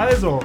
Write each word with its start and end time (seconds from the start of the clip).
Also, 0.00 0.40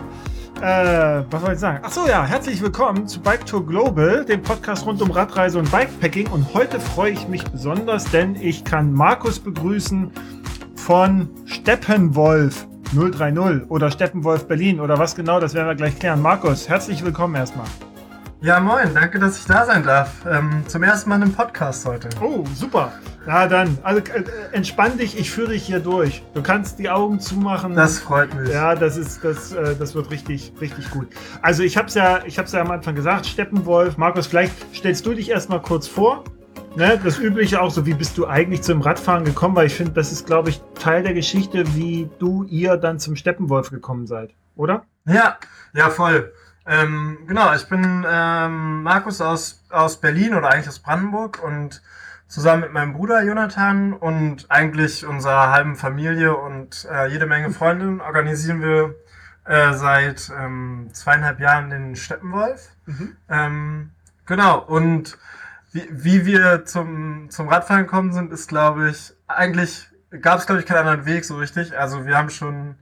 äh, 0.62 1.24
was 1.30 1.42
soll 1.42 1.54
ich 1.54 1.60
sagen? 1.60 1.86
Achso, 1.86 2.06
ja, 2.08 2.26
herzlich 2.26 2.62
willkommen 2.62 3.08
zu 3.08 3.22
Bike 3.22 3.46
Tour 3.46 3.66
Global, 3.66 4.26
dem 4.26 4.42
Podcast 4.42 4.86
rund 4.86 5.02
um 5.02 5.10
Radreise 5.10 5.58
und 5.60 5.72
Bikepacking. 5.72 6.28
Und 6.28 6.54
heute 6.54 6.78
freue 6.78 7.14
ich 7.14 7.30
mich 7.30 7.42
besonders, 7.46 8.04
denn 8.12 8.36
ich 8.36 8.66
kann 8.66 8.92
Markus 8.92 9.40
begrüßen 9.40 10.12
von 10.76 11.30
Steppenwolf 11.46 12.68
030 12.94 13.72
oder 13.72 13.90
Steppenwolf 13.92 14.46
Berlin 14.46 14.82
oder 14.82 15.00
was 15.00 15.16
genau, 15.16 15.40
das 15.40 15.54
werden 15.54 15.70
wir 15.70 15.76
gleich 15.76 15.98
klären. 15.98 16.22
Markus, 16.22 16.68
herzlich 16.68 17.06
willkommen 17.06 17.36
erstmal. 17.36 17.68
Ja, 18.46 18.60
moin, 18.60 18.94
danke, 18.94 19.18
dass 19.18 19.40
ich 19.40 19.46
da 19.46 19.66
sein 19.66 19.82
darf. 19.82 20.24
Ähm, 20.30 20.64
zum 20.68 20.84
ersten 20.84 21.10
Mal 21.10 21.20
im 21.20 21.34
Podcast 21.34 21.84
heute. 21.88 22.10
Oh, 22.22 22.44
super. 22.54 22.94
Na 23.26 23.48
dann, 23.48 23.76
also 23.82 24.02
äh, 24.02 24.24
entspann 24.52 25.00
dich, 25.00 25.18
ich 25.18 25.32
führe 25.32 25.54
dich 25.54 25.66
hier 25.66 25.80
durch. 25.80 26.22
Du 26.36 26.44
kannst 26.44 26.78
die 26.78 26.88
Augen 26.88 27.20
zumachen. 27.20 27.76
Das 27.76 27.98
freut 27.98 28.36
mich. 28.36 28.50
Ja, 28.52 28.76
das 28.76 28.98
ist, 28.98 29.24
das, 29.24 29.52
äh, 29.52 29.76
das 29.76 29.96
wird 29.96 30.12
richtig, 30.12 30.54
richtig 30.62 30.92
gut. 30.92 31.08
Also 31.42 31.64
ich 31.64 31.76
habe 31.76 31.88
es 31.88 31.96
ja, 31.96 32.20
ich 32.24 32.38
habe 32.38 32.48
ja 32.48 32.62
am 32.62 32.70
Anfang 32.70 32.94
gesagt, 32.94 33.26
Steppenwolf, 33.26 33.98
Markus, 33.98 34.28
vielleicht 34.28 34.54
stellst 34.76 35.04
du 35.08 35.16
dich 35.16 35.32
erstmal 35.32 35.64
kurz 35.64 35.88
vor. 35.88 36.24
Ne, 36.76 37.00
das 37.04 37.18
Übliche 37.18 37.60
auch 37.60 37.72
so, 37.72 37.88
wie 37.88 37.96
bist 37.96 38.16
du 38.16 38.28
eigentlich 38.28 38.62
zum 38.62 38.80
Radfahren 38.82 39.26
gekommen? 39.26 39.56
Weil 39.56 39.66
ich 39.66 39.74
finde, 39.74 39.94
das 39.94 40.12
ist, 40.12 40.28
glaube 40.28 40.52
ich, 40.52 40.62
Teil 40.80 41.02
der 41.02 41.16
Geschichte, 41.16 41.64
wie 41.74 42.12
du, 42.20 42.44
ihr 42.44 42.78
dann 42.78 43.00
zum 43.00 43.16
Steppenwolf 43.16 43.72
gekommen 43.72 44.06
seid, 44.06 44.36
oder? 44.56 44.86
Ja, 45.08 45.40
ja, 45.74 45.90
voll. 45.90 46.32
Ähm, 46.68 47.20
genau, 47.28 47.54
ich 47.54 47.68
bin 47.68 48.06
ähm, 48.08 48.84
Markus 48.84 49.22
aus, 49.22 49.64
aus 49.70 50.02
Berlin 50.02 50.34
oder 50.34 50.50
eigentlich 50.50 50.68
aus 50.68 50.80
Brandenburg 50.80 51.44
und 51.44 51.82
zusammen 52.28 52.62
mit 52.62 52.74
meinem 52.74 52.94
Bruder 52.94 53.24
Jonathan 53.24 53.94
und 53.94 54.50
eigentlich 54.50 55.06
unserer 55.06 55.52
halben 55.52 55.76
Familie 55.76 56.36
und 56.36 56.88
äh, 56.92 57.08
jede 57.08 57.28
Menge 57.28 57.52
Freunde 57.52 58.04
organisieren 58.04 58.62
wir 58.62 58.96
äh, 59.46 59.74
seit 59.74 60.32
ähm, 60.38 60.90
zweieinhalb 60.92 61.40
Jahren 61.40 61.70
den 61.70 61.96
Steppenwolf. 61.96 62.70
Mhm. 62.88 63.16
Ähm, 63.30 63.92
genau, 64.26 64.60
und 64.60 65.20
wie, 65.72 65.88
wie 65.92 66.26
wir 66.26 66.66
zum, 66.66 67.30
zum 67.30 67.48
Radfahren 67.48 67.84
gekommen 67.84 68.12
sind, 68.12 68.32
ist, 68.32 68.48
glaube 68.48 68.90
ich, 68.90 69.14
eigentlich 69.28 69.88
gab 70.22 70.40
es, 70.40 70.46
glaube 70.48 70.62
ich, 70.62 70.66
keinen 70.66 70.80
anderen 70.80 71.06
Weg 71.06 71.26
so 71.26 71.38
richtig. 71.38 71.78
Also 71.78 72.06
wir 72.06 72.18
haben 72.18 72.30
schon 72.30 72.76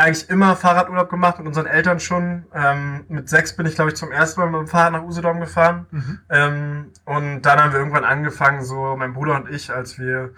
eigentlich 0.00 0.28
immer 0.30 0.56
Fahrradurlaub 0.56 1.08
gemacht 1.10 1.38
mit 1.38 1.46
unseren 1.46 1.66
Eltern 1.66 2.00
schon. 2.00 2.46
Ähm, 2.54 3.04
mit 3.08 3.28
sechs 3.28 3.56
bin 3.56 3.66
ich, 3.66 3.74
glaube 3.74 3.90
ich, 3.90 3.96
zum 3.96 4.10
ersten 4.10 4.40
Mal 4.40 4.50
mit 4.50 4.60
dem 4.60 4.68
Fahrrad 4.68 4.92
nach 4.92 5.02
Usedom 5.02 5.40
gefahren. 5.40 5.86
Mhm. 5.90 6.20
Ähm, 6.28 6.92
und 7.04 7.42
dann 7.42 7.60
haben 7.60 7.72
wir 7.72 7.78
irgendwann 7.78 8.04
angefangen, 8.04 8.64
so 8.64 8.96
mein 8.96 9.14
Bruder 9.14 9.36
und 9.36 9.50
ich, 9.50 9.72
als 9.72 9.98
wir 9.98 10.32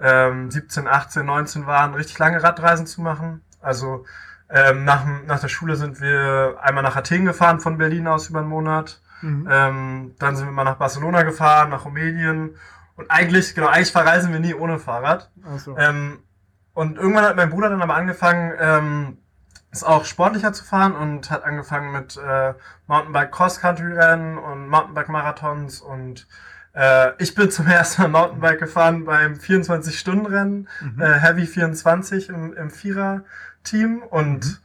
ähm, 0.00 0.50
17, 0.50 0.86
18, 0.86 1.26
19 1.26 1.66
waren, 1.66 1.94
richtig 1.94 2.18
lange 2.18 2.42
Radreisen 2.42 2.86
zu 2.86 3.00
machen. 3.02 3.42
Also 3.60 4.04
ähm, 4.50 4.84
nach, 4.84 5.04
nach 5.26 5.40
der 5.40 5.48
Schule 5.48 5.76
sind 5.76 6.00
wir 6.00 6.58
einmal 6.62 6.82
nach 6.82 6.96
Athen 6.96 7.24
gefahren 7.24 7.60
von 7.60 7.78
Berlin 7.78 8.06
aus 8.06 8.28
über 8.28 8.40
einen 8.40 8.48
Monat. 8.48 9.00
Mhm. 9.20 9.48
Ähm, 9.50 10.14
dann 10.18 10.36
sind 10.36 10.46
wir 10.46 10.52
mal 10.52 10.64
nach 10.64 10.76
Barcelona 10.76 11.22
gefahren, 11.22 11.70
nach 11.70 11.84
Rumänien. 11.84 12.56
Und 12.96 13.10
eigentlich, 13.10 13.54
genau, 13.54 13.68
eigentlich 13.68 13.92
verreisen 13.92 14.32
wir 14.32 14.40
nie 14.40 14.54
ohne 14.54 14.78
Fahrrad. 14.78 15.30
So. 15.58 15.76
Ähm, 15.76 16.18
und 16.78 16.96
irgendwann 16.96 17.24
hat 17.24 17.34
mein 17.34 17.50
Bruder 17.50 17.70
dann 17.70 17.82
aber 17.82 17.96
angefangen, 17.96 18.52
ähm, 18.60 19.18
es 19.72 19.82
auch 19.82 20.04
sportlicher 20.04 20.52
zu 20.52 20.62
fahren 20.62 20.94
und 20.94 21.28
hat 21.28 21.42
angefangen 21.42 21.90
mit 21.90 22.16
äh, 22.16 22.54
Mountainbike 22.86 23.32
Cross-Country-Rennen 23.32 24.38
und 24.38 24.68
Mountainbike-Marathons 24.68 25.80
und 25.80 26.28
äh, 26.74 27.20
ich 27.20 27.34
bin 27.34 27.50
zum 27.50 27.66
ersten 27.68 28.02
Mal 28.02 28.08
Mountainbike 28.08 28.60
gefahren 28.60 29.04
beim 29.04 29.32
24-Stunden-Rennen, 29.32 30.68
mhm. 30.80 31.02
äh, 31.02 31.14
Heavy 31.18 31.48
24 31.48 32.28
im, 32.28 32.52
im 32.52 32.70
Vierer-Team 32.70 34.04
und 34.08 34.46
mhm. 34.46 34.56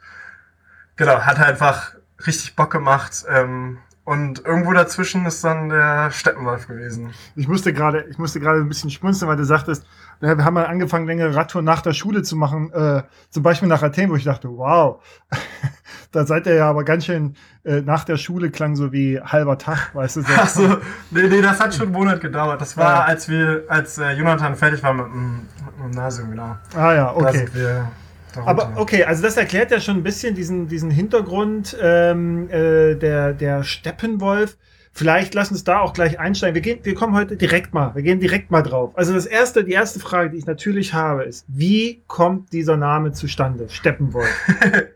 genau, 0.95 1.21
hat 1.21 1.39
einfach 1.39 1.95
richtig 2.27 2.55
Bock 2.55 2.69
gemacht. 2.69 3.25
Ähm, 3.27 3.79
und 4.05 4.45
irgendwo 4.45 4.73
dazwischen 4.73 5.25
ist 5.25 5.43
dann 5.45 5.69
der 5.69 6.11
Steppenwolf 6.11 6.67
gewesen. 6.67 7.13
Ich 7.37 7.47
musste 7.47 7.71
gerade, 7.71 8.05
ich 8.09 8.17
musste 8.17 8.41
gerade 8.41 8.59
ein 8.59 8.67
bisschen 8.67 8.89
schmunzeln, 8.89 9.29
weil 9.29 9.37
du 9.37 9.45
sagtest, 9.45 9.85
wir 10.19 10.29
haben 10.29 10.53
mal 10.53 10.65
angefangen, 10.65 11.07
längere 11.07 11.35
Radtouren 11.35 11.63
nach 11.63 11.81
der 11.81 11.93
Schule 11.93 12.21
zu 12.21 12.35
machen, 12.35 12.71
äh, 12.73 13.03
zum 13.29 13.43
Beispiel 13.43 13.69
nach 13.69 13.81
Athen, 13.81 14.09
wo 14.09 14.15
ich 14.15 14.25
dachte, 14.25 14.49
wow, 14.49 15.01
da 16.11 16.25
seid 16.25 16.47
ihr 16.47 16.55
ja 16.55 16.69
aber 16.69 16.83
ganz 16.83 17.05
schön, 17.05 17.35
äh, 17.63 17.79
nach 17.79 18.03
der 18.03 18.17
Schule 18.17 18.51
klang 18.51 18.75
so 18.75 18.91
wie 18.91 19.21
halber 19.21 19.57
Tag, 19.57 19.95
weißt 19.95 20.17
du. 20.17 20.21
So. 20.21 20.33
Ach 20.37 20.49
so, 20.49 20.77
nee, 21.11 21.29
nee, 21.29 21.41
das 21.41 21.61
hat 21.61 21.73
schon 21.73 21.87
einen 21.87 21.93
Monat 21.93 22.19
gedauert. 22.19 22.59
Das 22.59 22.75
war, 22.75 22.93
ja. 22.93 23.03
als 23.05 23.29
wir, 23.29 23.63
als 23.69 23.97
äh, 23.97 24.11
Jonathan 24.11 24.55
fertig 24.55 24.83
war 24.83 24.93
mit 24.93 25.05
dem, 25.05 25.35
mit 25.37 25.77
dem 25.77 25.91
Gymnasium, 25.91 26.29
genau. 26.29 26.57
Ah 26.75 26.93
ja, 26.93 27.11
okay. 27.13 27.23
Da 27.23 27.31
sind 27.31 27.55
wir 27.55 27.91
Darunter. 28.33 28.49
Aber 28.49 28.81
okay, 28.81 29.03
also 29.03 29.23
das 29.23 29.37
erklärt 29.37 29.71
ja 29.71 29.79
schon 29.79 29.97
ein 29.97 30.03
bisschen 30.03 30.35
diesen, 30.35 30.67
diesen 30.67 30.89
Hintergrund 30.89 31.77
ähm, 31.81 32.49
äh, 32.49 32.95
der, 32.95 33.33
der 33.33 33.63
Steppenwolf. 33.63 34.57
Vielleicht 34.91 35.33
lass 35.33 35.49
uns 35.49 35.63
da 35.63 35.79
auch 35.79 35.93
gleich 35.93 36.19
einsteigen. 36.19 36.53
Wir, 36.53 36.61
gehen, 36.61 36.79
wir 36.83 36.93
kommen 36.93 37.15
heute 37.15 37.35
direkt 37.35 37.73
mal, 37.73 37.95
wir 37.95 38.03
gehen 38.03 38.19
direkt 38.19 38.51
mal 38.51 38.61
drauf. 38.61 38.91
Also 38.95 39.13
das 39.13 39.25
erste, 39.25 39.63
die 39.63 39.71
erste 39.71 39.99
Frage, 39.99 40.29
die 40.29 40.37
ich 40.37 40.45
natürlich 40.45 40.93
habe, 40.93 41.23
ist, 41.23 41.45
wie 41.47 42.03
kommt 42.07 42.53
dieser 42.53 42.77
Name 42.77 43.11
zustande? 43.11 43.69
Steppenwolf. 43.69 44.29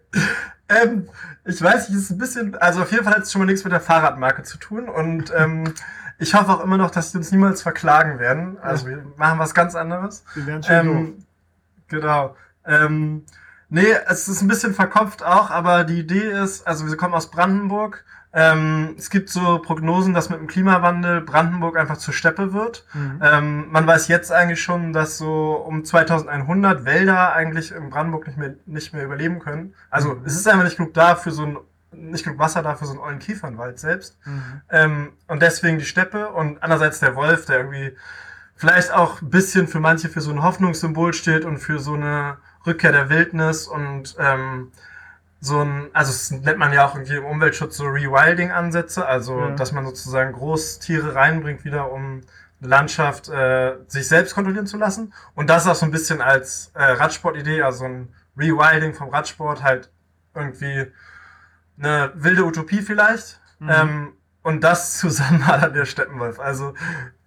ähm, 0.69 1.09
ich 1.45 1.61
weiß 1.61 1.89
nicht, 1.89 1.97
es 1.97 2.03
ist 2.05 2.11
ein 2.11 2.17
bisschen, 2.19 2.55
also 2.55 2.81
auf 2.81 2.91
jeden 2.91 3.05
Fall 3.05 3.15
hat 3.15 3.23
es 3.23 3.31
schon 3.31 3.39
mal 3.39 3.45
nichts 3.47 3.63
mit 3.63 3.73
der 3.73 3.81
Fahrradmarke 3.81 4.43
zu 4.43 4.59
tun 4.59 4.87
und 4.87 5.33
ähm, 5.35 5.73
ich 6.19 6.33
hoffe 6.35 6.51
auch 6.51 6.63
immer 6.63 6.77
noch, 6.77 6.91
dass 6.91 7.11
die 7.11 7.17
uns 7.17 7.31
niemals 7.31 7.61
verklagen 7.61 8.19
werden. 8.19 8.57
Also 8.59 8.87
wir 8.87 9.03
machen 9.17 9.39
was 9.39 9.55
ganz 9.55 9.73
anderes. 9.73 10.23
Wir 10.35 10.45
werden 10.45 10.63
schon 10.63 10.75
ähm, 10.75 11.13
Genau. 11.87 12.35
Ähm, 12.67 13.23
nee, 13.69 13.87
es 14.07 14.27
ist 14.27 14.41
ein 14.41 14.47
bisschen 14.47 14.73
verkopft 14.73 15.23
auch, 15.23 15.49
aber 15.49 15.83
die 15.83 15.99
Idee 15.99 16.29
ist, 16.29 16.67
also 16.67 16.87
wir 16.87 16.97
kommen 16.97 17.13
aus 17.13 17.31
Brandenburg. 17.31 18.05
Ähm, 18.33 18.95
es 18.97 19.09
gibt 19.09 19.29
so 19.29 19.59
Prognosen, 19.59 20.13
dass 20.13 20.29
mit 20.29 20.39
dem 20.39 20.47
Klimawandel 20.47 21.21
Brandenburg 21.21 21.77
einfach 21.77 21.97
zur 21.97 22.13
Steppe 22.13 22.53
wird. 22.53 22.85
Mhm. 22.93 23.21
Ähm, 23.23 23.71
man 23.71 23.87
weiß 23.87 24.09
jetzt 24.09 24.31
eigentlich 24.31 24.61
schon, 24.61 24.93
dass 24.93 25.17
so 25.17 25.53
um 25.53 25.83
2100 25.83 26.85
Wälder 26.85 27.33
eigentlich 27.33 27.71
in 27.71 27.89
Brandenburg 27.89 28.27
nicht 28.27 28.37
mehr, 28.37 28.55
nicht 28.65 28.93
mehr 28.93 29.05
überleben 29.05 29.39
können. 29.39 29.73
Also 29.89 30.15
mhm. 30.15 30.21
es 30.25 30.35
ist 30.35 30.47
einfach 30.47 30.65
nicht 30.65 30.77
genug 30.77 30.93
da 30.93 31.15
für 31.15 31.31
so 31.31 31.43
ein 31.43 31.57
nicht 31.91 32.25
genug 32.25 32.37
Wasser 32.37 32.61
da 32.61 32.75
für 32.75 32.85
so 32.85 32.91
einen 32.91 32.99
ollen 32.99 33.19
Kiefernwald 33.19 33.79
selbst. 33.79 34.17
Mhm. 34.25 34.61
Ähm, 34.69 35.13
und 35.27 35.41
deswegen 35.41 35.79
die 35.79 35.85
Steppe 35.85 36.29
und 36.29 36.61
andererseits 36.61 36.99
der 36.99 37.15
Wolf, 37.15 37.45
der 37.45 37.57
irgendwie 37.57 37.95
vielleicht 38.55 38.91
auch 38.91 39.21
ein 39.21 39.29
bisschen 39.29 39.67
für 39.67 39.79
manche 39.79 40.09
für 40.09 40.21
so 40.21 40.31
ein 40.31 40.43
Hoffnungssymbol 40.43 41.13
steht 41.13 41.45
und 41.45 41.57
für 41.57 41.79
so 41.79 41.93
eine 41.93 42.37
Rückkehr 42.67 42.91
der 42.91 43.09
Wildnis 43.09 43.67
und 43.67 44.15
ähm, 44.19 44.71
so 45.39 45.61
ein, 45.61 45.89
also 45.93 46.11
das 46.11 46.31
nennt 46.31 46.57
man 46.57 46.73
ja 46.73 46.85
auch 46.85 46.95
irgendwie 46.95 47.15
im 47.15 47.25
Umweltschutz 47.25 47.77
so 47.77 47.85
Rewilding-Ansätze, 47.85 49.05
also 49.05 49.39
ja. 49.39 49.51
dass 49.51 49.71
man 49.71 49.85
sozusagen 49.85 50.33
Großtiere 50.33 51.15
reinbringt 51.15 51.63
wieder, 51.63 51.91
um 51.91 52.21
Landschaft 52.59 53.29
äh, 53.29 53.75
sich 53.87 54.07
selbst 54.07 54.33
kontrollieren 54.33 54.65
zu 54.65 54.77
lassen. 54.77 55.13
Und 55.35 55.49
das 55.49 55.67
auch 55.67 55.75
so 55.75 55.85
ein 55.85 55.91
bisschen 55.91 56.21
als 56.21 56.71
äh, 56.73 56.83
Radsportidee, 56.83 57.61
also 57.61 57.85
ein 57.85 58.13
Rewilding 58.35 58.93
vom 58.93 59.09
Radsport, 59.09 59.61
halt 59.61 59.91
irgendwie 60.33 60.91
eine 61.79 62.11
wilde 62.15 62.45
Utopie 62.45 62.81
vielleicht. 62.81 63.39
Mhm. 63.59 63.69
Ähm, 63.69 64.13
und 64.41 64.63
das 64.63 64.97
zusammen 64.97 65.45
hat 65.45 65.75
der 65.75 65.85
Steppenwolf. 65.85 66.39
Also 66.39 66.73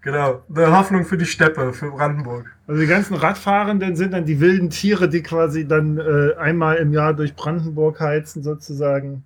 Genau, 0.02 0.42
eine 0.54 0.76
Hoffnung 0.76 1.04
für 1.04 1.18
die 1.18 1.26
Steppe, 1.26 1.74
für 1.74 1.90
Brandenburg. 1.90 2.46
Also 2.66 2.80
die 2.80 2.86
ganzen 2.86 3.14
Radfahrenden 3.14 3.96
sind 3.96 4.14
dann 4.14 4.24
die 4.24 4.40
wilden 4.40 4.70
Tiere, 4.70 5.08
die 5.10 5.22
quasi 5.22 5.68
dann 5.68 5.98
äh, 5.98 6.34
einmal 6.38 6.76
im 6.76 6.92
Jahr 6.92 7.12
durch 7.12 7.36
Brandenburg 7.36 8.00
heizen, 8.00 8.42
sozusagen. 8.42 9.24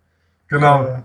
Genau. 0.48 0.84
Äh, 0.84 1.02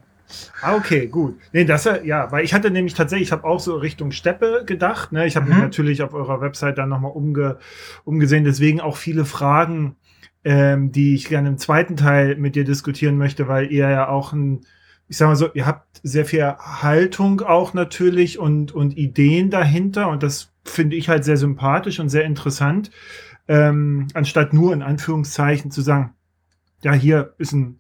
ah, 0.62 0.76
okay, 0.76 1.06
gut. 1.06 1.38
Nee, 1.54 1.66
das 1.66 1.88
ja, 2.04 2.32
weil 2.32 2.44
ich 2.44 2.56
hatte 2.56 2.72
nämlich 2.72 2.96
tatsächlich, 2.96 3.28
ich 3.28 3.32
habe 3.32 3.44
auch 3.44 3.60
so 3.60 3.76
Richtung 3.76 4.12
Steppe 4.12 4.64
gedacht. 4.66 5.12
Ne? 5.12 5.28
Ich 5.28 5.36
habe 5.36 5.46
mhm. 5.46 5.54
mich 5.54 5.62
natürlich 5.62 6.02
auf 6.02 6.16
eurer 6.16 6.42
Website 6.42 6.80
dann 6.80 6.90
nochmal 6.90 7.12
umge, 7.12 7.58
umgesehen, 8.06 8.46
deswegen 8.46 8.82
auch 8.82 8.98
viele 8.98 9.24
Fragen, 9.24 9.98
ähm, 10.44 10.92
die 10.92 11.14
ich 11.14 11.30
gerne 11.30 11.48
im 11.48 11.60
zweiten 11.60 11.96
Teil 11.96 12.38
mit 12.38 12.56
dir 12.56 12.64
diskutieren 12.64 13.18
möchte, 13.18 13.48
weil 13.48 13.72
ihr 13.72 13.88
ja 13.88 14.08
auch 14.08 14.34
ein 14.34 14.62
ich 15.10 15.18
sag 15.18 15.28
mal 15.28 15.36
so, 15.36 15.50
ihr 15.54 15.66
habt 15.66 16.00
sehr 16.04 16.24
viel 16.24 16.44
Haltung 16.44 17.42
auch 17.42 17.74
natürlich 17.74 18.40
und, 18.40 18.72
und 18.72 18.96
Ideen 18.96 19.50
dahinter 19.50 20.08
und 20.08 20.24
das 20.24 20.52
finde 20.64 20.96
ich 20.96 21.10
halt 21.10 21.26
sehr 21.26 21.38
sympathisch 21.38 22.00
und 22.00 22.10
sehr 22.10 22.24
interessant, 22.24 22.92
ähm, 23.48 24.08
anstatt 24.14 24.54
nur 24.54 24.72
in 24.72 24.84
Anführungszeichen 24.84 25.72
zu 25.72 25.82
sagen, 25.82 26.14
ja, 26.84 26.94
hier 26.94 27.34
ist 27.38 27.52
ein 27.52 27.80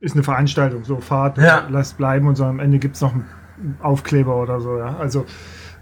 ist 0.00 0.14
eine 0.14 0.22
Veranstaltung, 0.22 0.84
so 0.84 1.00
fahrt, 1.00 1.38
ja. 1.38 1.66
lasst 1.70 1.96
bleiben 1.96 2.28
und 2.28 2.36
so 2.36 2.44
am 2.44 2.60
Ende 2.60 2.78
gibt's 2.78 3.00
noch 3.00 3.14
einen 3.14 3.78
Aufkleber 3.80 4.36
oder 4.36 4.60
so, 4.60 4.76
ja. 4.76 4.98
Also 4.98 5.24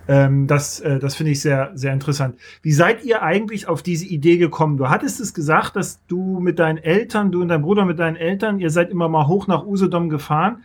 ähm, 0.07 0.47
das, 0.47 0.79
äh, 0.81 0.99
das 0.99 1.17
finde 1.17 1.33
ich 1.33 1.41
sehr, 1.41 1.73
sehr 1.75 1.93
interessant. 1.93 2.37
Wie 2.63 2.73
seid 2.73 3.05
ihr 3.05 3.23
eigentlich 3.23 3.67
auf 3.67 3.83
diese 3.83 4.07
Idee 4.07 4.37
gekommen? 4.37 4.77
Du 4.77 4.89
hattest 4.89 5.21
es 5.21 5.35
gesagt, 5.35 5.75
dass 5.75 6.05
du 6.07 6.39
mit 6.39 6.59
deinen 6.59 6.79
Eltern, 6.79 7.33
du 7.33 7.43
und 7.43 7.49
dein 7.49 7.63
Bruder 7.63 7.85
mit 7.85 7.99
deinen 7.99 8.17
Eltern, 8.17 8.61
ihr 8.61 8.71
seid 8.71 8.91
immer 8.91 9.09
mal 9.09 9.27
hoch 9.27 9.49
nach 9.49 9.65
Usedom 9.65 10.09
gefahren. 10.09 10.63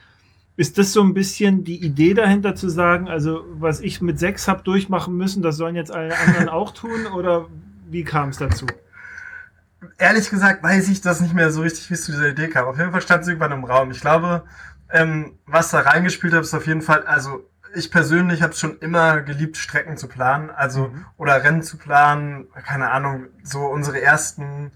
Ist 0.57 0.77
das 0.77 0.91
so 0.91 1.01
ein 1.01 1.13
bisschen 1.13 1.63
die 1.63 1.81
Idee 1.81 2.13
dahinter 2.13 2.55
zu 2.55 2.67
sagen, 2.67 3.07
also 3.07 3.45
was 3.53 3.79
ich 3.79 4.01
mit 4.01 4.19
sechs 4.19 4.47
habe 4.47 4.63
durchmachen 4.63 5.15
müssen, 5.15 5.41
das 5.41 5.55
sollen 5.55 5.75
jetzt 5.75 5.93
alle 5.93 6.17
anderen 6.17 6.49
auch 6.49 6.71
tun? 6.71 7.07
Oder 7.15 7.47
wie 7.89 8.03
kam 8.03 8.29
es 8.29 8.37
dazu? 8.37 8.65
ehrlich 9.97 10.29
gesagt 10.29 10.63
weiß 10.63 10.89
ich 10.89 11.01
das 11.01 11.21
nicht 11.21 11.33
mehr 11.33 11.51
so 11.51 11.61
richtig, 11.61 11.89
wie 11.89 11.93
es 11.93 12.03
zu 12.03 12.11
dieser 12.11 12.29
Idee 12.29 12.49
kam. 12.49 12.65
Auf 12.65 12.77
jeden 12.77 12.91
Fall 12.91 13.01
stand 13.01 13.25
sie 13.25 13.31
irgendwann 13.31 13.51
im 13.51 13.63
Raum. 13.63 13.91
Ich 13.91 14.01
glaube, 14.01 14.43
ähm, 14.91 15.33
was 15.45 15.71
da 15.71 15.79
reingespielt 15.79 16.33
hat, 16.33 16.41
ist 16.41 16.53
auf 16.53 16.67
jeden 16.67 16.81
Fall, 16.81 17.05
also 17.05 17.47
ich 17.75 17.91
persönlich 17.91 18.41
habe 18.41 18.53
schon 18.53 18.79
immer 18.79 19.21
geliebt, 19.21 19.57
Strecken 19.57 19.97
zu 19.97 20.07
planen, 20.07 20.49
also 20.49 20.87
mhm. 20.87 21.05
oder 21.17 21.43
Rennen 21.43 21.61
zu 21.61 21.77
planen, 21.77 22.47
keine 22.65 22.91
Ahnung, 22.91 23.25
so 23.43 23.65
unsere 23.65 24.01
ersten, 24.01 24.71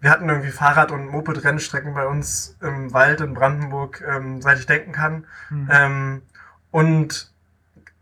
wir 0.00 0.10
hatten 0.10 0.28
irgendwie 0.28 0.50
Fahrrad- 0.50 0.92
und 0.92 1.08
Moped-Rennstrecken 1.08 1.94
bei 1.94 2.06
uns 2.06 2.56
im 2.60 2.92
Wald 2.92 3.20
in 3.20 3.34
Brandenburg, 3.34 4.02
ähm, 4.06 4.40
seit 4.40 4.58
ich 4.58 4.66
denken 4.66 4.92
kann. 4.92 5.26
Mhm. 5.50 5.68
Ähm, 5.70 6.22
und 6.70 7.30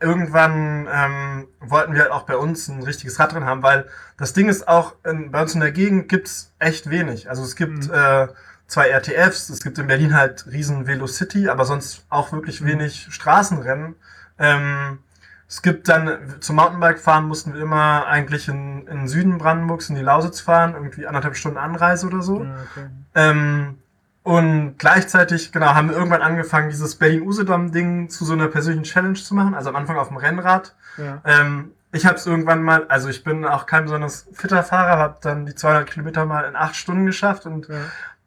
irgendwann 0.00 0.89
ähm, 0.93 1.49
wollten 1.61 1.95
wir 1.95 2.03
halt 2.03 2.12
auch 2.12 2.23
bei 2.23 2.37
uns 2.37 2.69
ein 2.69 2.83
richtiges 2.83 3.19
Rad 3.19 3.33
drin 3.33 3.45
haben, 3.45 3.62
weil 3.62 3.89
das 4.17 4.33
Ding 4.33 4.49
ist 4.49 4.69
auch, 4.69 4.95
in, 5.05 5.33
bei 5.33 5.43
uns 5.43 5.55
in 5.55 5.61
der 5.61 5.73
Gegend 5.73 6.09
gibt's 6.09 6.55
echt 6.61 6.89
wenig. 6.89 7.29
Also 7.29 7.43
es 7.43 7.56
gibt 7.56 7.89
mhm. 7.89 7.93
äh, 7.93 8.29
zwei 8.69 8.91
RTFs, 8.91 9.49
es 9.49 9.62
gibt 9.62 9.79
in 9.79 9.89
Berlin 9.89 10.15
halt 10.15 10.47
riesen 10.47 10.87
Velocity, 10.87 11.49
aber 11.49 11.65
sonst 11.65 12.06
auch 12.11 12.31
wirklich 12.33 12.61
mhm. 12.61 12.67
wenig 12.67 13.09
Straßenrennen. 13.11 13.97
Ähm, 14.39 15.00
es 15.49 15.62
gibt 15.62 15.89
dann, 15.89 16.37
zum 16.41 16.56
Mountainbike 16.56 16.99
fahren 16.99 17.27
mussten 17.27 17.55
wir 17.55 17.62
immer 17.62 18.06
eigentlich 18.06 18.49
in, 18.49 18.87
in 18.87 19.09
Süden 19.09 19.39
Brandenburgs 19.39 19.89
in 19.89 19.97
die 19.97 20.03
Lausitz 20.03 20.41
fahren, 20.41 20.75
irgendwie 20.75 21.06
anderthalb 21.06 21.37
Stunden 21.37 21.56
Anreise 21.56 22.06
oder 22.06 22.21
so. 22.21 22.45
Ja, 22.45 22.55
okay. 22.71 22.87
ähm, 23.15 23.79
und 24.23 24.77
gleichzeitig, 24.77 25.50
genau, 25.53 25.69
haben 25.69 25.89
wir 25.89 25.97
irgendwann 25.97 26.21
angefangen, 26.21 26.69
dieses 26.69 26.97
Berlin-Usedom-Ding 26.97 28.11
zu 28.11 28.27
so 28.27 28.35
einer 28.35 28.49
persönlichen 28.49 28.85
Challenge 28.85 29.15
zu 29.15 29.35
machen. 29.35 29.55
Also 29.55 29.71
am 29.71 29.77
Anfang 29.77 29.97
auf 29.97 30.09
dem 30.09 30.19
Rennrad. 30.19 30.77
Ja. 30.99 31.23
Ähm, 31.25 31.73
ich 31.93 32.05
habe 32.05 32.17
es 32.17 32.27
irgendwann 32.27 32.62
mal, 32.62 32.87
also 32.89 33.09
ich 33.09 33.25
bin 33.25 33.47
auch 33.47 33.65
kein 33.65 33.85
besonders 33.85 34.29
fitter 34.35 34.62
Fahrer, 34.62 34.99
habe 34.99 35.17
dann 35.23 35.47
die 35.47 35.55
200 35.55 35.89
Kilometer 35.89 36.27
mal 36.27 36.45
in 36.45 36.56
acht 36.56 36.77
Stunden 36.77 37.06
geschafft 37.06 37.47
und 37.47 37.69
ja. 37.69 37.77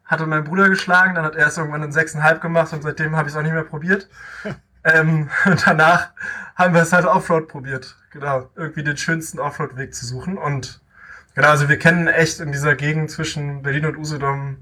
hatte 0.04 0.26
meinen 0.26 0.42
Bruder 0.42 0.68
geschlagen. 0.68 1.14
Dann 1.14 1.24
hat 1.24 1.36
er 1.36 1.46
es 1.46 1.56
irgendwann 1.56 1.84
in 1.84 1.92
sechseinhalb 1.92 2.40
gemacht 2.40 2.72
und 2.72 2.82
seitdem 2.82 3.14
habe 3.14 3.28
ich 3.28 3.34
es 3.34 3.38
auch 3.38 3.44
nicht 3.44 3.54
mehr 3.54 3.62
probiert. 3.62 4.08
ähm, 4.84 5.30
danach 5.64 6.10
haben 6.54 6.74
wir 6.74 6.82
es 6.82 6.92
halt 6.92 7.06
Offroad 7.06 7.48
probiert. 7.48 7.96
Genau, 8.10 8.50
irgendwie 8.56 8.84
den 8.84 8.96
schönsten 8.96 9.38
Offroad-Weg 9.38 9.94
zu 9.94 10.06
suchen. 10.06 10.36
Und 10.36 10.80
genau, 11.34 11.48
also 11.48 11.68
wir 11.68 11.78
kennen 11.78 12.08
echt 12.08 12.40
in 12.40 12.52
dieser 12.52 12.74
Gegend 12.74 13.10
zwischen 13.10 13.62
Berlin 13.62 13.86
und 13.86 13.96
Usedom 13.96 14.58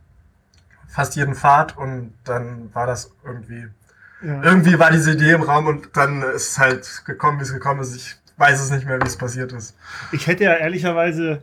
fast 0.88 1.17
jeden 1.17 1.34
Pfad 1.34 1.76
und 1.76 2.12
dann 2.25 2.75
war 2.75 2.87
das 2.87 3.12
irgendwie, 3.25 3.69
ja. 4.22 4.43
irgendwie 4.43 4.78
war 4.78 4.90
diese 4.90 5.12
Idee 5.12 5.32
im 5.32 5.43
Raum 5.43 5.67
und 5.67 5.96
dann 5.96 6.23
ist 6.23 6.52
es 6.52 6.58
halt 6.58 7.02
gekommen, 7.06 7.38
wie 7.38 7.44
es 7.44 7.52
gekommen 7.52 7.81
ist. 7.81 7.94
Ich 7.94 8.16
weiß 8.37 8.61
es 8.61 8.70
nicht 8.70 8.87
mehr, 8.87 9.00
wie 9.00 9.06
es 9.06 9.16
passiert 9.16 9.52
ist. 9.52 9.76
Ich 10.12 10.26
hätte 10.26 10.44
ja 10.44 10.55
ehrlicherweise 10.55 11.43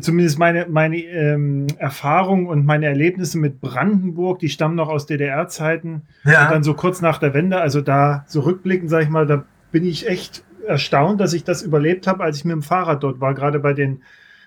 zumindest 0.00 0.38
meine, 0.38 0.66
meine 0.68 0.98
ähm, 0.98 1.66
Erfahrungen 1.78 2.46
und 2.46 2.66
meine 2.66 2.86
Erlebnisse 2.86 3.38
mit 3.38 3.60
Brandenburg, 3.60 4.38
die 4.40 4.48
stammen 4.48 4.74
noch 4.74 4.88
aus 4.88 5.06
DDR-Zeiten. 5.06 6.02
Ja. 6.24 6.44
Und 6.44 6.50
dann 6.52 6.62
so 6.62 6.74
kurz 6.74 7.00
nach 7.00 7.18
der 7.18 7.34
Wende, 7.34 7.60
also 7.60 7.80
da 7.80 8.24
so 8.26 8.40
rückblickend, 8.40 8.90
sage 8.90 9.04
ich 9.04 9.10
mal, 9.10 9.26
da 9.26 9.44
bin 9.72 9.84
ich 9.84 10.08
echt 10.08 10.44
erstaunt, 10.66 11.20
dass 11.20 11.32
ich 11.32 11.44
das 11.44 11.62
überlebt 11.62 12.06
habe, 12.06 12.24
als 12.24 12.38
ich 12.38 12.44
mit 12.44 12.52
dem 12.52 12.62
Fahrrad 12.62 13.02
dort 13.02 13.20
war, 13.20 13.34
gerade 13.34 13.58
bei 13.58 13.72
den 13.72 14.02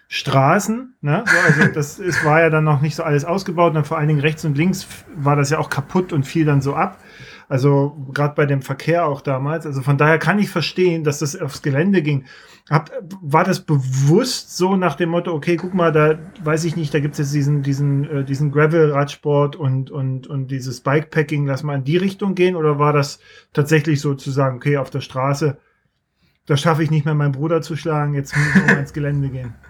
Straßen. 0.08 0.94
Ne? 1.02 1.24
So, 1.26 1.38
also 1.48 1.72
das 1.74 2.00
ist, 2.00 2.24
war 2.24 2.42
ja 2.42 2.50
dann 2.50 2.64
noch 2.64 2.82
nicht 2.82 2.96
so 2.96 3.04
alles 3.04 3.26
ausgebaut. 3.26 3.76
Und 3.76 3.88
vor 3.88 3.98
allen 3.98 4.08
Dingen 4.08 4.20
rechts 4.20 4.46
und 4.46 4.58
links 4.58 4.88
war 5.16 5.36
das 5.36 5.50
ja 5.50 5.58
auch 5.58 5.70
kaputt 5.70 6.14
und 6.14 6.26
fiel 6.28 6.46
dann 6.46 6.62
so 6.62 6.76
ab. 6.76 7.00
Also 7.52 7.98
gerade 8.14 8.34
bei 8.34 8.46
dem 8.46 8.62
Verkehr 8.62 9.06
auch 9.06 9.20
damals. 9.20 9.66
Also 9.66 9.82
von 9.82 9.98
daher 9.98 10.20
kann 10.20 10.40
ich 10.40 10.50
verstehen, 10.50 11.04
dass 11.04 11.20
das 11.20 11.36
aufs 11.36 11.62
Gelände 11.62 12.02
ging. 12.02 12.24
Hab, 12.70 12.90
war 13.22 13.44
das 13.44 13.60
bewusst 13.60 14.56
so 14.56 14.78
nach 14.78 14.96
dem 14.96 15.10
Motto, 15.10 15.34
okay, 15.34 15.58
guck 15.58 15.74
mal, 15.74 15.92
da 15.92 16.18
weiß 16.46 16.64
ich 16.64 16.78
nicht, 16.78 16.94
da 16.94 17.02
gibt 17.02 17.16
es 17.16 17.18
jetzt 17.18 17.34
diesen, 17.34 17.62
diesen, 17.62 18.10
äh, 18.10 18.24
diesen 18.24 18.54
Gravel-Radsport 18.54 19.58
und, 19.58 19.92
und, 19.92 20.28
und 20.28 20.48
dieses 20.48 20.80
Bikepacking, 20.80 21.46
lass 21.46 21.64
mal 21.64 21.76
in 21.76 21.84
die 21.84 21.98
Richtung 21.98 22.36
gehen? 22.36 22.56
Oder 22.56 22.80
war 22.80 22.94
das 22.94 23.20
tatsächlich 23.52 24.00
so 24.00 24.14
zu 24.14 24.32
sagen, 24.32 24.56
okay, 24.56 24.78
auf 24.78 24.90
der 24.90 25.02
Straße, 25.02 25.58
da 26.46 26.56
schaffe 26.56 26.84
ich 26.84 26.90
nicht 26.90 27.04
mehr 27.04 27.16
meinen 27.16 27.34
Bruder 27.34 27.62
zu 27.62 27.76
schlagen, 27.76 28.14
jetzt 28.14 28.34
muss 28.34 28.46
ich 28.56 28.66
mal 28.66 28.80
ins 28.80 28.94
Gelände 28.94 29.28
gehen? 29.28 29.56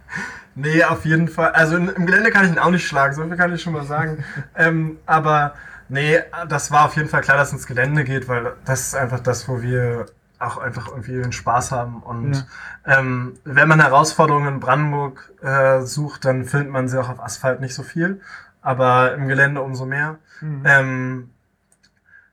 Nee, 0.54 0.84
auf 0.84 1.06
jeden 1.06 1.30
Fall. 1.30 1.52
Also 1.52 1.78
im 1.78 2.06
Gelände 2.06 2.30
kann 2.30 2.44
ich 2.44 2.52
ihn 2.52 2.60
auch 2.60 2.72
nicht 2.72 2.86
schlagen, 2.86 3.16
so 3.16 3.24
viel 3.24 3.38
kann 3.38 3.56
ich 3.56 3.62
schon 3.62 3.72
mal 3.72 3.86
sagen. 3.86 4.26
ähm, 4.58 4.98
aber 5.06 5.54
nee, 5.92 6.20
das 6.48 6.72
war 6.72 6.86
auf 6.86 6.96
jeden 6.96 7.10
Fall 7.10 7.22
klar, 7.22 7.38
dass 7.38 7.50
es 7.50 7.54
ins 7.54 7.68
Gelände 7.68 8.04
geht, 8.04 8.28
weil 8.28 8.54
das 8.66 8.88
ist 8.88 8.96
einfach 8.96 9.20
das, 9.20 9.48
wo 9.48 9.62
wir 9.62 10.08
auch 10.40 10.58
einfach 10.58 10.88
irgendwie 10.88 11.22
den 11.22 11.34
Spaß 11.34 11.72
haben. 11.72 12.02
Und 12.02 12.34
ja. 12.34 13.00
ähm, 13.00 13.38
wenn 13.44 13.68
man 13.68 13.80
Herausforderungen 13.80 14.56
in 14.56 14.60
Brandenburg 14.60 15.32
äh, 15.42 15.82
sucht, 15.82 16.26
dann 16.26 16.46
findet 16.46 16.70
man 16.70 16.88
sie 16.88 17.00
auch 17.00 17.10
auf 17.10 17.22
Asphalt 17.22 17.62
nicht 17.62 17.76
so 17.76 17.84
viel, 17.84 18.22
aber 18.62 19.14
im 19.14 19.28
Gelände 19.28 19.62
umso 19.62 19.86
mehr. 19.86 20.18
Mhm. 20.40 20.64
Ähm, 20.66 21.30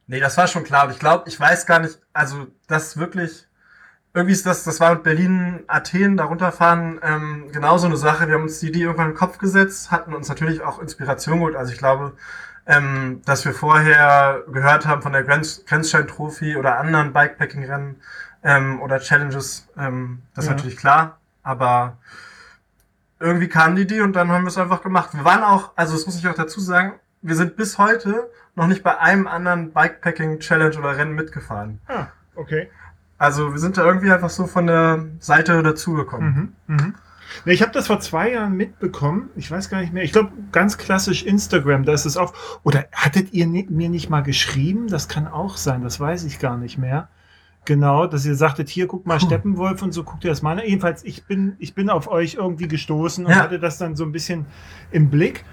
nee, 0.07 0.21
das 0.21 0.37
war 0.39 0.47
schon 0.47 0.65
klar. 0.65 0.85
Aber 0.85 0.93
ich 0.93 0.99
glaube, 0.99 1.29
ich 1.29 1.39
weiß 1.39 1.67
gar 1.67 1.81
nicht, 1.81 2.01
also 2.13 2.47
das 2.67 2.97
wirklich 2.97 3.49
irgendwie 4.15 4.33
ist 4.33 4.47
das, 4.47 4.65
das 4.65 4.81
war 4.81 4.95
mit 4.95 5.03
Berlin, 5.03 5.65
Athen, 5.67 6.17
da 6.17 6.25
runterfahren, 6.25 6.99
ähm, 7.03 7.53
genauso 7.53 7.87
eine 7.87 7.97
Sache. 7.97 8.27
Wir 8.27 8.35
haben 8.35 8.45
uns 8.45 8.59
die 8.59 8.69
Idee 8.69 8.83
irgendwann 8.83 9.09
in 9.09 9.13
den 9.13 9.19
Kopf 9.19 9.39
gesetzt, 9.39 9.91
hatten 9.91 10.15
uns 10.15 10.29
natürlich 10.29 10.63
auch 10.63 10.81
Inspiration 10.81 11.39
geholt. 11.39 11.57
Also 11.57 11.73
ich 11.73 11.79
glaube, 11.79 12.15
ähm, 12.69 13.23
dass 13.25 13.47
wir 13.47 13.55
vorher 13.55 14.45
gehört 14.53 14.87
haben 14.87 15.01
von 15.01 15.13
der 15.13 15.25
Grenzstein-Trophy 15.25 16.57
oder 16.57 16.79
anderen 16.79 17.15
Bikepacking-Rennen 17.15 17.97
ähm, 18.45 18.81
oder 18.83 19.01
Challenges, 19.01 19.67
ähm, 19.77 20.23
das 20.35 20.45
ja. 20.45 20.53
ist 20.53 20.57
natürlich 20.57 20.77
klar. 20.77 21.19
Aber 21.43 21.97
irgendwie 23.19 23.49
kam 23.49 23.75
die 23.75 23.83
Idee 23.83 24.03
und 24.03 24.15
dann 24.15 24.31
haben 24.31 24.45
wir 24.45 24.49
es 24.49 24.59
einfach 24.59 24.83
gemacht. 24.83 25.11
Wir 25.15 25.25
waren 25.25 25.43
auch, 25.43 25.73
also 25.77 25.95
das 25.95 26.05
muss 26.05 26.19
ich 26.19 26.29
auch 26.29 26.35
dazu 26.35 26.61
sagen, 26.61 27.01
wir 27.23 27.35
sind 27.35 27.57
bis 27.57 27.79
heute 27.79 28.31
noch 28.55 28.67
nicht 28.67 28.83
bei 28.83 28.99
einem 28.99 29.27
anderen 29.27 29.73
Bikepacking-Challenge 29.73 30.79
oder 30.79 30.97
Rennen 30.97 31.15
mitgefahren. 31.15 31.81
Ah, 31.89 32.09
okay. 32.35 32.71
Also 33.17 33.53
wir 33.53 33.59
sind 33.59 33.79
da 33.79 33.85
irgendwie 33.85 34.13
einfach 34.13 34.31
so 34.31 34.47
von 34.47 34.67
der 34.67 35.07
Seite 35.21 35.63
dazugekommen. 35.63 36.55
Mhm, 36.67 36.77
mh. 36.77 36.93
Ich 37.45 37.63
habe 37.63 37.73
das 37.73 37.87
vor 37.87 38.01
zwei 38.01 38.33
Jahren 38.33 38.57
mitbekommen. 38.57 39.31
Ich 39.37 39.51
weiß 39.51 39.69
gar 39.71 39.81
nicht 39.81 39.93
mehr. 39.93 40.03
Ich 40.03 40.13
glaube, 40.13 40.33
ganz 40.53 40.79
klassisch 40.79 41.25
Instagram, 41.25 41.85
da 41.85 41.93
ist 41.93 42.05
es 42.05 42.17
auch. 42.17 42.35
Oder 42.63 42.87
hattet 42.93 43.33
ihr 43.33 43.47
mir 43.47 43.89
nicht 43.89 44.11
mal 44.11 44.23
geschrieben? 44.23 44.89
Das 44.89 45.09
kann 45.09 45.27
auch 45.27 45.57
sein, 45.57 45.83
das 45.83 46.01
weiß 46.01 46.25
ich 46.25 46.39
gar 46.39 46.57
nicht 46.57 46.79
mehr. 46.79 47.09
Genau, 47.65 48.07
dass 48.07 48.25
ihr 48.25 48.35
sagtet, 48.35 48.69
hier, 48.71 48.87
guck 48.87 49.07
mal, 49.07 49.21
Steppenwolf 49.21 49.83
und 49.83 49.93
so, 49.93 50.03
guckt 50.03 50.25
ihr 50.25 50.31
das 50.31 50.41
mal. 50.41 50.63
Jedenfalls, 50.65 51.05
ich 51.05 51.27
bin, 51.27 51.57
ich 51.59 51.75
bin 51.75 51.91
auf 51.91 52.09
euch 52.09 52.35
irgendwie 52.35 52.69
gestoßen 52.69 53.27
und 53.27 53.33
ja. 53.33 53.39
hatte 53.39 53.59
das 53.59 53.77
dann 53.77 53.95
so 53.95 54.05
ein 54.05 54.13
bisschen 54.13 54.47
im 54.91 55.11
Blick 55.11 55.45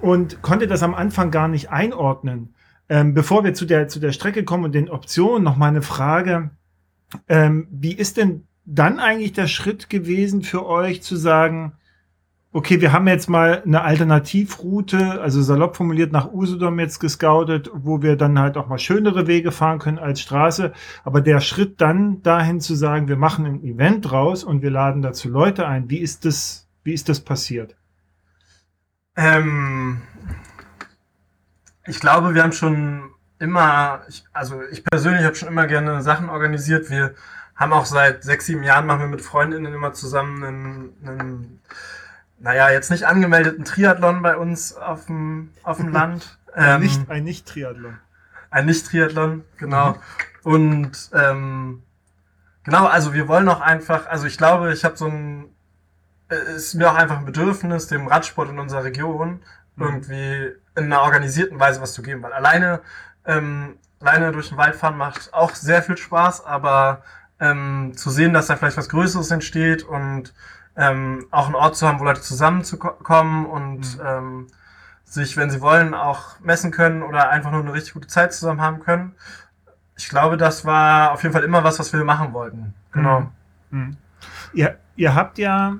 und 0.00 0.42
konnte 0.42 0.66
das 0.66 0.82
am 0.82 0.94
Anfang 0.94 1.30
gar 1.30 1.48
nicht 1.48 1.70
einordnen. 1.70 2.54
Ähm, 2.88 3.14
bevor 3.14 3.42
wir 3.42 3.54
zu 3.54 3.64
der, 3.64 3.88
zu 3.88 4.00
der 4.00 4.12
Strecke 4.12 4.44
kommen 4.44 4.64
und 4.64 4.74
den 4.74 4.90
Optionen, 4.90 5.44
noch 5.44 5.56
mal 5.56 5.68
eine 5.68 5.80
Frage 5.80 6.50
ähm, 7.28 7.66
wie 7.70 7.92
ist 7.92 8.16
denn 8.16 8.46
dann 8.64 9.00
eigentlich 9.00 9.32
der 9.32 9.48
Schritt 9.48 9.90
gewesen 9.90 10.42
für 10.42 10.66
euch 10.66 11.02
zu 11.02 11.16
sagen, 11.16 11.72
okay, 12.52 12.80
wir 12.80 12.92
haben 12.92 13.08
jetzt 13.08 13.30
mal 13.30 13.62
eine 13.64 13.82
Alternativroute, 13.82 15.20
also 15.20 15.40
salopp 15.40 15.76
formuliert 15.76 16.12
nach 16.12 16.32
Usedom 16.32 16.78
jetzt 16.78 16.98
gescoutet, 16.98 17.70
wo 17.72 18.02
wir 18.02 18.16
dann 18.16 18.38
halt 18.38 18.56
auch 18.58 18.68
mal 18.68 18.78
schönere 18.78 19.26
Wege 19.26 19.52
fahren 19.52 19.78
können 19.78 19.98
als 19.98 20.20
Straße. 20.20 20.72
Aber 21.02 21.22
der 21.22 21.40
Schritt 21.40 21.80
dann 21.80 22.22
dahin 22.22 22.60
zu 22.60 22.74
sagen, 22.74 23.08
wir 23.08 23.16
machen 23.16 23.46
ein 23.46 23.64
Event 23.64 24.10
draus 24.10 24.44
und 24.44 24.60
wir 24.60 24.70
laden 24.70 25.00
dazu 25.00 25.28
Leute 25.30 25.66
ein, 25.66 25.88
wie 25.88 25.98
ist 25.98 26.26
das, 26.26 26.68
wie 26.84 26.92
ist 26.92 27.08
das 27.08 27.20
passiert? 27.20 27.74
Ähm, 29.16 30.02
ich 31.86 32.00
glaube, 32.00 32.34
wir 32.34 32.42
haben 32.42 32.52
schon 32.52 33.10
immer, 33.38 34.02
ich, 34.08 34.24
also 34.32 34.62
ich 34.70 34.84
persönlich 34.84 35.24
habe 35.24 35.34
schon 35.34 35.48
immer 35.48 35.66
gerne 35.66 36.02
Sachen 36.02 36.28
organisiert. 36.28 36.90
Wir 36.90 37.14
haben 37.62 37.72
auch 37.72 37.86
seit 37.86 38.22
sechs, 38.24 38.46
sieben 38.46 38.62
Jahren 38.62 38.86
machen 38.86 39.00
wir 39.00 39.06
mit 39.06 39.22
Freundinnen 39.22 39.72
immer 39.72 39.92
zusammen 39.92 40.44
einen, 40.44 40.96
einen 41.06 41.60
naja, 42.38 42.70
jetzt 42.70 42.90
nicht 42.90 43.04
angemeldeten 43.04 43.64
Triathlon 43.64 44.20
bei 44.20 44.36
uns 44.36 44.76
auf 44.76 45.06
dem, 45.06 45.52
auf 45.62 45.78
dem 45.78 45.88
Land. 45.88 46.38
Ähm, 46.54 46.82
nicht, 46.82 47.08
ein 47.08 47.24
Nicht-Triathlon. 47.24 47.96
Ein 48.50 48.66
Nicht-Triathlon, 48.66 49.42
genau. 49.56 49.96
Und 50.42 51.08
ähm, 51.14 51.82
genau, 52.62 52.84
also 52.84 53.14
wir 53.14 53.26
wollen 53.26 53.48
auch 53.48 53.62
einfach, 53.62 54.06
also 54.06 54.26
ich 54.26 54.36
glaube, 54.36 54.70
ich 54.70 54.84
habe 54.84 54.98
so 54.98 55.06
ein, 55.06 55.46
es 56.28 56.66
ist 56.66 56.74
mir 56.74 56.90
auch 56.90 56.94
einfach 56.94 57.16
ein 57.16 57.24
Bedürfnis, 57.24 57.86
dem 57.86 58.06
Radsport 58.06 58.50
in 58.50 58.58
unserer 58.58 58.84
Region 58.84 59.40
mhm. 59.76 59.82
irgendwie 59.82 60.52
in 60.76 60.84
einer 60.84 61.00
organisierten 61.00 61.58
Weise 61.58 61.80
was 61.80 61.94
zu 61.94 62.02
geben, 62.02 62.22
weil 62.22 62.34
alleine 62.34 62.82
ähm, 63.24 63.78
alleine 64.02 64.32
durch 64.32 64.48
den 64.48 64.58
Wald 64.58 64.76
fahren 64.76 64.96
macht 64.96 65.32
auch 65.32 65.54
sehr 65.54 65.82
viel 65.82 65.96
Spaß, 65.96 66.44
aber 66.44 67.02
ähm, 67.42 67.92
zu 67.96 68.08
sehen, 68.08 68.32
dass 68.32 68.46
da 68.46 68.56
vielleicht 68.56 68.76
was 68.76 68.88
Größeres 68.88 69.30
entsteht 69.32 69.82
und 69.82 70.32
ähm, 70.76 71.26
auch 71.30 71.46
einen 71.46 71.56
Ort 71.56 71.76
zu 71.76 71.86
haben, 71.86 71.98
wo 71.98 72.04
Leute 72.04 72.22
zusammenzukommen 72.22 73.44
und 73.44 73.98
mhm. 73.98 74.06
ähm, 74.06 74.46
sich, 75.04 75.36
wenn 75.36 75.50
sie 75.50 75.60
wollen, 75.60 75.92
auch 75.92 76.40
messen 76.40 76.70
können 76.70 77.02
oder 77.02 77.28
einfach 77.28 77.50
nur 77.50 77.60
eine 77.60 77.74
richtig 77.74 77.94
gute 77.94 78.08
Zeit 78.08 78.32
zusammen 78.32 78.62
haben 78.62 78.80
können. 78.80 79.14
Ich 79.98 80.08
glaube, 80.08 80.36
das 80.36 80.64
war 80.64 81.12
auf 81.12 81.22
jeden 81.22 81.34
Fall 81.34 81.44
immer 81.44 81.64
was, 81.64 81.78
was 81.78 81.92
wir 81.92 82.02
machen 82.04 82.32
wollten. 82.32 82.74
Genau. 82.92 83.32
Mhm. 83.70 83.78
Mhm. 83.78 83.96
Ihr, 84.54 84.78
ihr 84.96 85.14
habt 85.14 85.36
ja 85.38 85.76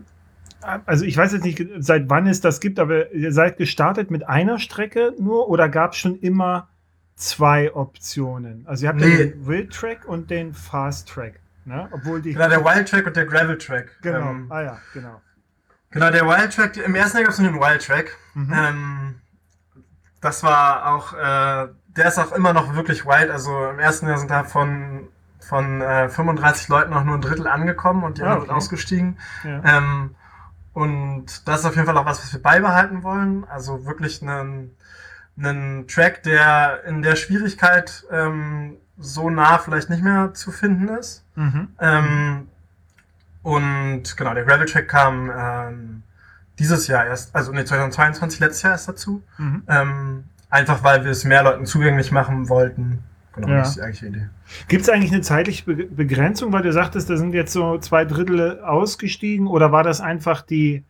also 0.87 1.05
ich 1.05 1.17
weiß 1.17 1.33
jetzt 1.33 1.45
nicht, 1.45 1.65
seit 1.79 2.09
wann 2.09 2.27
es 2.27 2.41
das 2.41 2.61
gibt, 2.61 2.79
aber 2.79 3.13
ihr 3.13 3.33
seid 3.33 3.57
gestartet 3.57 4.13
mit 4.13 4.29
einer 4.29 4.61
Strecke 4.61 5.13
nur 5.19 5.49
oder 5.49 5.69
gab 5.69 5.93
es 5.93 5.99
schon 5.99 6.21
immer 6.21 6.69
zwei 7.17 7.75
Optionen? 7.75 8.65
Also 8.67 8.85
ihr 8.85 8.91
habt 8.91 9.01
nee. 9.01 9.17
den 9.17 9.47
Wild 9.47 9.73
Track 9.73 10.05
und 10.07 10.31
den 10.31 10.55
Fast 10.55 11.09
Track. 11.09 11.42
Ne? 11.65 11.89
Obwohl 11.93 12.21
die 12.21 12.33
genau, 12.33 12.49
der 12.49 12.65
Wild 12.65 12.89
Track 12.89 13.07
und 13.07 13.17
der 13.17 13.27
Gravel 13.27 13.59
Track. 13.59 13.99
Genau, 14.03 14.31
ähm, 14.31 14.47
ah 14.51 14.63
ja, 14.63 14.79
genau. 14.93 15.21
Genau, 15.91 16.11
der 16.11 16.27
Wild 16.27 16.55
Track, 16.55 16.77
im 16.79 16.95
ersten 16.95 17.19
Jahr 17.19 17.25
gab 17.25 17.33
es 17.33 17.39
nur 17.39 17.51
den 17.51 17.61
Wild 17.61 17.87
Track. 17.87 18.17
Mhm. 18.35 18.53
Ähm, 18.53 19.21
das 20.23 20.43
war 20.43 20.95
auch, 20.95 21.13
äh, 21.13 21.69
der 21.89 22.09
ist 22.09 22.19
auch 22.19 22.33
immer 22.33 22.53
noch 22.53 22.75
wirklich 22.75 23.05
wild. 23.05 23.31
Also 23.31 23.69
im 23.69 23.79
ersten 23.79 24.09
Jahr 24.09 24.19
sind 24.19 24.31
da 24.31 24.45
von, 24.45 25.09
von 25.41 25.83
äh, 25.83 26.09
35 26.09 26.69
Leuten 26.69 26.91
noch 26.91 27.05
nur 27.05 27.17
ein 27.17 27.21
Drittel 27.21 27.47
angekommen 27.47 28.05
und 28.05 28.19
die 28.19 28.23
ah, 28.23 28.27
anderen 28.27 28.49
okay. 28.49 28.57
ausgestiegen. 28.57 29.19
Ja. 29.45 29.63
Ähm, 29.65 30.15
und 30.73 31.47
das 31.47 31.61
ist 31.61 31.67
auf 31.67 31.75
jeden 31.75 31.87
Fall 31.87 31.99
auch 31.99 32.07
was, 32.07 32.23
was 32.23 32.33
wir 32.33 32.41
beibehalten 32.41 33.03
wollen. 33.03 33.45
Also 33.45 33.85
wirklich 33.85 34.23
einen, 34.23 34.77
einen 35.37 35.87
Track, 35.89 36.23
der 36.23 36.85
in 36.85 37.03
der 37.03 37.17
Schwierigkeit 37.17 38.05
ähm, 38.11 38.79
so 39.03 39.31
nah 39.31 39.59
vielleicht 39.59 39.91
nicht 39.91 40.03
mehr 40.03 40.33
zu 40.35 40.51
finden 40.51 40.89
ist. 40.89 41.25
Mhm. 41.35 41.69
Ähm, 41.81 42.49
und 43.43 44.17
genau, 44.17 44.35
der 44.35 44.45
Gravel 44.45 44.67
Track 44.67 44.89
kam 44.89 45.31
ähm, 45.37 46.03
dieses 46.59 46.87
Jahr 46.87 47.07
erst, 47.07 47.35
also 47.35 47.53
ne, 47.53 47.65
2022, 47.65 48.41
letztes 48.41 48.63
Jahr 48.63 48.73
erst 48.73 48.89
dazu. 48.89 49.23
Mhm. 49.39 49.63
Ähm, 49.69 50.25
einfach 50.49 50.85
weil 50.85 51.05
wir 51.05 51.11
es 51.11 51.25
mehr 51.25 51.43
Leuten 51.43 51.67
zugänglich 51.67 52.13
machen 52.13 52.49
wollten. 52.49 53.03
Genau, 53.35 53.49
ja. 53.49 53.59
das 53.59 53.71
ist 53.71 53.77
die 53.77 53.83
eigentliche 53.83 54.07
Idee. 54.07 54.29
Gibt 54.69 54.83
es 54.83 54.89
eigentlich 54.91 55.13
eine 55.13 55.23
zeitliche 55.23 55.65
Be 55.65 55.87
Begrenzung, 55.87 56.53
weil 56.53 56.63
du 56.63 56.73
sagtest, 56.73 57.09
da 57.09 57.17
sind 57.17 57.33
jetzt 57.33 57.53
so 57.53 57.79
zwei 57.79 58.05
Drittel 58.05 58.61
ausgestiegen 58.61 59.47
oder 59.47 59.73
war 59.73 59.83
das 59.83 60.01
einfach 60.01 60.43
die, 60.43 60.85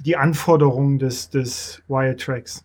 die 0.00 0.16
Anforderung 0.16 0.98
des, 0.98 1.30
des 1.30 1.82
Wire 1.86 2.16
Tracks? 2.16 2.64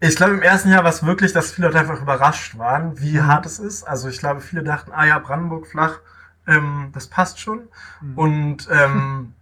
Ich 0.00 0.14
glaube, 0.14 0.34
im 0.34 0.42
ersten 0.42 0.70
Jahr 0.70 0.84
war 0.84 0.90
es 0.90 1.04
wirklich, 1.04 1.32
dass 1.32 1.50
viele 1.50 1.68
Leute 1.68 1.80
einfach 1.80 2.00
überrascht 2.00 2.56
waren, 2.56 3.00
wie 3.00 3.18
mhm. 3.18 3.26
hart 3.26 3.46
es 3.46 3.58
ist. 3.58 3.82
Also 3.82 4.08
ich 4.08 4.18
glaube, 4.18 4.40
viele 4.40 4.62
dachten, 4.62 4.92
ah 4.92 5.04
ja, 5.04 5.18
Brandenburg 5.18 5.66
flach, 5.66 5.98
ähm, 6.46 6.90
das 6.92 7.08
passt 7.08 7.40
schon. 7.40 7.68
Mhm. 8.00 8.18
Und 8.18 8.68
ähm, 8.70 9.34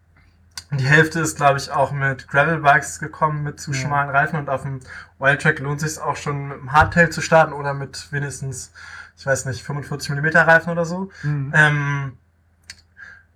die 0.73 0.85
Hälfte 0.85 1.21
ist, 1.21 1.37
glaube 1.37 1.59
ich, 1.59 1.71
auch 1.71 1.93
mit 1.93 2.29
Gravelbikes 2.29 2.99
gekommen, 2.99 3.43
mit 3.43 3.61
zu 3.61 3.73
ja. 3.73 3.79
schmalen 3.79 4.11
Reifen. 4.11 4.39
Und 4.39 4.49
auf 4.49 4.63
dem 4.63 4.81
Wildtrack 5.19 5.59
lohnt 5.61 5.81
sich 5.81 6.01
auch 6.01 6.17
schon 6.17 6.49
mit 6.49 6.59
einem 6.59 6.73
Hardtail 6.73 7.11
zu 7.11 7.21
starten 7.21 7.53
oder 7.53 7.75
mit 7.75 8.11
wenigstens, 8.11 8.73
ich 9.17 9.27
weiß 9.27 9.45
nicht, 9.45 9.63
45 9.63 10.11
mm 10.11 10.27
Reifen 10.37 10.71
oder 10.71 10.87
so. 10.87 11.11
Mhm. 11.23 11.53
Ähm, 11.55 12.13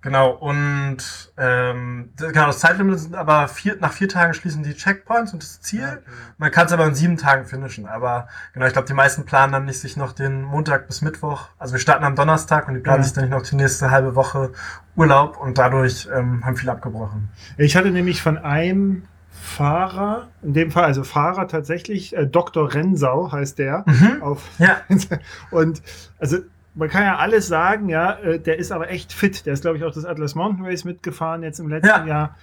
Genau, 0.01 0.31
und 0.31 0.97
ähm, 1.37 2.09
genau, 2.17 2.47
das 2.47 2.59
Zeitlimit 2.59 2.99
sind 2.99 3.15
aber 3.15 3.47
vier, 3.47 3.77
nach 3.79 3.93
vier 3.93 4.09
Tagen 4.09 4.33
schließen 4.33 4.63
die 4.63 4.73
Checkpoints 4.73 5.31
und 5.31 5.43
das 5.43 5.61
Ziel. 5.61 5.83
Okay. 5.83 5.99
Man 6.39 6.49
kann 6.49 6.65
es 6.65 6.71
aber 6.71 6.87
in 6.87 6.95
sieben 6.95 7.17
Tagen 7.17 7.45
finishen. 7.45 7.85
Aber 7.85 8.27
genau, 8.53 8.65
ich 8.65 8.73
glaube, 8.73 8.87
die 8.87 8.95
meisten 8.95 9.25
planen 9.25 9.53
dann 9.53 9.65
nicht 9.65 9.79
sich 9.79 9.97
noch 9.97 10.13
den 10.13 10.41
Montag 10.41 10.87
bis 10.87 11.03
Mittwoch. 11.03 11.49
Also 11.59 11.73
wir 11.73 11.79
starten 11.79 12.03
am 12.03 12.15
Donnerstag 12.15 12.67
und 12.67 12.73
die 12.73 12.79
planen 12.79 13.01
ja. 13.01 13.03
sich 13.03 13.13
dann 13.13 13.25
nicht 13.25 13.33
noch 13.33 13.43
die 13.43 13.55
nächste 13.55 13.91
halbe 13.91 14.15
Woche 14.15 14.51
Urlaub 14.95 15.37
und 15.39 15.59
dadurch 15.59 16.09
ähm, 16.11 16.43
haben 16.43 16.57
viele 16.57 16.71
abgebrochen. 16.71 17.29
Ich 17.57 17.75
hatte 17.75 17.91
nämlich 17.91 18.23
von 18.23 18.39
einem 18.39 19.03
Fahrer, 19.29 20.29
in 20.41 20.53
dem 20.53 20.71
Fall 20.71 20.85
also 20.85 21.03
Fahrer 21.03 21.47
tatsächlich, 21.47 22.15
äh, 22.15 22.25
Dr. 22.25 22.73
Rensau 22.73 23.31
heißt 23.31 23.59
der. 23.59 23.83
Mhm. 23.85 24.21
Auf, 24.23 24.47
ja. 24.57 24.77
und 25.51 25.81
also 26.17 26.37
man 26.73 26.89
kann 26.89 27.03
ja 27.03 27.17
alles 27.17 27.47
sagen, 27.47 27.89
ja, 27.89 28.13
äh, 28.19 28.39
der 28.39 28.57
ist 28.57 28.71
aber 28.71 28.89
echt 28.89 29.13
fit. 29.13 29.45
Der 29.45 29.53
ist, 29.53 29.61
glaube 29.61 29.77
ich, 29.77 29.83
auch 29.83 29.93
das 29.93 30.05
Atlas 30.05 30.35
Mountain 30.35 30.65
Race 30.65 30.85
mitgefahren 30.85 31.43
jetzt 31.43 31.59
im 31.59 31.69
letzten 31.69 31.87
ja. 31.87 32.05
Jahr. 32.05 32.37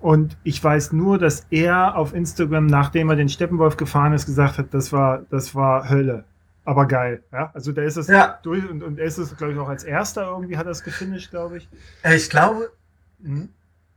Und 0.00 0.36
ich 0.42 0.62
weiß 0.62 0.92
nur, 0.92 1.18
dass 1.18 1.46
er 1.50 1.96
auf 1.96 2.12
Instagram, 2.12 2.66
nachdem 2.66 3.08
er 3.10 3.16
den 3.16 3.28
Steppenwolf 3.28 3.76
gefahren 3.76 4.12
ist, 4.12 4.26
gesagt 4.26 4.58
hat, 4.58 4.74
das 4.74 4.92
war, 4.92 5.22
das 5.30 5.54
war 5.54 5.88
Hölle. 5.88 6.24
Aber 6.64 6.86
geil, 6.86 7.22
ja. 7.32 7.50
Also 7.54 7.72
der 7.72 7.84
ist 7.84 7.96
es 7.96 8.06
ja. 8.06 8.38
durch 8.42 8.68
und, 8.68 8.82
und 8.82 8.98
er 8.98 9.06
ist 9.06 9.18
es, 9.18 9.36
glaube 9.36 9.52
ich, 9.52 9.58
auch 9.58 9.68
als 9.68 9.84
erster 9.84 10.26
irgendwie 10.26 10.56
hat 10.56 10.66
er 10.66 10.72
es 10.72 10.84
gefinisht, 10.84 11.30
glaube 11.30 11.58
ich. 11.58 11.68
Äh, 12.02 12.16
ich 12.16 12.30
glaube. 12.30 12.70
Hm? 13.22 13.48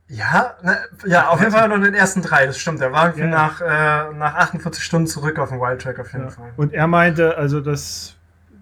Ja, 0.08 0.54
ne, 0.62 0.78
ja, 1.06 1.28
auf 1.28 1.40
jeden 1.40 1.50
Fall 1.50 1.68
noch 1.68 1.76
in 1.76 1.82
den 1.82 1.94
ersten 1.94 2.22
drei, 2.22 2.46
das 2.46 2.58
stimmt. 2.58 2.80
Er 2.80 2.92
war 2.92 3.06
irgendwie 3.06 3.22
ja. 3.22 3.28
nach, 3.28 3.60
äh, 3.60 4.14
nach 4.14 4.34
48 4.34 4.82
Stunden 4.82 5.08
zurück 5.08 5.38
auf 5.40 5.48
dem 5.48 5.60
Wildtrack 5.60 5.98
auf 5.98 6.12
jeden 6.12 6.26
ja. 6.26 6.30
Fall. 6.30 6.52
Und 6.56 6.72
er 6.72 6.86
meinte, 6.86 7.36
also 7.36 7.60
das 7.60 8.15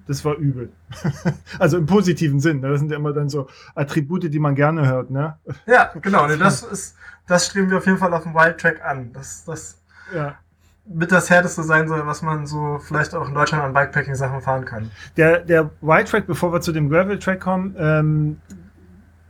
das 0.06 0.25
war 0.25 0.37
übel. 0.37 0.70
also 1.58 1.78
im 1.78 1.87
positiven 1.87 2.40
Sinn. 2.40 2.61
Ne? 2.61 2.70
Das 2.70 2.80
sind 2.80 2.90
ja 2.90 2.96
immer 2.96 3.12
dann 3.12 3.28
so 3.28 3.49
Attribute, 3.75 4.32
die 4.32 4.38
man 4.38 4.54
gerne 4.54 4.87
hört. 4.87 5.11
Ne? 5.11 5.38
Ja, 5.66 5.90
genau. 6.00 6.26
Ne, 6.26 6.37
das 6.37 6.62
ist, 6.62 6.96
das 7.26 7.46
streben 7.46 7.70
wir 7.70 7.78
auf 7.78 7.87
jeden 7.87 7.99
Fall 7.99 8.12
auf 8.12 8.25
dem 8.25 8.34
Wild 8.34 8.58
Track 8.58 8.84
an. 8.84 9.12
Das, 9.12 9.44
das 9.44 9.80
ja. 10.14 10.34
mit 10.87 11.11
das 11.11 11.30
härteste 11.30 11.62
sein 11.62 11.88
soll, 11.88 12.06
was 12.06 12.23
man 12.23 12.46
so 12.46 12.78
vielleicht 12.80 13.14
auch 13.14 13.28
in 13.28 13.34
Deutschland 13.34 13.64
an 13.64 13.73
Bikepacking-Sachen 13.73 14.42
fahren 14.42 14.64
kann. 14.64 14.90
Der, 15.16 15.40
der 15.40 15.70
Wild 15.80 16.08
Track, 16.08 16.26
bevor 16.26 16.52
wir 16.52 16.61
zu 16.61 16.73
dem 16.73 16.90
Gravel 16.90 17.18
Track 17.18 17.40
kommen, 17.40 17.75
ähm, 17.78 18.40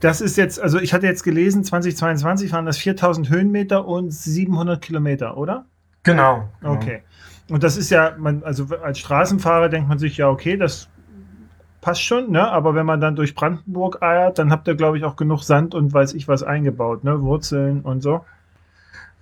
das 0.01 0.19
ist 0.19 0.35
jetzt, 0.35 0.59
also 0.59 0.77
ich 0.79 0.93
hatte 0.93 1.07
jetzt 1.07 1.23
gelesen, 1.23 1.63
2022 1.63 2.51
waren 2.51 2.65
das 2.65 2.77
4000 2.77 3.29
Höhenmeter 3.29 3.87
und 3.87 4.11
700 4.11 4.81
Kilometer, 4.81 5.37
oder? 5.37 5.65
Genau. 6.03 6.49
genau. 6.59 6.73
Okay. 6.73 7.01
Und 7.49 7.63
das 7.63 7.77
ist 7.77 7.89
ja, 7.89 8.15
man, 8.17 8.43
also 8.43 8.67
als 8.81 8.99
Straßenfahrer 8.99 9.69
denkt 9.69 9.87
man 9.87 9.99
sich 9.99 10.17
ja, 10.17 10.29
okay, 10.29 10.57
das 10.57 10.89
passt 11.81 12.01
schon, 12.01 12.31
ne? 12.31 12.51
Aber 12.51 12.73
wenn 12.73 12.85
man 12.85 12.99
dann 12.99 13.15
durch 13.15 13.35
Brandenburg 13.35 14.01
eiert, 14.01 14.39
dann 14.39 14.51
habt 14.51 14.67
ihr, 14.67 14.75
glaube 14.75 14.97
ich, 14.97 15.03
auch 15.03 15.15
genug 15.15 15.43
Sand 15.43 15.75
und 15.75 15.93
weiß 15.93 16.13
ich 16.15 16.27
was 16.27 16.41
eingebaut, 16.41 17.03
ne? 17.03 17.21
Wurzeln 17.21 17.81
und 17.81 18.01
so. 18.01 18.25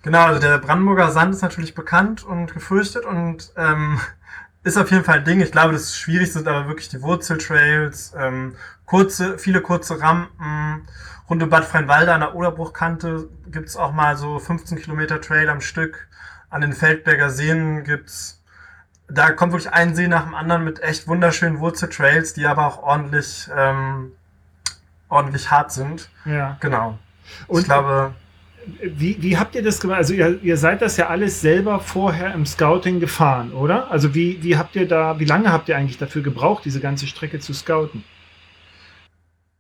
Genau, 0.04 0.26
also 0.26 0.40
der 0.40 0.58
Brandenburger 0.60 1.12
Sand 1.12 1.36
ist 1.36 1.42
natürlich 1.42 1.76
bekannt 1.76 2.24
und 2.24 2.54
gefürchtet 2.54 3.06
und 3.06 3.52
ähm, 3.58 4.00
ist 4.64 4.78
auf 4.78 4.92
jeden 4.92 5.04
Fall 5.04 5.20
ein 5.20 5.26
Ding. 5.26 5.42
Ich 5.42 5.52
glaube, 5.52 5.74
das 5.74 5.98
Schwierigste 5.98 6.40
sind 6.40 6.48
aber 6.48 6.68
wirklich 6.68 6.88
die 6.88 7.02
Wurzeltrails, 7.02 8.14
ähm, 8.18 8.56
kurze, 8.86 9.38
viele 9.38 9.60
kurze 9.60 10.00
Rampen. 10.00 10.88
Rund 11.30 11.44
um 11.44 11.50
Bad 11.50 11.66
Freienwalde 11.66 12.14
an 12.14 12.22
der 12.22 12.36
Oderbruchkante 12.36 13.30
gibt's 13.48 13.76
auch 13.76 13.94
mal 13.94 14.16
so 14.16 14.40
15 14.40 14.78
Kilometer 14.78 15.20
Trail 15.20 15.50
am 15.50 15.62
Stück 15.62 16.08
an 16.54 16.62
den 16.62 16.74
Feldberger 16.74 17.32
Seen 17.32 17.84
gibt's, 17.84 18.42
da 19.10 19.32
kommt 19.32 19.54
wirklich 19.54 19.74
ein 19.74 19.96
See 19.96 20.08
nach 20.08 20.26
dem 20.26 20.36
anderen 20.36 20.64
mit 20.64 20.82
echt 20.82 21.08
wunderschönen 21.08 21.60
Wurzeltrails, 21.60 22.34
die 22.34 22.46
aber 22.46 22.68
auch 22.68 22.84
ordentlich, 22.84 23.50
ähm, 23.56 24.12
ordentlich 25.10 25.50
hart 25.50 25.72
sind. 25.72 26.10
Ja. 26.26 26.58
Genau. 26.60 27.00
Und 27.48 27.62
ich 27.62 27.66
glaube. 27.66 28.14
Wie, 28.82 29.22
wie 29.22 29.38
habt 29.38 29.56
ihr 29.56 29.64
das 29.64 29.82
gemacht? 29.82 29.98
Also 29.98 30.14
ihr, 30.14 30.42
ihr 30.42 30.56
seid 30.56 30.82
das 30.82 30.96
ja 30.96 31.08
alles 31.08 31.42
selber 31.42 31.82
vorher 31.82 32.34
im 32.34 32.46
Scouting 32.46 33.02
gefahren, 33.02 33.52
oder? 33.52 33.92
Also 33.92 34.16
wie, 34.16 34.42
wie 34.42 34.56
habt 34.56 34.78
ihr 34.78 34.88
da, 34.88 35.20
wie 35.20 35.26
lange 35.26 35.52
habt 35.52 35.68
ihr 35.68 35.76
eigentlich 35.76 35.98
dafür 35.98 36.22
gebraucht, 36.22 36.64
diese 36.64 36.80
ganze 36.80 37.06
Strecke 37.06 37.40
zu 37.40 37.54
scouten? 37.54 38.06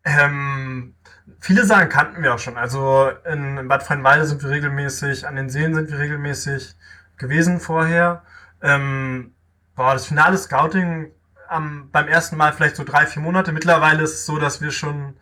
Ähm, 0.06 0.96
Viele 1.40 1.66
Sachen 1.66 1.90
kannten 1.90 2.24
wir 2.24 2.34
auch 2.34 2.40
schon. 2.40 2.58
Also 2.58 3.12
in 3.26 3.68
Bad 3.68 3.84
Freienwalde 3.84 4.26
sind 4.26 4.44
wir 4.44 4.50
regelmäßig, 4.50 5.28
an 5.28 5.36
den 5.36 5.50
Seen 5.50 5.74
sind 5.74 5.90
wir 5.90 6.00
regelmäßig 6.00 6.76
gewesen 7.18 7.60
vorher. 7.60 8.24
Ähm, 8.62 9.34
boah, 9.76 9.94
das 9.94 10.06
finale 10.06 10.38
Scouting 10.38 11.12
am, 11.48 11.90
beim 11.92 12.08
ersten 12.08 12.38
Mal 12.38 12.54
vielleicht 12.54 12.76
so 12.76 12.84
drei, 12.84 13.06
vier 13.06 13.22
Monate. 13.22 13.52
Mittlerweile 13.52 14.04
ist 14.04 14.14
es 14.14 14.26
so, 14.26 14.38
dass 14.38 14.62
wir 14.62 14.72
schon, 14.72 15.16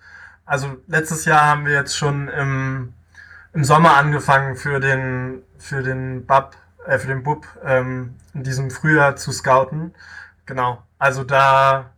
also 0.46 0.77
letztes 0.88 1.25
Jahr 1.25 1.46
haben 1.46 1.65
wir 1.65 1.74
jetzt 1.74 1.98
schon 1.98 2.29
im, 2.29 2.93
im 3.53 3.63
Sommer 3.63 3.98
angefangen 3.98 4.55
für 4.55 4.79
den, 4.79 5.43
für 5.58 5.84
den 5.84 6.25
Bub, 6.25 6.55
äh, 6.86 6.98
für 6.98 7.08
den 7.08 7.24
Bub 7.24 7.48
ähm, 7.63 8.15
in 8.34 8.43
diesem 8.43 8.72
Frühjahr 8.72 9.15
zu 9.15 9.31
scouten. 9.31 9.93
Genau. 10.46 10.84
Also 10.98 11.24
da 11.24 11.91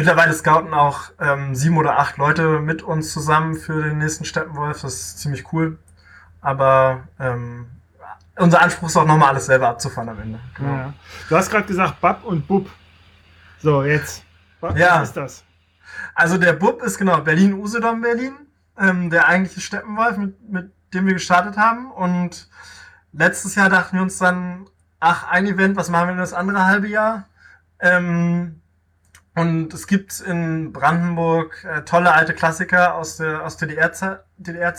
Mittlerweile 0.00 0.32
scouten 0.32 0.72
auch 0.72 1.10
ähm, 1.20 1.54
sieben 1.54 1.76
oder 1.76 1.98
acht 1.98 2.16
Leute 2.16 2.60
mit 2.60 2.82
uns 2.82 3.12
zusammen 3.12 3.54
für 3.54 3.82
den 3.82 3.98
nächsten 3.98 4.24
Steppenwolf. 4.24 4.80
Das 4.80 4.94
ist 4.94 5.18
ziemlich 5.18 5.52
cool. 5.52 5.78
Aber 6.40 7.06
ähm, 7.18 7.66
unser 8.36 8.62
Anspruch 8.62 8.88
ist 8.88 8.96
auch 8.96 9.04
nochmal 9.04 9.28
alles 9.28 9.44
selber 9.44 9.68
abzufahren 9.68 10.08
am 10.08 10.18
Ende. 10.18 10.40
Genau. 10.56 10.72
Ja. 10.72 10.94
Du 11.28 11.36
hast 11.36 11.50
gerade 11.50 11.66
gesagt 11.66 12.00
Bub 12.00 12.24
und 12.24 12.48
Bub. 12.48 12.70
So, 13.58 13.82
jetzt. 13.84 14.24
Was 14.60 14.78
ja. 14.78 15.02
ist 15.02 15.18
das? 15.18 15.44
Also 16.14 16.38
der 16.38 16.54
Bub 16.54 16.82
ist 16.82 16.96
genau 16.96 17.20
Berlin-Usedom 17.20 18.00
Berlin, 18.00 18.32
ähm, 18.78 19.10
der 19.10 19.28
eigentliche 19.28 19.60
Steppenwolf, 19.60 20.16
mit, 20.16 20.50
mit 20.50 20.72
dem 20.94 21.04
wir 21.04 21.12
gestartet 21.12 21.58
haben. 21.58 21.90
Und 21.90 22.48
letztes 23.12 23.54
Jahr 23.54 23.68
dachten 23.68 23.96
wir 23.96 24.02
uns 24.02 24.16
dann, 24.16 24.66
ach, 24.98 25.28
ein 25.30 25.46
Event, 25.46 25.76
was 25.76 25.90
machen 25.90 26.06
wir 26.06 26.12
denn 26.12 26.20
das 26.20 26.32
andere 26.32 26.64
halbe 26.64 26.88
Jahr? 26.88 27.28
Ähm, 27.80 28.59
und 29.36 29.72
es 29.72 29.86
gibt 29.86 30.20
in 30.20 30.72
Brandenburg 30.72 31.64
äh, 31.64 31.82
tolle 31.82 32.12
alte 32.12 32.34
Klassiker 32.34 32.94
aus 32.96 33.16
der 33.18 33.44
aus 33.44 33.56
DDR-Zeiten. 33.56 34.18
DDR 34.38 34.74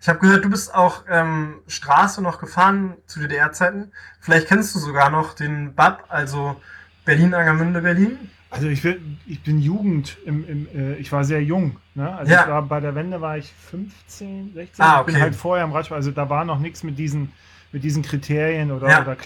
ich 0.00 0.08
habe 0.08 0.18
gehört, 0.18 0.44
du 0.44 0.50
bist 0.50 0.74
auch 0.74 1.04
ähm, 1.08 1.60
Straße 1.68 2.20
noch 2.22 2.40
gefahren 2.40 2.96
zu 3.06 3.20
DDR-Zeiten. 3.20 3.92
Vielleicht 4.20 4.48
kennst 4.48 4.74
du 4.74 4.80
sogar 4.80 5.10
noch 5.10 5.34
den 5.34 5.74
BAP, 5.74 6.04
also 6.08 6.60
Berlin-Angermünde 7.04 7.82
Berlin. 7.82 8.30
Also 8.50 8.68
ich 8.68 8.82
bin, 8.82 9.18
ich 9.26 9.42
bin 9.42 9.58
Jugend, 9.60 10.16
im, 10.24 10.48
im, 10.48 10.68
äh, 10.74 10.94
ich 10.94 11.10
war 11.12 11.24
sehr 11.24 11.42
jung. 11.42 11.76
Ne? 11.94 12.12
Also 12.16 12.32
Ja. 12.32 12.48
war, 12.48 12.62
bei 12.62 12.80
der 12.80 12.94
Wende 12.94 13.20
war 13.20 13.36
ich 13.36 13.52
15, 13.70 14.54
16. 14.54 14.84
Ah, 14.84 15.00
Ich 15.00 15.06
bin 15.06 15.14
okay. 15.16 15.22
halt 15.22 15.36
vorher 15.36 15.64
im 15.64 15.72
Radsport. 15.72 15.96
Also 15.98 16.10
da 16.12 16.28
war 16.30 16.44
noch 16.44 16.58
nichts 16.60 16.82
mit 16.82 16.98
diesen, 16.98 17.32
mit 17.72 17.82
diesen 17.84 18.02
Kriterien 18.02 18.70
oder, 18.70 18.88
Ja. 18.88 19.02
oder 19.02 19.16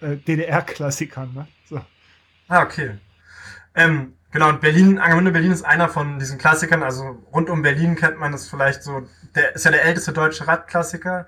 äh, 0.00 0.16
DDR-Klassikern. 0.16 1.32
Ne? 1.34 1.46
So. 1.68 1.80
Ah, 2.48 2.62
okay. 2.62 2.98
Ähm, 3.74 4.14
genau, 4.30 4.48
und 4.48 4.60
Berlin, 4.60 4.98
Angermünde 4.98 5.32
Berlin 5.32 5.52
ist 5.52 5.64
einer 5.64 5.88
von 5.88 6.18
diesen 6.18 6.38
Klassikern. 6.38 6.82
Also 6.82 7.22
rund 7.32 7.50
um 7.50 7.62
Berlin 7.62 7.96
kennt 7.96 8.18
man 8.18 8.32
das 8.32 8.48
vielleicht 8.48 8.82
so. 8.82 9.08
Der 9.34 9.54
ist 9.54 9.64
ja 9.64 9.70
der 9.70 9.84
älteste 9.84 10.12
deutsche 10.12 10.46
Radklassiker. 10.46 11.26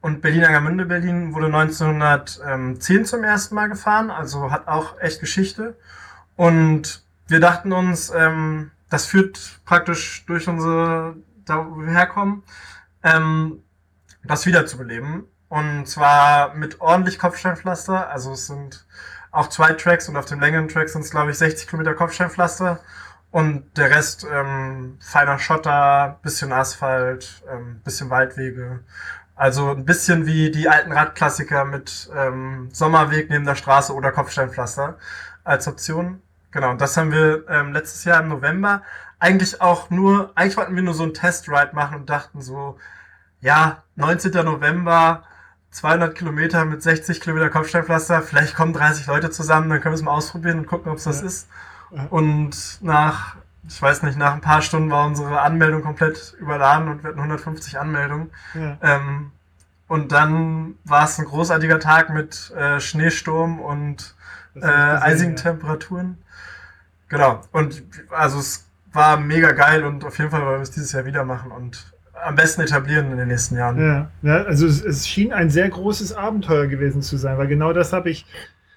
Und 0.00 0.22
Berlin-Angermünde 0.22 0.86
Berlin 0.86 1.34
wurde 1.34 1.46
1910 1.46 3.04
zum 3.04 3.24
ersten 3.24 3.54
Mal 3.56 3.68
gefahren, 3.68 4.10
also 4.10 4.52
hat 4.52 4.68
auch 4.68 5.00
echt 5.00 5.18
Geschichte. 5.20 5.76
Und 6.36 7.02
wir 7.26 7.40
dachten 7.40 7.72
uns, 7.72 8.10
ähm, 8.10 8.70
das 8.90 9.06
führt 9.06 9.60
praktisch 9.64 10.24
durch 10.26 10.48
unsere, 10.48 11.16
da 11.44 11.66
wo 11.68 11.80
wir 11.80 11.90
herkommen, 11.90 12.44
ähm, 13.02 13.62
das 14.22 14.46
wiederzubeleben. 14.46 15.24
Und 15.48 15.86
zwar 15.86 16.54
mit 16.54 16.80
ordentlich 16.80 17.18
Kopfsteinpflaster. 17.18 18.08
Also 18.08 18.32
es 18.32 18.46
sind 18.46 18.86
auch 19.38 19.48
zwei 19.48 19.72
Tracks 19.72 20.08
und 20.08 20.16
auf 20.16 20.24
dem 20.24 20.40
längeren 20.40 20.68
Track 20.68 20.88
sind 20.88 21.02
es, 21.02 21.10
glaube 21.10 21.30
ich, 21.30 21.38
60 21.38 21.68
Kilometer 21.68 21.94
Kopfsteinpflaster. 21.94 22.80
Und 23.30 23.76
der 23.76 23.90
Rest 23.90 24.26
ähm, 24.30 24.98
feiner 25.00 25.38
Schotter, 25.38 26.18
bisschen 26.22 26.52
Asphalt, 26.52 27.42
ähm, 27.50 27.80
bisschen 27.84 28.10
Waldwege. 28.10 28.80
Also 29.36 29.70
ein 29.70 29.84
bisschen 29.84 30.26
wie 30.26 30.50
die 30.50 30.68
alten 30.68 30.92
Radklassiker 30.92 31.64
mit 31.64 32.10
ähm, 32.16 32.68
Sommerweg 32.72 33.30
neben 33.30 33.44
der 33.44 33.54
Straße 33.54 33.94
oder 33.94 34.10
Kopfsteinpflaster 34.10 34.98
als 35.44 35.68
Option. 35.68 36.20
Genau, 36.50 36.70
und 36.70 36.80
das 36.80 36.96
haben 36.96 37.12
wir 37.12 37.48
ähm, 37.48 37.72
letztes 37.72 38.04
Jahr 38.04 38.20
im 38.22 38.28
November 38.28 38.82
eigentlich 39.20 39.60
auch 39.60 39.90
nur, 39.90 40.32
eigentlich 40.34 40.56
wollten 40.56 40.74
wir 40.74 40.82
nur 40.82 40.94
so 40.94 41.02
einen 41.02 41.14
Testride 41.14 41.74
machen 41.74 41.96
und 41.96 42.10
dachten 42.10 42.40
so, 42.40 42.78
ja, 43.40 43.82
19. 43.96 44.32
November, 44.44 45.24
200 45.78 46.14
Kilometer 46.16 46.64
mit 46.64 46.82
60 46.82 47.20
Kilometer 47.20 47.50
Kopfsteinpflaster, 47.50 48.22
vielleicht 48.22 48.54
kommen 48.56 48.72
30 48.72 49.06
Leute 49.06 49.30
zusammen, 49.30 49.70
dann 49.70 49.80
können 49.80 49.92
wir 49.92 49.96
es 49.98 50.02
mal 50.02 50.10
ausprobieren 50.12 50.58
und 50.58 50.66
gucken, 50.66 50.90
ob 50.90 50.98
es 50.98 51.04
das 51.04 51.20
Ja. 51.20 51.26
ist. 51.26 51.48
Ja. 51.92 52.06
Und 52.10 52.78
nach, 52.82 53.36
ich 53.66 53.80
weiß 53.80 54.02
nicht, 54.02 54.18
nach 54.18 54.34
ein 54.34 54.40
paar 54.40 54.60
Stunden 54.60 54.90
war 54.90 55.06
unsere 55.06 55.40
Anmeldung 55.40 55.82
komplett 55.82 56.34
überladen 56.40 56.88
und 56.88 57.02
wir 57.02 57.10
hatten 57.10 57.20
150 57.20 57.78
Anmeldungen. 57.78 58.30
Ja. 58.54 58.76
Ähm, 58.82 59.30
und 59.86 60.12
dann 60.12 60.74
war 60.84 61.04
es 61.04 61.18
ein 61.18 61.24
großartiger 61.24 61.78
Tag 61.78 62.10
mit 62.10 62.50
äh, 62.50 62.80
Schneesturm 62.80 63.60
und 63.60 64.14
äh, 64.54 64.66
eisigen 64.66 65.36
Temperaturen. 65.36 66.18
Genau. 67.08 67.40
Und 67.52 67.82
also 68.10 68.38
es 68.40 68.66
war 68.92 69.16
mega 69.16 69.52
geil 69.52 69.84
und 69.84 70.04
auf 70.04 70.18
jeden 70.18 70.30
Fall 70.30 70.42
wollen 70.44 70.56
wir 70.58 70.62
es 70.62 70.72
dieses 70.72 70.92
Jahr 70.92 71.04
wieder 71.04 71.24
machen 71.24 71.52
und 71.52 71.92
am 72.24 72.34
besten 72.34 72.62
etablieren 72.62 73.10
in 73.10 73.18
den 73.18 73.28
nächsten 73.28 73.56
Jahren. 73.56 73.78
Ja, 73.80 74.10
ja 74.22 74.44
also 74.44 74.66
es, 74.66 74.84
es 74.84 75.08
schien 75.08 75.32
ein 75.32 75.50
sehr 75.50 75.68
großes 75.68 76.12
Abenteuer 76.12 76.66
gewesen 76.66 77.02
zu 77.02 77.16
sein, 77.16 77.38
weil 77.38 77.48
genau 77.48 77.72
das 77.72 77.92
habe 77.92 78.10
ich 78.10 78.26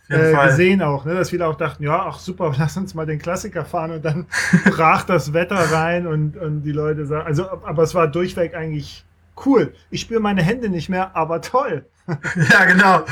äh, 0.10 0.48
gesehen 0.48 0.82
auch, 0.82 1.06
ne? 1.06 1.16
dass 1.16 1.30
viele 1.30 1.48
auch 1.48 1.56
dachten, 1.56 1.84
ja, 1.84 2.06
ach 2.06 2.20
super, 2.20 2.54
lass 2.58 2.78
uns 2.78 2.94
mal 2.94 3.06
den 3.06 3.20
Klassiker 3.20 3.66
fahren 3.66 3.92
und 3.92 4.06
dann 4.06 4.26
brach 4.66 5.04
das 5.04 5.34
Wetter 5.34 5.56
rein 5.56 6.08
und, 6.08 6.38
und 6.38 6.64
die 6.64 6.72
Leute 6.72 7.06
sagen, 7.06 7.26
also 7.26 7.50
aber 7.50 7.84
es 7.84 7.96
war 7.96 8.08
durchweg 8.08 8.56
eigentlich 8.56 9.06
cool. 9.46 9.74
Ich 9.90 10.02
spüre 10.02 10.20
meine 10.20 10.44
Hände 10.44 10.70
nicht 10.70 10.90
mehr, 10.90 11.16
aber 11.16 11.42
toll. 11.42 11.86
Ja, 12.50 12.66
genau. 12.66 13.06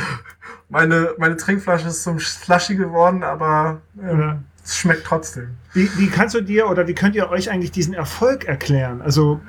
Meine, 0.68 1.12
meine 1.18 1.38
Trinkflasche 1.38 1.88
ist 1.88 2.04
zum 2.04 2.20
Slushy 2.20 2.76
geworden, 2.76 3.24
aber 3.24 3.82
ähm, 4.02 4.20
Ja. 4.20 4.40
es 4.64 4.78
schmeckt 4.78 5.06
trotzdem. 5.06 5.52
Wie, 5.74 5.90
wie 5.98 6.10
kannst 6.10 6.36
du 6.36 6.42
dir 6.42 6.68
oder 6.70 6.88
wie 6.88 6.96
könnt 6.96 7.16
ihr 7.16 7.30
euch 7.30 7.50
eigentlich 7.50 7.72
diesen 7.72 7.94
Erfolg 7.94 8.46
erklären? 8.46 9.02
Also, 9.02 9.40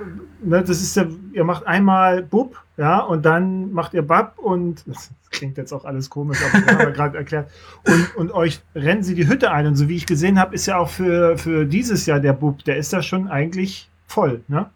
ne, 0.42 0.62
das 0.62 0.81
ist 0.81 0.96
ja, 0.96 1.07
ihr 1.33 1.44
macht 1.44 1.66
einmal 1.66 2.22
Bub, 2.22 2.57
ja, 2.76 3.00
und 3.00 3.24
dann 3.24 3.72
macht 3.72 3.94
ihr 3.94 4.03
Bab 4.03 4.38
und 4.38 4.83
das 4.87 5.11
klingt 5.31 5.57
jetzt 5.59 5.72
auch 5.72 5.85
alles 5.85 6.11
komisch, 6.11 6.38
aber 6.42 6.66
haben 6.66 6.79
wir 6.79 6.90
gerade 6.92 7.18
erklärt. 7.18 7.50
Und, 7.87 8.16
und 8.16 8.33
euch 8.33 8.61
rennen 8.74 9.03
sie 9.03 9.14
die 9.14 9.29
Hütte 9.29 9.50
ein. 9.50 9.66
Und 9.66 9.76
so 9.76 9.88
wie 9.88 9.96
ich 9.96 10.07
gesehen 10.07 10.38
habe, 10.38 10.55
ist 10.55 10.66
ja 10.66 10.76
auch 10.79 10.88
für, 10.88 11.38
für 11.38 11.64
dieses 11.66 12.07
Jahr 12.07 12.20
der 12.20 12.33
Bub, 12.33 12.64
der 12.64 12.76
ist 12.76 12.92
ja 12.92 13.03
schon 13.03 13.29
eigentlich 13.29 13.88
voll, 14.07 14.42
ne? 14.48 14.70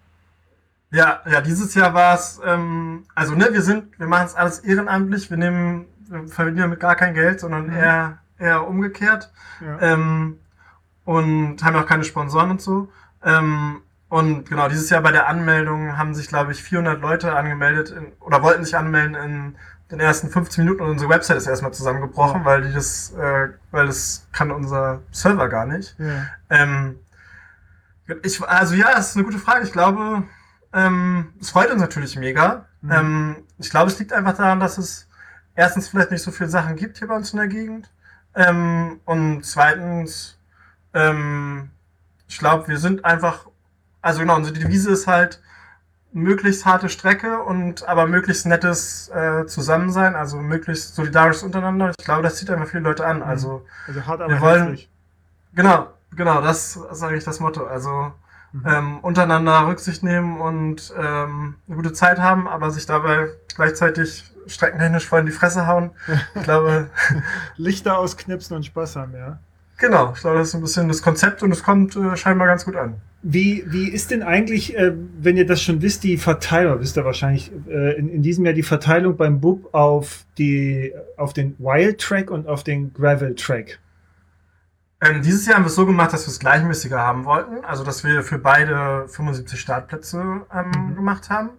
Ja, 0.91 1.21
ja, 1.29 1.41
dieses 1.41 1.75
Jahr 1.75 1.93
war 1.93 2.15
es, 2.15 2.41
ähm, 2.47 3.03
also 3.17 3.35
ne, 3.35 3.49
wir 3.51 3.63
sind, 3.63 3.99
wir 3.99 4.07
machen 4.07 4.27
es 4.27 4.35
alles 4.37 4.61
ehrenamtlich, 4.61 5.29
wir 5.29 5.37
nehmen, 5.37 5.87
wir 6.09 6.29
verdienen 6.29 6.59
damit 6.59 6.79
gar 6.79 6.95
kein 6.95 7.15
Geld, 7.15 7.41
sondern 7.41 7.67
Mhm. 7.67 7.73
eher, 7.73 8.19
eher 8.39 8.69
umgekehrt. 8.69 9.33
Ja. 9.61 9.93
ähm, 9.93 10.39
und 11.05 11.63
haben 11.63 11.77
auch 11.77 11.87
keine 11.87 12.05
Sponsoren 12.05 12.51
und 12.53 12.63
so. 12.63 12.89
Ähm, 13.25 13.81
und 14.15 14.49
genau, 14.49 14.69
dieses 14.69 14.91
Jahr 14.91 15.03
bei 15.03 15.11
der 15.11 15.27
Anmeldung 15.29 15.97
haben 15.99 16.15
sich, 16.15 16.29
glaube 16.29 16.53
ich, 16.53 16.63
400 16.63 17.01
Leute 17.01 17.35
angemeldet 17.35 17.91
in, 17.91 18.13
oder 18.21 18.43
wollten 18.43 18.65
sich 18.65 18.77
anmelden 18.77 19.15
in 19.17 19.57
den 19.91 19.99
ersten 19.99 20.31
15 20.31 20.65
Minuten 20.65 20.83
und 20.83 20.91
unsere 20.91 21.11
Website 21.11 21.37
ist 21.37 21.49
erstmal 21.49 21.73
zusammengebrochen, 21.75 22.41
Ja. 22.43 22.45
weil 22.47 22.63
die 22.63 22.73
das, 22.73 23.13
äh, 23.13 23.49
weil 23.73 23.87
das 23.87 24.27
kann 24.33 24.53
unser 24.53 25.01
Server 25.11 25.49
gar 25.49 25.67
nicht. 25.67 25.97
ja. 25.99 26.27
Ähm, 26.49 27.01
ich, 28.23 28.41
also 28.43 28.75
ja, 28.75 28.93
das 28.95 29.11
ist 29.11 29.17
eine 29.17 29.25
gute 29.25 29.39
Frage. 29.39 29.65
Ich 29.65 29.73
glaube, 29.73 30.23
ähm, 30.73 31.33
es 31.41 31.51
freut 31.51 31.71
uns 31.73 31.81
natürlich 31.81 32.17
mega. 32.17 32.67
Mhm. 32.83 32.93
Ähm, 32.93 33.37
ich 33.59 33.71
glaube, 33.71 33.91
es 33.91 33.99
liegt 33.99 34.13
einfach 34.13 34.37
daran, 34.37 34.61
dass 34.61 34.79
es 34.79 35.09
erstens 35.57 35.89
vielleicht 35.89 36.11
nicht 36.13 36.23
so 36.23 36.31
viele 36.31 36.51
Sachen 36.51 36.77
gibt 36.77 36.99
hier 36.99 37.09
bei 37.09 37.17
uns 37.17 37.33
in 37.33 37.39
der 37.39 37.49
Gegend. 37.49 37.91
Ähm, 38.35 39.01
und 39.07 39.45
zweitens, 39.45 40.39
ähm, 40.93 41.71
ich 42.29 42.39
glaube, 42.39 42.69
wir 42.69 42.79
sind 42.79 43.05
einfach, 43.05 43.47
also 44.05 44.21
genau, 44.21 44.37
unsere 44.37 44.57
Devise 44.59 44.91
ist 44.93 45.07
halt 45.07 45.41
möglichst 46.13 46.65
harte 46.65 46.89
Strecke 46.89 47.41
und 47.43 47.89
aber 47.89 48.07
möglichst 48.07 48.47
nettes 48.47 49.09
äh, 49.09 49.47
Zusammensein, 49.47 50.15
also 50.15 50.37
möglichst 50.39 50.95
solidarisch 50.95 51.43
untereinander. 51.43 51.93
Ich 51.99 52.05
glaube, 52.05 52.23
das 52.23 52.37
zieht 52.37 52.51
einfach 52.51 52.69
viele 52.69 52.85
Leute 52.85 53.05
an. 53.05 53.17
Mhm. 53.19 53.23
Also 53.25 53.67
Also 53.89 54.07
hart, 54.07 54.21
aber 54.21 54.33
Wir 54.33 54.41
wollen- 54.41 54.61
herzlich. 54.69 54.89
Genau, 55.55 55.89
genau, 56.15 56.41
das 56.41 56.77
ist 56.77 57.03
eigentlich 57.03 57.25
das 57.25 57.41
Motto. 57.41 57.67
Also 57.67 58.13
Mhm. 58.53 58.63
ähm, 58.67 58.99
untereinander 59.01 59.67
Rücksicht 59.67 60.05
nehmen 60.05 60.41
und 60.41 60.93
ähm, 60.97 61.57
eine 61.67 61.77
gute 61.77 61.93
Zeit 61.93 62.21
haben, 62.21 62.47
aber 62.47 62.71
sich 62.71 62.87
dabei 62.87 63.29
gleichzeitig 63.57 64.31
streckentechnisch 64.47 65.09
voll 65.09 65.21
in 65.21 65.27
die 65.27 65.33
Fresse 65.33 65.67
hauen. 65.67 65.91
Ich 66.37 66.43
glaube, 66.45 66.89
Lichter 67.57 67.99
ausknipsen 67.99 68.55
und 68.57 68.65
Spaß 68.65 68.95
haben, 68.95 69.15
ja. 69.17 69.39
genau, 69.79 70.13
ich 70.15 70.21
glaube, 70.21 70.39
das 70.39 70.49
ist 70.49 70.55
ein 70.55 70.61
bisschen 70.61 70.87
das 70.87 71.03
Konzept 71.03 71.43
und 71.43 71.51
es 71.51 71.65
kommt 71.65 71.97
äh, 71.97 72.17
scheinbar 72.17 72.47
ganz 72.47 72.65
gut 72.65 72.77
an. 72.77 72.95
Wie, 73.27 73.65
wie 73.69 73.89
ist 73.89 74.11
denn 74.11 74.23
eigentlich, 74.23 74.77
äh, 74.77 74.93
wenn 75.19 75.39
ihr 75.39 75.47
das 75.47 75.63
schon 75.63 75.81
wisst, 75.81 76.05
die 76.05 76.19
Verteilung, 76.19 76.79
wisst 76.81 76.99
ihr 76.99 77.07
wahrscheinlich, 77.07 77.51
äh, 77.69 77.95
in, 77.99 78.11
in 78.11 78.23
diesem 78.23 78.45
Jahr 78.45 78.53
die 78.53 78.63
Verteilung 78.63 79.17
beim 79.17 79.41
Bub 79.41 79.73
auf, 79.73 80.27
die, 80.37 80.93
auf 81.17 81.33
den 81.33 81.57
Wild 81.59 81.99
Track 82.03 82.31
und 82.31 82.47
auf 82.47 82.65
den 82.65 82.93
Gravel 82.93 83.35
Track? 83.35 83.79
Ähm, 85.01 85.23
dieses 85.23 85.47
Jahr 85.47 85.57
haben 85.57 85.65
wir 85.65 85.69
es 85.69 85.75
so 85.75 85.87
gemacht, 85.87 86.13
dass 86.13 86.27
wir 86.27 86.33
es 86.33 86.39
gleichmäßiger 86.39 86.99
haben 86.99 87.25
wollten, 87.25 87.65
also 87.65 87.83
dass 87.83 88.05
wir 88.05 88.23
für 88.23 88.39
beide 88.39 89.09
75 89.09 89.59
Startplätze 89.59 90.19
ähm, 90.55 90.71
Mhm. 90.91 90.95
gemacht 90.95 91.31
haben, 91.31 91.51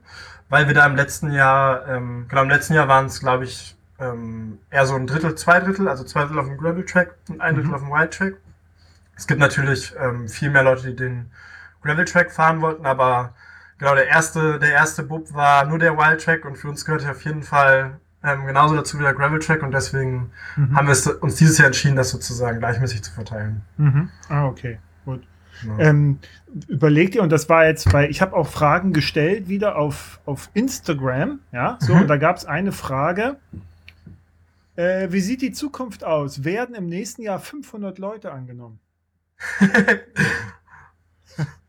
weil 0.49 0.67
wir 0.67 0.75
da 0.75 0.85
im 0.85 0.95
letzten 0.95 1.31
Jahr, 1.31 1.87
ähm, 1.87 2.25
genau 2.29 2.43
im 2.43 2.49
letzten 2.49 2.75
Jahr 2.75 2.87
waren 2.87 3.07
es, 3.07 3.19
glaube 3.19 3.45
ich, 3.45 3.75
ähm, 3.99 4.59
eher 4.69 4.85
so 4.85 4.93
ein 4.93 5.07
Drittel, 5.07 5.33
zwei 5.33 5.59
Drittel, 5.61 5.87
also 5.87 6.03
zwei 6.03 6.21
Drittel 6.25 6.39
auf 6.39 6.45
dem 6.47 6.57
Gravel 6.57 6.85
Track 6.85 7.15
und 7.29 7.41
ein 7.41 7.55
Drittel 7.55 7.69
Mhm. 7.69 7.73
auf 7.73 7.81
dem 7.81 7.89
Wild 7.89 8.11
Track. 8.11 8.33
Es 9.17 9.25
gibt 9.25 9.39
natürlich 9.39 9.95
ähm, 9.99 10.27
viel 10.27 10.51
mehr 10.51 10.63
Leute, 10.63 10.87
die 10.89 10.95
den 10.95 11.31
Gravel 11.85 12.05
Track 12.05 12.31
fahren 12.31 12.59
wollten, 12.61 12.85
aber 12.85 13.33
genau 13.77 13.95
der 13.95 14.07
erste, 14.07 14.59
der 14.59 14.71
erste 14.71 15.03
Bub 15.03 15.33
war 15.33 15.65
nur 15.65 15.79
der 15.79 15.97
Wild 15.97 16.21
Track 16.23 16.43
und 16.45 16.57
für 16.57 16.67
uns 16.69 16.83
gehört 16.85 17.07
auf 17.07 17.21
jeden 17.23 17.43
Fall 17.43 17.99
ähm, 18.23 18.45
genauso 18.47 18.75
dazu 18.75 18.97
wie 18.99 19.03
der 19.03 19.13
Gravel 19.13 19.39
Track 19.39 19.61
und 19.63 19.71
deswegen 19.71 20.31
Mhm. 20.55 20.75
haben 20.75 20.87
wir 20.87 21.23
uns 21.23 21.35
dieses 21.35 21.57
Jahr 21.59 21.67
entschieden, 21.67 21.95
das 21.95 22.09
sozusagen 22.09 22.57
gleichmäßig 22.59 23.03
zu 23.03 23.11
verteilen. 23.13 23.61
Mhm. 23.77 24.09
Ah, 24.29 24.47
okay, 24.47 24.79
gut. 25.05 25.21
Genau. 25.61 25.77
Ähm, 25.79 26.19
überlegt 26.67 27.15
ihr, 27.15 27.21
und 27.23 27.31
das 27.31 27.47
war 27.47 27.65
jetzt, 27.65 27.93
weil 27.93 28.09
ich 28.09 28.21
habe 28.21 28.35
auch 28.35 28.47
Fragen 28.47 28.91
gestellt 28.91 29.47
wieder 29.47 29.77
auf, 29.77 30.19
auf 30.25 30.49
Instagram, 30.53 31.39
ja, 31.53 31.77
so, 31.79 31.93
Mhm. 31.95 32.01
und 32.01 32.07
da 32.07 32.17
gab 32.17 32.35
es 32.37 32.45
eine 32.45 32.71
Frage. 32.73 33.37
Äh, 34.75 35.07
wie 35.11 35.21
sieht 35.21 35.41
die 35.41 35.53
Zukunft 35.53 36.03
aus? 36.03 36.43
Werden 36.43 36.75
im 36.75 36.87
nächsten 36.87 37.21
Jahr 37.21 37.39
500 37.39 37.97
Leute 37.99 38.31
angenommen? 38.33 38.79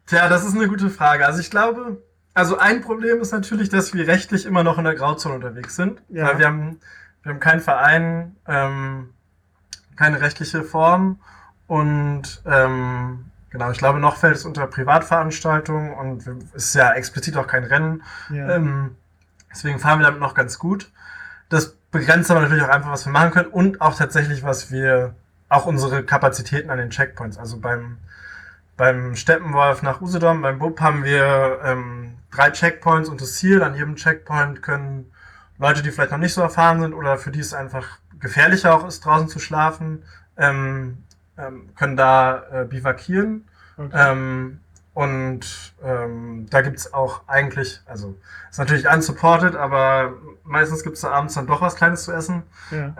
Tja, 0.06 0.28
das 0.28 0.44
ist 0.44 0.54
eine 0.54 0.68
gute 0.68 0.90
Frage. 0.90 1.26
Also 1.26 1.40
ich 1.40 1.50
glaube, 1.50 2.02
also 2.34 2.58
ein 2.58 2.80
Problem 2.80 3.20
ist 3.20 3.32
natürlich, 3.32 3.68
dass 3.68 3.94
wir 3.94 4.06
rechtlich 4.06 4.46
immer 4.46 4.62
noch 4.62 4.78
in 4.78 4.84
der 4.84 4.94
Grauzone 4.94 5.34
unterwegs 5.34 5.76
sind. 5.76 6.00
Ja. 6.08 6.26
Weil 6.26 6.38
wir 6.38 6.46
haben, 6.46 6.80
wir 7.22 7.32
haben 7.32 7.40
keinen 7.40 7.60
Verein, 7.60 8.36
ähm, 8.46 9.10
keine 9.96 10.20
rechtliche 10.20 10.62
Form 10.62 11.18
und 11.66 12.42
ähm, 12.46 13.24
genau, 13.50 13.70
ich 13.70 13.78
glaube, 13.78 13.98
noch 13.98 14.16
fällt 14.16 14.36
es 14.36 14.44
unter 14.44 14.66
Privatveranstaltungen 14.66 15.94
und 15.94 16.26
es 16.54 16.66
ist 16.66 16.74
ja 16.74 16.92
explizit 16.92 17.36
auch 17.36 17.46
kein 17.46 17.64
Rennen. 17.64 18.02
Ja. 18.30 18.56
Ähm, 18.56 18.96
deswegen 19.50 19.78
fahren 19.78 19.98
wir 19.98 20.06
damit 20.06 20.20
noch 20.20 20.34
ganz 20.34 20.58
gut. 20.58 20.90
Das 21.48 21.74
begrenzt 21.90 22.30
aber 22.30 22.40
natürlich 22.40 22.64
auch 22.64 22.68
einfach, 22.68 22.90
was 22.90 23.06
wir 23.06 23.12
machen 23.12 23.30
können 23.30 23.48
und 23.48 23.80
auch 23.80 23.96
tatsächlich, 23.96 24.42
was 24.42 24.70
wir 24.70 25.14
auch 25.48 25.66
unsere 25.66 26.04
Kapazitäten 26.04 26.70
an 26.70 26.78
den 26.78 26.90
Checkpoints. 26.90 27.38
Also 27.38 27.58
beim, 27.58 27.98
beim 28.76 29.16
Steppenwolf 29.16 29.82
nach 29.82 30.00
Usedom, 30.00 30.42
beim 30.42 30.58
Bub 30.58 30.80
haben 30.80 31.04
wir 31.04 31.60
ähm, 31.64 32.18
drei 32.30 32.50
Checkpoints 32.50 33.08
und 33.08 33.20
das 33.20 33.34
Ziel. 33.34 33.62
An 33.62 33.74
jedem 33.74 33.96
Checkpoint 33.96 34.62
können 34.62 35.10
Leute, 35.58 35.82
die 35.82 35.90
vielleicht 35.90 36.10
noch 36.10 36.18
nicht 36.18 36.34
so 36.34 36.42
erfahren 36.42 36.80
sind 36.80 36.92
oder 36.92 37.16
für 37.16 37.30
die 37.30 37.40
es 37.40 37.54
einfach 37.54 37.98
gefährlicher 38.18 38.74
auch 38.74 38.86
ist, 38.86 39.04
draußen 39.04 39.28
zu 39.28 39.38
schlafen, 39.38 40.02
ähm, 40.36 40.98
ähm, 41.38 41.70
können 41.76 41.96
da 41.96 42.42
äh, 42.52 42.64
bivakieren. 42.64 43.48
Okay. 43.78 43.90
Ähm, 43.92 44.60
und 44.94 45.74
ähm, 45.84 46.46
da 46.48 46.62
gibt's 46.62 46.94
auch 46.94 47.28
eigentlich, 47.28 47.82
also 47.84 48.16
ist 48.50 48.58
natürlich 48.58 48.88
unsupported, 48.88 49.54
aber 49.54 50.14
meistens 50.42 50.82
gibt's 50.82 51.02
da 51.02 51.10
abends 51.10 51.34
dann 51.34 51.46
doch 51.46 51.60
was 51.60 51.76
Kleines 51.76 52.04
zu 52.04 52.12
essen. 52.12 52.44
Ja. 52.70 52.94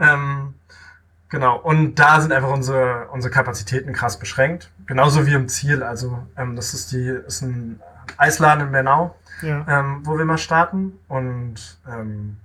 Genau, 1.29 1.57
und 1.59 1.97
da 1.97 2.21
sind 2.21 2.33
einfach 2.33 2.51
unsere, 2.51 3.09
unsere 3.09 3.33
Kapazitäten 3.33 3.93
krass 3.93 4.19
beschränkt. 4.19 4.71
Genauso 4.87 5.27
wie 5.27 5.35
im 5.35 5.49
Ziel. 5.49 5.83
Also 5.83 6.27
ähm, 6.37 6.55
das 6.55 6.73
ist 6.73 6.93
die 6.93 7.09
ist 7.09 7.43
ein 7.43 7.81
Eisladen 8.17 8.67
in 8.67 8.73
Bernau, 8.73 9.17
ja. 9.43 9.67
ähm, 9.69 10.03
wo 10.05 10.17
wir 10.17 10.25
mal 10.25 10.39
starten. 10.39 10.93
Und 11.09 11.79
ähm, 11.89 12.37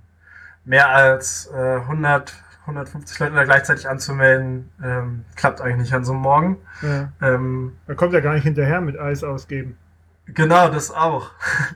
mehr 0.64 0.88
als 0.88 1.48
äh, 1.54 1.76
100 1.76 2.34
150 2.62 3.18
Leute 3.18 3.34
da 3.34 3.44
gleichzeitig 3.44 3.88
anzumelden, 3.88 4.70
ähm, 4.82 5.24
klappt 5.34 5.60
eigentlich 5.60 5.78
nicht 5.78 5.94
an 5.94 6.04
so 6.04 6.12
einem 6.12 6.22
Morgen. 6.22 6.58
Ja. 6.80 7.12
Ähm, 7.20 7.76
da 7.86 7.94
kommt 7.94 8.12
ja 8.12 8.20
gar 8.20 8.34
nicht 8.34 8.44
hinterher 8.44 8.80
mit 8.80 8.98
Eis 8.98 9.24
ausgeben. 9.24 9.76
Genau, 10.26 10.68
das 10.68 10.92
auch. 10.92 11.30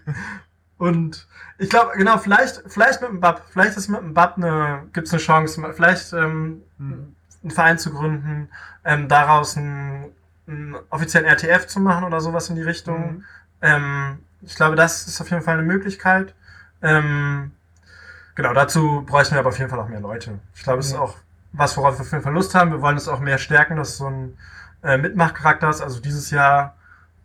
Und 0.78 1.26
ich 1.58 1.70
glaube, 1.70 1.92
genau, 1.96 2.18
vielleicht, 2.18 2.62
vielleicht 2.66 3.00
mit 3.00 3.10
dem 3.10 3.20
BAP, 3.20 3.42
vielleicht 3.50 3.76
ist 3.76 3.88
mit 3.88 4.00
dem 4.00 4.14
BAP 4.14 4.36
eine, 4.36 4.82
gibt's 4.92 5.10
eine 5.10 5.20
Chance, 5.20 5.62
vielleicht 5.74 6.12
ähm, 6.12 6.20
hm. 6.20 6.62
Einen 6.78 7.50
Verein 7.50 7.78
zu 7.78 7.92
gründen, 7.92 8.48
ähm, 8.84 9.08
daraus 9.08 9.56
einen, 9.56 10.12
einen 10.46 10.76
offiziellen 10.90 11.26
RTF 11.26 11.66
zu 11.66 11.80
machen 11.80 12.04
oder 12.04 12.20
sowas 12.20 12.48
in 12.50 12.56
die 12.56 12.62
Richtung. 12.62 13.16
Mhm. 13.16 13.24
Ähm, 13.62 14.18
ich 14.42 14.54
glaube, 14.54 14.76
das 14.76 15.06
ist 15.06 15.20
auf 15.20 15.30
jeden 15.30 15.42
Fall 15.42 15.54
eine 15.54 15.66
Möglichkeit. 15.66 16.34
Ähm, 16.82 17.52
Genau, 18.36 18.52
dazu 18.52 19.02
bräuchten 19.06 19.34
wir 19.34 19.40
aber 19.40 19.48
auf 19.48 19.58
jeden 19.58 19.70
Fall 19.70 19.80
auch 19.80 19.88
mehr 19.88 20.00
Leute. 20.00 20.38
Ich 20.54 20.62
glaube, 20.62 20.80
es 20.80 20.88
ist 20.88 20.94
auch 20.94 21.16
was, 21.52 21.74
worauf 21.78 21.98
wir 21.98 22.02
auf 22.02 22.12
jeden 22.12 22.22
Fall 22.22 22.34
Lust 22.34 22.54
haben. 22.54 22.70
Wir 22.70 22.82
wollen 22.82 22.98
es 22.98 23.08
auch 23.08 23.18
mehr 23.18 23.38
stärken, 23.38 23.76
dass 23.76 23.96
so 23.96 24.08
ein 24.08 24.36
äh, 24.84 24.98
Mitmachcharakter 24.98 25.70
ist. 25.70 25.80
Also 25.80 26.00
dieses 26.00 26.30
Jahr 26.30 26.76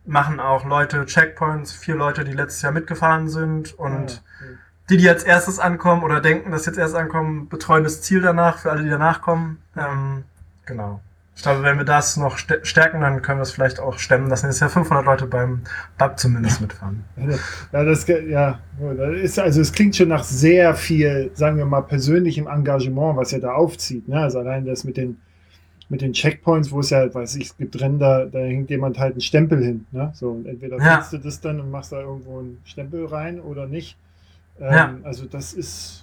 machen 0.06 0.40
auch 0.40 0.64
Leute 0.64 1.04
Checkpoints, 1.04 1.72
vier 1.72 1.96
Leute, 1.96 2.24
die 2.24 2.32
letztes 2.32 2.62
Jahr 2.62 2.72
mitgefahren 2.72 3.28
sind 3.28 3.78
und 3.78 4.22
ja, 4.40 4.46
die, 4.90 4.96
die 4.96 5.04
jetzt 5.04 5.26
erstes 5.26 5.58
ankommen 5.58 6.02
oder 6.02 6.20
denken, 6.20 6.50
dass 6.50 6.66
jetzt 6.66 6.78
erst 6.78 6.94
ankommen, 6.94 7.48
betreuen 7.48 7.84
das 7.84 8.02
Ziel 8.02 8.20
danach 8.20 8.58
für 8.58 8.70
alle, 8.70 8.82
die 8.82 8.90
danach 8.90 9.22
kommen. 9.22 9.58
Ähm, 9.76 10.24
genau. 10.66 11.00
Ich 11.34 11.42
glaube, 11.42 11.62
wenn 11.62 11.78
wir 11.78 11.84
das 11.84 12.18
noch 12.18 12.36
stärken, 12.36 13.00
dann 13.00 13.22
können 13.22 13.38
wir 13.38 13.42
es 13.42 13.52
vielleicht 13.52 13.80
auch 13.80 13.98
stemmen. 13.98 14.28
Das 14.28 14.42
sind 14.42 14.50
jetzt 14.50 14.60
ja 14.60 14.68
500 14.68 15.04
Leute 15.04 15.26
beim 15.26 15.62
BAP 15.96 16.18
zumindest 16.18 16.60
mitfahren. 16.60 17.04
Ja, 17.72 17.84
das, 17.84 18.06
ja, 18.06 18.60
das 18.78 19.14
ist, 19.16 19.38
also 19.38 19.60
es 19.62 19.72
klingt 19.72 19.96
schon 19.96 20.08
nach 20.08 20.24
sehr 20.24 20.74
viel, 20.74 21.30
sagen 21.34 21.56
wir 21.56 21.64
mal, 21.64 21.80
persönlichem 21.80 22.46
Engagement, 22.46 23.16
was 23.16 23.32
ihr 23.32 23.40
da 23.40 23.54
aufzieht. 23.54 24.08
Ne? 24.08 24.20
Also 24.20 24.40
allein 24.40 24.66
das 24.66 24.84
mit 24.84 24.98
den, 24.98 25.16
mit 25.88 26.02
den 26.02 26.12
Checkpoints, 26.12 26.70
wo 26.70 26.80
es 26.80 26.90
ja, 26.90 27.12
weiß 27.12 27.36
ich, 27.36 27.46
es 27.46 27.56
gibt 27.56 27.80
da, 27.80 28.26
da 28.26 28.38
hängt 28.38 28.68
jemand 28.68 28.98
halt 28.98 29.12
einen 29.12 29.22
Stempel 29.22 29.64
hin. 29.64 29.86
Ne? 29.90 30.12
So, 30.14 30.32
und 30.32 30.46
entweder 30.46 30.76
ja. 30.78 31.04
du 31.10 31.16
das 31.16 31.40
dann 31.40 31.60
und 31.60 31.70
machst 31.70 31.92
da 31.92 32.00
irgendwo 32.00 32.40
einen 32.40 32.58
Stempel 32.64 33.06
rein 33.06 33.40
oder 33.40 33.66
nicht. 33.66 33.96
Ähm, 34.60 34.72
ja. 34.72 34.94
Also 35.04 35.26
das 35.26 35.52
ist 35.52 36.02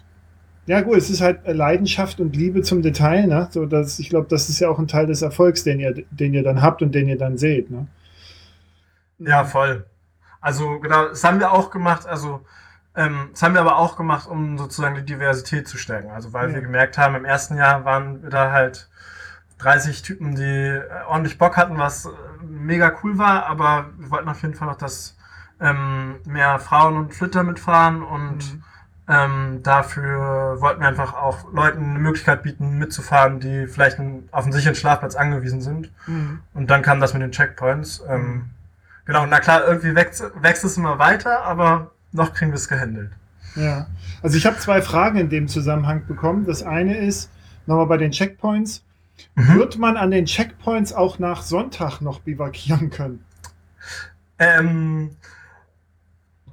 ja, 0.70 0.82
gut, 0.82 0.98
es 0.98 1.10
ist 1.10 1.22
halt 1.22 1.48
Leidenschaft 1.48 2.20
und 2.20 2.36
Liebe 2.36 2.62
zum 2.62 2.84
Detail, 2.84 3.26
ne? 3.26 3.48
So, 3.50 3.66
dass, 3.66 3.98
ich 3.98 4.10
glaube, 4.10 4.28
das 4.30 4.50
ist 4.50 4.60
ja 4.60 4.70
auch 4.70 4.78
ein 4.78 4.88
Teil 4.88 5.08
des 5.08 5.24
Erfolgs, 5.24 5.64
den 5.64 5.80
ihr, 5.80 6.06
den 6.12 6.32
ihr 6.36 6.44
dann 6.44 6.62
habt 6.62 6.84
und 6.84 6.94
den 6.94 7.10
ihr 7.10 7.18
dann 7.18 7.40
seht, 7.40 7.72
ne? 7.72 7.88
Ja, 9.18 9.46
voll. 9.46 9.88
Also, 10.42 10.80
genau, 10.80 11.08
das 11.08 11.24
haben 11.24 11.40
wir 11.40 11.54
auch 11.54 11.72
gemacht, 11.72 12.06
also, 12.06 12.46
ähm, 12.96 13.30
das 13.32 13.42
haben 13.42 13.56
wir 13.56 13.62
aber 13.62 13.78
auch 13.78 13.98
gemacht, 13.98 14.30
um 14.30 14.60
sozusagen 14.60 14.94
die 14.94 15.06
Diversität 15.06 15.68
zu 15.68 15.80
stärken. 15.80 16.12
Also, 16.12 16.34
weil 16.34 16.50
ja. 16.50 16.56
wir 16.58 16.62
gemerkt 16.62 17.00
haben, 17.00 17.16
im 17.16 17.26
ersten 17.26 17.58
Jahr 17.58 17.84
waren 17.84 18.22
wir 18.22 18.30
da 18.30 18.52
halt 18.52 18.90
30 19.58 20.04
Typen, 20.04 20.36
die 20.36 20.44
äh, 20.44 20.84
ordentlich 21.08 21.40
Bock 21.40 21.58
hatten, 21.58 21.80
was 21.80 22.06
äh, 22.06 22.10
mega 22.48 22.96
cool 23.02 23.18
war, 23.18 23.48
aber 23.48 23.90
wir 23.98 24.12
wollten 24.12 24.30
auf 24.30 24.44
jeden 24.44 24.54
Fall 24.54 24.68
noch, 24.68 24.78
dass 24.78 25.18
ähm, 25.62 26.15
mehr 26.26 26.60
Frauen 26.60 26.98
und 26.98 27.13
Flitter 27.13 27.43
mitfahren 27.43 28.02
und 28.02 28.54
mhm 28.54 28.63
ähm, 29.10 29.62
dafür 29.63 30.62
wollten 30.62 30.82
wir 30.82 30.88
einfach 30.88 31.15
auch 31.15 31.52
Leuten 31.52 31.84
eine 31.84 32.00
Möglichkeit 32.00 32.43
bieten, 32.43 32.78
mitzufahren, 32.78 33.39
die 33.39 33.65
vielleicht 33.65 33.98
auf 34.32 34.43
einen 34.43 34.54
sicheren 34.54 34.76
Schlafplatz 34.76 35.15
angewiesen 35.15 35.62
sind. 35.62 35.91
Mhm. 36.06 36.41
Und 36.54 36.69
dann 36.69 36.84
kam 36.84 37.00
das 37.00 37.13
mit 37.13 37.24
den 37.24 37.32
Checkpoints. 37.32 38.04
Ähm, 38.08 38.22
mhm. 38.22 38.50
Genau, 39.06 39.26
na 39.26 39.39
klar, 39.39 39.67
irgendwie 39.67 39.95
wächst, 39.95 40.24
wächst 40.39 40.63
es 40.63 40.78
immer 40.78 41.00
weiter, 41.00 41.43
aber 41.43 41.89
noch 42.12 42.36
kriegen 42.36 42.52
wir 42.52 42.58
es 42.58 42.67
gehandelt. 42.67 43.12
Ja, 43.56 43.88
also 44.22 44.38
ich 44.38 44.45
habe 44.45 44.58
zwei 44.58 44.84
Fragen 44.84 45.17
in 45.17 45.30
dem 45.30 45.48
Zusammenhang 45.48 46.06
bekommen. 46.06 46.45
Das 46.45 46.62
eine 46.62 46.95
ist, 47.00 47.32
nochmal 47.65 47.88
bei 47.88 47.98
den 47.98 48.12
Checkpoints, 48.12 48.84
mhm. 49.34 49.56
wird 49.56 49.80
man 49.80 49.98
an 49.98 50.12
den 50.12 50.26
Checkpoints 50.26 50.93
auch 50.93 51.17
nach 51.17 51.41
Sonntag 51.41 52.00
noch 52.02 52.19
bivakieren 52.19 52.91
können? 52.91 53.26
Ähm, 54.38 55.15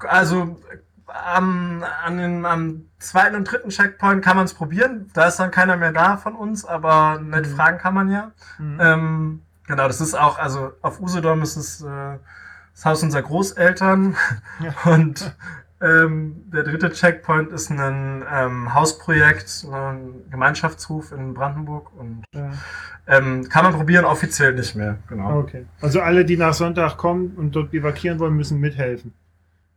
also 0.00 0.58
am, 1.06 1.84
an 2.04 2.18
den, 2.18 2.44
am 2.44 2.86
zweiten 2.98 3.36
und 3.36 3.50
dritten 3.50 3.70
Checkpoint 3.70 4.24
kann 4.24 4.36
man 4.36 4.46
es 4.46 4.54
probieren. 4.54 5.10
Da 5.14 5.26
ist 5.26 5.36
dann 5.36 5.50
keiner 5.50 5.76
mehr 5.76 5.92
da 5.92 6.16
von 6.16 6.34
uns, 6.34 6.64
aber 6.64 7.20
nett 7.20 7.46
mhm. 7.46 7.54
fragen 7.54 7.78
kann 7.78 7.94
man 7.94 8.10
ja. 8.10 8.32
Mhm. 8.58 8.78
Ähm, 8.80 9.42
genau, 9.66 9.86
das 9.86 10.00
ist 10.00 10.14
auch, 10.14 10.38
also 10.38 10.72
auf 10.82 11.00
Usedom 11.00 11.42
ist 11.42 11.56
es 11.56 11.82
äh, 11.82 12.18
das 12.74 12.84
Haus 12.84 13.02
unserer 13.02 13.22
Großeltern 13.22 14.16
ja. 14.60 14.74
und 14.92 15.34
ähm, 15.80 16.42
der 16.52 16.62
dritte 16.62 16.90
Checkpoint 16.90 17.52
ist 17.52 17.70
ein 17.70 18.24
ähm, 18.32 18.72
Hausprojekt, 18.72 19.66
ein 19.70 20.30
Gemeinschaftshof 20.30 21.12
in 21.12 21.34
Brandenburg 21.34 21.90
und 21.98 22.24
ja. 22.34 22.50
ähm, 23.06 23.48
kann 23.48 23.64
man 23.64 23.74
probieren, 23.74 24.06
offiziell 24.06 24.54
nicht 24.54 24.74
mehr. 24.74 24.98
Genau. 25.08 25.40
Okay. 25.40 25.66
Also 25.82 26.00
alle, 26.00 26.24
die 26.24 26.38
nach 26.38 26.54
Sonntag 26.54 26.96
kommen 26.96 27.34
und 27.36 27.54
dort 27.54 27.70
bivakieren 27.70 28.18
wollen, 28.18 28.34
müssen 28.34 28.58
mithelfen. 28.58 29.12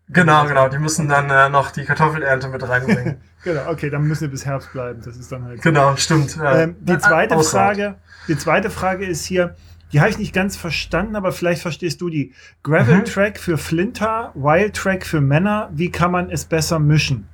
Genau, 0.10 0.46
genau. 0.46 0.68
Die 0.70 0.80
müssen 0.80 1.08
dann 1.08 1.30
äh, 1.30 1.50
noch 1.50 1.72
die 1.72 1.86
Kartoffelernte 1.86 2.48
mit 2.48 2.68
reinbringen. 2.68 3.18
genau, 3.44 3.70
okay, 3.70 3.90
dann 3.90 4.04
müssen 4.04 4.22
wir 4.22 4.30
bis 4.30 4.46
Herbst 4.46 4.72
bleiben. 4.72 5.02
Das 5.06 5.16
ist 5.16 5.32
dann 5.32 5.46
halt. 5.46 5.62
Genau, 5.62 5.96
stimmt. 5.96 6.36
Ja. 6.36 6.64
Ähm, 6.64 6.76
die 6.80 6.98
zweite 6.98 7.36
Ausrat. 7.36 7.78
Frage, 7.78 7.96
die 8.28 8.38
zweite 8.38 8.70
Frage 8.72 9.06
ist 9.06 9.26
hier, 9.26 9.56
die 9.92 10.00
habe 10.00 10.10
ich 10.10 10.18
nicht 10.18 10.34
ganz 10.34 10.58
verstanden, 10.58 11.16
aber 11.16 11.32
vielleicht 11.32 11.62
verstehst 11.62 12.02
du 12.02 12.10
die. 12.10 12.34
Gravel 12.64 12.98
mhm. 12.98 13.06
Track 13.06 13.40
für 13.40 13.58
Flinter, 13.58 14.32
Wild 14.34 14.76
Track 14.76 15.06
für 15.06 15.22
Männer. 15.22 15.70
Wie 15.74 15.92
kann 15.92 16.12
man 16.12 16.32
es 16.32 16.46
besser 16.46 16.80
mischen? 16.80 17.28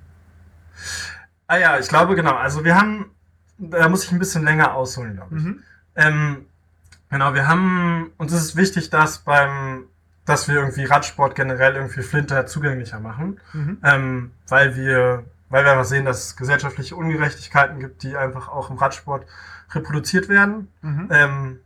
Ah 1.47 1.57
ja, 1.57 1.79
ich 1.79 1.87
glaube 1.87 2.15
genau. 2.15 2.35
Also 2.35 2.65
wir 2.65 2.75
haben, 2.75 3.11
da 3.57 3.87
muss 3.87 4.03
ich 4.03 4.11
ein 4.11 4.19
bisschen 4.19 4.43
länger 4.43 4.73
ausholen, 4.73 5.15
glaube 5.15 5.37
ich. 5.37 5.43
Mhm. 5.43 5.63
Ähm, 5.95 6.45
genau, 7.09 7.33
wir 7.33 7.47
haben, 7.47 8.11
uns 8.17 8.33
ist 8.33 8.41
es 8.41 8.55
wichtig, 8.57 8.89
dass 8.89 9.19
beim 9.19 9.85
dass 10.25 10.47
wir 10.47 10.55
irgendwie 10.55 10.85
Radsport 10.85 11.35
generell 11.35 11.75
irgendwie 11.75 12.01
Flinter 12.01 12.47
zugänglicher 12.47 12.99
machen, 12.99 13.39
mhm. 13.53 13.77
ähm, 13.83 14.31
weil 14.47 14.75
wir, 14.75 15.23
weil 15.49 15.63
wir 15.63 15.71
einfach 15.71 15.85
sehen, 15.85 16.05
dass 16.05 16.25
es 16.25 16.35
gesellschaftliche 16.35 16.95
Ungerechtigkeiten 16.95 17.79
gibt, 17.79 18.03
die 18.03 18.17
einfach 18.17 18.49
auch 18.49 18.69
im 18.69 18.77
Radsport 18.77 19.25
reproduziert 19.71 20.29
werden. 20.29 20.67
Mhm. 20.81 21.09
Ähm, 21.11 21.59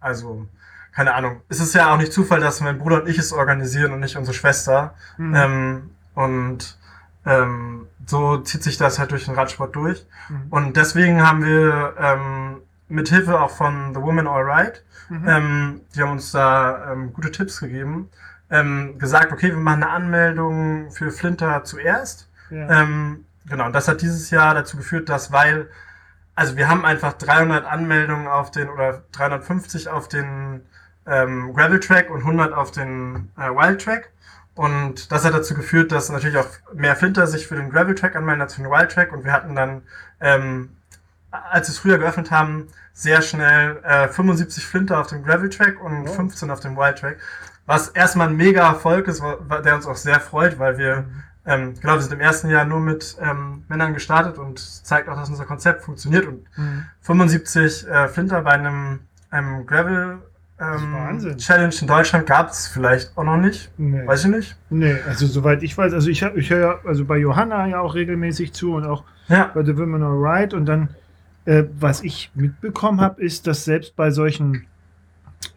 also 0.00 0.46
keine 0.92 1.14
Ahnung. 1.14 1.40
Es 1.48 1.58
ist 1.58 1.74
ja 1.74 1.92
auch 1.92 1.96
nicht 1.96 2.12
Zufall, 2.12 2.40
dass 2.40 2.60
mein 2.60 2.78
Bruder 2.78 3.02
und 3.02 3.08
ich 3.08 3.18
es 3.18 3.32
organisieren 3.32 3.92
und 3.92 4.00
nicht 4.00 4.16
unsere 4.16 4.34
Schwester. 4.34 4.94
Mhm. 5.18 5.34
Ähm, 5.34 5.90
und 6.14 6.78
ähm, 7.26 7.88
so 8.06 8.38
zieht 8.38 8.62
sich 8.62 8.76
das 8.76 8.98
halt 8.98 9.10
durch 9.10 9.24
den 9.24 9.34
Radsport 9.34 9.74
durch. 9.74 10.06
Mhm. 10.28 10.46
Und 10.50 10.76
deswegen 10.76 11.26
haben 11.26 11.44
wir 11.44 11.94
ähm, 11.98 12.56
mit 12.88 13.08
Hilfe 13.08 13.40
auch 13.40 13.50
von 13.50 13.94
The 13.94 14.00
Woman 14.00 14.26
Alright 14.26 14.84
Mhm. 15.08 15.28
Ähm, 15.28 15.80
die 15.94 16.02
haben 16.02 16.12
uns 16.12 16.32
da 16.32 16.92
ähm, 16.92 17.12
gute 17.12 17.30
Tipps 17.30 17.60
gegeben. 17.60 18.10
Ähm, 18.50 18.98
gesagt, 18.98 19.32
okay, 19.32 19.48
wir 19.48 19.56
machen 19.56 19.82
eine 19.82 19.92
Anmeldung 19.92 20.90
für 20.90 21.10
Flinter 21.10 21.64
zuerst. 21.64 22.28
Ja. 22.50 22.82
Ähm, 22.82 23.24
genau, 23.48 23.66
und 23.66 23.72
das 23.72 23.88
hat 23.88 24.02
dieses 24.02 24.30
Jahr 24.30 24.54
dazu 24.54 24.76
geführt, 24.76 25.08
dass, 25.08 25.32
weil, 25.32 25.68
also 26.34 26.56
wir 26.56 26.68
haben 26.68 26.84
einfach 26.84 27.14
300 27.14 27.64
Anmeldungen 27.64 28.28
auf 28.28 28.50
den, 28.50 28.68
oder 28.68 29.02
350 29.12 29.88
auf 29.88 30.08
den 30.08 30.62
ähm, 31.06 31.52
Gravel 31.54 31.80
Track 31.80 32.10
und 32.10 32.20
100 32.20 32.52
auf 32.52 32.70
den 32.70 33.30
äh, 33.36 33.48
Wild 33.50 33.82
Track. 33.82 34.10
Und 34.54 35.10
das 35.10 35.24
hat 35.24 35.34
dazu 35.34 35.54
geführt, 35.54 35.90
dass 35.90 36.10
natürlich 36.10 36.38
auch 36.38 36.48
mehr 36.72 36.94
Flinter 36.94 37.26
sich 37.26 37.48
für 37.48 37.56
den 37.56 37.70
Gravel 37.70 37.96
Track 37.96 38.14
anmelden 38.14 38.42
als 38.42 38.54
für 38.54 38.62
den 38.62 38.70
Wild 38.70 38.92
Track. 38.92 39.12
Und 39.12 39.24
wir 39.24 39.32
hatten 39.32 39.56
dann, 39.56 39.82
ähm, 40.20 40.76
als 41.50 41.68
wir 41.68 41.72
es 41.72 41.78
früher 41.78 41.98
geöffnet 41.98 42.30
haben, 42.30 42.68
sehr 42.92 43.22
schnell 43.22 43.78
äh, 43.82 44.08
75 44.08 44.66
Flinter 44.66 45.00
auf 45.00 45.08
dem 45.08 45.22
Gravel 45.22 45.50
Track 45.50 45.82
und 45.82 46.08
oh. 46.08 46.12
15 46.12 46.50
auf 46.50 46.60
dem 46.60 46.76
Wild 46.76 46.98
Track. 46.98 47.18
Was 47.66 47.88
erstmal 47.88 48.28
ein 48.28 48.36
mega 48.36 48.66
Erfolg 48.68 49.08
ist, 49.08 49.22
der 49.64 49.74
uns 49.74 49.86
auch 49.86 49.96
sehr 49.96 50.20
freut, 50.20 50.58
weil 50.58 50.78
wir, 50.78 50.96
mhm. 50.96 51.22
ähm, 51.46 51.74
genau, 51.80 51.94
wir 51.94 52.02
sind 52.02 52.12
im 52.12 52.20
ersten 52.20 52.50
Jahr 52.50 52.64
nur 52.64 52.80
mit 52.80 53.16
ähm, 53.20 53.64
Männern 53.68 53.94
gestartet 53.94 54.38
und 54.38 54.58
zeigt 54.58 55.08
auch, 55.08 55.16
dass 55.16 55.28
unser 55.28 55.46
Konzept 55.46 55.82
funktioniert. 55.82 56.26
Und 56.26 56.44
mhm. 56.56 56.84
75 57.00 57.88
äh, 57.88 58.08
Flinter 58.08 58.42
bei 58.42 58.52
einem 58.52 59.00
ähm, 59.32 59.66
Gravel 59.66 60.18
ähm. 60.60 61.36
Challenge 61.36 61.74
in 61.80 61.86
Deutschland 61.86 62.26
gab 62.26 62.50
es 62.50 62.68
vielleicht 62.68 63.16
auch 63.16 63.24
noch 63.24 63.36
nicht. 63.36 63.72
Nee. 63.76 64.06
Weiß 64.06 64.24
ich 64.24 64.30
nicht. 64.30 64.56
nee, 64.70 64.94
also 65.06 65.26
soweit 65.26 65.62
ich 65.62 65.76
weiß, 65.76 65.92
also 65.92 66.08
ich, 66.08 66.22
ich 66.22 66.50
höre 66.50 66.60
ja 66.60 66.78
also 66.84 67.04
bei 67.04 67.16
Johanna 67.16 67.66
ja 67.66 67.80
auch 67.80 67.94
regelmäßig 67.94 68.52
zu 68.52 68.74
und 68.74 68.84
auch 68.84 69.02
Ja. 69.28 69.50
bei 69.52 69.64
The 69.64 69.76
Women 69.76 70.02
Alright 70.02 70.54
und 70.54 70.66
dann, 70.66 70.90
äh, 71.44 71.64
was 71.78 72.02
ich 72.02 72.30
mitbekommen 72.34 73.00
habe, 73.00 73.22
ist, 73.22 73.46
dass 73.46 73.64
selbst 73.64 73.96
bei 73.96 74.10
solchen 74.10 74.66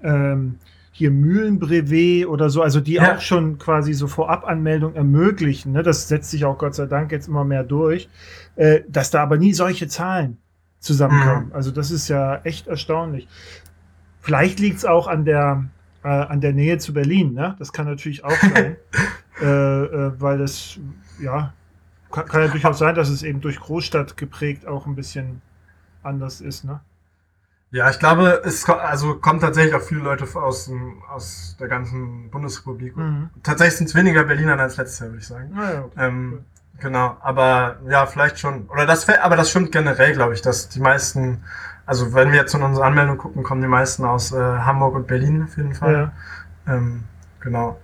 ähm, 0.03 0.55
hier 0.91 1.11
Mühlenbrevet 1.11 2.27
oder 2.27 2.49
so, 2.49 2.61
also 2.63 2.79
die 2.81 2.93
Ja. 2.93 3.15
auch 3.15 3.21
schon 3.21 3.57
quasi 3.59 3.93
so 3.93 4.07
Vorabanmeldung 4.07 4.95
ermöglichen, 4.95 5.73
ne, 5.73 5.83
das 5.83 6.07
setzt 6.07 6.31
sich 6.31 6.43
auch 6.43 6.57
Gott 6.57 6.73
sei 6.75 6.87
Dank 6.87 7.11
jetzt 7.11 7.27
immer 7.27 7.43
mehr 7.43 7.63
durch, 7.63 8.09
äh, 8.55 8.81
dass 8.87 9.11
da 9.11 9.21
aber 9.21 9.37
nie 9.37 9.53
solche 9.53 9.87
Zahlen 9.87 10.37
zusammenkommen. 10.79 11.47
Mhm. 11.47 11.53
Also 11.53 11.71
das 11.71 11.91
ist 11.91 12.07
ja 12.07 12.37
echt 12.43 12.67
erstaunlich. 12.67 13.27
Vielleicht 14.21 14.59
liegt 14.59 14.77
es 14.77 14.85
auch 14.85 15.07
an 15.07 15.23
der, 15.23 15.65
äh, 16.03 16.07
an 16.09 16.41
der 16.41 16.53
Nähe 16.53 16.79
zu 16.79 16.93
Berlin, 16.93 17.33
ne? 17.33 17.55
Das 17.59 17.71
kann 17.71 17.85
natürlich 17.85 18.23
auch 18.23 18.31
sein. 18.53 18.75
äh, 19.41 19.45
äh, 19.45 20.11
weil 20.19 20.39
das, 20.39 20.79
ja, 21.21 21.53
kann, 22.11 22.25
kann 22.25 22.41
ja 22.41 22.47
durchaus 22.47 22.79
sein, 22.79 22.95
dass 22.95 23.09
es 23.09 23.21
eben 23.23 23.39
durch 23.39 23.59
Großstadt 23.59 24.17
geprägt 24.17 24.65
auch 24.65 24.87
ein 24.87 24.95
bisschen 24.95 25.41
anders 26.03 26.41
ist, 26.41 26.63
ne? 26.63 26.79
Ja, 27.71 27.89
ich 27.89 27.99
glaube, 27.99 28.41
es 28.45 28.65
ko- 28.65 28.73
also 28.73 29.15
kommen 29.15 29.41
tatsächlich 29.41 29.75
auch 29.75 29.81
viele 29.81 29.99
Leute 30.01 30.25
aus, 30.35 30.65
dem, 30.67 31.03
aus 31.09 31.57
der 31.59 31.67
ganzen 31.67 32.29
Bundesrepublik. 32.31 32.95
Mhm. 32.95 33.29
Tatsächlich 33.43 33.75
sind 33.77 33.87
es 33.89 33.95
weniger 33.95 34.23
Berliner 34.23 34.57
als 34.57 34.77
letztes 34.77 34.99
Jahr, 34.99 35.09
würde 35.09 35.19
ich 35.19 35.27
sagen. 35.27 35.51
Naja, 35.53 35.83
okay. 35.83 36.07
Ähm, 36.07 36.45
genau, 36.79 37.17
aber 37.19 37.75
ja, 37.89 38.05
vielleicht 38.05 38.39
schon. 38.39 38.67
Oder 38.69 38.85
das, 38.85 39.07
aber 39.09 39.35
das 39.35 39.49
stimmt 39.49 39.73
generell, 39.73 40.13
glaube 40.13 40.33
ich, 40.33 40.41
dass 40.41 40.69
die 40.69 40.79
meisten, 40.79 41.43
also 41.85 42.13
wenn 42.13 42.31
wir 42.31 42.39
jetzt 42.39 42.53
in 42.55 42.63
unsere 42.63 42.85
Anmeldung 42.85 43.17
gucken, 43.17 43.43
kommen 43.43 43.61
die 43.61 43.67
meisten 43.67 44.05
aus 44.05 44.31
äh, 44.31 44.37
Hamburg 44.37 44.95
und 44.95 45.07
Berlin 45.07 45.43
auf 45.43 45.57
jeden 45.57 45.73
Fall. 45.75 46.13
ja. 46.67 46.73
Ähm, 46.73 47.03
genau. 47.41 47.79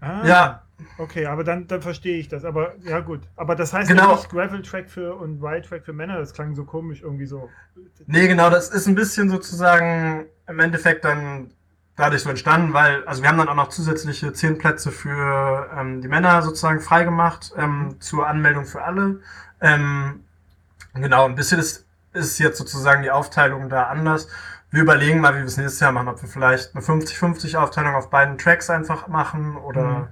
Ah, 0.00 0.24
Ja. 0.24 0.62
Okay, 0.98 1.26
aber 1.26 1.42
dann, 1.44 1.66
dann 1.66 1.80
verstehe 1.82 2.18
ich 2.18 2.28
das. 2.28 2.44
Aber 2.44 2.74
ja 2.84 3.00
gut. 3.00 3.20
Aber 3.36 3.54
das 3.54 3.72
heißt 3.72 3.88
Genau. 3.88 4.14
nicht 4.14 4.28
Gravel-Track 4.30 4.90
für 4.90 5.14
und 5.14 5.42
Ride-Track 5.42 5.84
für 5.84 5.92
Männer. 5.92 6.18
Das 6.18 6.32
klang 6.32 6.54
so 6.54 6.64
komisch 6.64 7.02
irgendwie 7.02 7.26
so. 7.26 7.48
Nee, 8.06 8.28
genau, 8.28 8.50
das 8.50 8.68
ist 8.70 8.86
ein 8.86 8.94
bisschen 8.94 9.30
sozusagen 9.30 10.26
im 10.46 10.58
Endeffekt 10.60 11.04
dann 11.04 11.50
dadurch 11.96 12.22
so 12.22 12.28
entstanden, 12.30 12.74
weil, 12.74 13.04
also 13.06 13.22
wir 13.22 13.28
haben 13.30 13.38
dann 13.38 13.48
auch 13.48 13.54
noch 13.54 13.68
zusätzliche 13.70 14.32
zehn 14.34 14.58
Plätze 14.58 14.92
für 14.92 15.70
ähm, 15.74 16.02
die 16.02 16.08
Männer 16.08 16.42
sozusagen 16.42 16.80
freigemacht 16.80 17.52
ähm, 17.56 17.96
zur 18.00 18.26
Anmeldung 18.26 18.66
für 18.66 18.82
alle. 18.82 19.20
Ähm, 19.62 20.24
genau, 20.94 21.24
ein 21.24 21.34
bisschen 21.36 21.58
ist, 21.58 21.86
ist 22.12 22.38
jetzt 22.38 22.58
sozusagen 22.58 23.02
die 23.02 23.10
Aufteilung 23.10 23.70
da 23.70 23.84
anders. 23.84 24.28
Wir 24.70 24.82
überlegen 24.82 25.20
mal, 25.20 25.32
wie 25.34 25.38
wir 25.38 25.46
es 25.46 25.56
nächstes 25.56 25.80
Jahr 25.80 25.92
machen, 25.92 26.08
ob 26.08 26.20
wir 26.20 26.28
vielleicht 26.28 26.74
eine 26.74 26.84
50-50 26.84 27.56
Aufteilung 27.56 27.94
auf 27.94 28.10
beiden 28.10 28.36
Tracks 28.36 28.68
einfach 28.68 29.08
machen 29.08 29.56
oder 29.56 29.82
Mhm. 29.82 30.08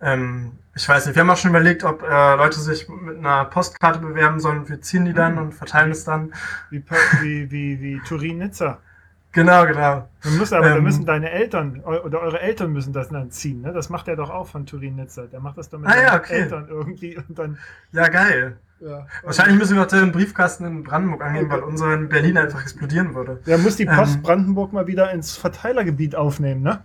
Ähm, 0.00 0.52
ich 0.74 0.88
weiß 0.88 1.06
nicht, 1.06 1.14
wir 1.16 1.20
haben 1.22 1.30
auch 1.30 1.36
schon 1.38 1.50
überlegt, 1.50 1.84
ob 1.84 2.02
äh, 2.02 2.36
Leute 2.36 2.60
sich 2.60 2.88
mit 2.88 3.18
einer 3.18 3.46
Postkarte 3.46 3.98
bewerben 4.00 4.40
sollen. 4.40 4.68
Wir 4.68 4.80
ziehen 4.82 5.04
die 5.06 5.14
dann 5.14 5.32
Mhm. 5.34 5.38
und 5.38 5.54
verteilen 5.54 5.90
es 5.90 6.04
dann. 6.04 6.32
Wie, 6.70 6.82
wie, 7.22 7.50
wie, 7.50 7.80
wie 7.80 8.00
Turin-Nizza. 8.06 8.78
Genau, 9.32 9.66
genau. 9.66 10.08
Man 10.24 10.38
muss 10.38 10.50
aber, 10.54 10.70
da 10.70 10.76
Ähm. 10.76 10.82
müssen 10.82 11.04
deine 11.04 11.30
Eltern 11.30 11.80
oder 11.84 12.22
eure 12.22 12.40
Eltern 12.40 12.72
müssen 12.72 12.94
das 12.94 13.10
dann 13.10 13.30
ziehen. 13.30 13.60
Ne? 13.60 13.74
Das 13.74 13.90
macht 13.90 14.08
er 14.08 14.16
doch 14.16 14.30
auch 14.30 14.46
von 14.48 14.64
Turin-Nizza. 14.64 15.26
Der 15.26 15.40
macht 15.40 15.58
das 15.58 15.68
dann 15.68 15.82
mit 15.82 15.90
Ah, 15.90 15.92
seinen 15.92 16.06
ja, 16.06 16.16
okay. 16.16 16.32
Eltern 16.40 16.66
irgendwie 16.70 17.18
und 17.18 17.38
dann. 17.38 17.58
Ja, 17.92 18.08
geil. 18.08 18.56
Ja, 18.80 19.06
Wahrscheinlich 19.24 19.58
müssen 19.58 19.76
wir 19.76 19.82
auch 19.82 19.88
den 19.88 20.10
Briefkasten 20.10 20.64
in 20.64 20.82
Brandenburg 20.84 21.22
angeben, 21.22 21.50
Okay. 21.50 21.54
weil 21.60 21.68
unser 21.68 21.92
in 21.92 22.08
Berlin 22.08 22.38
einfach 22.38 22.62
explodieren 22.62 23.14
würde. 23.14 23.38
Ja, 23.44 23.58
muss 23.58 23.76
die 23.76 23.84
Post 23.84 24.16
Ähm. 24.16 24.22
Brandenburg 24.22 24.72
mal 24.72 24.86
wieder 24.86 25.10
ins 25.10 25.36
Verteilergebiet 25.36 26.16
aufnehmen, 26.16 26.62
ne? 26.62 26.82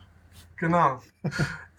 Genau. 0.57 1.01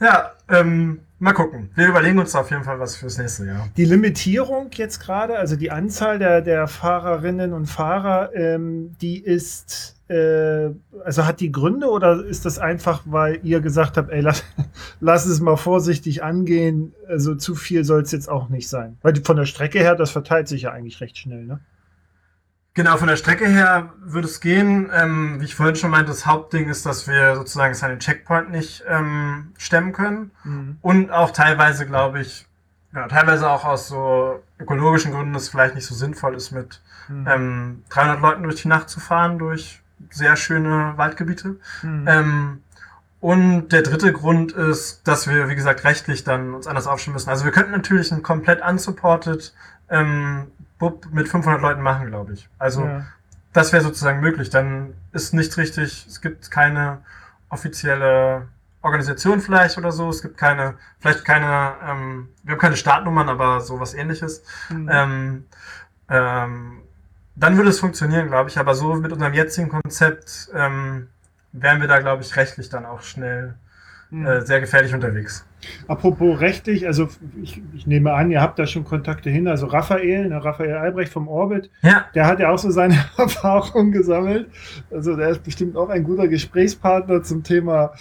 Ja, 0.02 0.32
ähm, 0.48 0.98
mal 1.20 1.32
gucken. 1.32 1.70
Wir 1.76 1.86
überlegen 1.86 2.18
uns 2.18 2.34
auf 2.34 2.50
jeden 2.50 2.64
Fall 2.64 2.80
was 2.80 2.96
fürs 2.96 3.18
nächste 3.18 3.46
Jahr. 3.46 3.68
Die 3.76 3.84
Limitierung 3.84 4.68
jetzt 4.72 4.98
gerade, 4.98 5.38
also 5.38 5.54
die 5.54 5.70
Anzahl 5.70 6.18
der, 6.18 6.40
der 6.40 6.66
Fahrerinnen 6.66 7.52
und 7.52 7.66
Fahrer, 7.66 8.34
ähm, 8.34 8.96
die 9.00 9.22
ist, 9.22 9.94
äh, 10.08 10.70
also 11.04 11.24
hat 11.24 11.38
die 11.38 11.52
Gründe 11.52 11.88
oder 11.88 12.24
ist 12.24 12.44
das 12.44 12.58
einfach, 12.58 13.02
weil 13.04 13.38
ihr 13.44 13.60
gesagt 13.60 13.96
habt, 13.96 14.10
ey, 14.10 14.22
lass, 14.22 14.42
lass 15.00 15.24
es 15.24 15.40
mal 15.40 15.56
vorsichtig 15.56 16.24
angehen, 16.24 16.94
also 17.06 17.36
zu 17.36 17.54
viel 17.54 17.84
soll 17.84 18.02
es 18.02 18.10
jetzt 18.10 18.28
auch 18.28 18.48
nicht 18.48 18.68
sein? 18.68 18.98
Weil 19.02 19.14
von 19.22 19.36
der 19.36 19.46
Strecke 19.46 19.78
her, 19.78 19.94
das 19.94 20.10
verteilt 20.10 20.48
sich 20.48 20.62
ja 20.62 20.72
eigentlich 20.72 21.00
recht 21.00 21.16
schnell, 21.16 21.44
ne? 21.44 21.60
Genau, 22.74 22.96
von 22.96 23.08
der 23.08 23.16
Strecke 23.16 23.46
her 23.46 23.92
würde 24.00 24.26
es 24.26 24.40
gehen. 24.40 24.90
Ähm, 24.94 25.40
wie 25.40 25.44
ich 25.44 25.54
vorhin 25.54 25.76
schon 25.76 25.90
meinte, 25.90 26.10
das 26.10 26.24
Hauptding 26.26 26.68
ist, 26.70 26.86
dass 26.86 27.06
wir 27.06 27.36
sozusagen 27.36 27.74
seinen 27.74 27.98
Checkpoint 27.98 28.50
nicht 28.50 28.82
ähm, 28.88 29.52
stemmen 29.58 29.92
können. 29.92 30.30
Mhm. 30.44 30.78
Und 30.80 31.10
auch 31.10 31.32
teilweise, 31.32 31.86
glaube 31.86 32.20
ich, 32.20 32.46
ja, 32.94 33.08
teilweise 33.08 33.48
auch 33.48 33.64
aus 33.64 33.88
so 33.88 34.42
ökologischen 34.58 35.12
Gründen 35.12 35.34
es 35.34 35.48
vielleicht 35.48 35.74
nicht 35.74 35.86
so 35.86 35.94
sinnvoll 35.94 36.34
ist, 36.34 36.50
mit 36.50 36.80
Mhm. 37.08 37.26
ähm, 37.28 37.84
300 37.90 38.20
Leuten 38.20 38.42
durch 38.44 38.62
die 38.62 38.68
Nacht 38.68 38.88
zu 38.88 39.00
fahren, 39.00 39.38
durch 39.38 39.80
sehr 40.10 40.36
schöne 40.36 40.94
Waldgebiete. 40.96 41.56
Mhm. 41.82 42.04
Ähm, 42.06 42.62
und 43.20 43.68
der 43.68 43.82
dritte 43.82 44.12
Grund 44.12 44.52
ist, 44.52 45.06
dass 45.06 45.28
wir, 45.28 45.48
wie 45.48 45.54
gesagt, 45.54 45.84
rechtlich 45.84 46.24
dann 46.24 46.54
uns 46.54 46.66
anders 46.66 46.86
aufstellen 46.88 47.14
müssen. 47.14 47.30
Also 47.30 47.44
wir 47.44 47.52
könnten 47.52 47.70
natürlich 47.70 48.10
einen 48.12 48.22
komplett 48.22 48.60
unsupported 48.62 49.52
Bub 50.82 51.06
mit 51.12 51.28
500 51.28 51.62
Leuten 51.62 51.80
machen, 51.80 52.08
glaube 52.08 52.32
ich. 52.32 52.48
Also 52.58 52.84
ja. 52.84 53.06
das 53.52 53.72
wäre 53.72 53.84
sozusagen 53.84 54.18
möglich. 54.18 54.50
Dann 54.50 54.94
ist 55.12 55.32
nicht 55.32 55.56
richtig, 55.56 56.06
es 56.08 56.20
gibt 56.20 56.50
keine 56.50 56.98
offizielle 57.50 58.48
Organisation 58.80 59.40
vielleicht 59.40 59.78
oder 59.78 59.92
so. 59.92 60.10
Es 60.10 60.22
gibt 60.22 60.36
keine, 60.36 60.74
vielleicht 60.98 61.24
keine, 61.24 61.74
ähm, 61.88 62.30
wir 62.42 62.54
haben 62.54 62.60
keine 62.60 62.76
Startnummern, 62.76 63.28
aber 63.28 63.60
sowas 63.60 63.94
ähnliches. 63.94 64.42
Mhm. 64.70 64.88
Ähm, 64.90 65.44
ähm, 66.08 66.82
dann 67.36 67.56
würde 67.56 67.70
es 67.70 67.78
funktionieren, 67.78 68.26
glaube 68.26 68.50
ich. 68.50 68.58
Aber 68.58 68.74
so 68.74 68.96
mit 68.96 69.12
unserem 69.12 69.34
jetzigen 69.34 69.68
Konzept 69.68 70.50
ähm, 70.52 71.10
wären 71.52 71.80
wir 71.80 71.86
da, 71.86 72.00
glaube 72.00 72.24
ich, 72.24 72.34
rechtlich 72.34 72.70
dann 72.70 72.86
auch 72.86 73.02
schnell 73.02 73.54
Mhm. 74.12 74.26
äh, 74.26 74.40
sehr 74.42 74.60
gefährlich 74.60 74.92
unterwegs. 74.92 75.44
Apropos 75.86 76.40
rechtlich, 76.40 76.86
also 76.86 77.08
ich, 77.42 77.62
ich 77.74 77.86
nehme 77.86 78.12
an, 78.12 78.30
ihr 78.30 78.40
habt 78.40 78.58
da 78.58 78.66
schon 78.66 78.84
Kontakte 78.84 79.30
hin. 79.30 79.48
Also 79.48 79.66
Raphael, 79.66 80.28
ne, 80.28 80.44
Raphael 80.44 80.74
Albrecht 80.74 81.12
vom 81.12 81.28
Orbit, 81.28 81.70
Ja, 81.82 82.06
der 82.14 82.26
hat 82.26 82.40
ja 82.40 82.50
auch 82.50 82.58
so 82.58 82.70
seine 82.70 82.94
Erfahrungen 83.16 83.92
gesammelt. 83.92 84.48
Also 84.90 85.16
der 85.16 85.28
ist 85.28 85.42
bestimmt 85.42 85.76
auch 85.76 85.88
ein 85.88 86.04
guter 86.04 86.28
Gesprächspartner 86.28 87.22
zum 87.22 87.42
Thema, 87.42 87.92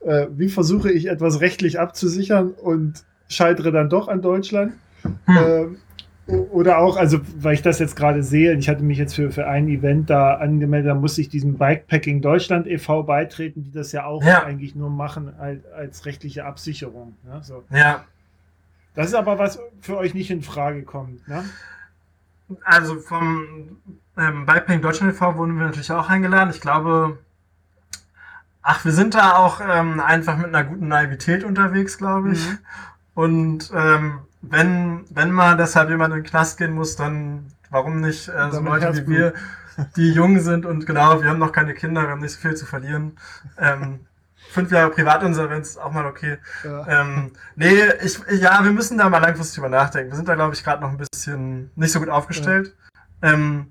äh, 0.00 0.26
wie 0.30 0.48
versuche 0.48 0.90
ich 0.90 1.06
etwas 1.06 1.40
rechtlich 1.40 1.80
abzusichern 1.80 2.50
und 2.50 3.04
scheitere 3.28 3.72
dann 3.72 3.88
doch 3.88 4.08
an 4.08 4.22
Deutschland. 4.22 4.72
Hm. 5.02 5.36
Ähm, 5.36 5.76
oder 6.28 6.78
auch, 6.78 6.96
also 6.96 7.20
weil 7.36 7.54
ich 7.54 7.62
das 7.62 7.78
jetzt 7.78 7.96
gerade 7.96 8.22
sehe, 8.22 8.52
ich 8.54 8.68
hatte 8.68 8.82
mich 8.82 8.98
jetzt 8.98 9.14
für, 9.14 9.30
für 9.30 9.46
ein 9.46 9.66
Event 9.68 10.10
da 10.10 10.34
angemeldet, 10.34 10.90
da 10.90 10.94
musste 10.94 11.22
ich 11.22 11.28
diesem 11.30 11.56
Bikepacking 11.56 12.20
Deutschland 12.20 12.66
e.V. 12.66 13.02
beitreten, 13.04 13.64
die 13.64 13.72
das 13.72 13.92
ja 13.92 14.04
auch 14.04 14.22
Ja. 14.22 14.42
eigentlich 14.44 14.74
nur 14.74 14.90
machen 14.90 15.32
als, 15.38 15.64
als 15.72 16.04
rechtliche 16.04 16.44
Absicherung. 16.44 17.16
Ne? 17.24 17.40
So. 17.42 17.64
ja. 17.70 18.04
Das 18.94 19.06
ist 19.06 19.14
aber 19.14 19.38
was 19.38 19.58
für 19.80 19.96
euch 19.96 20.12
nicht 20.12 20.30
in 20.30 20.42
Frage 20.42 20.82
kommt. 20.82 21.26
Ne? 21.28 21.44
Also 22.64 22.96
vom 22.98 23.78
ähm, 24.18 24.44
Bikepacking 24.44 24.82
Deutschland 24.82 25.12
e.V. 25.14 25.36
wurden 25.36 25.56
wir 25.56 25.66
natürlich 25.66 25.92
auch 25.92 26.10
eingeladen. 26.10 26.50
Ich 26.50 26.60
glaube, 26.60 27.18
ach, 28.62 28.84
wir 28.84 28.92
sind 28.92 29.14
da 29.14 29.36
auch 29.36 29.60
ähm, 29.66 30.00
einfach 30.00 30.36
mit 30.36 30.48
einer 30.48 30.64
guten 30.64 30.88
Naivität 30.88 31.44
unterwegs, 31.44 31.96
glaube 31.96 32.32
ich. 32.32 32.46
Mhm. 32.46 32.58
Und 33.14 33.70
ähm, 33.74 34.18
wenn, 34.50 35.04
wenn 35.10 35.30
mal 35.30 35.56
deshalb 35.56 35.90
jemand 35.90 36.14
in 36.14 36.22
den 36.22 36.26
Knast 36.28 36.58
gehen 36.58 36.72
muss, 36.72 36.96
dann 36.96 37.46
warum 37.70 38.00
nicht 38.00 38.28
äh, 38.28 38.50
so 38.50 38.60
Leute 38.60 38.94
wie 38.96 39.08
wir, 39.08 39.34
die 39.96 40.12
jung 40.12 40.40
sind 40.40 40.66
und 40.66 40.86
genau, 40.86 41.22
wir 41.22 41.28
haben 41.28 41.38
noch 41.38 41.52
keine 41.52 41.74
Kinder, 41.74 42.02
wir 42.02 42.10
haben 42.10 42.20
nicht 42.20 42.32
so 42.32 42.40
viel 42.40 42.56
zu 42.56 42.66
verlieren. 42.66 43.18
Ähm, 43.58 44.00
fünf 44.50 44.70
Jahre 44.72 44.90
Privatinsolvenz 44.90 45.70
ist 45.70 45.78
auch 45.78 45.92
mal 45.92 46.06
okay. 46.06 46.38
Ja. 46.64 47.02
Ähm, 47.02 47.32
nee, 47.56 47.82
ich, 48.02 48.18
ja, 48.40 48.64
wir 48.64 48.72
müssen 48.72 48.98
da 48.98 49.08
mal 49.08 49.18
langfristig 49.18 49.56
drüber 49.56 49.68
nachdenken. 49.68 50.10
Wir 50.10 50.16
sind 50.16 50.28
da, 50.28 50.34
glaube 50.34 50.54
ich, 50.54 50.64
gerade 50.64 50.82
noch 50.82 50.90
ein 50.90 50.98
bisschen 50.98 51.70
nicht 51.76 51.92
so 51.92 52.00
gut 52.00 52.08
aufgestellt. 52.08 52.74
Ähm, 53.22 53.68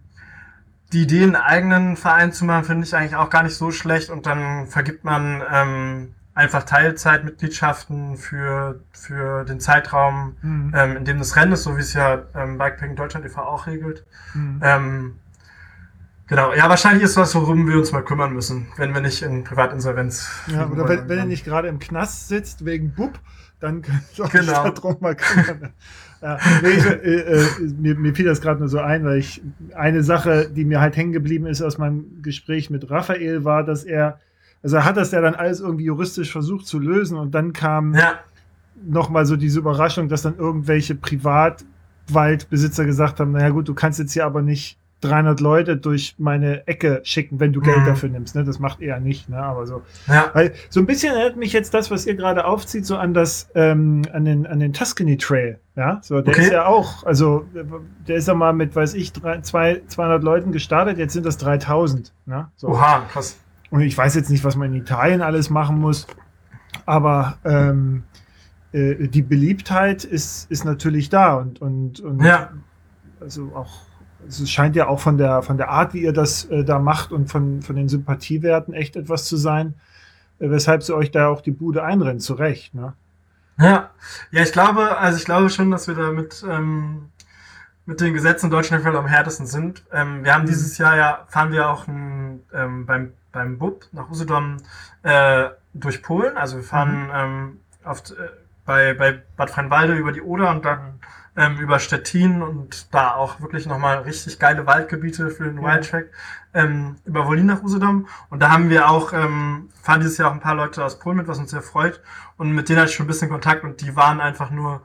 die 0.94 1.04
Idee, 1.04 1.24
einen 1.24 1.36
eigenen 1.36 1.98
Verein 1.98 2.32
zu 2.32 2.46
machen, 2.46 2.64
finde 2.64 2.86
ich 2.86 2.96
eigentlich 2.96 3.16
auch 3.16 3.30
gar 3.30 3.44
nicht 3.44 3.56
so 3.56 3.72
schlecht 3.72 4.10
und 4.10 4.26
dann 4.26 4.68
vergibt 4.68 5.04
man 5.04 5.44
ähm, 5.52 6.16
einfach 6.38 6.64
Teilzeitmitgliedschaften 6.64 8.16
für, 8.18 8.80
für 8.92 9.44
den 9.44 9.60
Zeitraum, 9.60 10.36
Mhm. 10.42 10.74
ähm, 10.76 10.98
in 10.98 11.06
dem 11.06 11.18
das 11.18 11.36
Rennen 11.36 11.54
ist, 11.54 11.64
so 11.64 11.76
wie 11.78 11.82
es 11.82 11.94
ja 11.94 12.24
ähm, 12.36 12.58
Bikepacking 12.58 12.96
Deutschland 12.96 13.26
e.V. 13.26 13.42
auch 13.42 13.66
regelt. 13.68 14.06
Mhm. 14.36 14.60
Ähm, 14.64 15.16
genau, 16.28 16.54
ja, 16.54 16.70
wahrscheinlich 16.70 17.04
ist 17.04 17.18
was, 17.18 17.34
worum 17.36 17.68
wir 17.68 17.78
uns 17.78 17.92
mal 17.92 18.04
kümmern 18.04 18.34
müssen, 18.34 18.68
wenn 18.78 18.94
wir 18.94 19.02
nicht 19.02 19.24
in 19.24 19.44
Privatinsolvenz 19.44 20.30
Ja, 20.48 20.68
oder 20.68 20.84
wenn, 20.84 20.88
wenn 20.88 20.88
er 20.88 21.00
irgendwann. 21.00 21.28
nicht 21.30 21.44
gerade 21.46 21.68
im 21.70 21.80
Knast 21.80 22.28
sitzt 22.28 22.66
wegen 22.66 22.94
Bub, 22.94 23.20
dann 23.60 23.84
soll 24.14 24.30
genau. 24.30 24.68
ich 24.68 24.74
darum 24.74 24.98
mal 25.00 25.16
kümmern. 25.16 25.74
Ja, 26.20 26.40
nee, 26.64 26.70
ich, 26.70 26.84
äh, 26.84 26.98
äh, 26.98 27.46
mir, 27.78 27.94
mir, 27.94 28.16
fiel 28.16 28.26
das 28.26 28.42
gerade 28.42 28.60
nur 28.60 28.70
so 28.70 28.80
ein, 28.80 29.06
weil 29.06 29.20
ich 29.20 29.40
eine 29.76 30.02
Sache, 30.02 30.50
die 30.50 30.66
mir 30.66 30.82
halt 30.82 30.98
hängen 30.98 31.12
geblieben 31.12 31.46
ist 31.46 31.62
aus 31.62 31.78
meinem 31.78 32.24
Gespräch 32.24 32.72
mit 32.72 32.90
Raphael, 32.90 33.44
war, 33.44 33.64
dass 33.64 33.84
er, 33.84 34.20
also 34.64 34.78
er 34.78 34.86
hat 34.86 34.98
das 34.98 35.12
ja 35.12 35.22
dann 35.22 35.36
alles 35.36 35.60
irgendwie 35.60 35.86
juristisch 35.86 36.32
versucht 36.32 36.66
zu 36.66 36.80
lösen 36.80 37.18
und 37.18 37.34
dann 37.34 37.54
kam 37.54 37.94
ja. 37.94 38.20
nochmal 38.86 39.26
so 39.26 39.36
diese 39.36 39.60
Überraschung, 39.60 40.10
dass 40.10 40.24
dann 40.24 40.38
irgendwelche 40.38 40.96
Privatwaldbesitzer 40.96 42.86
gesagt 42.86 43.20
haben, 43.20 43.32
naja 43.32 43.50
gut, 43.50 43.68
du 43.68 43.74
kannst 43.74 44.00
jetzt 44.00 44.14
hier 44.14 44.26
aber 44.26 44.42
nicht 44.42 44.78
300 45.02 45.40
Leute 45.42 45.78
durch 45.78 46.16
meine 46.18 46.68
Ecke 46.68 47.02
schicken, 47.04 47.40
wenn 47.40 47.54
du 47.54 47.62
Geld 47.62 47.80
mhm. 47.80 47.86
dafür 47.86 48.10
nimmst. 48.10 48.36
Ne? 48.36 48.44
Das 48.44 48.60
macht 48.60 48.82
er 48.82 49.00
nicht, 49.00 49.30
ne? 49.30 49.38
aber 49.38 49.68
so. 49.68 49.84
Ja. 50.08 50.32
Weil 50.34 50.54
so 50.70 50.80
ein 50.80 50.88
bisschen 50.88 51.14
erinnert 51.14 51.38
mich 51.38 51.54
jetzt 51.54 51.74
das, 51.74 51.92
was 51.92 52.08
ihr 52.08 52.16
gerade 52.16 52.46
aufzieht, 52.46 52.86
so 52.86 52.98
an 52.98 53.14
das, 53.14 53.50
ähm, 53.54 54.02
an 54.12 54.26
den, 54.26 54.48
an 54.48 54.60
den 54.60 54.74
Tuscany 54.74 55.18
Trail. 55.18 55.60
Ja, 55.76 56.00
so, 56.02 56.22
der 56.22 56.34
okay. 56.34 56.42
ist 56.42 56.52
ja 56.52 56.66
auch, 56.66 57.04
also, 57.04 57.46
der 58.08 58.16
ist 58.16 58.28
ja 58.28 58.34
mal 58.34 58.54
mit, 58.54 58.76
weiß 58.76 58.96
ich, 58.96 59.14
drei, 59.14 59.42
zwei, 59.42 59.84
200 59.86 60.24
Leuten 60.24 60.52
gestartet, 60.52 60.98
jetzt 60.98 61.14
sind 61.14 61.24
das 61.24 61.38
3000. 61.38 62.12
Ne? 62.26 62.48
So. 62.56 62.70
Oha, 62.70 63.06
krass. 63.12 63.38
Und 63.70 63.82
ich 63.82 63.98
weiß 63.98 64.16
jetzt 64.16 64.30
nicht, 64.30 64.44
was 64.44 64.56
man 64.56 64.74
in 64.74 64.82
Italien 64.82 65.22
alles 65.22 65.50
machen 65.50 65.80
muss, 65.80 66.08
aber, 66.86 67.38
ähm, 67.44 68.04
äh, 68.72 69.08
die 69.08 69.22
Beliebtheit 69.22 70.04
ist, 70.04 70.50
ist 70.52 70.66
natürlich 70.66 71.10
da 71.10 71.36
und, 71.36 71.62
und, 71.62 72.00
und 72.00 72.24
ja. 72.24 72.52
also 73.20 73.52
auch 73.56 73.88
es 74.28 74.50
scheint 74.50 74.76
ja 74.76 74.88
auch 74.88 75.00
von 75.00 75.18
der, 75.18 75.42
von 75.42 75.58
der 75.58 75.70
Art, 75.70 75.94
wie 75.94 76.02
ihr 76.02 76.14
das 76.14 76.46
äh, 76.46 76.64
da 76.64 76.80
macht 76.80 77.12
und 77.12 77.30
von, 77.30 77.62
von 77.62 77.76
den 77.76 77.90
Sympathiewerten 77.90 78.74
echt 78.74 78.96
etwas 78.96 79.26
zu 79.26 79.38
sein, 79.38 79.76
äh, 80.40 80.50
weshalb 80.50 80.84
sie 80.84 80.96
euch 80.96 81.12
da 81.12 81.28
auch 81.30 81.42
die 81.42 81.52
Bude 81.52 81.84
einrennt, 81.84 82.22
zu 82.22 82.34
Recht. 82.34 82.74
Ne? 82.74 82.94
Ja, 83.60 83.92
ja, 84.32 84.44
ich 84.44 84.52
glaube, 84.52 84.98
also 84.98 85.18
ich 85.18 85.26
glaube 85.26 85.50
schon, 85.50 85.72
dass 85.72 85.88
wir 85.88 85.96
da 85.96 86.12
mit, 86.12 86.44
ähm, 86.50 87.10
mit 87.86 88.02
den 88.02 88.14
Gesetzen 88.14 88.48
in 88.48 88.52
Deutschland 88.52 88.86
am 88.86 89.08
härtesten 89.08 89.48
sind. 89.48 89.84
Ähm, 89.92 90.24
wir 90.24 90.34
haben 90.34 90.44
mhm. 90.44 90.48
dieses 90.48 90.78
Jahr 90.78 90.98
ja, 90.98 91.26
fahren 91.28 91.52
wir 91.52 91.70
auch 91.70 91.88
ein, 91.88 92.42
ähm, 92.54 92.86
beim, 92.86 93.14
beim 93.38 93.58
BUB 93.60 93.86
nach 93.92 94.10
Usedom 94.10 94.58
äh, 95.04 95.50
durch 95.74 96.02
Polen. 96.02 96.38
Also 96.38 96.58
wir 96.58 96.64
fahren 96.64 97.06
mhm. 97.06 97.12
ähm, 97.14 97.60
oft 97.86 98.12
äh, 98.12 98.30
bei, 98.66 98.94
bei 98.94 99.22
Bad 99.38 99.52
Freienwalde 99.52 99.94
über 99.96 100.12
die 100.12 100.22
Oder 100.22 100.50
und 100.52 100.66
dann 100.66 101.00
ähm, 101.36 101.60
über 101.60 101.80
Stettin 101.80 102.42
und 102.42 102.94
da 102.94 103.14
auch 103.14 103.40
wirklich 103.40 103.68
nochmal 103.68 104.00
richtig 104.00 104.40
geile 104.40 104.66
Waldgebiete 104.66 105.30
für 105.30 105.44
den 105.46 105.62
ja. 105.62 105.64
Wildtrack 105.64 106.08
ähm, 106.56 106.96
über 107.06 107.28
Wolin 107.28 107.46
nach 107.46 107.62
Usedom. 107.62 108.08
Und 108.30 108.40
da 108.42 108.50
haben 108.50 108.70
wir 108.70 108.90
auch, 108.90 109.14
ähm, 109.14 109.70
fahren 109.82 110.00
dieses 110.02 110.18
Jahr 110.18 110.30
auch 110.30 110.34
ein 110.34 110.40
paar 110.40 110.56
Leute 110.56 110.84
aus 110.84 110.98
Polen 110.98 111.18
mit, 111.18 111.28
was 111.28 111.38
uns 111.38 111.52
sehr 111.52 111.62
freut. 111.62 112.02
Und 112.38 112.52
mit 112.52 112.70
denen 112.70 112.80
hatte 112.80 112.90
ich 112.90 112.96
schon 112.96 113.06
ein 113.06 113.08
bisschen 113.08 113.30
Kontakt 113.30 113.64
und 113.64 113.82
die 113.82 113.96
waren 113.96 114.20
einfach 114.20 114.50
nur 114.50 114.82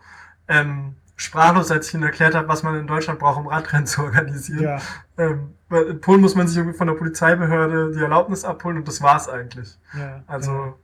ähm, 0.46 0.96
sprachlos, 1.16 1.70
als 1.70 1.88
ich 1.88 1.94
ihnen 1.94 2.02
erklärt 2.02 2.34
habe, 2.34 2.48
was 2.48 2.62
man 2.62 2.76
in 2.76 2.86
Deutschland 2.86 3.18
braucht, 3.18 3.38
um 3.38 3.46
Radrennen 3.46 3.86
zu 3.86 4.02
organisieren. 4.02 4.62
Ja. 4.62 4.78
Ähm, 5.18 5.54
weil 5.68 5.84
in 5.84 6.00
Polen 6.00 6.20
muss 6.20 6.34
man 6.34 6.48
sich 6.48 6.56
irgendwie 6.56 6.76
von 6.76 6.86
der 6.86 6.94
Polizeibehörde 6.94 7.92
die 7.94 8.00
Erlaubnis 8.00 8.44
abholen 8.44 8.78
und 8.78 8.88
das 8.88 9.02
war's 9.02 9.28
eigentlich. 9.28 9.76
Ja. 9.96 10.22
Also 10.26 10.74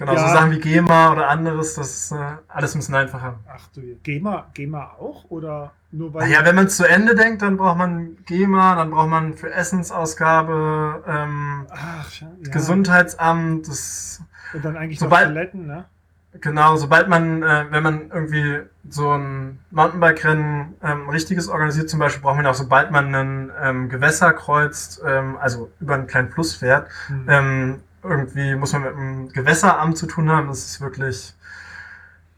Genau, 0.00 0.14
ja. 0.14 0.28
so 0.28 0.34
Sachen 0.34 0.50
wie 0.52 0.60
GEMA 0.60 1.12
oder 1.12 1.28
anderes, 1.28 1.74
das 1.74 1.90
ist 1.90 2.12
äh, 2.12 2.16
alles 2.48 2.74
ein 2.74 2.78
bisschen 2.78 2.94
einfacher. 2.94 3.38
Ach 3.46 3.68
du, 3.74 3.82
GEMA, 4.02 4.46
GEMA 4.54 4.94
auch 4.98 5.26
oder 5.28 5.72
nur 5.92 6.14
weil. 6.14 6.26
Naja, 6.26 6.42
wenn 6.46 6.54
man 6.54 6.70
zu 6.70 6.88
Ende 6.88 7.14
denkt, 7.14 7.42
dann 7.42 7.58
braucht 7.58 7.76
man 7.76 8.16
GEMA, 8.24 8.76
dann 8.76 8.90
braucht 8.90 9.10
man 9.10 9.34
für 9.34 9.52
Essensausgabe 9.52 11.04
ähm, 11.06 11.66
Ach, 11.68 12.10
ja. 12.18 12.28
Gesundheitsamt, 12.44 13.68
das. 13.68 14.22
Und 14.54 14.64
dann 14.64 14.78
eigentlich 14.78 15.02
noch 15.02 15.10
Toiletten, 15.10 15.66
ne? 15.66 15.84
Genau, 16.32 16.76
sobald 16.76 17.08
man, 17.08 17.42
äh, 17.42 17.66
wenn 17.70 17.82
man 17.82 18.10
irgendwie 18.12 18.60
so 18.88 19.10
ein 19.10 19.58
Mountainbike-Rennen 19.72 20.74
ähm, 20.82 21.08
richtiges 21.08 21.48
organisiert, 21.48 21.90
zum 21.90 21.98
Beispiel, 21.98 22.22
braucht 22.22 22.36
man 22.36 22.46
auch, 22.46 22.54
sobald 22.54 22.92
man 22.92 23.12
ein 23.14 23.52
ähm, 23.60 23.88
Gewässer 23.88 24.32
kreuzt, 24.32 25.02
ähm, 25.04 25.36
also 25.40 25.72
über 25.80 25.94
einen 25.94 26.06
kleinen 26.06 26.30
Fluss 26.30 26.54
fährt, 26.54 26.88
mhm. 27.08 27.26
ähm, 27.28 27.80
irgendwie 28.02 28.54
muss 28.54 28.72
man 28.72 28.82
mit 28.82 28.94
einem 28.94 29.28
Gewässeramt 29.28 29.98
zu 29.98 30.06
tun 30.06 30.30
haben. 30.30 30.48
Das 30.48 30.64
ist 30.64 30.80
wirklich. 30.80 31.34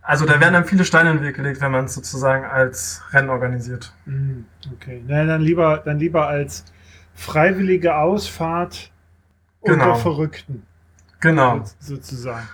Also 0.00 0.26
da 0.26 0.40
werden 0.40 0.54
dann 0.54 0.64
viele 0.64 0.84
Steine 0.84 1.10
in 1.10 1.18
den 1.18 1.26
Weg 1.26 1.36
gelegt, 1.36 1.60
wenn 1.60 1.70
man 1.70 1.84
es 1.84 1.94
sozusagen 1.94 2.44
als 2.44 3.02
Rennen 3.12 3.30
organisiert. 3.30 3.92
Mhm, 4.04 4.46
okay. 4.72 5.00
Na, 5.06 5.24
dann 5.24 5.42
lieber, 5.42 5.78
dann 5.78 6.00
lieber 6.00 6.26
als 6.26 6.64
freiwillige 7.14 7.94
Ausfahrt 7.94 8.90
genau. 9.62 9.74
unter 9.74 9.94
Verrückten. 9.96 10.66
Genau. 11.20 11.64
Sozusagen. 11.78 12.48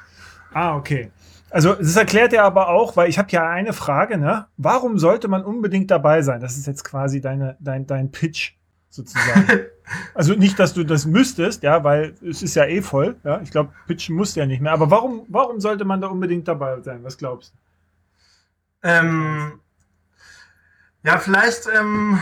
Ah, 0.58 0.74
okay. 0.74 1.12
Also 1.50 1.74
das 1.74 1.94
erklärt 1.94 2.32
er 2.32 2.42
aber 2.42 2.68
auch, 2.68 2.96
weil 2.96 3.08
ich 3.08 3.16
habe 3.16 3.30
ja 3.30 3.48
eine 3.48 3.72
Frage, 3.72 4.18
ne? 4.18 4.48
Warum 4.56 4.98
sollte 4.98 5.28
man 5.28 5.44
unbedingt 5.44 5.88
dabei 5.88 6.20
sein? 6.22 6.40
Das 6.40 6.56
ist 6.56 6.66
jetzt 6.66 6.82
quasi 6.82 7.20
deine, 7.20 7.56
dein, 7.60 7.86
dein 7.86 8.10
Pitch 8.10 8.54
sozusagen. 8.90 9.46
also 10.14 10.34
nicht, 10.34 10.58
dass 10.58 10.74
du 10.74 10.82
das 10.82 11.06
müsstest, 11.06 11.62
ja, 11.62 11.84
weil 11.84 12.16
es 12.28 12.42
ist 12.42 12.56
ja 12.56 12.64
eh 12.64 12.82
voll. 12.82 13.14
Ja, 13.22 13.40
ich 13.40 13.52
glaube, 13.52 13.72
pitchen 13.86 14.16
musst 14.16 14.34
du 14.34 14.40
ja 14.40 14.46
nicht 14.46 14.60
mehr. 14.60 14.72
Aber 14.72 14.90
warum, 14.90 15.26
warum 15.28 15.60
sollte 15.60 15.84
man 15.84 16.00
da 16.00 16.08
unbedingt 16.08 16.48
dabei 16.48 16.80
sein? 16.80 17.04
Was 17.04 17.16
glaubst 17.16 17.54
du? 17.54 18.88
Ähm, 18.88 19.60
ja, 21.04 21.18
vielleicht, 21.18 21.68
ähm, 21.72 22.18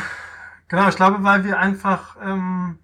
genau, 0.68 0.88
ich 0.90 0.96
glaube, 0.96 1.24
weil 1.24 1.42
wir 1.44 1.58
einfach 1.58 2.18
ähm, 2.22 2.80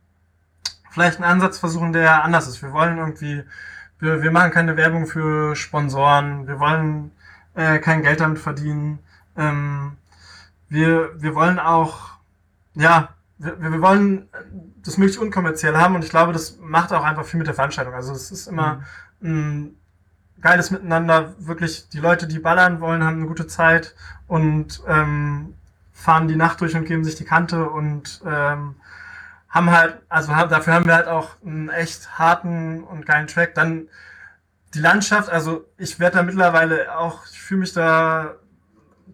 vielleicht 0.91 1.19
einen 1.19 1.31
Ansatz 1.31 1.59
versuchen, 1.59 1.93
der 1.93 2.25
anders 2.25 2.49
ist. 2.49 2.63
Wir 2.63 2.73
wollen 2.73 2.97
irgendwie, 2.97 3.45
wir, 4.03 4.21
wir 4.21 4.33
machen 4.33 4.51
keine 4.51 4.77
Werbung 4.77 5.07
für 5.07 5.55
Sponsoren, 5.55 6.49
wir 6.49 6.59
wollen 6.59 7.13
äh, 7.55 7.79
kein 7.79 8.03
Geld 8.03 8.21
damit 8.21 8.41
verdienen. 8.41 8.99
Ähm, 9.37 9.93
wir, 10.69 11.11
wir 11.23 11.37
wollen 11.37 11.61
auch, 11.61 12.11
ja, 12.75 13.11
wir, 13.39 13.61
wir 13.61 13.81
wollen 13.81 14.29
das 14.83 14.99
möglichst 14.99 15.23
unkommerziell 15.23 15.77
haben 15.77 15.95
und 15.95 16.03
ich 16.03 16.11
glaube, 16.11 16.33
das 16.33 16.59
macht 16.61 16.93
auch 16.93 17.05
einfach 17.05 17.25
viel 17.25 17.39
mit 17.39 17.47
der 17.47 17.55
Veranstaltung. 17.55 17.95
Also 17.95 18.13
es 18.13 18.33
ist 18.33 18.49
immer 18.49 18.83
mhm. 19.21 19.31
ein 19.31 19.77
geiles 20.41 20.73
Miteinander. 20.73 21.35
Wirklich, 21.39 21.89
die 21.89 22.01
Leute, 22.01 22.27
die 22.27 22.41
ballern 22.41 22.81
wollen, 22.81 23.05
haben 23.05 23.19
eine 23.19 23.29
gute 23.29 23.47
Zeit 23.47 23.95
und 24.27 24.83
ähm, 24.89 25.55
fahren 25.93 26.27
die 26.27 26.35
Nacht 26.37 26.61
durch 26.61 26.75
und 26.75 26.87
geben 26.87 27.05
sich 27.05 27.15
die 27.15 27.25
Kante 27.25 27.71
und 27.71 28.21
ähm, 28.27 28.75
haben 29.53 29.71
halt, 29.71 30.01
also 30.09 30.33
dafür 30.33 30.75
haben 30.75 30.87
wir 30.87 30.95
halt 30.95 31.07
auch 31.07 31.37
einen 31.45 31.69
echt 31.69 32.19
harten 32.19 32.83
und 32.83 33.07
geilen 33.07 33.29
Track. 33.29 33.55
Dann 33.55 33.89
die 34.75 34.81
Landschaft, 34.81 35.29
also 35.31 35.67
ich 35.77 36.01
werde 36.01 36.17
da 36.17 36.23
mittlerweile 36.23 36.99
auch, 36.99 37.27
ich 37.31 37.41
fühle 37.41 37.61
mich 37.61 37.73
da 37.73 38.35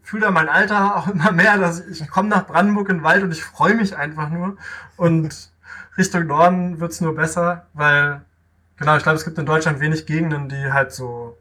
fühle 0.08 0.22
da 0.22 0.30
mein 0.30 0.48
Alter 0.48 0.96
auch 0.96 1.08
immer 1.12 1.32
mehr, 1.32 1.58
dass 1.58 1.80
ich, 1.86 2.00
ich 2.00 2.08
komme 2.08 2.28
nach 2.28 2.46
Brandenburg 2.46 2.88
in 2.88 2.98
den 2.98 3.04
Wald 3.04 3.22
und 3.22 3.32
ich 3.32 3.44
freue 3.44 3.74
mich 3.74 3.96
einfach 3.96 4.30
nur. 4.30 4.56
Und 4.96 5.50
Richtung 5.98 6.26
Norden 6.26 6.80
wird's 6.80 7.00
nur 7.00 7.14
besser, 7.14 7.66
weil, 7.74 8.22
genau, 8.76 8.96
ich 8.96 9.02
glaube, 9.02 9.16
es 9.16 9.24
gibt 9.24 9.36
in 9.38 9.46
Deutschland 9.46 9.80
wenig 9.80 10.06
Gegenden, 10.06 10.48
die 10.48 10.72
halt 10.72 10.92
so 10.92 11.36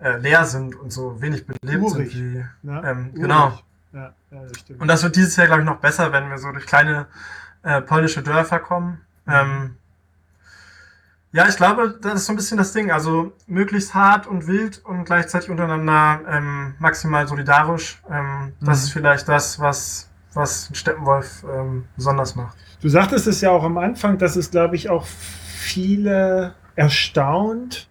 äh, 0.00 0.16
leer 0.16 0.46
sind 0.46 0.74
und 0.74 0.92
so 0.92 1.20
wenig 1.20 1.46
belebt 1.46 1.82
Urig. 1.82 2.12
sind 2.12 2.34
wie. 2.34 2.44
Ja? 2.62 2.84
Ähm, 2.84 3.12
genau. 3.14 3.58
Ja, 3.92 4.12
ja, 4.30 4.42
das. 4.42 4.78
Und 4.78 4.88
das 4.88 5.02
wird 5.02 5.16
dieses 5.16 5.36
Jahr, 5.36 5.46
glaube 5.46 5.62
ich, 5.62 5.66
noch 5.66 5.80
besser, 5.80 6.12
wenn 6.12 6.28
wir 6.28 6.38
so 6.38 6.50
durch 6.50 6.66
kleine 6.66 7.06
äh, 7.68 7.82
polnische 7.82 8.22
Dörfer 8.22 8.58
kommen. 8.58 9.02
Mhm. 9.26 9.32
Ähm, 9.34 9.76
ja, 11.32 11.46
ich 11.46 11.56
glaube, 11.56 11.98
das 12.00 12.14
ist 12.14 12.26
so 12.26 12.32
ein 12.32 12.36
bisschen 12.36 12.56
das 12.56 12.72
Ding. 12.72 12.90
Also 12.90 13.32
möglichst 13.46 13.94
hart 13.94 14.26
und 14.26 14.46
wild 14.46 14.82
und 14.84 15.04
gleichzeitig 15.04 15.50
untereinander 15.50 16.20
ähm, 16.28 16.74
maximal 16.78 17.28
solidarisch. 17.28 18.02
Ähm, 18.10 18.54
mhm. 18.58 18.64
Das 18.64 18.82
ist 18.82 18.92
vielleicht 18.92 19.28
das, 19.28 19.60
was, 19.60 20.10
was 20.32 20.70
Steppenwolf 20.72 21.44
ähm, 21.44 21.84
besonders 21.94 22.34
macht. 22.34 22.56
Du 22.80 22.88
sagtest 22.88 23.26
es 23.26 23.42
ja 23.42 23.50
auch 23.50 23.64
am 23.64 23.76
Anfang, 23.76 24.16
dass 24.16 24.36
es, 24.36 24.50
glaube 24.50 24.76
ich, 24.76 24.88
auch 24.88 25.04
viele 25.04 26.54
erstaunt, 26.74 27.88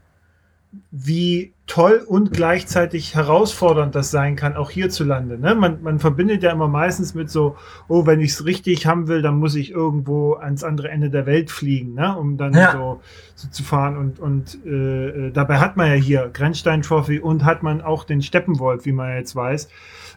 wie 0.90 1.54
toll 1.68 2.02
und 2.08 2.32
gleichzeitig 2.32 3.14
herausfordernd 3.14 3.94
das 3.94 4.10
sein 4.10 4.38
kann, 4.38 4.56
auch 4.56 4.72
hierzulande. 4.72 5.38
Ne? 5.38 5.54
Man, 5.54 5.84
man 5.84 6.00
verbindet 6.00 6.42
ja 6.42 6.52
immer 6.52 6.70
meistens 6.70 7.14
mit 7.14 7.30
so, 7.30 7.58
oh, 7.90 8.06
wenn 8.06 8.22
ich 8.22 8.32
es 8.32 8.46
richtig 8.46 8.86
haben 8.86 9.10
will, 9.10 9.22
dann 9.22 9.38
muss 9.38 9.54
ich 9.54 9.72
irgendwo 9.72 10.36
ans 10.36 10.64
andere 10.64 10.90
Ende 10.90 11.10
der 11.10 11.26
Welt 11.26 11.52
fliegen, 11.52 11.94
ne? 11.94 12.18
um 12.18 12.38
dann 12.38 12.54
ja. 12.54 12.72
so, 12.72 13.02
so, 13.36 13.50
zu 13.50 13.64
fahren. 13.64 13.98
Und, 13.98 14.20
und 14.20 14.58
äh, 14.66 15.28
äh 15.28 15.32
dabei 15.32 15.60
hat 15.60 15.76
man 15.76 15.88
ja 15.88 15.96
hier 15.96 16.30
Grenzstein 16.32 16.82
Trophy 16.82 17.20
und 17.20 17.44
hat 17.44 17.64
man 17.64 17.82
auch 17.82 18.06
den 18.06 18.22
Steppenwolf, 18.22 18.86
wie 18.86 18.94
man 18.94 19.16
jetzt 19.18 19.36
weiß, 19.36 19.68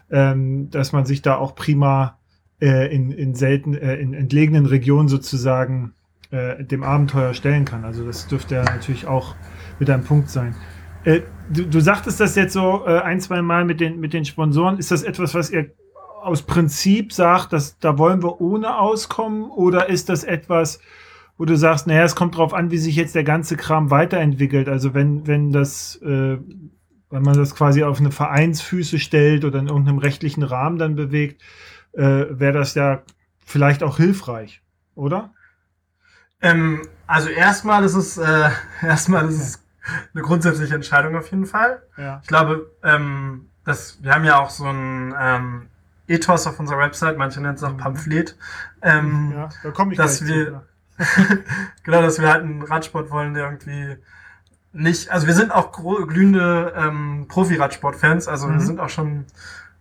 ähm, 0.09 0.69
dass 0.71 0.93
man 0.93 1.05
sich 1.05 1.21
da 1.21 1.35
auch 1.35 1.53
prima 1.53 2.17
äh, 2.61 2.95
in, 2.95 3.11
in 3.11 3.35
selten, 3.35 3.73
äh, 3.73 3.95
in 3.95 4.13
entlegenen 4.13 4.67
Regionen 4.67 5.09
sozusagen 5.09 5.93
äh, 6.31 6.63
dem 6.63 6.83
Abenteuer 6.83 7.33
stellen 7.33 7.65
kann. 7.65 7.83
Also 7.83 8.05
das 8.05 8.27
dürfte 8.27 8.55
ja 8.55 8.63
natürlich 8.63 9.05
auch 9.05 9.35
mit 9.79 9.89
einem 9.89 10.05
Punkt 10.05 10.29
sein. 10.29 10.55
Äh, 11.03 11.21
du, 11.49 11.65
du 11.65 11.79
sagtest 11.79 12.19
das 12.19 12.35
jetzt 12.35 12.53
so 12.53 12.85
äh, 12.85 12.99
ein, 12.99 13.19
zwei 13.19 13.41
Mal 13.41 13.65
mit 13.65 13.79
den, 13.79 13.99
mit 13.99 14.13
den 14.13 14.25
Sponsoren. 14.25 14.77
Ist 14.77 14.91
das 14.91 15.03
etwas, 15.03 15.33
was 15.33 15.49
ihr 15.49 15.71
aus 16.21 16.43
Prinzip 16.43 17.13
sagt, 17.13 17.53
dass 17.53 17.79
da 17.79 17.97
wollen 17.97 18.21
wir 18.23 18.41
ohne 18.41 18.77
auskommen? 18.77 19.49
Oder 19.49 19.89
ist 19.89 20.09
das 20.09 20.23
etwas, 20.23 20.79
wo 21.37 21.45
du 21.45 21.57
sagst, 21.57 21.87
naja, 21.87 22.03
es 22.03 22.15
kommt 22.15 22.35
darauf 22.35 22.53
an, 22.53 22.69
wie 22.71 22.77
sich 22.77 22.95
jetzt 22.95 23.15
der 23.15 23.23
ganze 23.23 23.57
Kram 23.57 23.89
weiterentwickelt? 23.89 24.69
Also 24.69 24.93
wenn, 24.93 25.25
wenn 25.25 25.51
das 25.51 25.95
äh, 26.03 26.37
wenn 27.11 27.23
man 27.23 27.37
das 27.37 27.53
quasi 27.53 27.83
auf 27.83 27.99
eine 27.99 28.11
Vereinsfüße 28.11 28.97
stellt 28.97 29.45
oder 29.45 29.59
in 29.59 29.67
irgendeinem 29.67 29.99
rechtlichen 29.99 30.43
Rahmen 30.43 30.79
dann 30.79 30.95
bewegt, 30.95 31.41
äh, 31.93 32.25
wäre 32.29 32.53
das 32.53 32.73
ja 32.73 33.03
vielleicht 33.45 33.83
auch 33.83 33.97
hilfreich, 33.97 34.61
oder? 34.95 35.33
Ähm, 36.41 36.87
also 37.05 37.29
erstmal 37.29 37.83
ist 37.83 37.95
es 37.95 38.17
äh, 38.17 38.49
erstmal 38.81 39.27
ist 39.27 39.41
es 39.41 39.60
eine 40.13 40.23
grundsätzliche 40.23 40.75
Entscheidung 40.75 41.15
auf 41.15 41.29
jeden 41.31 41.45
Fall. 41.45 41.81
Ja. 41.97 42.19
Ich 42.21 42.27
glaube, 42.27 42.69
ähm, 42.83 43.47
dass 43.65 44.01
wir 44.03 44.13
haben 44.13 44.25
ja 44.25 44.39
auch 44.39 44.49
so 44.49 44.65
ein 44.65 45.13
ähm, 45.19 45.67
Ethos 46.07 46.47
auf 46.47 46.59
unserer 46.59 46.79
Website, 46.79 47.17
manche 47.17 47.41
nennen 47.41 47.55
es 47.55 47.63
auch 47.63 47.77
Pamphlet. 47.77 48.35
Ähm, 48.81 49.31
Ja, 49.35 49.49
da 49.63 49.71
komme 49.71 49.93
ich 49.93 49.97
dass 49.97 50.25
wir- 50.25 50.63
genau, 51.83 52.01
dass 52.01 52.19
wir 52.19 52.29
halt 52.29 52.43
einen 52.43 52.61
Radsport 52.61 53.09
wollen, 53.09 53.33
der 53.33 53.45
irgendwie 53.45 53.97
nicht, 54.73 55.09
also 55.09 55.27
wir 55.27 55.33
sind 55.33 55.51
auch 55.51 55.71
glühende 55.71 56.73
ähm, 56.77 57.25
Profi-Radsport-Fans, 57.27 58.27
also 58.27 58.47
Mhm. 58.47 58.53
wir 58.53 58.59
sind 58.61 58.79
auch 58.79 58.89
schon, 58.89 59.25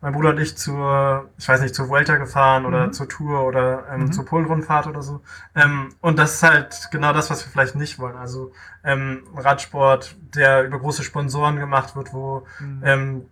mein 0.02 0.12
Bruder 0.12 0.30
und 0.30 0.40
ich 0.40 0.56
zur, 0.56 1.28
ich 1.36 1.46
weiß 1.48 1.60
nicht, 1.60 1.74
zur 1.74 1.88
Vuelta 1.88 2.16
gefahren 2.16 2.64
oder 2.64 2.86
Mhm. 2.86 2.92
zur 2.94 3.08
Tour 3.08 3.42
oder 3.44 3.84
ähm, 3.92 4.04
Mhm. 4.04 4.12
zur 4.12 4.24
Polenrundfahrt 4.24 4.86
oder 4.86 5.02
so. 5.02 5.20
Ähm, 5.54 5.94
und 6.00 6.18
das 6.18 6.34
ist 6.34 6.42
halt 6.42 6.88
genau 6.90 7.12
das, 7.12 7.28
was 7.30 7.44
wir 7.44 7.50
vielleicht 7.52 7.74
nicht 7.76 7.98
wollen. 7.98 8.16
Also 8.16 8.52
ähm, 8.82 9.24
Radsport, 9.36 10.16
der 10.34 10.64
über 10.64 10.78
große 10.78 11.02
Sponsoren 11.02 11.56
gemacht 11.56 11.96
wird, 11.96 12.12
wo 12.14 12.46
Mhm. 12.60 12.82
ähm, 12.84 13.26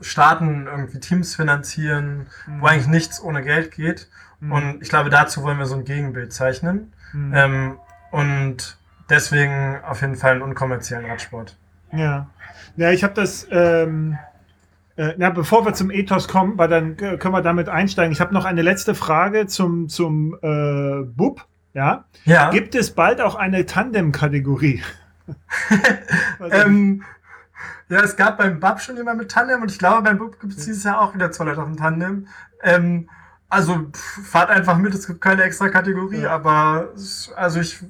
Staaten 0.00 0.66
irgendwie 0.66 1.00
Teams 1.00 1.34
finanzieren, 1.34 2.28
Mhm. 2.46 2.60
wo 2.62 2.66
eigentlich 2.66 2.86
nichts 2.86 3.20
ohne 3.20 3.42
Geld 3.42 3.72
geht. 3.72 4.08
Mhm. 4.40 4.52
Und 4.52 4.82
ich 4.82 4.88
glaube, 4.88 5.10
dazu 5.10 5.42
wollen 5.42 5.58
wir 5.58 5.66
so 5.66 5.74
ein 5.74 5.84
Gegenbild 5.84 6.32
zeichnen. 6.32 6.92
Mhm. 7.12 7.32
Ähm, 7.34 7.78
und 8.12 8.78
deswegen 9.10 9.80
auf 9.84 10.00
jeden 10.02 10.16
Fall 10.16 10.32
einen 10.32 10.42
unkommerziellen 10.42 11.06
Radsport. 11.10 11.56
Ja. 11.92 12.26
Ja, 12.76 12.90
ich 12.90 13.02
habe 13.02 13.14
das. 13.14 13.46
Ähm, 13.50 14.18
äh, 14.96 15.14
na, 15.18 15.30
bevor 15.30 15.64
wir 15.64 15.74
zum 15.74 15.90
Ethos 15.90 16.26
kommen, 16.28 16.56
weil 16.58 16.68
dann 16.68 16.98
äh, 16.98 17.16
können 17.18 17.34
wir 17.34 17.42
damit 17.42 17.68
einsteigen. 17.68 18.12
Ich 18.12 18.20
habe 18.20 18.32
noch 18.34 18.44
eine 18.44 18.62
letzte 18.62 18.94
Frage 18.94 19.46
zum, 19.46 19.88
zum 19.88 20.36
äh, 20.42 21.02
Bub. 21.04 21.44
Ja. 21.74 22.04
Ja. 22.24 22.50
Gibt 22.50 22.74
es 22.74 22.90
bald 22.92 23.20
auch 23.20 23.34
eine 23.34 23.66
Tandem-Kategorie? 23.66 24.82
Also, 26.38 26.54
ähm, 26.56 27.02
ja, 27.88 28.00
es 28.02 28.16
gab 28.16 28.38
beim 28.38 28.60
Bub 28.60 28.80
schon 28.80 28.96
jemand 28.96 29.18
mit 29.18 29.30
Tandem 29.30 29.62
und 29.62 29.70
ich 29.70 29.78
glaube, 29.78 30.02
beim 30.02 30.18
Bub 30.18 30.38
gibt 30.40 30.52
es 30.52 30.64
dieses 30.64 30.84
Jahr 30.84 31.00
auch 31.00 31.14
wieder 31.14 31.30
zwei 31.32 31.44
Leute 31.44 31.62
auf 31.62 31.68
dem 31.68 31.76
Tandem. 31.76 32.28
Ähm, 32.62 33.08
also 33.48 33.74
pff, 33.92 34.28
fahrt 34.28 34.50
einfach 34.50 34.76
mit, 34.78 34.94
es 34.94 35.06
gibt 35.06 35.20
keine 35.20 35.42
extra 35.44 35.68
Kategorie, 35.68 36.22
Ja. 36.22 36.30
aber 36.30 36.90
also 37.36 37.60
ich 37.60 37.80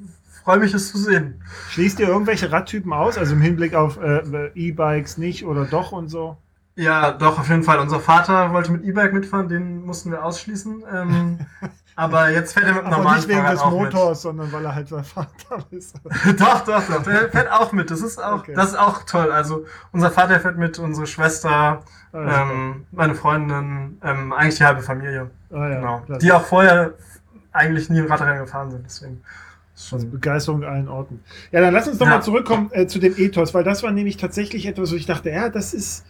freue 0.44 0.58
mich, 0.58 0.74
es 0.74 0.90
zu 0.92 0.98
sehen. 0.98 1.42
Schließt 1.70 1.98
ihr 2.00 2.08
irgendwelche 2.08 2.52
Radtypen 2.52 2.92
aus? 2.92 3.18
Also 3.18 3.34
im 3.34 3.40
Hinblick 3.40 3.74
auf 3.74 3.98
äh, 4.00 4.50
E-Bikes 4.54 5.18
nicht 5.18 5.44
oder 5.44 5.64
doch 5.64 5.92
und 5.92 6.08
so? 6.08 6.36
Ja, 6.76 7.10
doch, 7.12 7.38
auf 7.38 7.48
jeden 7.48 7.62
Fall. 7.62 7.78
Unser 7.78 8.00
Vater 8.00 8.52
wollte 8.52 8.70
mit 8.70 8.84
E-Bike 8.84 9.12
mitfahren, 9.12 9.48
den 9.48 9.84
mussten 9.84 10.10
wir 10.10 10.22
ausschließen. 10.24 10.84
Ähm, 10.92 11.38
aber 11.96 12.30
jetzt 12.30 12.52
fährt 12.52 12.66
er 12.66 12.74
mit 12.74 12.84
einem 12.84 12.92
Aber 12.92 12.96
normalen 13.02 13.16
nicht 13.18 13.28
wegen 13.28 13.40
Fahrrad 13.40 13.54
des 13.54 13.64
Motors, 13.64 14.22
sondern 14.22 14.52
weil 14.52 14.64
er 14.64 14.74
halt 14.74 14.88
sein 14.88 15.04
Vater 15.04 15.64
ist. 15.70 15.96
mit. 16.04 16.38
doch, 16.40 16.60
doch, 16.64 16.82
doch. 16.86 17.02
Der 17.02 17.30
fährt 17.30 17.50
auch 17.50 17.72
mit. 17.72 17.90
Das 17.90 18.02
ist 18.02 18.22
auch, 18.22 18.40
Okay. 18.40 18.52
das 18.54 18.68
ist 18.70 18.78
auch 18.78 19.04
toll. 19.04 19.32
Also 19.32 19.64
unser 19.92 20.10
Vater 20.10 20.38
fährt 20.38 20.58
mit, 20.58 20.78
unsere 20.78 21.06
Schwester, 21.06 21.82
Also, 22.12 22.28
ähm, 22.28 22.84
meine 22.92 23.14
Freundin, 23.14 23.98
ähm, 24.04 24.32
eigentlich 24.34 24.56
die 24.56 24.64
halbe 24.64 24.82
Familie. 24.82 25.30
ah, 25.52 25.56
ja, 25.68 25.74
genau. 25.80 25.98
klasse. 26.00 26.20
Die 26.20 26.32
auch 26.32 26.44
vorher 26.44 26.92
eigentlich 27.52 27.88
nie 27.88 28.00
im 28.00 28.06
Radrennen 28.06 28.40
gefahren 28.44 28.70
sind. 28.70 28.84
Deswegen 28.84 29.22
schon. 29.78 30.10
Begeisterung 30.10 30.62
in 30.62 30.68
allen 30.68 30.88
Orten. 30.88 31.22
Ja, 31.52 31.62
dann 31.62 31.72
lass 31.72 31.88
uns 31.88 31.96
doch 31.98 32.06
Ja. 32.06 32.16
mal 32.16 32.22
zurückkommen 32.22 32.68
äh, 32.72 32.86
zu 32.86 32.98
dem 32.98 33.14
Ethos, 33.16 33.54
weil 33.54 33.64
das 33.64 33.82
war 33.82 33.92
nämlich 33.92 34.18
tatsächlich 34.18 34.66
etwas, 34.66 34.90
wo 34.92 34.94
ich 34.96 35.06
dachte, 35.06 35.30
ja, 35.30 35.48
das 35.50 35.72
ist, 35.74 36.04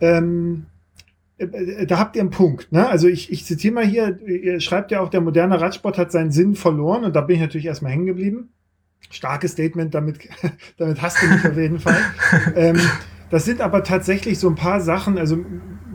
ähm, 0.00 0.66
äh, 1.38 1.44
äh, 1.44 1.86
da 1.86 1.98
habt 1.98 2.16
ihr 2.16 2.22
einen 2.22 2.30
Punkt. 2.30 2.72
Ne? 2.72 2.86
Also 2.88 3.08
ich, 3.08 3.32
ich 3.32 3.44
zitiere 3.44 3.74
mal 3.74 3.86
hier, 3.86 4.20
ihr 4.26 4.60
schreibt 4.60 4.90
ja 4.90 5.00
auch, 5.00 5.08
der 5.08 5.20
moderne 5.20 5.60
Radsport 5.60 5.98
hat 5.98 6.12
seinen 6.12 6.32
Sinn 6.32 6.54
verloren 6.54 7.04
und 7.04 7.16
da 7.16 7.20
bin 7.20 7.36
ich 7.36 7.42
natürlich 7.42 7.66
erstmal 7.66 7.92
hängen 7.92 8.06
geblieben. 8.06 8.50
Starkes 9.10 9.52
Statement, 9.52 9.94
damit, 9.94 10.18
damit 10.76 11.00
hast 11.00 11.22
du 11.22 11.26
mich 11.26 11.46
auf 11.46 11.56
jeden 11.56 11.78
Fall. 11.78 12.00
ähm, 12.56 12.80
das 13.30 13.44
sind 13.44 13.60
aber 13.60 13.84
tatsächlich 13.84 14.38
so 14.38 14.48
ein 14.48 14.56
paar 14.56 14.80
Sachen, 14.80 15.18
also 15.18 15.44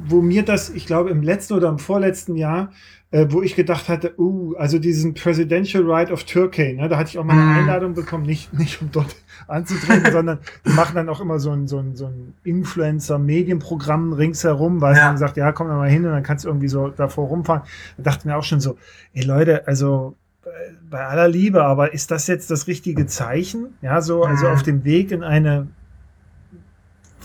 wo 0.06 0.22
mir 0.22 0.44
das, 0.44 0.70
ich 0.70 0.86
glaube, 0.86 1.10
im 1.10 1.22
letzten 1.24 1.54
oder 1.54 1.70
im 1.70 1.80
vorletzten 1.80 2.36
Jahr, 2.36 2.72
äh, 3.12 3.28
wo 3.30 3.42
ich 3.44 3.56
gedacht 3.56 3.90
hatte, 3.90 4.16
uh, 4.20 4.56
also 4.58 4.80
diesen 4.80 5.14
Presidential 5.14 5.84
Ride 5.84 6.12
of 6.12 6.24
Turkey, 6.24 6.74
ne, 6.74 6.90
da 6.90 6.98
hatte 6.98 7.10
ich 7.12 7.20
auch 7.20 7.24
mal 7.24 7.34
eine 7.34 7.44
Mhm. 7.44 7.52
Einladung 7.52 7.94
bekommen, 7.94 8.26
nicht, 8.26 8.54
nicht 8.54 8.82
um 8.82 8.92
dort 8.92 9.16
anzutreten, 9.48 10.12
sondern 10.12 10.40
die 10.66 10.74
machen 10.74 10.96
dann 10.96 11.10
auch 11.10 11.22
immer 11.22 11.40
so 11.40 11.52
ein, 11.52 11.68
so 11.68 11.78
ein, 11.78 11.96
so 11.96 12.08
ein 12.08 12.34
Influencer-Medienprogramm 12.44 14.14
ringsherum, 14.14 14.82
weil 14.82 14.96
Ja. 14.96 15.06
dann 15.06 15.14
gesagt, 15.16 15.38
ja, 15.38 15.52
komm 15.52 15.68
da 15.68 15.76
mal 15.76 15.90
hin 15.90 16.06
und 16.06 16.12
dann 16.12 16.24
kannst 16.24 16.46
du 16.46 16.50
irgendwie 16.50 16.68
so 16.68 16.90
davor 16.90 17.28
rumfahren. 17.28 17.64
Da 17.98 18.04
dachte 18.04 18.20
ich 18.20 18.26
mir 18.26 18.38
auch 18.38 18.44
schon 18.44 18.60
so, 18.60 18.78
ey 19.14 19.24
Leute, 19.24 19.68
also 19.68 20.16
äh, 20.46 20.50
bei 20.90 21.06
aller 21.06 21.28
Liebe, 21.28 21.64
aber 21.64 21.94
ist 21.94 22.12
das 22.12 22.28
jetzt 22.28 22.50
das 22.52 22.68
richtige 22.68 23.06
Zeichen? 23.06 23.78
Ja, 23.82 24.02
so, 24.02 24.24
also 24.24 24.48
Mhm. 24.48 24.52
auf 24.52 24.64
dem 24.64 24.84
Weg 24.84 25.12
in 25.12 25.24
eine 25.24 25.68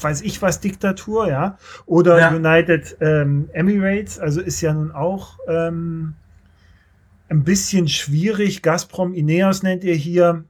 weiß 0.03 0.23
ich 0.23 0.41
was 0.43 0.61
Diktatur, 0.61 1.29
ja, 1.29 1.59
oder 1.87 2.19
Ja. 2.19 2.31
United 2.31 2.97
ähm, 3.01 3.49
Emirates, 3.53 4.19
also 4.19 4.41
ist 4.41 4.61
ja 4.61 4.73
nun 4.73 4.93
auch 4.93 5.39
ähm, 5.49 6.15
ein 7.29 7.45
bisschen 7.45 7.89
schwierig. 7.89 8.63
Gazprom 8.63 9.13
Ineos 9.15 9.63
nennt 9.63 9.85
ihr 9.85 9.95
hier. 9.95 10.45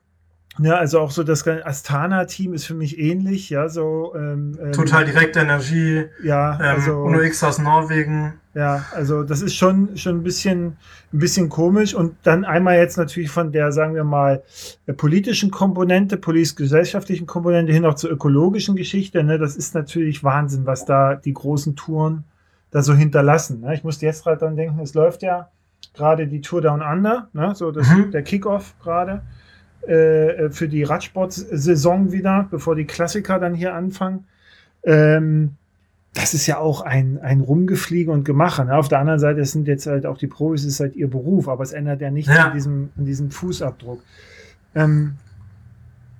Ja, 0.61 0.75
also 0.75 0.99
auch 0.99 1.13
so 1.13 1.23
das 1.23 1.47
Astana-Team 1.47 2.53
ist 2.53 2.65
für 2.65 2.75
mich 2.75 2.99
ähnlich, 2.99 3.49
ja, 3.49 3.69
so 3.69 4.13
ähm, 4.17 4.59
ähm, 4.61 4.73
Total 4.73 5.05
direkte 5.05 5.39
Energie. 5.41 6.07
ja, 6.23 6.55
Ähm, 6.55 6.77
also 6.77 7.03
Uno 7.03 7.21
X 7.21 7.45
aus 7.45 7.59
Norwegen. 7.59 8.35
Ja, 8.59 8.85
also 8.93 9.23
das 9.23 9.41
ist 9.41 9.55
schon, 9.55 9.97
schon 9.97 10.17
ein 10.17 10.23
bisschen, 10.25 10.77
ein 11.13 11.19
bisschen 11.21 11.49
komisch. 11.49 11.95
Und 11.95 12.17
dann 12.25 12.45
einmal 12.45 12.77
jetzt 12.77 12.97
natürlich 12.97 13.31
von 13.31 13.53
der, 13.53 13.71
sagen 13.71 13.95
wir 13.95 14.03
mal, 14.03 14.43
äh, 14.87 14.93
politischen 14.93 15.53
Komponente, 15.53 16.17
politisch-gesellschaftlichen 16.17 17.27
Komponente 17.27 17.73
hin 17.73 17.85
auch 17.85 17.95
zur 17.95 18.11
ökologischen 18.11 18.75
Geschichte. 18.75 19.23
Ne? 19.23 19.39
Das 19.39 19.55
ist 19.55 19.77
natürlich 19.77 20.25
Wahnsinn, 20.25 20.67
was 20.67 20.85
da 20.85 21.15
die 21.15 21.35
großen 21.35 21.77
Touren 21.77 22.25
da 22.73 22.83
so 22.83 22.95
hinterlassen. 22.95 23.61
Ne? 23.61 23.75
Ich 23.75 23.85
musste 23.85 24.07
jetzt 24.07 24.25
gerade 24.25 24.39
dran 24.39 24.57
denken, 24.57 24.81
es 24.81 24.95
läuft 24.95 25.23
ja 25.23 25.51
gerade 25.95 26.27
die 26.27 26.41
Tour 26.41 26.61
Down 26.61 26.83
Under, 26.83 27.29
ne? 27.35 27.55
so 27.55 27.71
das, 27.71 27.89
Mhm. 27.89 28.11
der 28.11 28.23
Kickoff 28.23 28.75
gerade 28.83 29.23
äh, 29.87 30.51
für 30.51 30.69
die 30.69 30.83
Radsportsaison 30.83 32.11
wieder, 32.11 32.49
bevor 32.51 32.75
die 32.75 32.87
Klassiker 32.87 33.39
dann 33.39 33.55
hier 33.55 33.75
anfangen. 33.75 34.27
Ähm, 34.83 35.55
das 36.15 36.35
ist 36.35 36.47
ja 36.47 36.59
auch 36.59 36.81
ein, 36.81 37.19
ein 37.19 37.41
Rumgefliege 37.41 38.11
und 38.11 38.25
Gemache. 38.25 38.65
Ne? 38.65 38.77
Auf 38.77 38.89
der 38.89 38.99
anderen 38.99 39.21
Seite 39.21 39.45
sind 39.45 39.69
jetzt 39.69 39.87
halt 39.87 40.07
auch 40.07 40.19
die 40.19 40.27
Profis, 40.27 40.65
ist 40.65 40.81
halt 40.81 40.97
ihr 40.97 41.09
Beruf, 41.09 41.49
aber 41.49 41.63
es 41.63 41.73
ändert 41.73 42.01
ja 42.01 42.11
nichts 42.11 42.35
Ja. 42.35 42.47
an, 42.47 42.55
diesem, 42.55 42.91
an 42.97 43.05
diesem 43.05 43.31
Fußabdruck. 43.31 44.03
Ähm, 44.75 45.15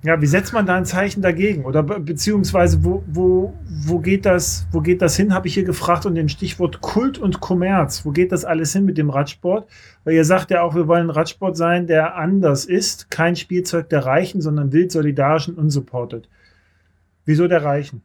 ja, 0.01 0.21
wie 0.21 0.27
setzt 0.27 0.53
man 0.53 0.65
da 0.65 0.75
ein 0.75 0.85
Zeichen 0.85 1.21
dagegen? 1.21 1.65
Oder 1.65 1.83
be 1.83 1.99
beziehungsweise 1.99 2.85
wo, 2.85 3.03
wo, 3.07 3.53
wo, 3.83 3.99
geht 3.99 4.25
das, 4.25 4.65
wo 4.71 4.79
geht 4.79 5.01
das 5.01 5.17
hin, 5.17 5.33
habe 5.33 5.47
ich 5.47 5.55
hier 5.55 5.65
gefragt, 5.65 6.05
und 6.05 6.15
dem 6.15 6.29
Stichwort 6.29 6.79
Kult 6.79 7.17
und 7.17 7.41
Kommerz. 7.41 8.05
Wo 8.05 8.11
geht 8.11 8.31
das 8.31 8.45
alles 8.45 8.71
hin 8.71 8.85
mit 8.85 8.97
dem 8.97 9.09
Radsport? 9.09 9.67
Weil 10.05 10.13
ihr 10.13 10.23
sagt 10.23 10.51
ja 10.51 10.61
auch, 10.61 10.73
wir 10.73 10.87
wollen 10.87 11.07
ein 11.07 11.09
Radsport 11.09 11.57
sein, 11.57 11.85
der 11.87 12.15
anders 12.15 12.63
ist, 12.63 13.11
kein 13.11 13.35
Spielzeug 13.35 13.89
der 13.89 14.05
Reichen, 14.05 14.39
sondern 14.39 14.71
wild, 14.71 14.93
solidarisch 14.93 15.49
und 15.49 15.57
unsupported. 15.57 16.29
Wieso 17.25 17.49
der 17.49 17.63
Reichen? 17.65 18.01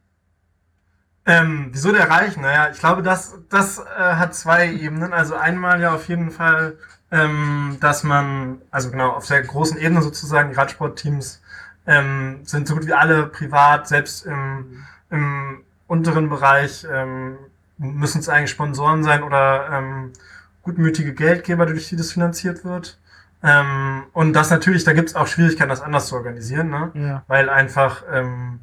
Ähm, 1.25 1.69
wieso 1.71 1.91
der 1.91 2.09
Reich? 2.09 2.37
Naja, 2.37 2.69
ich 2.71 2.79
glaube, 2.79 3.01
das, 3.01 3.35
das 3.49 3.79
äh, 3.79 3.83
hat 3.99 4.35
zwei 4.35 4.71
Ebenen. 4.71 5.11
Also 5.13 5.35
einmal 5.35 5.81
ja 5.81 5.93
auf 5.93 6.07
jeden 6.07 6.29
Fall, 6.29 6.77
ähm, 7.11 7.77
dass 7.79 8.03
man, 8.03 8.61
also 8.69 8.91
genau, 8.91 9.11
auf 9.11 9.25
der 9.27 9.41
großen 9.41 9.77
Ebene 9.77 10.01
sozusagen, 10.01 10.49
die 10.49 10.55
Radsportteams 10.55 11.41
ähm, 11.87 12.39
sind 12.43 12.67
so 12.67 12.75
gut 12.75 12.85
wie 12.87 12.93
alle 12.93 13.27
privat, 13.27 13.87
selbst 13.87 14.25
im, 14.25 14.83
im 15.09 15.63
unteren 15.87 16.29
Bereich 16.29 16.85
ähm, 16.91 17.37
müssen 17.77 18.19
es 18.19 18.29
eigentlich 18.29 18.51
Sponsoren 18.51 19.03
sein 19.03 19.23
oder 19.23 19.69
ähm, 19.71 20.13
gutmütige 20.61 21.13
Geldgeber, 21.13 21.65
durch 21.65 21.89
die 21.89 21.95
das 21.95 22.11
finanziert 22.11 22.65
wird. 22.65 22.97
Ähm, 23.43 24.03
und 24.13 24.33
das 24.33 24.49
natürlich, 24.49 24.83
da 24.83 24.93
gibt 24.93 25.09
es 25.09 25.15
auch 25.15 25.27
Schwierigkeiten, 25.27 25.69
das 25.69 25.81
anders 25.81 26.07
zu 26.07 26.15
organisieren, 26.15 26.69
ne? 26.69 26.91
Ja. 26.95 27.23
weil 27.27 27.49
einfach 27.49 28.03
ähm, 28.11 28.59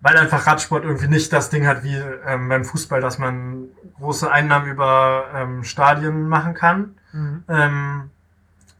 weil 0.00 0.16
einfach 0.16 0.46
Radsport 0.46 0.84
irgendwie 0.84 1.08
nicht 1.08 1.32
das 1.32 1.50
Ding 1.50 1.66
hat 1.66 1.82
wie 1.82 1.96
ähm, 2.26 2.48
beim 2.48 2.64
Fußball, 2.64 3.00
dass 3.00 3.18
man 3.18 3.64
große 3.98 4.30
Einnahmen 4.30 4.70
über 4.70 5.26
ähm, 5.34 5.64
Stadien 5.64 6.28
machen 6.28 6.54
kann. 6.54 6.94
Mhm. 7.12 7.44
Ähm, 7.48 8.10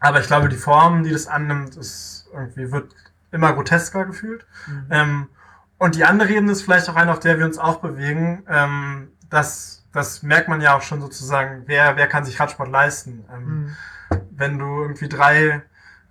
aber 0.01 0.21
ich 0.21 0.27
glaube, 0.29 0.49
die 0.49 0.57
Form, 0.57 1.03
die 1.03 1.11
das 1.11 1.27
annimmt, 1.27 1.77
ist 1.77 2.29
irgendwie 2.33 2.71
wird 2.71 2.95
immer 3.33 3.53
grotesker 3.53 4.05
gefühlt. 4.05 4.47
Mhm. 4.67 4.87
Ähm, 4.91 5.27
und 5.79 5.95
die 5.97 6.05
andere 6.05 6.31
Ebene 6.31 6.53
ist 6.53 6.63
vielleicht 6.63 6.89
auch 6.89 6.97
eine, 6.97 7.11
auf 7.13 7.21
der 7.21 7.39
wir 7.39 7.47
uns 7.47 7.59
auch 7.59 7.81
bewegen. 7.81 8.45
Ähm, 8.49 9.09
das, 9.31 9.85
das 9.93 10.23
merkt 10.23 10.49
man 10.49 10.61
ja 10.61 10.77
auch 10.77 10.83
schon 10.83 11.01
sozusagen, 11.01 11.63
wer, 11.67 11.97
wer 11.97 12.07
kann 12.07 12.25
sich 12.25 12.39
Radsport 12.39 12.71
leisten. 12.71 13.25
Ähm, 13.33 13.45
Mhm. 13.45 13.77
wenn 14.31 14.59
du 14.59 14.83
irgendwie 14.83 15.09
drei 15.09 15.63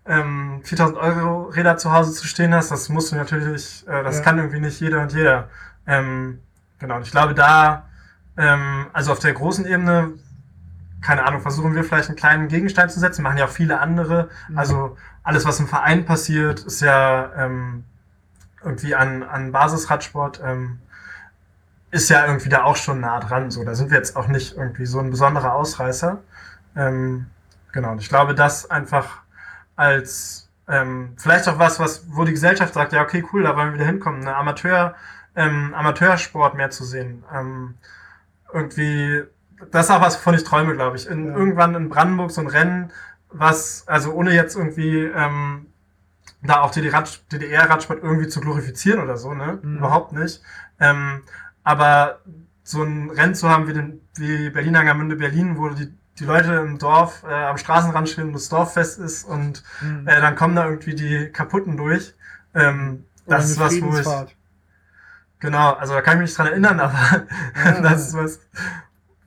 ähm, 0.08 0.62
4000 0.64 0.98
Euro 0.98 1.44
Räder 1.50 1.78
zu 1.78 1.92
Hause 1.92 2.14
zu 2.14 2.28
stehen 2.28 2.54
hast, 2.54 2.72
das 2.72 2.90
musst 2.90 3.12
du 3.12 3.16
natürlich, 3.16 3.86
äh, 3.88 4.04
das 4.04 4.18
Ja. 4.18 4.24
kann 4.24 4.38
irgendwie 4.38 4.60
nicht 4.60 4.80
jeder 4.80 5.02
und 5.02 5.14
jeder. 5.14 5.50
Ähm, 5.86 6.40
genau, 6.80 6.96
und 6.98 7.02
ich 7.04 7.12
glaube, 7.12 7.34
da, 7.34 7.88
ähm, 8.38 8.88
also 8.94 9.12
auf 9.12 9.20
der 9.20 9.34
großen 9.34 9.66
Ebene, 9.66 10.12
keine 11.02 11.26
Ahnung, 11.26 11.42
versuchen 11.42 11.76
wir 11.76 11.84
vielleicht 11.84 12.10
einen 12.10 12.18
kleinen 12.18 12.48
Gegenstein 12.48 12.90
zu 12.90 13.00
setzen, 13.00 13.22
machen 13.22 13.38
ja 13.38 13.46
auch 13.46 13.50
viele 13.50 13.80
andere. 13.80 14.30
Mhm. 14.50 14.58
Also 14.58 14.98
alles, 15.24 15.46
was 15.46 15.60
im 15.60 15.68
Verein 15.68 16.06
passiert, 16.06 16.62
ist 16.62 16.82
ja 16.82 17.32
ähm, 17.38 17.84
irgendwie 18.64 18.96
an, 18.96 19.24
an 19.24 19.52
Basisradsport, 19.52 20.42
ähm, 20.44 20.80
ist 21.92 22.10
ja 22.10 22.26
irgendwie 22.26 22.50
da 22.50 22.64
auch 22.64 22.76
schon 22.76 23.00
nah 23.00 23.20
dran. 23.20 23.52
So, 23.52 23.64
da 23.64 23.76
sind 23.76 23.92
wir 23.92 23.98
jetzt 23.98 24.16
auch 24.16 24.28
nicht 24.28 24.58
irgendwie 24.58 24.86
so 24.86 25.00
ein 25.00 25.10
besonderer 25.12 25.54
Ausreißer. 25.54 26.20
Ähm, 26.76 27.28
genau, 27.72 27.92
und 27.92 28.02
ich 28.02 28.10
glaube, 28.10 28.36
das 28.36 28.70
einfach 28.70 29.22
als 29.78 30.50
ähm, 30.68 31.14
vielleicht 31.18 31.48
auch 31.48 31.60
was, 31.60 31.80
was, 31.80 32.06
wo 32.10 32.26
die 32.26 32.34
Gesellschaft 32.34 32.74
sagt, 32.74 32.92
ja, 32.92 33.02
okay, 33.02 33.24
cool, 33.32 33.44
da 33.44 33.56
wollen 33.56 33.70
wir 33.70 33.76
wieder 33.76 33.86
hinkommen, 33.86 34.22
eine 34.22 34.36
Amateur, 34.36 34.96
ähm, 35.36 35.74
Amateursport 35.74 36.56
mehr 36.56 36.70
zu 36.72 36.84
sehen. 36.84 37.24
Ähm, 37.34 37.76
irgendwie, 38.54 39.24
das 39.72 39.86
ist 39.86 39.92
auch 39.92 40.02
was, 40.02 40.18
wovon 40.18 40.36
ich 40.36 40.44
träume, 40.44 40.74
glaube 40.74 40.98
ich. 40.98 41.08
In, 41.08 41.28
ja. 41.28 41.38
Irgendwann 41.38 41.76
in 41.76 41.90
Brandenburg 41.90 42.32
so 42.32 42.42
ein 42.42 42.48
Rennen, 42.48 42.92
was, 43.32 43.88
also 43.88 44.12
ohne 44.12 44.34
jetzt 44.34 44.56
irgendwie 44.56 45.06
ähm, 45.06 45.68
da 46.42 46.62
auch 46.62 46.72
DDR-Radsport 46.72 48.04
irgendwie 48.04 48.28
zu 48.28 48.42
glorifizieren 48.42 49.02
oder 49.02 49.18
so, 49.18 49.34
ne? 49.34 49.60
Mhm. 49.62 49.78
Überhaupt 49.78 50.12
nicht. 50.12 50.42
Ähm, 50.80 51.24
aber 51.64 52.20
so 52.64 52.84
ein 52.84 53.10
Rennen 53.10 53.36
zu 53.36 53.50
haben 53.50 53.68
wie, 53.68 53.74
den, 53.74 54.02
wie 54.16 54.50
Berlin-Angermünde 54.50 55.16
Berlin, 55.16 55.58
wo 55.58 55.70
die 55.70 55.94
die 56.20 56.26
Leute 56.26 56.54
im 56.54 56.78
Dorf 56.78 57.24
äh, 57.24 57.34
am 57.34 57.58
Straßenrand 57.58 58.10
stehen, 58.10 58.34
das 58.34 58.50
Dorffest 58.50 59.00
ist 59.00 59.24
und 59.24 59.64
mhm. 59.82 60.08
äh, 60.08 60.20
dann 60.20 60.36
kommen 60.36 60.56
da 60.56 60.66
irgendwie 60.66 60.96
die 60.96 61.30
Kaputten 61.30 61.78
durch. 61.78 62.14
Ähm, 62.56 63.06
das 63.26 63.50
ist 63.50 63.60
was, 63.60 63.80
wo 63.82 63.98
ich. 63.98 64.36
Genau, 65.40 65.74
also 65.74 65.94
da 65.94 66.02
kann 66.02 66.16
ich 66.16 66.22
mich 66.22 66.30
nicht 66.30 66.38
dran 66.38 66.48
erinnern, 66.48 66.80
aber 66.80 67.28
ja, 67.64 67.82
das 67.82 68.08
ist 68.08 68.14
was. 68.16 68.40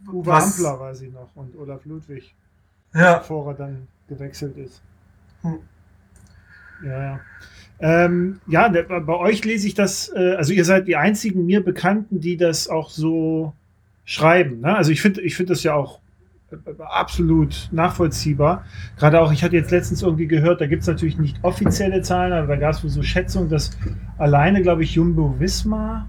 Uwe 0.09 0.27
was, 0.27 0.59
Ampler 0.59 0.81
weiß 0.81 1.03
ich 1.03 1.13
noch 1.13 1.37
und 1.37 1.57
Olaf 1.57 1.85
Ludwig. 1.85 2.35
Ja. 2.93 3.19
Bevor 3.19 3.53
er 3.53 3.55
dann 3.55 3.87
gewechselt 4.09 4.57
ist. 4.57 4.83
Hm. 5.43 5.61
Ja, 6.85 7.03
ja. 7.03 7.21
Ähm, 7.79 8.41
ja, 8.47 8.69
bei 8.69 9.15
euch 9.15 9.45
lese 9.45 9.67
ich 9.67 9.75
das, 9.75 10.13
äh, 10.15 10.35
also 10.35 10.53
ihr 10.53 10.65
seid 10.65 10.89
die 10.89 10.97
einzigen 10.97 11.47
mir 11.47 11.65
Bekannten, 11.65 12.21
die 12.21 12.37
das 12.37 12.69
auch 12.69 12.91
so 12.91 13.55
schreiben. 14.05 14.61
Ne? 14.61 14.77
Also 14.77 14.91
ich 14.91 15.01
finde 15.01 15.23
ich 15.23 15.37
finde 15.37 15.53
das 15.55 15.63
ja 15.63 15.75
auch 15.75 16.01
absolut 16.79 17.69
nachvollziehbar. 17.73 18.65
Gerade 18.97 19.21
auch, 19.21 19.33
ich 19.33 19.45
hatte 19.45 19.57
jetzt 19.57 19.71
letztens 19.71 20.03
irgendwie 20.03 20.27
gehört, 20.27 20.61
da 20.61 20.67
gibt 20.67 20.83
es 20.83 20.89
natürlich 20.89 21.19
nicht 21.19 21.39
offizielle 21.43 22.03
Zahlen, 22.03 22.33
aber 22.33 22.47
da 22.49 22.57
gab 22.57 22.73
es 22.73 22.83
wohl 22.83 22.91
so 22.91 23.03
Schätzungen, 23.03 23.49
dass 23.49 23.77
alleine, 24.19 24.63
glaube 24.63 24.83
ich, 24.83 24.95
Jumbo 24.95 25.39
Visma 25.39 26.07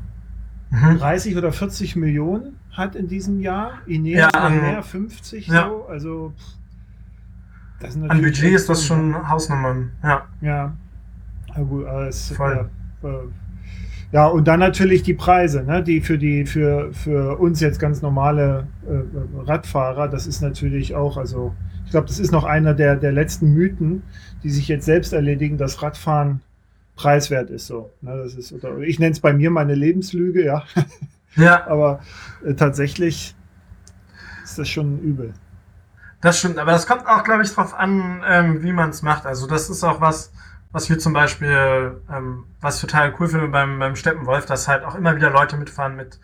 mhm. 0.69 0.97
30 0.97 1.37
oder 1.37 1.51
40 1.51 1.95
Millionen 1.95 2.57
hat 2.71 2.95
in 2.95 3.07
diesem 3.07 3.39
Jahr. 3.39 3.73
Ineos 3.85 4.29
ja, 4.33 4.49
mehr, 4.49 4.83
50 4.83 5.47
ja. 5.47 5.67
so. 5.67 5.85
Also 5.87 6.33
an 8.07 8.21
Budget 8.21 8.53
ist 8.53 8.69
das 8.69 8.85
schon 8.85 9.27
Hausnummern, 9.27 9.91
ja. 10.03 10.27
Ja. 10.41 10.73
Ja, 11.55 11.63
gut, 11.63 11.85
aber 11.85 12.07
es, 12.07 12.31
Voll. 12.31 12.69
Ja, 13.03 13.09
äh, 13.09 13.23
ja, 14.11 14.25
und 14.27 14.47
dann 14.47 14.59
natürlich 14.59 15.03
die 15.03 15.13
Preise, 15.13 15.63
ne, 15.63 15.81
die 15.81 16.01
für 16.01 16.17
die 16.17 16.45
für 16.45 16.91
für 16.93 17.37
uns 17.39 17.61
jetzt 17.61 17.79
ganz 17.79 18.01
normale 18.01 18.67
äh, 18.85 19.47
Radfahrer, 19.47 20.09
das 20.09 20.27
ist 20.27 20.41
natürlich 20.41 20.95
auch, 20.95 21.17
also 21.17 21.55
ich 21.85 21.91
glaube, 21.91 22.07
das 22.07 22.19
ist 22.19 22.31
noch 22.31 22.43
einer 22.43 22.73
der 22.73 22.97
der 22.97 23.13
letzten 23.13 23.53
Mythen, 23.53 24.03
die 24.43 24.49
sich 24.49 24.67
jetzt 24.67 24.85
selbst 24.85 25.13
erledigen, 25.13 25.57
dass 25.57 25.81
Radfahren 25.81 26.41
preiswert 26.95 27.49
ist 27.49 27.67
so. 27.67 27.89
Ne, 28.01 28.17
das 28.17 28.35
ist 28.35 28.51
oder 28.51 28.77
ich 28.79 28.99
nenne 28.99 29.13
es 29.13 29.21
bei 29.21 29.33
mir 29.33 29.49
meine 29.49 29.75
Lebenslüge, 29.75 30.43
ja. 30.43 30.63
Ja. 31.35 31.65
aber 31.67 32.01
äh, 32.45 32.53
tatsächlich 32.53 33.33
ist 34.43 34.59
das 34.59 34.67
schon 34.67 34.99
übel. 34.99 35.33
Das 36.19 36.37
stimmt, 36.37 36.59
aber 36.59 36.71
das 36.71 36.85
kommt 36.85 37.07
auch, 37.07 37.23
glaube 37.23 37.43
ich, 37.43 37.51
drauf 37.51 37.73
an, 37.73 38.21
ähm, 38.27 38.61
wie 38.61 38.73
man 38.73 38.91
es 38.91 39.01
macht. 39.01 39.25
Also 39.25 39.47
das 39.47 39.69
ist 39.69 39.83
auch 39.83 40.01
was, 40.01 40.31
was 40.71 40.89
wir 40.89 40.99
zum 40.99 41.13
Beispiel, 41.13 42.01
ähm, 42.11 42.45
was 42.61 42.75
ich 42.75 42.81
total 42.81 43.13
cool 43.19 43.27
finde 43.27 43.47
beim, 43.47 43.79
beim 43.79 43.95
Steppenwolf, 43.95 44.45
dass 44.45 44.67
halt 44.67 44.83
auch 44.83 44.95
immer 44.95 45.15
wieder 45.15 45.29
Leute 45.29 45.57
mitfahren 45.57 45.95
mit 45.95 46.19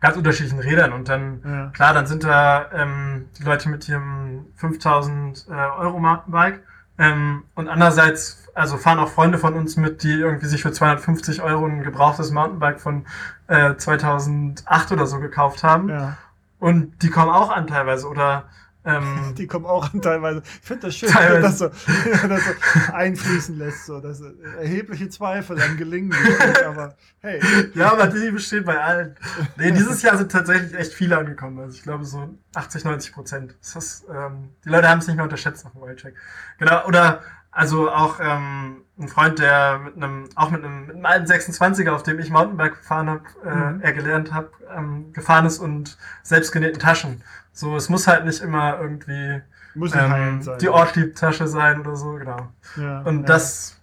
ganz 0.00 0.16
unterschiedlichen 0.16 0.58
Rädern 0.58 0.92
und 0.92 1.08
dann, 1.08 1.40
ja. 1.44 1.66
klar, 1.68 1.94
dann 1.94 2.06
sind 2.06 2.24
da 2.24 2.66
ähm, 2.72 3.28
die 3.38 3.44
Leute 3.44 3.68
mit 3.68 3.88
ihrem 3.88 4.46
5000 4.56 5.46
äh, 5.48 5.52
Euro 5.52 6.00
Mountainbike 6.00 6.60
ähm, 6.98 7.44
und 7.54 7.68
andererseits, 7.68 8.48
also 8.54 8.76
fahren 8.76 8.98
auch 8.98 9.08
Freunde 9.08 9.38
von 9.38 9.54
uns 9.54 9.76
mit, 9.76 10.02
die 10.02 10.12
irgendwie 10.12 10.46
sich 10.46 10.62
für 10.62 10.72
250 10.72 11.40
Euro 11.40 11.66
ein 11.66 11.84
gebrauchtes 11.84 12.32
Mountainbike 12.32 12.80
von 12.80 13.06
äh, 13.46 13.76
2008 13.76 14.90
oder 14.90 15.06
so 15.06 15.20
gekauft 15.20 15.62
haben 15.62 15.88
ja. 15.88 16.16
und 16.58 17.00
die 17.02 17.10
kommen 17.10 17.30
auch 17.30 17.50
an 17.50 17.68
teilweise 17.68 18.08
oder 18.08 18.46
ähm, 18.84 19.34
die 19.38 19.46
kommen 19.46 19.66
auch 19.66 19.92
an 19.92 20.02
teilweise. 20.02 20.42
Ich 20.44 20.66
finde 20.66 20.86
das 20.86 20.96
schön, 20.96 21.08
wenn 21.14 21.42
das 21.42 21.58
so, 21.58 21.68
das 22.28 22.44
so 22.44 22.92
einfließen 22.92 23.58
lässt, 23.58 23.86
so 23.86 24.00
dass 24.00 24.20
erhebliche 24.58 25.08
Zweifel 25.08 25.60
am 25.60 25.76
Gelingen 25.76 26.10
besteht, 26.10 26.64
aber 26.64 26.96
hey. 27.20 27.40
Ja, 27.74 27.92
aber 27.92 28.06
die 28.08 28.30
bestehen 28.30 28.64
bei 28.64 28.80
allen. 28.80 29.16
Nee, 29.56 29.72
dieses 29.72 30.02
Jahr 30.02 30.16
sind 30.16 30.32
tatsächlich 30.32 30.74
echt 30.74 30.92
viele 30.92 31.18
angekommen. 31.18 31.58
Also 31.60 31.76
ich 31.76 31.82
glaube 31.82 32.04
so 32.04 32.28
80, 32.54 32.84
90 32.84 33.12
Prozent. 33.12 33.54
Das 33.60 34.04
ähm, 34.08 34.50
die 34.64 34.68
Leute 34.68 34.88
haben 34.88 34.98
es 34.98 35.06
nicht 35.06 35.16
mehr 35.16 35.24
unterschätzt 35.24 35.64
nach 35.64 35.72
dem 35.72 35.82
Wildcheck. 35.82 36.14
Genau, 36.58 36.86
oder 36.86 37.20
also 37.52 37.90
auch 37.90 38.18
ähm, 38.18 38.82
ein 38.98 39.08
Freund, 39.08 39.38
der 39.38 39.78
mit 39.78 39.96
einem, 39.96 40.28
auch 40.36 40.50
mit 40.50 40.64
einem, 40.64 40.86
mit 40.86 40.96
einem 40.96 41.04
alten 41.04 41.30
26er, 41.30 41.90
auf 41.90 42.02
dem 42.02 42.18
ich 42.18 42.30
Mountainbike 42.30 42.78
gefahren 42.78 43.10
habe, 43.10 43.24
äh, 43.44 43.54
mhm. 43.54 43.80
er 43.82 43.92
gelernt 43.92 44.32
habe, 44.32 44.50
ähm, 44.74 45.12
gefahren 45.12 45.44
ist 45.44 45.58
und 45.58 45.98
selbstgenähten 46.22 46.80
Taschen. 46.80 47.22
So, 47.52 47.76
es 47.76 47.88
muss 47.88 48.06
halt 48.06 48.24
nicht 48.24 48.40
immer 48.40 48.80
irgendwie 48.80 49.42
ähm, 49.74 50.42
sein, 50.42 50.58
die 50.60 50.68
Ortlieb-Tasche 50.68 51.46
sein 51.46 51.80
oder 51.80 51.96
so, 51.96 52.12
genau. 52.12 52.48
Ja, 52.76 53.00
und 53.02 53.20
ja. 53.20 53.26
das, 53.26 53.76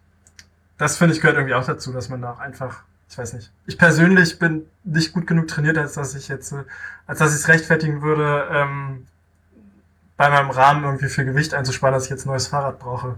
das 0.77 0.97
finde 0.97 1.13
ich 1.13 1.21
gehört 1.21 1.37
irgendwie 1.37 1.55
auch 1.55 1.65
dazu, 1.65 1.91
dass 1.91 2.09
man 2.09 2.21
da 2.21 2.31
auch 2.31 2.39
einfach, 2.39 2.81
ich 3.09 3.17
weiß 3.17 3.33
nicht. 3.33 3.51
Ich 3.67 3.77
persönlich 3.77 4.39
bin 4.39 4.65
nicht 4.83 5.13
gut 5.13 5.27
genug 5.27 5.47
trainiert, 5.47 5.77
als 5.77 5.93
dass 5.93 6.15
ich 6.15 6.27
jetzt, 6.27 6.51
äh, 6.51 6.63
als 7.07 7.19
dass 7.19 7.31
ich 7.31 7.41
es 7.41 7.47
rechtfertigen 7.47 8.01
würde, 8.01 8.47
ähm, 8.51 9.05
bei 10.17 10.29
meinem 10.29 10.49
Rahmen 10.49 10.83
irgendwie 10.83 11.07
für 11.07 11.23
Gewicht 11.23 11.53
einzusparen, 11.53 11.93
dass 11.93 12.05
ich 12.05 12.09
jetzt 12.09 12.25
ein 12.25 12.29
neues 12.29 12.47
Fahrrad 12.47 12.79
brauche. 12.79 13.15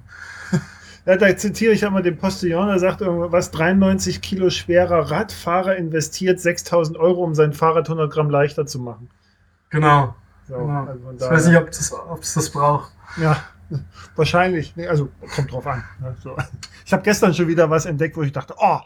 Ja, 1.04 1.18
da 1.18 1.36
zitiere 1.36 1.74
ich 1.74 1.84
einmal 1.84 2.04
den 2.04 2.16
Postillon, 2.16 2.68
der 2.68 2.78
sagt 2.78 3.02
irgendwas, 3.02 3.50
93 3.50 4.22
Kilo 4.22 4.52
schwerer 4.52 5.10
Radfahrer 5.10 5.76
investiert 5.76 6.40
6000 6.40 6.96
Euro, 6.96 7.24
um 7.24 7.34
sein 7.34 7.54
Fahrrad 7.54 7.90
100 7.90 8.14
Gramm 8.14 8.30
leichter 8.30 8.68
zu 8.68 8.78
machen. 8.78 9.10
Genau. 9.72 10.14
So, 10.52 10.58
genau. 10.58 10.86
also 10.86 11.12
ich 11.14 11.22
weiß 11.22 11.48
nicht, 11.48 11.58
ob 11.58 11.70
es 11.70 11.90
das, 11.90 12.34
das 12.34 12.50
braucht. 12.50 12.92
Ja, 13.16 13.38
wahrscheinlich. 14.18 14.76
Nee, 14.76 14.88
also 14.88 15.10
kommt 15.34 15.52
drauf 15.52 15.66
an. 15.66 15.84
Ne? 16.02 16.16
So. 16.22 16.36
Ich 16.86 16.92
habe 16.92 17.04
gestern 17.04 17.34
schon 17.34 17.48
wieder 17.48 17.70
was 17.70 17.86
entdeckt, 17.86 18.18
wo 18.18 18.22
ich 18.22 18.34
dachte, 18.34 18.54
oh, 18.58 18.80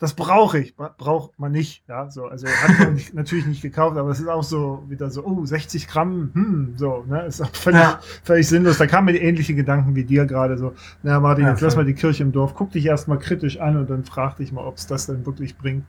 das 0.00 0.14
brauche 0.14 0.58
ich. 0.58 0.74
Braucht 0.74 1.38
man 1.38 1.52
nicht. 1.52 1.84
Ja, 1.86 2.10
so, 2.10 2.24
also 2.24 2.48
hat 2.48 2.78
man 2.80 2.94
nicht, 2.94 3.14
natürlich 3.14 3.46
nicht 3.46 3.62
gekauft, 3.62 3.96
aber 3.96 4.10
es 4.10 4.18
ist 4.18 4.26
auch 4.26 4.42
so 4.42 4.82
wieder 4.88 5.10
so, 5.10 5.24
oh, 5.24 5.44
60 5.44 5.86
Gramm, 5.86 6.30
hm, 6.32 6.74
so, 6.76 7.04
ne, 7.06 7.26
ist 7.26 7.40
auch 7.40 7.54
völlig, 7.54 7.80
ja. 7.80 8.00
völlig 8.24 8.48
sinnlos. 8.48 8.78
Da 8.78 8.88
kamen 8.88 9.12
mir 9.12 9.20
ähnliche 9.20 9.54
Gedanken 9.54 9.94
wie 9.94 10.02
dir 10.02 10.26
gerade 10.26 10.58
so, 10.58 10.74
na 11.04 11.20
Martin, 11.20 11.44
ja, 11.44 11.50
jetzt 11.50 11.60
lass 11.60 11.76
mal 11.76 11.84
die 11.84 11.94
Kirche 11.94 12.24
im 12.24 12.32
Dorf, 12.32 12.54
guck 12.56 12.72
dich 12.72 12.86
erstmal 12.86 13.18
kritisch 13.18 13.60
an 13.60 13.76
und 13.76 13.88
dann 13.90 14.04
frag 14.04 14.38
dich 14.38 14.50
mal, 14.50 14.64
ob 14.64 14.78
es 14.78 14.88
das 14.88 15.06
denn 15.06 15.24
wirklich 15.24 15.56
bringt. 15.56 15.84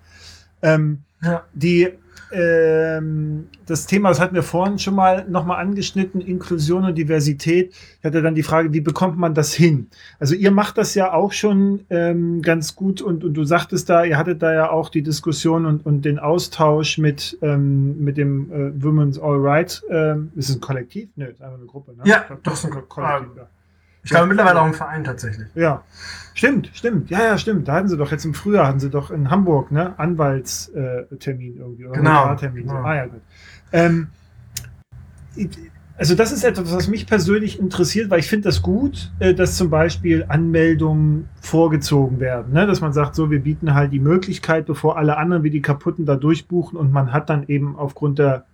Ähm, 0.62 1.02
ja. 1.24 1.44
Die 1.54 1.98
ähm, 2.34 3.48
das 3.66 3.86
Thema, 3.86 4.10
das 4.10 4.20
hatten 4.20 4.36
wir 4.36 4.44
vorhin 4.44 4.80
schon 4.80 4.96
mal 4.96 5.26
nochmal 5.30 5.60
angeschnitten, 5.60 6.22
Inklusion 6.22 6.86
und 6.86 6.98
Diversität. 6.98 7.74
Ich 8.00 8.04
hatte 8.04 8.22
dann 8.22 8.36
die 8.36 8.44
Frage, 8.44 8.74
wie 8.74 8.82
bekommt 8.82 9.18
man 9.18 9.34
das 9.34 9.54
hin? 9.54 9.88
Also 10.20 10.36
ihr 10.36 10.52
macht 10.52 10.78
das 10.78 10.96
ja 10.96 11.14
auch 11.14 11.32
schon 11.32 11.86
ähm, 11.90 12.42
ganz 12.42 12.76
gut 12.76 13.02
und, 13.02 13.24
und 13.24 13.34
du 13.34 13.44
sagtest 13.44 13.90
da, 13.90 14.04
ihr 14.04 14.18
hattet 14.18 14.42
da 14.42 14.54
ja 14.54 14.70
auch 14.70 14.90
die 14.90 15.04
Diskussion 15.04 15.66
und, 15.66 15.86
und 15.86 16.04
den 16.04 16.20
Austausch 16.20 16.98
mit, 16.98 17.38
ähm, 17.42 18.04
mit 18.04 18.18
dem 18.18 18.52
äh, 18.52 18.84
Women's 18.84 19.20
All 19.20 19.38
Right. 19.38 19.82
Ähm, 19.90 20.32
ist 20.36 20.50
es 20.50 20.56
ein 20.56 20.62
Kollektiv? 20.62 21.10
Nö, 21.16 21.26
ist 21.26 21.42
einfach 21.42 21.58
eine 21.58 21.68
Gruppe. 21.68 21.94
Ne? 21.94 22.04
Ja, 22.06 22.26
doch, 22.44 22.54
ist 22.54 22.66
ein 22.66 22.72
Kollektiv. 22.72 23.38
Ah, 23.38 23.48
ich 24.04 24.10
glaube 24.10 24.28
mittlerweile 24.28 24.62
auch 24.62 24.68
im 24.68 24.74
Verein 24.74 25.04
tatsächlich. 25.04 25.48
Ja, 25.56 25.84
stimmt, 26.34 26.72
stimmt. 26.74 27.10
Ja, 27.10 27.24
ja, 27.24 27.38
stimmt. 27.38 27.68
Da 27.68 27.74
hatten 27.74 27.88
sie 27.88 27.98
doch 27.98 28.12
jetzt 28.12 28.26
im 28.26 28.34
Frühjahr, 28.34 28.68
hatten 28.68 28.80
sie 28.80 28.90
doch 28.90 29.12
in 29.12 29.30
Hamburg, 29.30 29.72
ne, 29.72 29.98
Anwaltstermin 29.98 31.58
irgendwie. 31.58 31.86
Oder 31.86 31.98
genau. 31.98 32.36
genau. 32.36 32.84
Ah, 32.84 32.96
ja, 32.96 33.06
gut. 33.06 33.22
Ähm, 33.72 34.08
also 35.98 36.16
das 36.16 36.32
ist 36.32 36.44
etwas, 36.44 36.74
was 36.74 36.88
mich 36.88 37.06
persönlich 37.06 37.60
interessiert, 37.60 38.10
weil 38.10 38.20
ich 38.20 38.28
finde 38.28 38.50
das 38.50 38.64
gut, 38.64 39.12
äh, 39.20 39.36
dass 39.36 39.56
zum 39.56 39.70
Beispiel 39.70 40.26
Anmeldungen 40.28 41.30
vorgezogen 41.42 42.20
werden. 42.20 42.54
Ne? 42.54 42.66
Dass 42.66 42.82
man 42.82 42.92
sagt, 42.92 43.14
so, 43.14 43.30
wir 43.30 43.42
bieten 43.42 43.76
halt 43.76 43.94
die 43.94 44.00
Möglichkeit, 44.00 44.66
bevor 44.66 44.98
alle 44.98 45.18
anderen 45.18 45.44
wie 45.44 45.52
die 45.52 45.62
kaputten 45.62 46.08
da 46.08 46.16
durchbuchen 46.16 46.78
und 46.78 46.92
man 46.92 47.14
hat 47.14 47.30
dann 47.30 47.48
eben 47.48 47.76
aufgrund 47.76 48.18
der 48.18 48.46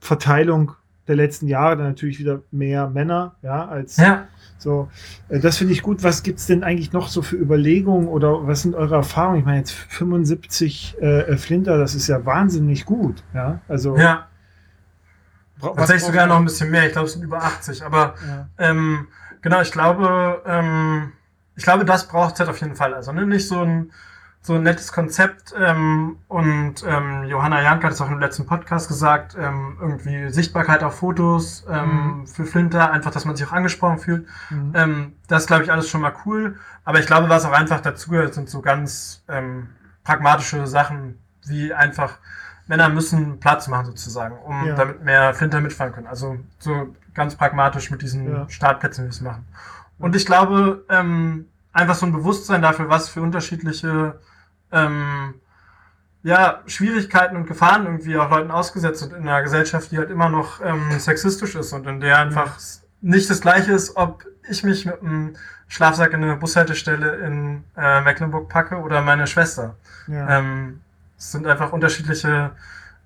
Verteilung 0.00 0.72
der 1.08 1.16
letzten 1.16 1.46
Jahre 1.46 1.76
dann 1.76 1.88
natürlich 1.88 2.20
wieder 2.20 2.40
mehr 2.50 2.88
Männer, 2.88 3.34
ja, 3.42 3.66
als 3.66 3.98
Ja. 3.98 4.28
So. 4.58 4.88
Äh, 5.28 5.40
Das 5.40 5.56
finde 5.56 5.72
ich 5.72 5.82
gut. 5.82 6.02
Was 6.02 6.22
gibt 6.22 6.38
es 6.40 6.46
denn 6.46 6.62
eigentlich 6.64 6.92
noch 6.92 7.08
so 7.08 7.22
für 7.22 7.36
Überlegungen 7.36 8.08
oder 8.08 8.46
was 8.46 8.62
sind 8.62 8.74
eure 8.74 8.96
Erfahrungen? 8.96 9.38
Ich 9.40 9.44
meine, 9.44 9.58
jetzt 9.58 9.72
75 9.72 10.96
äh, 11.00 11.36
Flinter, 11.36 11.78
das 11.78 11.94
ist 11.94 12.06
ja 12.08 12.24
wahnsinnig 12.26 12.84
gut, 12.84 13.22
ja. 13.34 13.60
Also 13.68 13.96
Ja. 13.96 14.26
Tatsächlich 15.60 16.04
sogar 16.04 16.26
noch 16.28 16.36
ein 16.36 16.44
bisschen 16.44 16.70
mehr. 16.70 16.86
Ich 16.86 16.92
glaube, 16.92 17.06
es 17.08 17.14
sind 17.14 17.22
über 17.24 17.42
80. 17.42 17.84
Aber 17.84 18.14
Ja. 18.26 18.48
ähm, 18.58 19.08
genau, 19.42 19.60
ich 19.60 19.72
glaube, 19.72 20.40
ähm, 20.46 21.12
ich 21.56 21.64
glaube, 21.64 21.84
das 21.84 22.06
braucht 22.06 22.34
es 22.34 22.40
halt 22.40 22.48
auf 22.48 22.60
jeden 22.60 22.76
Fall. 22.76 22.94
Also 22.94 23.10
ne, 23.12 23.26
nicht 23.26 23.48
so 23.48 23.60
ein 23.62 23.90
so 24.48 24.54
ein 24.54 24.62
nettes 24.62 24.92
Konzept 24.92 25.54
ähm, 25.58 26.16
und 26.26 26.76
ähm, 26.86 27.24
Johanna 27.24 27.60
Jank 27.60 27.84
hat 27.84 27.92
es 27.92 28.00
auch 28.00 28.10
im 28.10 28.18
letzten 28.18 28.46
Podcast 28.46 28.88
gesagt, 28.88 29.36
ähm, 29.38 29.76
irgendwie 29.78 30.30
Sichtbarkeit 30.30 30.82
auf 30.82 31.00
Fotos 31.00 31.66
ähm, 31.70 32.26
für 32.26 32.46
Flinter, 32.46 32.90
einfach, 32.90 33.10
dass 33.10 33.26
man 33.26 33.36
sich 33.36 33.46
auch 33.46 33.52
angesprochen 33.52 33.98
fühlt. 33.98 34.26
Mhm. 34.48 34.72
Ähm, 34.74 35.12
das 35.26 35.46
glaube 35.46 35.64
ich 35.64 35.70
alles 35.70 35.90
schon 35.90 36.00
mal 36.00 36.14
cool. 36.24 36.56
Aber 36.86 36.98
ich 36.98 37.04
glaube, 37.06 37.28
was 37.28 37.44
auch 37.44 37.52
einfach 37.52 37.82
dazugehört, 37.82 38.32
sind 38.32 38.48
so 38.48 38.62
ganz 38.62 39.22
ähm, 39.28 39.68
pragmatische 40.02 40.66
Sachen, 40.66 41.18
wie 41.46 41.74
einfach 41.74 42.16
Männer 42.68 42.88
müssen 42.88 43.40
Platz 43.40 43.68
machen 43.68 43.84
sozusagen, 43.84 44.34
um 44.38 44.64
Ja. 44.66 44.74
damit 44.76 45.04
mehr 45.04 45.34
Flinter 45.34 45.60
mitfahren 45.60 45.92
können. 45.92 46.06
Also 46.06 46.38
so 46.58 46.94
ganz 47.12 47.34
pragmatisch 47.36 47.90
mit 47.90 48.00
diesen 48.00 48.32
Ja. 48.32 48.48
Startplätzen, 48.48 49.04
wie 49.04 49.08
wir 49.08 49.12
es 49.12 49.20
machen. 49.20 49.44
Und 49.98 50.16
ich 50.16 50.24
glaube, 50.24 50.86
ähm, 50.88 51.48
einfach 51.74 51.96
so 51.96 52.06
ein 52.06 52.12
Bewusstsein 52.12 52.62
dafür, 52.62 52.88
was 52.88 53.10
für 53.10 53.20
unterschiedliche 53.20 54.18
ähm, 54.72 55.34
ja, 56.22 56.62
Schwierigkeiten 56.66 57.36
und 57.36 57.46
Gefahren 57.46 57.86
irgendwie 57.86 58.16
auch 58.16 58.30
Leuten 58.30 58.50
ausgesetzt 58.50 59.00
sind 59.00 59.12
in 59.12 59.28
einer 59.28 59.42
Gesellschaft, 59.42 59.90
die 59.90 59.98
halt 59.98 60.10
immer 60.10 60.28
noch 60.28 60.60
ähm, 60.64 60.98
sexistisch 60.98 61.54
ist 61.54 61.72
und 61.72 61.86
in 61.86 62.00
der 62.00 62.18
einfach 62.18 62.58
nicht 63.00 63.30
das 63.30 63.40
gleiche 63.40 63.72
ist, 63.72 63.96
ob 63.96 64.24
ich 64.48 64.64
mich 64.64 64.84
mit 64.84 65.00
einem 65.00 65.36
Schlafsack 65.68 66.12
in 66.12 66.24
eine 66.24 66.36
Bushaltestelle 66.36 67.16
in 67.16 67.64
äh, 67.76 68.00
Mecklenburg 68.00 68.48
packe 68.48 68.76
oder 68.76 69.02
meine 69.02 69.26
Schwester. 69.26 69.76
ja. 70.06 70.38
Ähm, 70.38 70.80
es 71.18 71.32
sind 71.32 71.46
einfach 71.46 71.72
unterschiedliche 71.72 72.52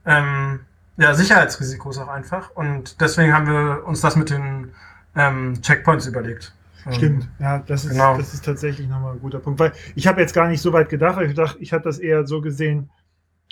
ähm, 0.04 0.60
ja, 0.96 1.14
Sicherheitsrisikos 1.14 1.98
auch 1.98 2.08
einfach. 2.08 2.50
Und 2.54 3.00
deswegen 3.00 3.32
haben 3.32 3.46
wir 3.46 3.86
uns 3.86 4.00
das 4.02 4.16
mit 4.16 4.30
den 4.30 4.72
ähm, 5.16 5.60
Checkpoints 5.62 6.06
überlegt. 6.06 6.52
Stimmt, 6.90 7.28
ja, 7.38 7.58
das 7.60 7.84
ist, 7.84 7.92
Genau. 7.92 8.16
das 8.16 8.34
ist 8.34 8.44
tatsächlich 8.44 8.88
nochmal 8.88 9.12
ein 9.14 9.20
guter 9.20 9.38
Punkt. 9.38 9.60
Weil 9.60 9.72
ich 9.94 10.06
habe 10.06 10.20
jetzt 10.20 10.34
gar 10.34 10.48
nicht 10.48 10.60
so 10.60 10.72
weit 10.72 10.88
gedacht, 10.88 11.20
ich 11.22 11.34
dachte, 11.34 11.58
ich 11.60 11.72
habe 11.72 11.84
das 11.84 11.98
eher 11.98 12.26
so 12.26 12.40
gesehen, 12.40 12.90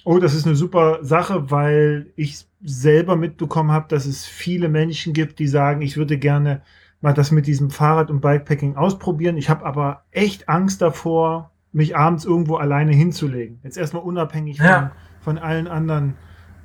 oh, 0.04 0.18
das 0.18 0.34
ist 0.34 0.46
eine 0.46 0.56
super 0.56 0.98
Sache, 1.02 1.50
weil 1.50 2.12
ich 2.16 2.46
selber 2.62 3.16
mitbekommen 3.16 3.70
habe, 3.70 3.86
dass 3.88 4.06
es 4.06 4.26
viele 4.26 4.68
Menschen 4.68 5.12
gibt, 5.12 5.38
die 5.38 5.46
sagen, 5.48 5.82
ich 5.82 5.96
würde 5.96 6.18
gerne 6.18 6.62
mal 7.00 7.14
das 7.14 7.30
mit 7.30 7.46
diesem 7.46 7.70
Fahrrad 7.70 8.10
und 8.10 8.20
Bikepacking 8.20 8.76
ausprobieren. 8.76 9.36
Ich 9.36 9.48
habe 9.48 9.64
aber 9.64 10.04
echt 10.10 10.48
Angst 10.48 10.82
davor, 10.82 11.50
mich 11.72 11.96
abends 11.96 12.24
irgendwo 12.24 12.56
alleine 12.56 12.92
hinzulegen. 12.92 13.60
Jetzt 13.62 13.78
erstmal 13.78 14.02
unabhängig 14.02 14.58
Ja. 14.58 14.92
von, 15.20 15.36
von 15.36 15.42
allen 15.42 15.68
anderen 15.68 16.14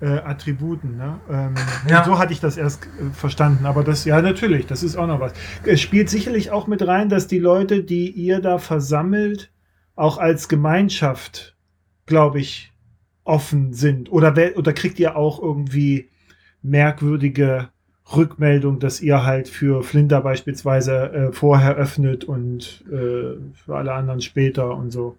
äh, 0.01 0.19
Attributen. 0.19 0.97
Ne? 0.97 1.19
Ähm, 1.29 1.55
Ja. 1.89 2.03
So 2.03 2.19
hatte 2.19 2.33
ich 2.33 2.39
das 2.39 2.57
erst 2.57 2.85
äh, 2.85 3.11
verstanden. 3.13 3.65
Aber 3.65 3.83
das, 3.83 4.05
ja, 4.05 4.21
natürlich, 4.21 4.65
das 4.65 4.83
ist 4.83 4.95
auch 4.95 5.07
noch 5.07 5.19
was. 5.19 5.33
Es 5.63 5.81
spielt 5.81 6.09
sicherlich 6.09 6.51
auch 6.51 6.67
mit 6.67 6.85
rein, 6.85 7.09
dass 7.09 7.27
die 7.27 7.39
Leute, 7.39 7.83
die 7.83 8.09
ihr 8.09 8.41
da 8.41 8.57
versammelt, 8.57 9.51
auch 9.95 10.17
als 10.17 10.49
Gemeinschaft, 10.49 11.55
glaube 12.05 12.39
ich, 12.39 12.73
offen 13.23 13.73
sind. 13.73 14.11
Oder, 14.11 14.33
oder 14.55 14.73
kriegt 14.73 14.99
ihr 14.99 15.15
auch 15.15 15.41
irgendwie 15.41 16.09
merkwürdige 16.61 17.69
Rückmeldung, 18.15 18.79
dass 18.79 19.01
ihr 19.01 19.23
halt 19.23 19.47
für 19.47 19.83
Flinter 19.83 20.21
beispielsweise 20.21 21.11
äh, 21.11 21.31
vorher 21.31 21.75
öffnet 21.75 22.23
und 22.23 22.83
äh, 22.87 23.37
für 23.53 23.75
alle 23.75 23.93
anderen 23.93 24.21
später 24.21 24.75
und 24.75 24.91
so. 24.91 25.17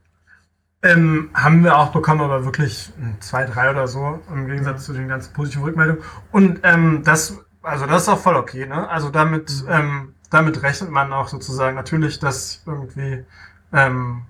Ähm, 0.86 1.30
haben 1.34 1.64
wir 1.64 1.76
auch 1.76 1.90
bekommen, 1.92 2.20
aber 2.20 2.44
wirklich 2.44 2.92
hm, 2.98 3.20
zwei, 3.20 3.44
drei 3.44 3.70
oder 3.70 3.88
so, 3.88 4.22
im 4.32 4.46
Gegensatz 4.46 4.84
zu 4.84 4.92
den 4.92 5.08
ganzen 5.08 5.32
positiven 5.32 5.64
Rückmeldungen. 5.64 6.02
Und 6.30 6.60
ähm, 6.62 7.02
das, 7.04 7.38
also 7.62 7.86
das 7.86 8.02
ist 8.02 8.08
auch 8.08 8.20
voll 8.20 8.36
okay, 8.36 8.66
ne? 8.66 8.88
Also 8.88 9.10
damit, 9.10 9.50
Mhm. 9.64 9.68
ähm, 9.70 10.14
damit 10.30 10.62
rechnet 10.62 10.90
man 10.90 11.12
auch 11.12 11.28
sozusagen 11.28 11.74
natürlich, 11.76 12.18
dass 12.20 12.62
irgendwie, 12.66 13.24
ähm, 13.72 14.22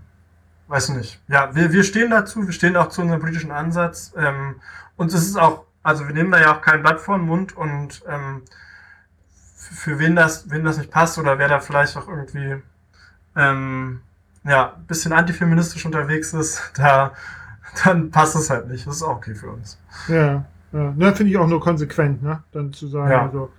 weiß 0.69 0.91
nicht, 0.91 1.21
ja, 1.29 1.55
wir, 1.55 1.73
wir 1.73 1.85
stehen 1.85 2.11
dazu, 2.11 2.47
wir 2.47 2.53
stehen 2.53 2.77
auch 2.77 2.89
zu 2.89 3.03
unserem 3.03 3.21
politischen 3.21 3.51
Ansatz. 3.53 4.13
Ähm, 4.17 4.57
und 4.97 5.13
es 5.13 5.27
ist 5.27 5.37
auch, 5.37 5.65
also 5.83 6.07
wir 6.07 6.15
nehmen 6.15 6.33
da 6.33 6.41
ja 6.41 6.57
auch 6.57 6.63
kein 6.63 6.83
Blatt 6.83 7.01
vor 7.01 7.19
den 7.19 7.27
Mund 7.27 7.57
und 7.57 8.03
ähm, 8.09 8.43
für 9.57 9.99
wen 9.99 10.17
das, 10.17 10.51
wen 10.51 10.65
das 10.65 10.79
nicht 10.79 10.91
passt 10.91 11.19
oder 11.19 11.39
wer 11.39 11.49
da 11.49 11.61
vielleicht 11.61 11.97
auch 11.97 12.09
irgendwie 12.09 12.63
ähm, 13.37 14.01
ja, 14.47 14.75
ein 14.77 14.87
bisschen 14.87 15.13
antifeministisch 15.13 15.85
unterwegs 15.87 16.33
ist, 16.33 16.73
da, 16.77 17.13
dann 17.85 18.11
passt 18.11 18.37
es 18.37 18.51
halt 18.51 18.69
nicht. 18.69 18.87
Das 18.87 18.97
ist 18.97 19.03
auch 19.03 19.17
okay 19.17 19.35
für 19.35 19.51
uns. 19.51 19.79
Ja, 20.09 20.45
ja. 20.73 20.93
Ne, 20.97 21.15
finde 21.15 21.31
ich 21.33 21.39
auch 21.39 21.47
nur 21.49 21.61
konsequent, 21.61 22.23
ne? 22.23 22.43
Dann 22.53 22.73
zu 22.73 22.87
sagen, 22.87 23.11
Ja. 23.11 23.23
also, 23.27 23.51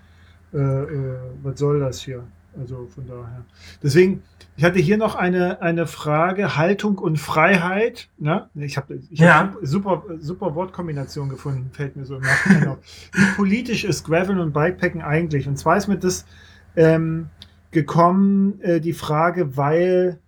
äh, 0.54 0.58
äh, 0.58 1.16
was 1.44 1.60
soll 1.60 1.80
das 1.80 2.00
hier? 2.00 2.24
Also 2.60 2.88
von 2.88 3.06
daher. 3.06 3.46
Deswegen, 3.84 4.24
ich 4.56 4.64
hatte 4.64 4.80
hier 4.80 4.98
noch 4.98 5.14
eine, 5.14 5.62
eine 5.62 5.86
Frage, 5.86 6.58
Haltung 6.58 6.98
und 6.98 7.20
Freiheit. 7.20 8.10
Ne? 8.18 8.50
Ich 8.56 8.78
habe 8.78 8.96
ich 9.12 9.20
Ja. 9.20 9.40
hab 9.40 9.58
super, 9.62 10.04
super 10.20 10.56
Wortkombination 10.56 11.30
gefunden, 11.30 11.70
fällt 11.72 11.96
mir 11.96 12.06
so 12.06 12.16
im 12.16 12.24
Nachhinein 12.24 12.68
auf. 12.70 12.78
Wie 13.14 13.26
politisch 13.36 13.84
ist 13.84 14.04
Gravel 14.06 14.40
und 14.40 14.54
Bikepacken 14.54 15.04
eigentlich? 15.04 15.48
Und 15.48 15.58
zwar 15.58 15.78
ist 15.78 15.88
mir 15.88 15.98
das 16.00 16.26
ähm, 16.76 17.28
gekommen, 17.70 18.60
äh, 18.62 18.80
die 18.82 18.94
Frage, 18.94 19.56
weil 19.56 20.20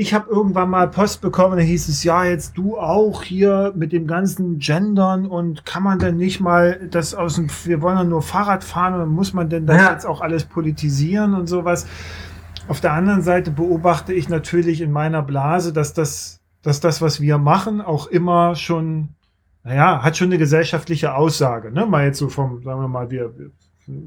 ich 0.00 0.14
habe 0.14 0.30
irgendwann 0.30 0.70
mal 0.70 0.88
Post 0.88 1.22
bekommen, 1.22 1.56
da 1.56 1.62
hieß 1.64 1.88
es, 1.88 2.04
ja, 2.04 2.24
jetzt 2.24 2.56
du 2.56 2.78
auch 2.78 3.24
hier 3.24 3.72
mit 3.74 3.90
dem 3.90 4.06
ganzen 4.06 4.60
Gendern 4.60 5.26
und 5.26 5.66
kann 5.66 5.82
man 5.82 5.98
denn 5.98 6.16
nicht 6.16 6.38
mal 6.38 6.86
das 6.88 7.16
aus 7.16 7.34
dem, 7.34 7.48
wir 7.64 7.82
wollen 7.82 7.98
ja 7.98 8.04
nur 8.04 8.22
Fahrrad 8.22 8.62
fahren 8.62 8.94
und 9.00 9.08
muss 9.08 9.32
man 9.34 9.50
denn 9.50 9.66
das 9.66 9.76
Ja. 9.76 9.90
jetzt 9.90 10.06
auch 10.06 10.20
alles 10.20 10.44
politisieren 10.44 11.34
und 11.34 11.48
sowas. 11.48 11.88
Auf 12.68 12.80
der 12.80 12.92
anderen 12.92 13.22
Seite 13.22 13.50
beobachte 13.50 14.12
ich 14.12 14.28
natürlich 14.28 14.82
in 14.82 14.92
meiner 14.92 15.20
Blase, 15.20 15.72
dass 15.72 15.94
das, 15.94 16.38
dass 16.62 16.78
das, 16.78 17.02
was 17.02 17.20
wir 17.20 17.38
machen, 17.38 17.80
auch 17.80 18.06
immer 18.06 18.54
schon, 18.54 19.08
naja, 19.64 20.04
hat 20.04 20.16
schon 20.16 20.28
eine 20.28 20.38
gesellschaftliche 20.38 21.16
Aussage. 21.16 21.72
Ne? 21.72 21.86
Mal 21.86 22.04
jetzt 22.04 22.18
so 22.18 22.28
vom, 22.28 22.62
sagen 22.62 22.80
wir 22.80 22.86
mal, 22.86 23.10
wir, 23.10 23.36
wir 23.36 23.50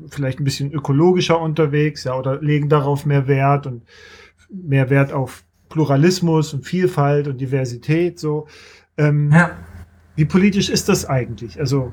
vielleicht 0.08 0.40
ein 0.40 0.46
bisschen 0.46 0.72
ökologischer 0.72 1.42
unterwegs, 1.42 2.06
ja, 2.06 2.14
oder 2.14 2.42
legen 2.42 2.70
darauf 2.70 3.06
mehr 3.06 3.28
Wert 3.28 3.68
und 3.68 3.84
mehr 4.50 4.90
Wert 4.90 5.12
auf 5.12 5.44
Pluralismus 5.72 6.54
und 6.54 6.66
Vielfalt 6.66 7.28
und 7.28 7.40
Diversität. 7.42 8.20
So, 8.20 8.48
ähm, 8.98 9.32
Ja. 9.32 9.52
wie 10.16 10.26
politisch 10.26 10.70
ist 10.70 10.88
das 10.90 11.06
eigentlich? 11.06 11.60
Also 11.60 11.92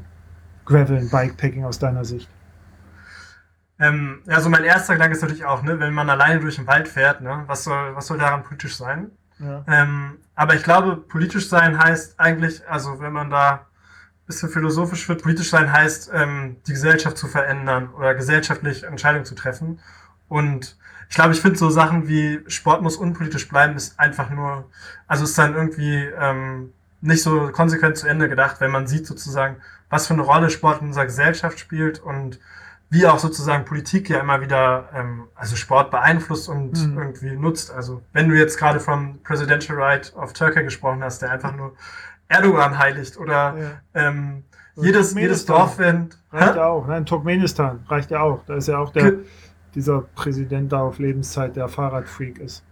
Gravel 0.66 0.98
und 0.98 1.10
Bikepacking 1.10 1.64
aus 1.64 1.78
deiner 1.78 2.04
Sicht? 2.04 2.28
Ähm, 3.80 4.20
ja, 4.26 4.40
so 4.40 4.50
mein 4.50 4.64
erster 4.64 4.94
Gedanke 4.94 5.14
ist 5.14 5.22
natürlich 5.22 5.44
auch, 5.44 5.62
ne, 5.62 5.78
wenn 5.78 5.94
man 5.94 6.10
alleine 6.10 6.40
durch 6.40 6.56
den 6.56 6.66
Wald 6.66 6.88
fährt, 6.88 7.20
ne, 7.20 7.44
was 7.46 7.64
soll, 7.64 7.94
was 7.94 8.08
soll 8.08 8.18
daran 8.18 8.42
politisch 8.42 8.76
sein? 8.76 9.12
Ja. 9.38 9.64
Ähm, 9.68 10.18
aber 10.34 10.54
ich 10.56 10.64
glaube, 10.64 10.96
politisch 10.96 11.48
sein 11.48 11.78
heißt 11.78 12.18
eigentlich, 12.18 12.68
also 12.68 13.00
wenn 13.00 13.12
man 13.12 13.30
da 13.30 13.50
ein 13.52 14.26
bisschen 14.26 14.48
philosophisch 14.48 15.08
wird, 15.08 15.22
politisch 15.22 15.48
sein 15.50 15.72
heißt, 15.72 16.10
ähm, 16.12 16.56
die 16.66 16.72
Gesellschaft 16.72 17.16
zu 17.16 17.28
verändern 17.28 17.90
oder 17.90 18.14
gesellschaftlich 18.14 18.82
Entscheidungen 18.82 19.24
zu 19.24 19.36
treffen. 19.36 19.78
Und 20.26 20.76
ich 21.08 21.14
glaube, 21.14 21.32
ich 21.32 21.40
finde 21.40 21.58
so 21.58 21.70
Sachen 21.70 22.08
wie 22.08 22.40
Sport 22.48 22.82
muss 22.82 22.96
unpolitisch 22.96 23.48
bleiben, 23.48 23.76
ist 23.76 23.98
einfach 23.98 24.30
nur, 24.30 24.68
also 25.06 25.24
ist 25.24 25.38
dann 25.38 25.54
irgendwie 25.54 26.04
ähm, 26.20 26.72
nicht 27.00 27.22
so 27.22 27.48
konsequent 27.52 27.96
zu 27.96 28.06
Ende 28.06 28.28
gedacht, 28.28 28.60
wenn 28.60 28.70
man 28.70 28.86
sieht 28.86 29.06
sozusagen, 29.06 29.56
was 29.90 30.06
für 30.06 30.14
eine 30.14 30.22
Rolle 30.22 30.50
Sport 30.50 30.82
in 30.82 30.88
unserer 30.88 31.06
Gesellschaft 31.06 31.58
spielt 31.58 31.98
und 32.00 32.38
wie 32.90 33.06
auch 33.06 33.18
sozusagen 33.18 33.64
Politik 33.66 34.08
ja 34.08 34.20
immer 34.20 34.40
wieder 34.40 34.88
ähm, 34.94 35.24
also 35.34 35.56
Sport 35.56 35.90
beeinflusst 35.90 36.48
und 36.48 36.72
Mhm. 36.86 36.98
irgendwie 36.98 37.30
nutzt. 37.36 37.70
Also 37.70 38.02
wenn 38.12 38.28
du 38.28 38.34
jetzt 38.36 38.58
gerade 38.58 38.80
vom 38.80 39.18
Presidential 39.22 39.78
Right 39.78 40.12
of 40.16 40.32
Turkey 40.32 40.62
gesprochen 40.64 41.02
hast, 41.04 41.20
der 41.22 41.30
einfach 41.32 41.54
nur 41.54 41.74
Erdogan 42.28 42.78
heiligt 42.78 43.16
oder 43.18 43.54
Ja. 43.94 44.08
ähm, 44.08 44.44
jedes, 44.76 45.14
jedes. 45.14 45.44
Dorf, 45.46 45.78
wenn 45.78 46.10
Reicht 46.32 46.56
ja 46.56 46.66
auch. 46.66 46.86
Nein, 46.86 47.04
Turkmenistan 47.06 47.84
reicht 47.88 48.10
ja 48.10 48.20
auch. 48.20 48.44
Da 48.46 48.54
ist 48.56 48.68
ja 48.68 48.78
auch 48.78 48.92
der, 48.92 49.10
Ge- 49.12 49.24
dieser 49.78 50.00
Präsident 50.16 50.72
da 50.72 50.80
auf 50.80 50.98
Lebenszeit, 50.98 51.54
der 51.54 51.68
Fahrradfreak 51.68 52.38
ist. 52.40 52.64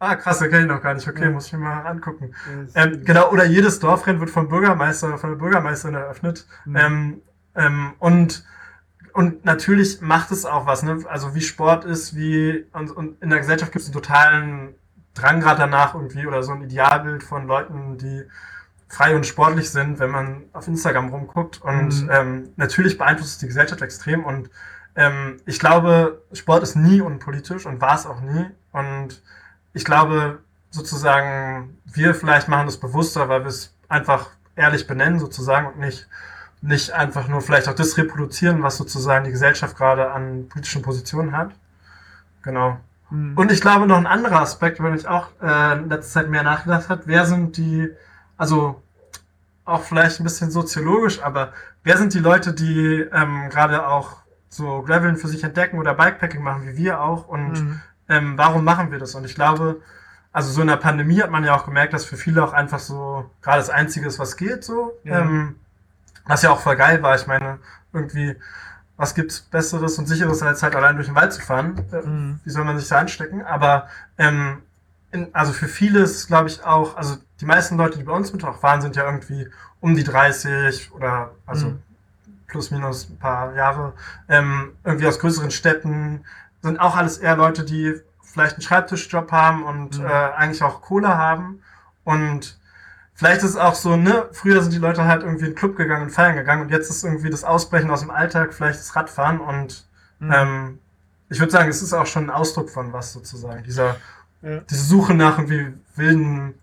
Ah, 0.00 0.16
krass, 0.16 0.40
den 0.40 0.50
kenne 0.50 0.62
ich 0.62 0.68
noch 0.68 0.82
gar 0.82 0.92
nicht. 0.94 1.06
Okay, 1.08 1.22
Ja. 1.24 1.30
muss 1.30 1.46
ich 1.46 1.52
mir 1.52 1.60
mal 1.60 1.82
angucken. 1.86 2.34
Ist- 2.66 2.76
Ähm, 2.76 3.04
genau, 3.04 3.30
oder 3.30 3.44
jedes 3.44 3.78
Dorfrennen 3.78 4.20
wird 4.20 4.30
vom 4.30 4.48
Bürgermeister 4.48 5.16
von 5.16 5.30
der 5.30 5.36
Bürgermeisterin 5.36 5.94
eröffnet. 5.94 6.46
Mhm. 6.64 6.76
Ähm, 6.76 7.22
ähm, 7.54 7.92
und, 8.00 8.44
und 9.12 9.44
natürlich 9.44 10.00
macht 10.00 10.32
es 10.32 10.44
auch 10.44 10.66
was, 10.66 10.82
ne? 10.82 10.98
Also 11.08 11.34
wie 11.36 11.40
Sport 11.40 11.84
ist, 11.84 12.16
wie 12.16 12.66
und, 12.72 12.90
und 12.90 13.22
in 13.22 13.30
der 13.30 13.38
Gesellschaft 13.38 13.70
gibt 13.70 13.82
es 13.82 13.88
einen 13.88 13.94
totalen 13.94 14.74
Drang 15.14 15.38
gerade 15.40 15.60
danach 15.60 15.94
irgendwie 15.94 16.26
oder 16.26 16.42
so 16.42 16.50
ein 16.52 16.62
Idealbild 16.62 17.22
von 17.22 17.46
Leuten, 17.46 17.96
die 17.96 18.24
frei 18.88 19.14
und 19.14 19.24
sportlich 19.24 19.70
sind, 19.70 20.00
wenn 20.00 20.10
man 20.10 20.42
auf 20.52 20.66
Instagram 20.66 21.08
rumguckt. 21.10 21.62
Und 21.62 22.02
mhm. 22.02 22.10
ähm, 22.12 22.48
natürlich 22.56 22.98
beeinflusst 22.98 23.34
es 23.34 23.38
die 23.38 23.46
Gesellschaft 23.46 23.80
extrem. 23.80 24.24
Und 24.24 24.50
ähm, 24.96 25.40
ich 25.46 25.58
glaube, 25.58 26.22
Sport 26.32 26.62
ist 26.62 26.76
nie 26.76 27.00
unpolitisch 27.00 27.66
und 27.66 27.80
war 27.80 27.94
es 27.94 28.06
auch 28.06 28.20
nie. 28.20 28.46
Und 28.72 29.22
ich 29.72 29.84
glaube, 29.84 30.38
sozusagen, 30.70 31.78
wir 31.84 32.14
vielleicht 32.14 32.48
machen 32.48 32.66
das 32.66 32.78
bewusster, 32.78 33.28
weil 33.28 33.42
wir 33.42 33.48
es 33.48 33.74
einfach 33.88 34.30
ehrlich 34.56 34.86
benennen 34.86 35.18
sozusagen 35.18 35.66
und 35.66 35.78
nicht, 35.78 36.08
nicht 36.60 36.92
einfach 36.92 37.28
nur 37.28 37.40
vielleicht 37.40 37.68
auch 37.68 37.74
das 37.74 37.96
reproduzieren, 37.96 38.62
was 38.62 38.76
sozusagen 38.76 39.24
die 39.24 39.30
Gesellschaft 39.30 39.76
gerade 39.76 40.12
an 40.12 40.48
politischen 40.48 40.82
Positionen 40.82 41.36
hat. 41.36 41.50
Genau. 42.42 42.78
Mhm. 43.10 43.36
Und 43.36 43.52
ich 43.52 43.60
glaube, 43.60 43.86
noch 43.86 43.96
ein 43.96 44.06
anderer 44.06 44.40
Aspekt, 44.40 44.82
wenn 44.82 44.94
ich 44.94 45.06
auch 45.06 45.28
äh, 45.42 45.78
in 45.78 45.88
letzter 45.88 46.20
Zeit 46.20 46.30
mehr 46.30 46.42
nachgedacht 46.42 46.88
habe, 46.88 47.02
wer 47.06 47.26
sind 47.26 47.56
die, 47.56 47.90
also 48.36 48.82
auch 49.64 49.82
vielleicht 49.82 50.20
ein 50.20 50.24
bisschen 50.24 50.50
soziologisch, 50.50 51.22
aber 51.22 51.52
wer 51.82 51.96
sind 51.96 52.14
die 52.14 52.18
Leute, 52.18 52.52
die 52.52 53.06
ähm, 53.12 53.48
gerade 53.50 53.86
auch 53.86 54.23
so 54.54 54.82
Graveln 54.82 55.16
für 55.16 55.28
sich 55.28 55.42
entdecken 55.42 55.78
oder 55.78 55.94
Bikepacking 55.94 56.42
machen, 56.42 56.66
wie 56.66 56.76
wir 56.76 57.00
auch 57.00 57.26
und 57.26 57.52
mhm. 57.52 57.80
ähm, 58.08 58.38
warum 58.38 58.64
machen 58.64 58.92
wir 58.92 58.98
das? 58.98 59.14
Und 59.14 59.24
ich 59.24 59.34
glaube, 59.34 59.80
also 60.32 60.50
so 60.52 60.60
in 60.60 60.68
der 60.68 60.76
Pandemie 60.76 61.20
hat 61.20 61.30
man 61.30 61.44
ja 61.44 61.56
auch 61.56 61.64
gemerkt, 61.64 61.92
dass 61.92 62.04
für 62.04 62.16
viele 62.16 62.42
auch 62.42 62.52
einfach 62.52 62.78
so 62.78 63.30
gerade 63.42 63.58
das 63.58 63.70
Einzige 63.70 64.06
ist, 64.06 64.18
was 64.18 64.36
geht, 64.36 64.64
so. 64.64 64.92
Ja. 65.04 65.20
Ähm, 65.20 65.56
was 66.26 66.42
ja 66.42 66.50
auch 66.50 66.60
voll 66.60 66.76
geil 66.76 67.02
war. 67.02 67.14
Ich 67.14 67.26
meine, 67.26 67.58
irgendwie, 67.92 68.36
was 68.96 69.14
gibt's 69.14 69.40
Besseres 69.40 69.98
und 69.98 70.06
Sicheres, 70.06 70.42
als 70.42 70.62
halt 70.62 70.74
allein 70.74 70.96
durch 70.96 71.08
den 71.08 71.14
Wald 71.14 71.32
zu 71.32 71.40
fahren? 71.40 71.84
Äh, 71.92 72.06
mhm. 72.06 72.40
Wie 72.44 72.50
soll 72.50 72.64
man 72.64 72.78
sich 72.78 72.88
da 72.88 72.98
anstecken? 72.98 73.42
Aber 73.42 73.88
ähm, 74.18 74.62
in, 75.10 75.28
also 75.34 75.52
für 75.52 75.68
viele 75.68 76.00
ist, 76.00 76.26
glaube 76.26 76.48
ich, 76.48 76.64
auch, 76.64 76.96
also 76.96 77.16
die 77.40 77.46
meisten 77.46 77.76
Leute, 77.76 77.98
die 77.98 78.04
bei 78.04 78.12
uns 78.12 78.32
mit 78.32 78.44
auch 78.44 78.58
fahren, 78.58 78.80
sind 78.80 78.96
ja 78.96 79.04
irgendwie 79.04 79.48
um 79.80 79.94
die 79.94 80.04
30 80.04 80.92
oder 80.92 81.32
also 81.46 81.68
mhm. 81.68 81.82
Plus 82.54 82.70
minus 82.70 83.10
ein 83.10 83.18
paar 83.18 83.52
Jahre, 83.56 83.94
ähm, 84.28 84.74
irgendwie 84.84 85.08
aus 85.08 85.18
größeren 85.18 85.50
Städten, 85.50 86.24
sind 86.62 86.78
auch 86.78 86.96
alles 86.96 87.18
eher 87.18 87.36
Leute, 87.36 87.64
die 87.64 87.94
vielleicht 88.22 88.54
einen 88.54 88.62
Schreibtischjob 88.62 89.32
haben 89.32 89.64
und 89.64 89.98
mhm. 89.98 90.06
äh, 90.06 90.08
eigentlich 90.08 90.62
auch 90.62 90.80
Kohle 90.80 91.08
haben. 91.08 91.62
Und 92.04 92.56
vielleicht 93.12 93.38
ist 93.38 93.50
es 93.50 93.56
auch 93.56 93.74
so, 93.74 93.96
ne, 93.96 94.28
früher 94.30 94.62
sind 94.62 94.72
die 94.72 94.78
Leute 94.78 95.04
halt 95.04 95.24
irgendwie 95.24 95.46
in 95.46 95.50
den 95.50 95.56
Club 95.56 95.76
gegangen 95.76 96.04
und 96.04 96.10
feiern 96.10 96.36
gegangen 96.36 96.62
und 96.62 96.70
jetzt 96.70 96.90
ist 96.90 97.02
irgendwie 97.02 97.28
das 97.28 97.42
Ausbrechen 97.42 97.90
aus 97.90 98.02
dem 98.02 98.10
Alltag 98.12 98.54
vielleicht 98.54 98.78
das 98.78 98.94
Radfahren 98.94 99.40
und 99.40 99.84
mhm. 100.20 100.32
ähm, 100.32 100.78
ich 101.28 101.40
würde 101.40 101.50
sagen, 101.50 101.68
es 101.68 101.82
ist 101.82 101.92
auch 101.92 102.06
schon 102.06 102.26
ein 102.26 102.30
Ausdruck 102.30 102.70
von 102.70 102.92
was 102.92 103.12
sozusagen. 103.12 103.64
Dieser, 103.64 103.96
ja. 104.42 104.60
diese 104.70 104.84
Suche 104.84 105.12
nach 105.14 105.38
irgendwie 105.38 105.74
wilden 105.96 106.54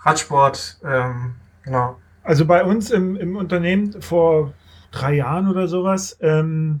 Radsport, 0.00 0.78
ähm, 0.84 1.36
genau. 1.62 1.96
Also 2.24 2.44
bei 2.44 2.64
uns 2.64 2.90
im, 2.90 3.14
im 3.14 3.36
Unternehmen 3.36 4.02
vor 4.02 4.52
drei 4.90 5.14
Jahren 5.14 5.48
oder 5.48 5.68
sowas, 5.68 6.18
ähm, 6.20 6.80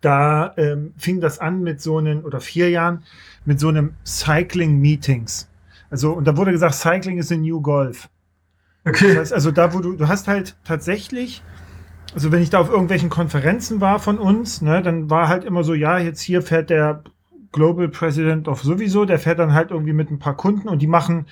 da 0.00 0.54
ähm, 0.56 0.94
fing 0.96 1.20
das 1.20 1.38
an 1.38 1.62
mit 1.62 1.80
so 1.80 1.98
einem, 1.98 2.24
oder 2.24 2.40
vier 2.40 2.70
Jahren, 2.70 3.02
mit 3.44 3.60
so 3.60 3.68
einem 3.68 3.94
Cycling 4.04 4.78
Meetings. 4.78 5.48
Also, 5.90 6.12
und 6.12 6.26
da 6.26 6.36
wurde 6.36 6.52
gesagt, 6.52 6.74
Cycling 6.74 7.18
ist 7.18 7.32
a 7.32 7.36
new 7.36 7.60
Golf. 7.60 8.08
Okay. 8.84 9.08
Das 9.08 9.16
heißt, 9.16 9.32
also 9.32 9.50
da, 9.50 9.74
wo 9.74 9.80
du, 9.80 9.96
du 9.96 10.08
hast 10.08 10.28
halt 10.28 10.56
tatsächlich, 10.64 11.42
also 12.14 12.30
wenn 12.30 12.42
ich 12.42 12.50
da 12.50 12.60
auf 12.60 12.70
irgendwelchen 12.70 13.10
Konferenzen 13.10 13.80
war 13.80 13.98
von 13.98 14.18
uns, 14.18 14.62
ne, 14.62 14.82
dann 14.82 15.10
war 15.10 15.28
halt 15.28 15.44
immer 15.44 15.64
so, 15.64 15.74
ja, 15.74 15.98
jetzt 15.98 16.20
hier 16.20 16.42
fährt 16.42 16.70
der 16.70 17.02
Global 17.56 17.88
President 17.88 18.48
of 18.48 18.62
sowieso, 18.62 19.06
der 19.06 19.18
fährt 19.18 19.38
dann 19.38 19.54
halt 19.54 19.70
irgendwie 19.70 19.94
mit 19.94 20.10
ein 20.10 20.18
paar 20.18 20.36
Kunden 20.36 20.68
und 20.68 20.82
die 20.82 20.86
machen, 20.86 21.24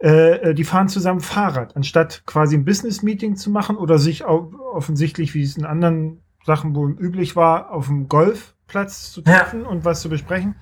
äh, 0.00 0.50
äh 0.50 0.54
die 0.54 0.62
fahren 0.62 0.88
zusammen 0.88 1.20
Fahrrad, 1.20 1.76
anstatt 1.76 2.22
quasi 2.24 2.56
ein 2.56 2.64
Business 2.64 3.02
Meeting 3.02 3.34
zu 3.34 3.50
machen 3.50 3.76
oder 3.76 3.98
sich 3.98 4.24
auch 4.24 4.52
offensichtlich, 4.72 5.34
wie 5.34 5.42
es 5.42 5.56
in 5.56 5.64
anderen 5.64 6.20
Sachen 6.46 6.76
wohl 6.76 6.92
üblich 6.92 7.34
war, 7.34 7.72
auf 7.72 7.88
dem 7.88 8.08
Golfplatz 8.08 9.10
zu 9.10 9.22
treffen 9.22 9.62
ja. 9.62 9.68
und 9.68 9.84
was 9.84 10.00
zu 10.00 10.08
besprechen. 10.08 10.54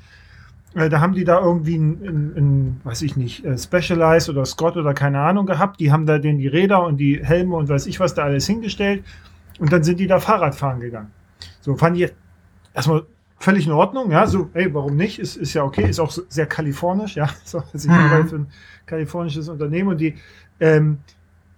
Äh, 0.74 0.88
da 0.88 1.02
haben 1.02 1.12
die 1.12 1.24
da 1.24 1.38
irgendwie 1.38 1.76
ein, 1.76 2.80
weiß 2.82 3.02
ich 3.02 3.14
nicht, 3.14 3.44
äh, 3.44 3.58
Specialized 3.58 4.30
oder 4.30 4.46
Scott 4.46 4.78
oder 4.78 4.94
keine 4.94 5.20
Ahnung 5.20 5.44
gehabt. 5.44 5.80
Die 5.80 5.92
haben 5.92 6.06
da 6.06 6.18
den 6.18 6.38
die 6.38 6.48
Räder 6.48 6.82
und 6.82 6.96
die 6.96 7.22
Helme 7.22 7.56
und 7.56 7.68
weiß 7.68 7.86
ich 7.86 8.00
was 8.00 8.14
da 8.14 8.22
alles 8.22 8.46
hingestellt. 8.46 9.04
Und 9.58 9.70
dann 9.70 9.84
sind 9.84 10.00
die 10.00 10.06
da 10.06 10.18
Fahrrad 10.18 10.54
fahren 10.54 10.80
gegangen. 10.80 11.10
So 11.60 11.76
fand 11.76 11.98
ich 11.98 12.10
erstmal 12.72 13.04
völlig 13.40 13.66
in 13.66 13.72
Ordnung. 13.72 14.12
Ja, 14.12 14.26
so, 14.26 14.50
ey, 14.52 14.72
warum 14.72 14.96
nicht? 14.96 15.18
Ist, 15.18 15.36
ist 15.36 15.54
ja 15.54 15.64
okay. 15.64 15.88
Ist 15.88 15.98
auch 15.98 16.12
sehr 16.28 16.46
kalifornisch. 16.46 17.16
Ja, 17.16 17.30
so, 17.44 17.58
also 17.58 17.88
ich 17.88 17.92
mhm. 17.92 18.00
arbeite 18.00 18.28
für 18.28 18.36
ein 18.36 18.46
kalifornisches 18.86 19.48
Unternehmen 19.48 19.88
und 19.88 20.00
die, 20.00 20.14
ähm, 20.60 20.98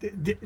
die, 0.00 0.36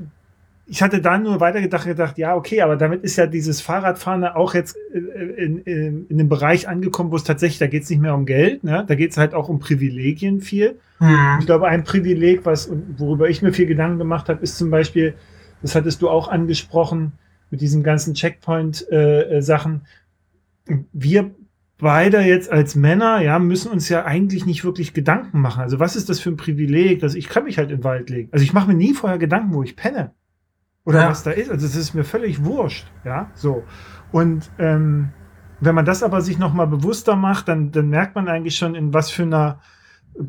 ich 0.69 0.83
hatte 0.83 1.01
dann 1.01 1.23
nur 1.23 1.39
weitergedacht, 1.39 1.87
gedacht, 1.87 2.19
ja, 2.19 2.35
okay, 2.35 2.61
aber 2.61 2.77
damit 2.77 3.05
ist 3.05 3.17
ja 3.17 3.27
dieses 3.27 3.61
Fahrradfahren 3.61 4.25
auch 4.25 4.55
jetzt 4.55 4.77
äh, 4.93 4.99
in, 4.99 5.59
in, 5.59 6.07
in 6.09 6.19
dem 6.19 6.29
Bereich 6.29 6.69
angekommen, 6.69 7.13
wo 7.13 7.17
es 7.17 7.25
tatsächlich, 7.25 7.59
da 7.59 7.69
geht 7.69 7.85
es 7.85 7.91
nicht 7.91 8.01
mehr 8.01 8.15
um 8.15 8.27
Geld, 8.27 8.65
ne? 8.65 8.85
da 8.87 8.95
geht 8.97 9.13
es 9.13 9.17
halt 9.17 9.33
auch 9.35 9.49
um 9.49 9.61
Privilegien 9.61 10.41
viel. 10.41 10.77
Mhm. 10.99 11.37
Ich 11.39 11.47
glaube, 11.47 11.69
ein 11.69 11.85
Privileg, 11.85 12.45
was, 12.45 12.71
worüber 12.97 13.29
ich 13.29 13.43
mir 13.43 13.53
viel 13.53 13.67
Gedanken 13.67 13.99
gemacht 13.99 14.29
habe, 14.29 14.43
ist 14.43 14.57
zum 14.57 14.71
Beispiel, 14.71 15.15
das 15.63 15.75
hattest 15.75 16.03
du 16.03 16.09
auch 16.09 16.29
angesprochen, 16.29 17.13
mit 17.51 17.61
diesen 17.61 17.85
ganzen 17.85 18.15
Checkpoint-Sachen. 18.15 18.91
Äh, 18.91 19.77
äh 19.77 19.81
wir 20.93 21.35
beide 21.79 22.21
jetzt 22.21 22.51
als 22.51 22.75
Männer, 22.75 23.21
ja, 23.21 23.39
müssen 23.39 23.71
uns 23.71 23.89
ja 23.89 24.05
eigentlich 24.05 24.47
nicht 24.47 24.65
wirklich 24.65 24.95
Gedanken 24.95 25.41
machen. 25.41 25.61
Also 25.61 25.79
was 25.79 25.97
ist 25.97 26.09
das 26.09 26.21
für 26.21 26.31
ein 26.31 26.37
Privileg, 26.37 27.01
dass 27.01 27.15
ich 27.15 27.29
kann 27.29 27.45
mich 27.45 27.59
halt 27.59 27.71
in 27.71 27.79
den 27.79 27.85
Wald 27.85 28.11
legen. 28.11 28.29
Also 28.33 28.45
ich 28.45 28.53
mache 28.53 28.69
mir 28.69 28.75
nie 28.75 28.95
vorher 28.95 29.19
Gedanken, 29.19 29.55
wo 29.55 29.63
ich 29.63 29.77
penne 29.77 30.13
oder 30.85 31.03
ja. 31.03 31.11
was 31.11 31.23
da 31.23 31.33
ist. 31.33 31.51
Also 31.51 31.67
es 31.67 31.77
ist 31.77 31.95
mir 31.95 32.05
völlig 32.05 32.45
wurscht, 32.45 32.87
ja, 33.05 33.31
so. 33.35 33.65
Und 34.13 34.51
ähm, 34.59 35.11
wenn 35.61 35.75
man 35.75 35.85
das 35.85 36.03
aber 36.03 36.21
sich 36.21 36.39
noch 36.39 36.55
mal 36.55 36.67
bewusster 36.67 37.17
macht, 37.17 37.49
dann, 37.49 37.73
dann 37.73 37.89
merkt 37.89 38.15
man 38.15 38.29
eigentlich 38.29 38.57
schon, 38.57 38.75
in 38.75 38.95
was 38.95 39.11
für 39.11 39.25
einer 39.25 39.61
äh, 40.15 40.23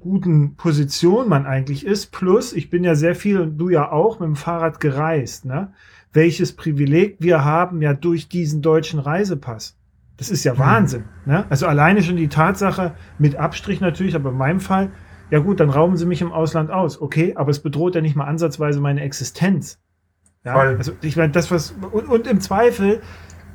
guten 0.00 0.56
Position 0.56 1.28
man 1.28 1.46
eigentlich 1.46 1.86
ist. 1.86 2.12
Plus, 2.12 2.52
ich 2.52 2.70
bin 2.70 2.84
ja 2.84 2.94
sehr 2.94 3.14
viel 3.14 3.40
und 3.40 3.56
du 3.56 3.68
ja 3.68 3.90
auch 3.90 4.20
mit 4.20 4.26
dem 4.26 4.36
Fahrrad 4.36 4.80
gereist, 4.80 5.44
ne? 5.44 5.72
Welches 6.12 6.56
Privileg 6.56 7.18
wir 7.20 7.44
haben 7.44 7.82
ja 7.82 7.94
durch 7.94 8.28
diesen 8.28 8.62
deutschen 8.62 8.98
Reisepass. 8.98 9.79
Das 10.20 10.28
ist 10.28 10.44
ja. 10.44 10.58
Wahnsinn. 10.58 11.04
Ne? 11.24 11.46
Also 11.48 11.66
alleine 11.66 12.02
schon 12.02 12.16
die 12.16 12.28
Tatsache, 12.28 12.92
mit 13.18 13.36
Abstrich 13.36 13.80
natürlich, 13.80 14.14
aber 14.14 14.28
in 14.28 14.36
meinem 14.36 14.60
Fall, 14.60 14.90
ja 15.30 15.38
gut, 15.38 15.60
dann 15.60 15.70
rauben 15.70 15.96
sie 15.96 16.04
mich 16.04 16.20
im 16.20 16.30
Ausland 16.30 16.70
aus. 16.70 17.00
Okay, 17.00 17.32
aber 17.36 17.50
es 17.50 17.60
bedroht 17.60 17.94
ja 17.94 18.02
nicht 18.02 18.16
mal 18.16 18.26
ansatzweise 18.26 18.80
meine 18.80 19.00
Existenz. 19.00 19.80
Ja, 20.44 20.56
also 20.56 20.92
ich 21.00 21.16
meine, 21.16 21.32
das 21.32 21.50
was 21.50 21.70
und, 21.70 22.06
und, 22.06 22.26
im 22.26 22.42
Zweifel 22.42 23.00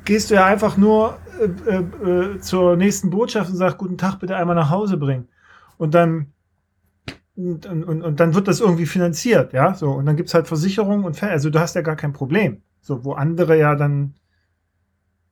gehst 0.04 0.30
du 0.30 0.34
ja 0.34 0.44
einfach 0.44 0.76
nur 0.76 1.18
äh, 1.40 1.70
äh, 1.70 2.34
äh, 2.34 2.40
zur 2.40 2.76
nächsten 2.76 3.10
Botschaft 3.10 3.48
und 3.50 3.56
sagst, 3.56 3.78
guten 3.78 3.96
Tag, 3.96 4.18
bitte 4.18 4.34
einmal 4.34 4.56
nach 4.56 4.70
Hause 4.70 4.96
bringen. 4.96 5.28
Und 5.78 5.94
dann 5.94 6.32
und, 7.36 7.66
und, 7.66 8.02
und 8.02 8.18
dann 8.18 8.34
wird 8.34 8.48
das 8.48 8.58
irgendwie 8.58 8.86
finanziert, 8.86 9.52
ja, 9.52 9.74
so 9.74 9.92
und 9.92 10.06
dann 10.06 10.16
gibt's 10.16 10.34
halt 10.34 10.48
Versicherungen 10.48 11.04
und 11.04 11.22
also 11.22 11.48
du 11.48 11.60
hast 11.60 11.76
ja 11.76 11.82
gar 11.82 11.96
kein 11.96 12.12
Problem, 12.12 12.62
so 12.80 13.04
wo 13.04 13.12
andere 13.12 13.56
ja 13.56 13.76
dann 13.76 14.14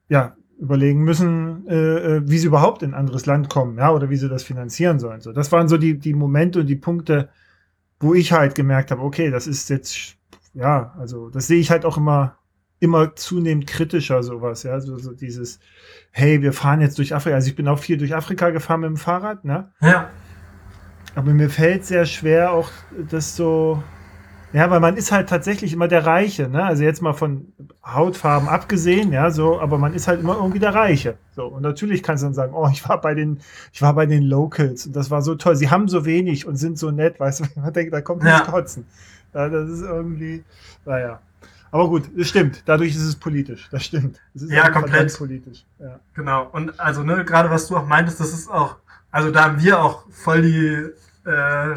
ja 0.09 0.37
überlegen 0.59 1.02
müssen, 1.02 1.66
äh, 1.66 1.74
äh, 2.16 2.22
wie 2.24 2.38
sie 2.38 2.46
überhaupt 2.46 2.82
in 2.82 2.90
ein 2.90 3.00
anderes 3.00 3.26
Land 3.26 3.48
kommen, 3.50 3.78
ja, 3.78 3.90
oder 3.92 4.11
wie 4.11 4.16
sie 4.16 4.28
das 4.28 4.42
finanzieren 4.42 4.98
sollen. 4.98 5.20
So, 5.20 5.32
das 5.32 5.50
waren 5.52 5.68
so 5.68 5.76
die 5.78 5.98
die 5.98 6.14
Momente 6.14 6.61
und 6.61 6.66
die 6.66 6.76
Punkte, 6.76 7.28
wo 8.00 8.14
ich 8.14 8.32
halt 8.32 8.55
gemerkt 8.55 8.90
habe, 8.90 9.02
okay, 9.02 9.30
das 9.30 9.46
ist 9.46 9.70
jetzt 9.70 10.16
ja, 10.55 10.94
also 10.98 11.30
das 11.30 11.48
sehe 11.48 11.59
ich 11.61 11.70
halt 11.70 11.84
auch 11.84 11.96
immer, 11.96 12.38
immer 12.80 13.16
zunehmend 13.16 13.66
kritischer, 13.66 14.22
sowas, 14.22 14.62
ja. 14.62 14.80
So, 14.80 14.98
so 14.98 15.12
dieses, 15.12 15.59
hey, 16.12 16.40
wir 16.42 16.52
fahren 16.52 16.80
jetzt 16.80 16.98
durch 16.98 17.14
Afrika. 17.14 17.34
Also 17.36 17.48
ich 17.48 17.57
bin 17.57 17.68
auch 17.68 17.78
viel 17.78 17.98
durch 17.98 18.14
Afrika 18.14 18.50
gefahren 18.50 18.80
mit 18.80 18.90
dem 18.90 18.96
Fahrrad, 18.96 19.44
ne? 19.44 19.72
Ja. 19.80 20.11
Aber 21.16 21.32
mir 21.32 21.50
fällt 21.50 21.84
sehr 21.84 22.07
schwer, 22.07 22.52
auch 22.52 22.70
das 23.11 23.36
so, 23.36 23.82
ja, 24.55 24.70
weil 24.70 24.78
man 24.78 24.96
ist 24.96 25.11
halt 25.11 25.28
tatsächlich 25.28 25.72
immer 25.72 25.88
der 25.88 26.07
Reiche, 26.07 26.48
ne? 26.48 26.64
Also 26.64 26.84
jetzt 26.84 27.02
mal 27.02 27.12
von 27.12 27.52
Hautfarben 27.84 28.48
abgesehen, 28.48 29.12
ja, 29.12 29.32
so, 29.32 29.61
aber 29.61 29.78
man 29.78 29.94
ist 29.94 30.07
halt 30.07 30.20
immer 30.20 30.36
irgendwie 30.36 30.61
der 30.61 30.72
Reiche. 30.72 31.18
So, 31.34 31.46
und 31.46 31.62
natürlich 31.62 32.05
kannst 32.05 32.22
du 32.22 32.28
dann 32.28 32.34
sagen, 32.34 32.55
oh, 32.55 32.68
ich 32.70 32.88
war 32.88 33.00
bei 33.00 33.14
den, 33.14 33.40
ich 33.72 33.82
war 33.82 33.94
bei 33.94 34.07
den 34.07 34.22
Locals 34.22 34.86
und 34.86 34.94
das 34.94 35.11
war 35.11 35.22
so 35.22 35.34
toll. 35.34 35.57
Sie 35.57 35.70
haben 35.70 35.88
so 35.88 36.05
wenig 36.05 36.46
und 36.46 36.55
sind 36.55 36.78
so 36.78 36.92
nett, 36.92 37.18
weißt 37.18 37.40
du, 37.40 37.44
man 37.61 37.72
denkt, 37.72 37.92
da 37.92 38.00
kommt 38.00 38.22
ja. 38.22 38.34
nichts 38.34 38.48
kotzen. 38.48 38.86
Ja, 39.34 39.48
das 39.48 39.68
ist 39.68 39.82
irgendwie, 39.82 40.44
naja. 40.84 41.20
Aber 41.72 41.88
gut, 41.88 42.09
das 42.16 42.28
stimmt. 42.28 42.62
Dadurch 42.64 42.94
ist 42.94 43.02
es 43.02 43.16
politisch. 43.16 43.68
Das 43.72 43.84
stimmt. 43.84 44.20
Das 44.34 44.48
ja, 44.48 44.70
komplett 44.70 45.18
politisch. 45.18 45.64
Ja. 45.80 45.98
Genau. 46.14 46.48
Und 46.52 46.78
also, 46.78 47.02
ne, 47.02 47.24
gerade 47.24 47.50
was 47.50 47.66
du 47.66 47.76
auch 47.76 47.88
meintest, 47.88 48.20
das 48.20 48.32
ist 48.32 48.48
auch, 48.48 48.76
also 49.11 49.32
da 49.32 49.46
haben 49.46 49.61
wir 49.61 49.82
auch 49.82 50.05
voll 50.12 50.42
die, 50.42 51.28
äh, 51.28 51.74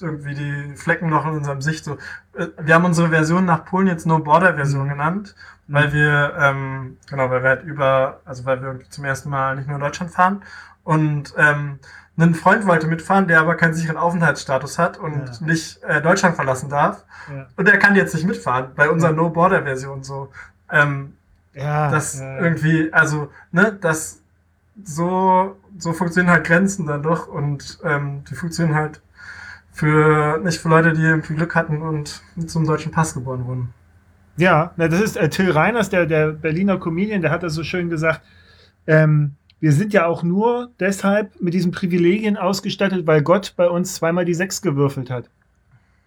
irgendwie 0.00 0.34
die 0.34 0.76
Flecken 0.76 1.08
noch 1.08 1.26
in 1.26 1.32
unserem 1.32 1.60
Sicht. 1.60 1.84
So, 1.84 1.98
äh, 2.34 2.48
wir 2.58 2.74
haben 2.74 2.84
unsere 2.84 3.08
Version 3.08 3.44
nach 3.44 3.64
Polen 3.64 3.86
jetzt 3.86 4.06
No 4.06 4.18
Border 4.18 4.54
Version 4.54 4.84
mhm. 4.86 4.90
genannt, 4.90 5.34
weil 5.68 5.92
wir, 5.92 6.34
ähm, 6.38 6.96
genau, 7.08 7.30
weil 7.30 7.42
wir 7.42 7.48
halt 7.50 7.64
über, 7.64 8.20
also 8.24 8.44
weil 8.44 8.62
wir 8.62 8.80
zum 8.90 9.04
ersten 9.04 9.30
Mal 9.30 9.56
nicht 9.56 9.66
nur 9.66 9.76
in 9.76 9.82
Deutschland 9.82 10.12
fahren. 10.12 10.42
Und 10.84 11.34
ähm, 11.36 11.78
ein 12.18 12.34
Freund 12.34 12.66
wollte 12.66 12.86
mitfahren, 12.86 13.28
der 13.28 13.40
aber 13.40 13.56
keinen 13.56 13.74
sicheren 13.74 13.96
Aufenthaltsstatus 13.96 14.78
hat 14.78 14.98
und 14.98 15.28
ja. 15.28 15.46
nicht 15.46 15.82
äh, 15.82 16.00
Deutschland 16.00 16.36
verlassen 16.36 16.70
darf. 16.70 17.04
Ja. 17.30 17.46
Und 17.56 17.68
der 17.68 17.78
kann 17.78 17.96
jetzt 17.96 18.14
nicht 18.14 18.26
mitfahren 18.26 18.70
bei 18.74 18.88
unserer 18.88 19.10
ja. 19.10 19.16
No-Border-Version 19.16 20.02
so. 20.02 20.30
Ähm, 20.70 21.14
ja, 21.52 21.90
das 21.90 22.20
irgendwie, 22.20 22.92
also, 22.92 23.30
ne, 23.50 23.72
das 23.80 24.20
so, 24.84 25.56
so 25.78 25.92
funktionieren 25.92 26.32
halt 26.32 26.46
Grenzen 26.46 26.86
dann 26.86 27.02
doch 27.02 27.28
und 27.28 27.78
ähm, 27.82 28.24
die 28.28 28.34
funktionieren 28.34 28.76
halt 28.76 29.00
für 29.76 30.40
nicht 30.42 30.58
für 30.58 30.70
Leute, 30.70 30.94
die 30.94 31.02
irgendwie 31.02 31.34
Glück 31.34 31.54
hatten 31.54 31.82
und 31.82 32.22
zum 32.46 32.66
deutschen 32.66 32.92
Pass 32.92 33.12
geboren 33.12 33.44
wurden. 33.44 33.74
Ja, 34.38 34.72
das 34.78 35.00
ist 35.02 35.18
äh, 35.18 35.28
Till 35.28 35.50
Reiners, 35.50 35.90
der, 35.90 36.06
der 36.06 36.28
Berliner 36.32 36.78
Comedian, 36.78 37.20
der 37.20 37.30
hat 37.30 37.42
das 37.42 37.52
so 37.52 37.62
schön 37.62 37.90
gesagt. 37.90 38.22
Ähm, 38.86 39.32
wir 39.60 39.72
sind 39.72 39.92
ja 39.92 40.06
auch 40.06 40.22
nur 40.22 40.70
deshalb 40.80 41.40
mit 41.42 41.52
diesen 41.52 41.72
Privilegien 41.72 42.38
ausgestattet, 42.38 43.06
weil 43.06 43.20
Gott 43.22 43.52
bei 43.56 43.68
uns 43.68 43.94
zweimal 43.94 44.24
die 44.24 44.34
Sechs 44.34 44.62
gewürfelt 44.62 45.10
hat. 45.10 45.28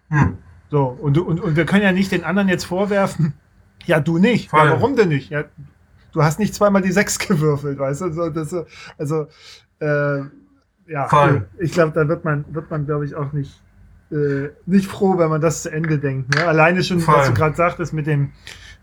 Hm. 0.10 0.40
So, 0.72 0.86
und, 0.88 1.20
und, 1.20 1.40
und 1.40 1.56
wir 1.56 1.66
können 1.66 1.84
ja 1.84 1.92
nicht 1.92 2.12
den 2.12 2.24
anderen 2.24 2.50
jetzt 2.50 2.66
vorwerfen, 2.66 3.34
ja, 3.86 4.00
du 4.00 4.18
nicht. 4.18 4.52
Ja, 4.52 4.70
warum 4.72 4.96
denn 4.96 5.10
nicht? 5.10 5.30
Ja, 5.30 5.44
du 6.12 6.24
hast 6.24 6.40
nicht 6.40 6.56
zweimal 6.56 6.82
die 6.82 6.92
Sechs 6.92 7.20
gewürfelt, 7.28 7.78
weißt 7.78 8.02
du? 8.02 8.14
So, 8.14 8.30
das, 8.30 8.56
also, 8.98 9.28
äh, 9.80 10.24
ja, 10.90 11.08
Voll. 11.08 11.48
ich 11.60 11.72
glaube, 11.72 11.94
da 11.94 12.08
wird 12.08 12.26
man, 12.26 12.46
wird 12.50 12.70
man, 12.72 12.86
glaube 12.86 13.06
ich, 13.06 13.16
auch 13.16 13.32
nicht, 13.32 13.62
äh, 14.12 14.50
nicht 14.66 14.88
froh, 14.88 15.18
wenn 15.18 15.30
man 15.30 15.42
das 15.42 15.64
zu 15.64 15.72
Ende 15.72 16.00
denkt. 16.00 16.36
Ne? 16.36 16.46
Alleine 16.46 16.84
schon, 16.84 17.00
Voll. 17.00 17.16
was 17.16 17.28
du 17.28 17.34
gerade 17.34 17.56
sagtest, 17.56 17.94
mit 17.94 18.08
dem, 18.08 18.32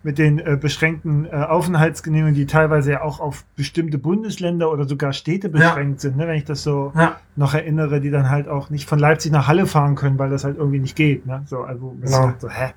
mit 0.02 0.18
den 0.18 0.38
äh, 0.38 0.56
beschränkten 0.60 1.26
äh, 1.26 1.30
Aufenthaltsgenehmigungen, 1.30 2.34
die 2.36 2.46
teilweise 2.46 2.92
ja 2.92 3.02
auch 3.02 3.18
auf 3.18 3.44
bestimmte 3.56 3.98
Bundesländer 3.98 4.70
oder 4.70 4.86
sogar 4.86 5.12
Städte 5.12 5.48
beschränkt 5.48 6.02
ja. 6.02 6.10
sind, 6.10 6.16
ne? 6.16 6.28
wenn 6.28 6.36
ich 6.36 6.44
das 6.44 6.62
so 6.62 6.92
ja. 6.94 7.16
noch 7.34 7.54
erinnere, 7.54 8.00
die 8.00 8.10
dann 8.10 8.30
halt 8.30 8.46
auch 8.46 8.70
nicht 8.70 8.88
von 8.88 9.00
Leipzig 9.00 9.32
nach 9.32 9.48
Halle 9.48 9.66
fahren 9.66 9.96
können, 9.96 10.18
weil 10.18 10.30
das 10.30 10.44
halt 10.44 10.58
irgendwie 10.58 10.78
nicht 10.78 10.94
geht. 10.94 11.26
Ne? 11.26 11.42
So, 11.46 11.62
also, 11.62 11.96
genau. 12.00 12.32
so, 12.38 12.48
hä? 12.48 12.72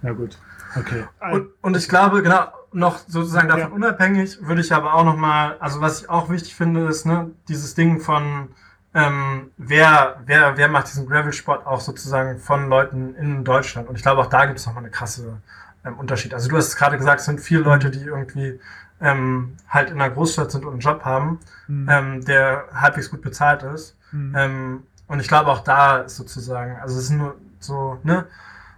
Na 0.00 0.12
gut. 0.12 0.38
Okay. 0.74 1.04
Und, 1.30 1.48
und 1.60 1.76
ich 1.76 1.88
glaube, 1.88 2.22
genau, 2.22 2.46
noch 2.72 2.98
sozusagen 3.06 3.48
davon 3.48 3.68
ja. 3.68 3.68
unabhängig 3.68 4.38
würde 4.46 4.62
ich 4.62 4.72
aber 4.72 4.94
auch 4.94 5.04
noch 5.04 5.16
mal, 5.16 5.56
also 5.60 5.80
was 5.80 6.02
ich 6.02 6.10
auch 6.10 6.30
wichtig 6.30 6.54
finde, 6.54 6.86
ist 6.86 7.04
ne, 7.04 7.30
dieses 7.48 7.74
Ding 7.74 8.00
von 8.00 8.48
ähm, 8.94 9.50
wer, 9.56 10.20
wer, 10.26 10.56
wer 10.56 10.68
macht 10.68 10.88
diesen 10.88 11.06
Gravel-Sport 11.06 11.66
auch 11.66 11.80
sozusagen 11.80 12.38
von 12.38 12.68
Leuten 12.68 13.14
in 13.14 13.44
Deutschland? 13.44 13.88
Und 13.88 13.96
ich 13.96 14.02
glaube, 14.02 14.20
auch 14.20 14.26
da 14.26 14.44
gibt 14.46 14.58
es 14.58 14.66
nochmal 14.66 14.84
eine 14.84 14.90
krasse 14.90 15.38
ähm, 15.84 15.98
Unterschied. 15.98 16.34
Also 16.34 16.48
du 16.48 16.56
hast 16.56 16.68
es 16.68 16.76
gerade 16.76 16.98
gesagt, 16.98 17.20
es 17.20 17.26
sind 17.26 17.40
viele 17.40 17.62
Leute, 17.62 17.90
die 17.90 18.02
irgendwie 18.02 18.60
ähm, 19.00 19.56
halt 19.68 19.90
in 19.90 20.00
einer 20.00 20.12
Großstadt 20.12 20.50
sind 20.50 20.64
und 20.64 20.72
einen 20.72 20.80
Job 20.80 21.04
haben, 21.04 21.40
mhm. 21.68 21.88
ähm, 21.90 22.24
der 22.24 22.64
halbwegs 22.74 23.10
gut 23.10 23.22
bezahlt 23.22 23.62
ist. 23.62 23.96
Mhm. 24.12 24.34
Ähm, 24.36 24.82
und 25.08 25.20
ich 25.20 25.28
glaube 25.28 25.50
auch 25.50 25.60
da 25.60 25.98
ist 25.98 26.16
sozusagen, 26.16 26.76
also 26.76 26.96
es 26.96 27.04
ist 27.04 27.10
nur 27.10 27.34
so, 27.60 27.98
ne, 28.02 28.26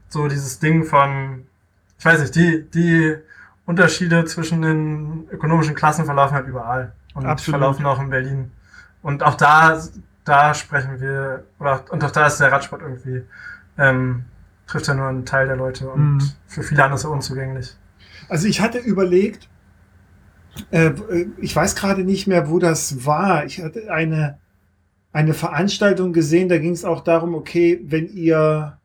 so 0.09 0.29
dieses 0.29 0.59
Ding 0.59 0.85
von, 0.85 1.47
ich 1.99 2.05
weiß 2.05 2.21
nicht, 2.21 2.35
die, 2.35 2.69
die 2.71 3.17
Unterschiede 3.67 4.25
zwischen 4.27 4.63
den 4.63 5.29
ökonomischen 5.31 5.75
Klassen 5.75 6.05
verlaufen 6.05 6.35
halt 6.35 6.47
überall 6.47 6.93
und 7.15 7.27
Absolut. 7.27 7.61
verlaufen 7.61 7.87
auch 7.87 8.01
in 8.01 8.11
Berlin. 8.11 8.53
Und 9.05 9.23
auch 9.23 9.35
da, 9.35 9.79
da 10.25 10.55
sprechen 10.55 10.99
wir, 10.99 11.45
oder, 11.61 11.85
und 11.91 12.03
auch 12.03 12.11
da 12.11 12.27
ist 12.27 12.39
der 12.39 12.51
Radsport 12.51 12.81
irgendwie 12.81 13.23
ähm, 13.77 14.25
trifft 14.67 14.89
ja 14.89 14.95
nur 14.95 15.09
einen 15.09 15.27
Teil 15.27 15.47
der 15.47 15.57
Leute 15.57 15.91
und 15.91 16.15
mhm. 16.15 16.23
für 16.47 16.63
viele 16.63 16.83
andere 16.83 16.97
ist 16.97 17.05
er 17.05 17.11
unzugänglich. 17.11 17.77
Also 18.31 18.49
ich 18.49 18.63
hatte 18.63 18.79
überlegt, 18.79 19.51
äh, 20.71 20.93
ich 21.37 21.55
weiß 21.55 21.77
gerade 21.77 22.03
nicht 22.03 22.27
mehr, 22.27 22.49
wo 22.49 22.59
das 22.59 23.05
war. 23.05 23.45
Ich 23.45 23.63
hatte 23.63 23.93
eine, 23.93 24.39
eine 25.13 25.35
Veranstaltung 25.35 26.15
gesehen, 26.15 26.49
da 26.49 26.57
ging 26.57 26.73
es 26.73 26.87
auch 26.87 27.03
darum, 27.05 27.35
okay, 27.35 27.83
wenn 27.85 28.09
ihr, 28.09 28.79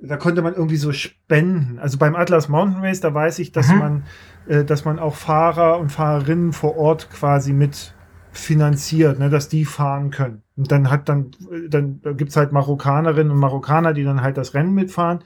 da 0.00 0.16
konnte 0.16 0.40
man 0.40 0.54
irgendwie 0.54 0.78
so 0.78 0.92
spenden. 0.92 1.78
Also 1.78 1.98
beim 1.98 2.16
Atlas 2.16 2.48
Mountain 2.48 2.82
Race, 2.82 3.00
da 3.00 3.12
weiß 3.12 3.38
ich, 3.40 3.52
dass 3.52 3.68
mhm. 3.68 3.78
man, 3.78 4.04
äh, 4.46 4.64
dass 4.64 4.86
man 4.86 4.98
auch 4.98 5.14
Fahrer 5.14 5.78
und 5.78 5.92
Fahrerinnen 5.92 6.54
vor 6.54 6.78
Ort 6.78 7.10
quasi 7.10 7.52
mit 7.52 7.92
finanziert, 8.32 9.18
ne, 9.18 9.30
dass 9.30 9.48
die 9.48 9.64
fahren 9.64 10.10
können. 10.10 10.42
Und 10.56 10.72
dann 10.72 10.90
hat 10.90 11.08
dann, 11.08 11.30
dann 11.68 12.00
gibt's 12.16 12.36
halt 12.36 12.52
Marokkanerinnen 12.52 13.30
und 13.30 13.38
Marokkaner, 13.38 13.92
die 13.92 14.04
dann 14.04 14.22
halt 14.22 14.36
das 14.36 14.54
Rennen 14.54 14.74
mitfahren. 14.74 15.20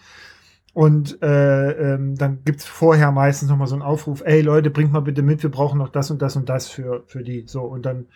Und 0.75 1.23
äh, 1.23 1.95
ähm, 1.95 2.17
dann 2.17 2.45
gibt's 2.45 2.67
vorher 2.67 3.11
meistens 3.11 3.49
nochmal 3.49 3.67
so 3.67 3.75
einen 3.75 3.83
Aufruf, 3.83 4.23
ey 4.27 4.43
Leute, 4.43 4.71
bringt 4.71 4.93
mal 4.93 5.01
bitte 5.01 5.23
mit, 5.23 5.43
wir 5.43 5.51
brauchen 5.51 5.79
noch 5.79 5.89
das 5.89 6.11
und 6.11 6.21
das 6.21 6.37
und 6.37 6.49
das 6.49 6.69
für, 6.69 7.05
für 7.07 7.23
die. 7.23 7.45
So, 7.47 7.63
und 7.63 7.87
dann 7.87 8.07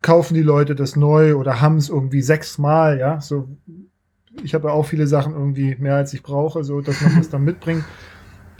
kaufen 0.00 0.34
die 0.34 0.42
Leute 0.42 0.74
das 0.74 0.96
neu 0.96 1.34
oder 1.34 1.60
haben 1.60 1.76
es 1.76 1.88
irgendwie 1.88 2.22
sechsmal, 2.22 2.98
ja. 2.98 3.20
So, 3.20 3.48
ich 4.42 4.54
habe 4.54 4.68
ja 4.68 4.74
auch 4.74 4.86
viele 4.86 5.06
Sachen 5.06 5.34
irgendwie 5.34 5.76
mehr 5.78 5.96
als 5.96 6.14
ich 6.14 6.22
brauche, 6.22 6.64
so 6.64 6.80
dass 6.80 7.00
man 7.00 7.16
das 7.16 7.30
dann 7.30 7.44
mitbringt. 7.44 7.84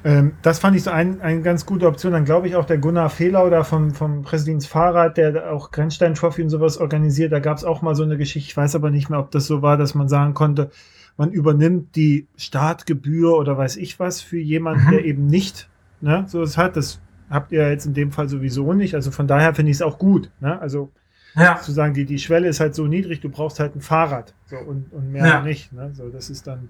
Ähm, 0.05 0.35
das 0.43 0.59
fand 0.59 0.77
ich 0.77 0.83
so 0.83 0.91
ein, 0.91 1.23
eine 1.23 1.41
ganz 1.41 1.65
gute 1.65 1.87
Option. 1.87 2.13
Dann 2.13 2.27
glaube 2.27 2.47
ich 2.47 2.57
auch 2.57 2.67
der 2.67 2.79
Gunnar 2.79 3.09
Fehler 3.09 3.47
oder 3.47 3.65
vom, 3.65 3.93
vom 3.93 4.23
Präsidents 4.23 4.67
Fahrrad, 4.67 5.17
der 5.17 5.51
auch 5.51 5.71
Grenzstein 5.71 6.15
Trophy 6.15 6.43
und 6.43 6.51
sowas 6.51 6.77
organisiert, 6.79 7.33
da 7.33 7.41
gab 7.41 7.57
es 7.57 7.65
auch 7.65 7.81
mal 7.81 7.95
so 7.95 8.03
eine 8.03 8.19
Geschichte. 8.19 8.49
Ich 8.49 8.57
weiß 8.57 8.75
aber 8.75 8.91
nicht 8.91 9.09
mehr, 9.09 9.19
ob 9.19 9.31
das 9.31 9.47
so 9.47 9.63
war, 9.63 9.79
dass 9.79 9.95
man 9.95 10.09
sagen 10.09 10.35
konnte, 10.35 10.71
man 11.17 11.31
übernimmt 11.31 11.97
die 11.97 12.27
Startgebühr 12.37 13.37
oder 13.37 13.57
weiß 13.57 13.77
ich 13.77 13.99
was 13.99 14.21
für 14.21 14.39
jemanden, 14.39 14.87
mhm. 14.87 14.91
der 14.91 15.05
eben 15.05 15.27
nicht 15.27 15.69
ne, 16.01 16.25
so 16.29 16.43
es 16.43 16.59
hat. 16.59 16.77
Das 16.77 17.01
habt 17.31 17.53
ihr 17.53 17.69
jetzt 17.71 17.87
in 17.87 17.95
dem 17.95 18.13
Fall 18.13 18.29
sowieso 18.29 18.75
nicht. 18.75 18.95
Also 18.95 19.11
von 19.11 19.27
daher 19.27 19.55
finde 19.55 19.71
ich 19.71 19.79
es 19.79 19.83
auch 19.83 19.99
gut. 19.99 20.31
Ne? 20.41 20.61
Also 20.61 20.93
ja. 21.35 21.59
zu 21.61 21.73
sagen, 21.73 21.95
die, 21.95 22.05
die 22.05 22.19
Schwelle 22.19 22.49
ist 22.49 22.61
halt 22.61 22.75
so 22.75 22.87
niedrig, 22.87 23.21
du 23.21 23.31
brauchst 23.31 23.59
halt 23.59 23.75
ein 23.75 23.81
Fahrrad 23.81 24.35
so, 24.45 24.57
und, 24.57 24.93
und 24.93 25.11
mehr 25.11 25.27
ja. 25.27 25.43
nicht. 25.43 25.73
Ne? 25.73 25.93
So, 25.95 26.11
das 26.11 26.29
ist 26.29 26.47
dann 26.47 26.69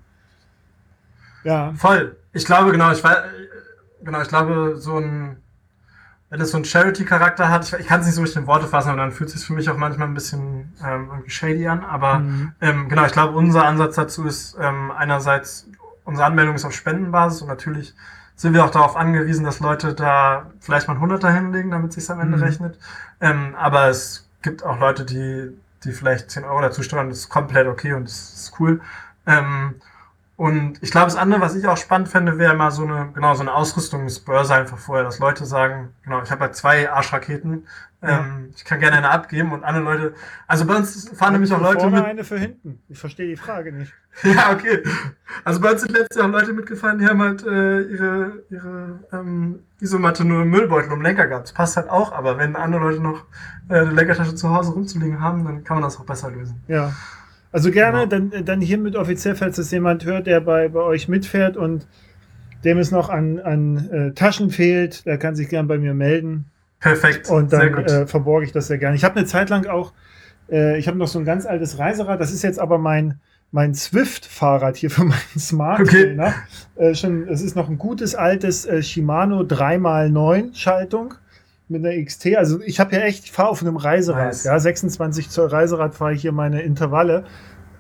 ja. 1.45 1.73
Voll. 1.77 2.17
Ich 2.33 2.45
glaube, 2.45 2.73
genau, 2.73 2.91
ich 2.91 3.03
weiß, 3.05 3.19
genau, 4.03 4.21
ich 4.21 4.29
glaube, 4.29 4.77
so 4.77 4.99
ein, 4.99 5.37
wenn 6.31 6.41
es 6.41 6.51
so 6.51 6.57
einen 6.57 6.65
Charity-Charakter 6.65 7.49
hat, 7.49 7.65
ich, 7.65 7.73
ich 7.75 7.87
kann 7.87 8.01
es 8.01 8.07
nicht 8.07 8.17
so 8.17 8.23
richtig 8.23 8.43
in 8.43 8.47
Worte 8.47 8.67
fassen, 8.67 8.89
aber 8.89 8.99
dann 8.99 9.13
fühlt 9.13 9.29
es 9.29 9.37
sich 9.37 9.47
für 9.47 9.53
mich 9.53 9.71
auch 9.71 9.77
manchmal 9.77 10.09
ein 10.09 10.15
bisschen 10.15 10.73
ähm, 10.85 11.09
irgendwie 11.11 11.31
shady 11.31 11.69
an. 11.69 11.85
Aber 11.85 12.19
mhm. 12.19 12.53
ähm, 12.61 12.89
genau, 12.89 13.05
ich 13.05 13.13
glaube, 13.13 13.37
unser 13.37 13.65
Ansatz 13.65 13.97
dazu 13.97 14.25
ist 14.25 14.57
ähm, 14.61 14.91
einerseits, 14.91 15.69
unsere 16.05 16.27
Anmeldung 16.27 16.57
ist 16.57 16.65
auf 16.65 16.73
Spendenbasis 16.73 17.43
und 17.43 17.49
natürlich 17.49 17.95
sind 18.37 18.53
wir 18.53 18.65
auch 18.65 18.71
darauf 18.71 18.97
angewiesen, 18.97 19.45
dass 19.45 19.61
Leute 19.61 19.95
da 19.95 20.51
vielleicht 20.59 20.89
mal 20.89 20.95
ein 20.95 21.01
Hunderter 21.01 21.33
hinlegen, 21.33 21.71
damit 21.71 21.91
es 21.91 21.95
sich 21.95 22.11
am 22.11 22.21
Ende 22.21 22.37
mhm. 22.37 22.43
rechnet. 22.43 22.79
Ähm, 23.21 23.55
aber 23.57 23.89
es 23.89 24.29
gibt 24.43 24.65
auch 24.65 24.79
Leute, 24.81 25.05
die, 25.05 25.57
die 25.85 25.93
vielleicht 25.93 26.31
10 26.31 26.45
Euro 26.45 26.61
dazu 26.61 26.83
steuern, 26.83 27.11
das 27.11 27.19
ist 27.19 27.29
komplett 27.29 27.69
okay 27.69 27.93
und 27.93 28.09
das 28.09 28.35
ist 28.35 28.55
cool. 28.59 28.81
Ähm, 29.27 29.77
und 30.37 30.83
ich 30.83 30.91
glaube, 30.91 31.07
das 31.07 31.17
andere, 31.17 31.41
was 31.41 31.55
ich 31.55 31.67
auch 31.69 31.77
spannend 31.77 32.09
fände, 32.09 32.39
wäre 32.39 32.55
mal 32.55 32.73
so 32.73 32.85
eine, 32.85 33.11
genau, 33.15 33.35
so 33.35 33.43
eine 33.43 33.55
Ausrüstungsbörse 33.55 34.55
einfach 34.55 34.79
vorher, 34.79 35.05
dass 35.05 35.21
Leute 35.21 35.47
sagen, 35.47 35.91
genau, 36.03 36.23
ich 36.23 36.31
habe 36.33 36.41
halt 36.41 36.57
zwei 36.57 36.91
Arschraketen, 36.91 37.69
ja. 38.03 38.19
ähm, 38.19 38.51
ich 38.57 38.65
kann 38.65 38.81
gerne 38.81 38.97
eine 38.97 39.11
abgeben 39.11 39.53
und 39.53 39.63
andere 39.63 39.85
Leute, 39.85 40.15
also 40.49 40.65
bei 40.67 40.75
uns 40.75 41.09
fahren 41.11 41.35
nämlich 41.35 41.53
auch 41.53 41.61
Leute 41.61 41.83
vorne 41.83 41.99
mit. 41.99 42.05
eine 42.07 42.25
für 42.25 42.37
hinten. 42.37 42.83
Ich 42.89 42.99
verstehe 42.99 43.29
die 43.29 43.37
Frage 43.37 43.71
nicht. 43.71 43.93
ja, 44.25 44.51
okay. 44.53 44.83
Also 45.45 45.61
bei 45.61 45.71
uns 45.71 45.83
sind 45.83 45.93
letztes 45.93 46.17
Jahr 46.17 46.27
auch 46.27 46.33
Leute 46.33 46.53
mitgefahren, 46.53 46.99
die 46.99 47.07
haben 47.07 47.23
halt 47.23 47.47
äh, 47.47 47.83
ihre, 47.83 48.43
ihre 48.51 48.99
ähm, 49.13 49.61
Isomatte 49.79 50.25
nur 50.25 50.43
im 50.43 50.51
Müllbeutel 50.51 50.93
um 50.93 51.01
Lenker 51.01 51.29
gehabt. 51.29 51.45
Das 51.45 51.53
passt 51.53 51.77
halt 51.77 51.89
auch, 51.89 52.11
aber 52.11 52.39
wenn 52.39 52.57
andere 52.57 52.83
Leute 52.83 53.01
noch 53.01 53.25
äh, 53.69 53.75
eine 53.75 53.91
Lenkertasche 53.91 54.35
zu 54.35 54.51
Hause 54.51 54.73
rumzuliegen 54.73 55.21
haben, 55.21 55.45
dann 55.45 55.63
kann 55.63 55.77
man 55.77 55.85
das 55.85 55.97
auch 55.97 56.05
besser 56.05 56.33
lösen. 56.33 56.61
Ja. 56.67 56.93
Also 57.55 57.71
gerne, 57.71 58.09
genau. 58.09 58.31
dann, 58.33 58.45
dann 58.45 58.61
hiermit 58.61 58.97
offiziell, 58.97 59.37
falls 59.37 59.59
es 59.59 59.71
jemand 59.71 60.05
hört, 60.05 60.27
der 60.27 60.41
bei, 60.41 60.69
bei 60.69 60.81
euch 60.81 61.07
mitfährt 61.07 61.57
und 61.57 61.87
dem 62.65 62.79
es 62.79 62.91
noch 62.91 63.11
an, 63.11 63.39
an 63.39 63.91
äh, 63.91 64.13
Taschen 64.13 64.51
fehlt, 64.51 65.07
der 65.07 65.19
kann 65.19 65.37
sich 65.37 65.49
gerne 65.49 65.69
bei 65.69 65.79
mir 65.79 65.95
melden. 65.95 66.47
Perfekt. 66.81 67.31
Und 67.31 67.53
dann 67.53 67.73
äh, 67.85 68.07
verborge 68.09 68.45
ich 68.45 68.51
das 68.51 68.67
sehr 68.67 68.79
gerne. 68.79 68.97
Ich 68.97 69.05
habe 69.05 69.15
eine 69.15 69.25
Zeit 69.25 69.51
lang 69.51 69.67
auch, 69.67 69.93
äh, 70.51 70.77
ich 70.81 70.89
habe 70.89 70.99
noch 70.99 71.07
so 71.07 71.21
ein 71.21 71.25
ganz 71.25 71.47
altes 71.47 71.79
Reiserad, 71.79 72.21
das 72.21 72.33
ist 72.33 72.43
jetzt 72.43 72.59
aber 72.59 72.79
mein, 72.79 73.21
mein 73.53 73.73
Swift-Fahrrad 73.73 74.77
hier 74.77 74.91
für 74.91 75.05
meinen 75.05 75.39
Smart 75.39 75.81
okay. 75.81 76.19
Äh, 76.75 76.95
schon, 76.97 77.29
es 77.29 77.41
ist 77.41 77.55
noch 77.55 77.69
ein 77.69 77.79
gutes 77.79 78.17
altes 78.17 78.67
äh, 78.67 78.83
Shimano 78.83 79.43
3x9 79.43 80.57
Schaltung 80.57 81.15
mit 81.69 81.85
einer 81.85 82.03
XT. 82.03 82.37
Also 82.37 82.61
ich 82.61 82.81
habe 82.81 82.95
ja 82.95 83.03
echt, 83.03 83.25
ich 83.25 83.33
fahre 83.33 83.49
auf 83.49 83.63
einem 83.63 83.77
Reiserad. 83.77 84.27
Nice. 84.27 84.45
Ja, 84.45 84.59
26 84.59 85.31
Zoll 85.31 85.49
Reiserad 85.49 85.95
fahre 85.95 86.15
ich 86.15 86.23
hier 86.23 86.33
meine 86.33 86.63
Intervalle. 86.63 87.25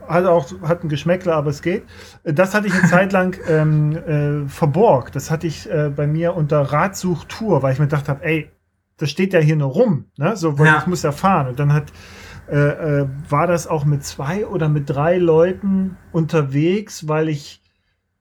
Hat 0.07 0.27
auch 0.27 0.47
hat 0.63 0.85
ein 0.85 0.89
Geschmäckler, 0.89 1.35
aber 1.35 1.51
es 1.51 1.63
geht. 1.63 1.85
Das 2.25 2.55
hatte 2.55 2.67
ich 2.67 2.75
eine 2.75 2.83
Zeit 2.91 3.13
lang 3.13 3.39
ähm, 3.49 3.97
äh, 3.97 4.49
verborgt. 4.49 5.17
Das 5.17 5.31
hatte 5.31 5.47
ich 5.47 5.71
äh, 5.71 5.91
bei 5.95 6.07
mir 6.07 6.35
unter 6.35 6.61
Radsuchtour, 6.61 7.63
weil 7.63 7.73
ich 7.73 7.79
mir 7.79 7.87
gedacht 7.87 8.09
habe, 8.09 8.25
ey, 8.25 8.51
das 8.97 9.11
steht 9.11 9.33
ja 9.33 9.41
hier 9.41 9.57
nur 9.57 9.71
rum, 9.71 10.07
ne? 10.17 10.37
So, 10.37 10.59
weil 10.59 10.67
ja. 10.67 10.79
ich 10.79 10.87
muss 10.87 11.03
ja 11.03 11.13
fahren. 11.13 11.49
Und 11.49 11.59
dann 11.59 11.73
hat 11.73 11.93
äh, 12.49 13.01
äh, 13.01 13.09
war 13.29 13.47
das 13.47 13.67
auch 13.67 13.85
mit 13.85 14.05
zwei 14.05 14.47
oder 14.47 14.69
mit 14.69 14.91
drei 14.91 15.17
Leuten 15.17 15.97
unterwegs, 16.13 17.09
weil 17.09 17.31
ich, 17.31 17.63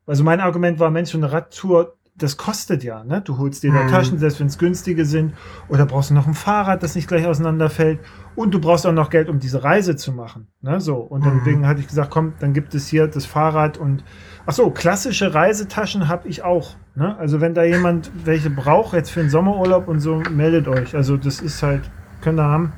also 0.05 0.23
mein 0.23 0.39
Argument 0.39 0.79
war, 0.79 0.91
Mensch, 0.91 1.13
eine 1.13 1.31
Radtour 1.31 1.97
das 2.15 2.37
kostet 2.37 2.83
ja, 2.83 3.03
ne? 3.03 3.21
Du 3.21 3.39
holst 3.39 3.63
dir 3.63 3.73
da 3.73 3.83
mhm. 3.83 3.87
Taschen, 3.87 4.17
selbst 4.19 4.39
wenn 4.39 4.47
es 4.47 4.59
günstige 4.59 5.03
sind, 5.03 5.33
oder 5.67 5.85
brauchst 5.85 6.11
du 6.11 6.13
noch 6.13 6.27
ein 6.27 6.35
Fahrrad, 6.35 6.83
das 6.83 6.95
nicht 6.95 7.07
gleich 7.07 7.25
auseinanderfällt. 7.25 7.99
Und 8.35 8.53
du 8.53 8.59
brauchst 8.59 8.85
auch 8.85 8.93
noch 8.93 9.09
Geld, 9.09 9.29
um 9.29 9.39
diese 9.39 9.63
Reise 9.63 9.95
zu 9.95 10.11
machen. 10.11 10.47
Ne? 10.61 10.79
So. 10.79 10.97
Und 10.97 11.25
mhm. 11.25 11.39
deswegen 11.39 11.67
hatte 11.67 11.79
ich 11.79 11.87
gesagt, 11.87 12.11
komm, 12.11 12.33
dann 12.39 12.53
gibt 12.53 12.75
es 12.75 12.87
hier 12.87 13.07
das 13.07 13.25
Fahrrad 13.25 13.77
und 13.77 14.03
ach 14.45 14.53
so, 14.53 14.69
klassische 14.69 15.33
Reisetaschen 15.33 16.07
habe 16.07 16.27
ich 16.27 16.43
auch. 16.43 16.75
Ne? 16.95 17.17
Also 17.17 17.41
wenn 17.41 17.55
da 17.55 17.63
jemand 17.63 18.11
welche 18.25 18.51
braucht, 18.51 18.93
jetzt 18.93 19.09
für 19.09 19.21
den 19.21 19.29
Sommerurlaub 19.29 19.87
und 19.87 19.99
so, 19.99 20.21
meldet 20.29 20.67
euch. 20.67 20.95
Also 20.95 21.17
das 21.17 21.41
ist 21.41 21.63
halt, 21.63 21.89
könnt 22.21 22.39
ihr 22.39 22.43
haben, 22.43 22.73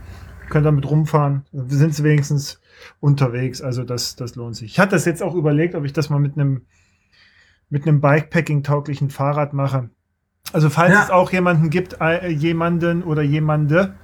könnt 0.50 0.66
damit 0.66 0.90
rumfahren. 0.90 1.44
Wir 1.52 1.78
sind 1.78 2.02
wenigstens 2.04 2.62
unterwegs, 3.02 3.62
also 3.62 3.84
das, 3.84 4.16
das 4.16 4.36
lohnt 4.36 4.56
sich. 4.56 4.72
Ich 4.72 4.80
hatte 4.80 4.92
das 4.92 5.06
jetzt 5.06 5.24
auch 5.24 5.36
überlegt, 5.36 5.76
ob 5.76 5.84
ich 5.84 5.94
das 5.94 6.10
mal 6.10 6.20
mit 6.20 6.38
einem 6.38 6.62
mit 7.70 7.88
einem 7.88 8.02
Bikepacking-tauglichen 8.02 9.10
Fahrrad 9.10 9.54
mache. 9.54 9.90
Also 10.54 10.70
falls 10.70 10.94
ja. 10.94 11.04
es 11.04 11.10
auch 11.10 11.32
jemanden 11.32 11.70
gibt, 11.70 11.98
äh, 12.00 12.30
jemanden 12.30 13.04
oder 13.04 13.22
jemande, 13.22 13.96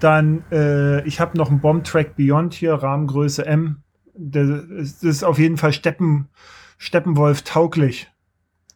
dann 0.00 0.42
äh, 0.50 1.06
ich 1.06 1.20
habe 1.20 1.36
noch 1.38 1.50
einen 1.50 1.60
Bomb-Track 1.60 2.16
Beyond 2.16 2.54
hier, 2.54 2.74
Rahmengröße 2.74 3.46
M. 3.46 3.82
Das 4.14 4.48
ist, 4.48 5.02
das 5.02 5.10
ist 5.10 5.24
auf 5.24 5.38
jeden 5.38 5.56
Fall 5.56 5.72
Steppen, 5.72 6.28
Steppenwolf 6.78 7.42
tauglich. 7.42 8.10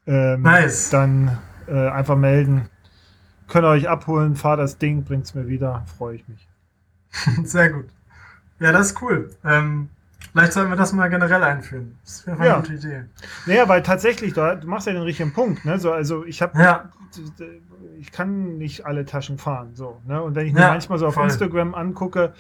Ähm, 0.07 0.43
nice. 0.43 0.91
Dann 0.91 1.39
äh, 1.67 1.89
einfach 1.89 2.17
melden. 2.17 2.69
Könnt 3.49 3.65
ihr 3.65 3.71
euch 3.71 3.89
abholen, 3.89 4.37
fahr 4.37 4.57
das 4.57 4.79
Ding, 4.79 5.05
bringt's 5.05 5.35
mir 5.35 5.49
wieder, 5.49 5.85
freue 5.99 6.17
ich 6.17 6.29
mich. 6.29 6.49
Sehr 7.45 7.71
gut. 7.71 7.87
Ja, 8.59 8.73
das 8.73 8.89
ist 8.93 9.03
cool. 9.03 9.31
Ähm, 9.45 9.89
Vielleicht 10.37 10.53
sollten 10.53 10.71
wir 10.71 10.77
das 10.77 10.93
mal 10.93 11.09
generell 11.09 11.43
einführen. 11.43 11.97
Das 12.05 12.27
wäre 12.27 12.39
eine 12.39 12.55
gute 12.57 12.75
Idee. 12.75 13.05
Naja, 13.47 13.67
weil 13.69 13.83
tatsächlich, 13.83 14.35
du 14.35 14.59
machst 14.67 14.87
ja 14.87 14.93
den 14.93 15.01
richtigen 15.01 15.33
Punkt. 15.33 15.65
Ne? 15.65 15.79
So, 15.79 15.93
also 15.93 16.27
ich 16.27 16.43
habe, 16.43 16.61
ja. 16.61 16.91
ich 17.99 18.13
kann 18.13 18.59
nicht 18.59 18.85
alle 18.85 19.07
Taschen 19.07 19.39
fahren. 19.39 19.71
So, 19.73 20.03
ne? 20.07 20.23
Und 20.23 20.35
wenn 20.35 20.47
ich 20.47 20.53
mir 20.53 20.61
ja, 20.61 20.69
manchmal 20.69 20.99
so 20.99 21.07
auf 21.07 21.15
voll. 21.15 21.25
Instagram 21.25 21.75
angucke, 21.75 22.35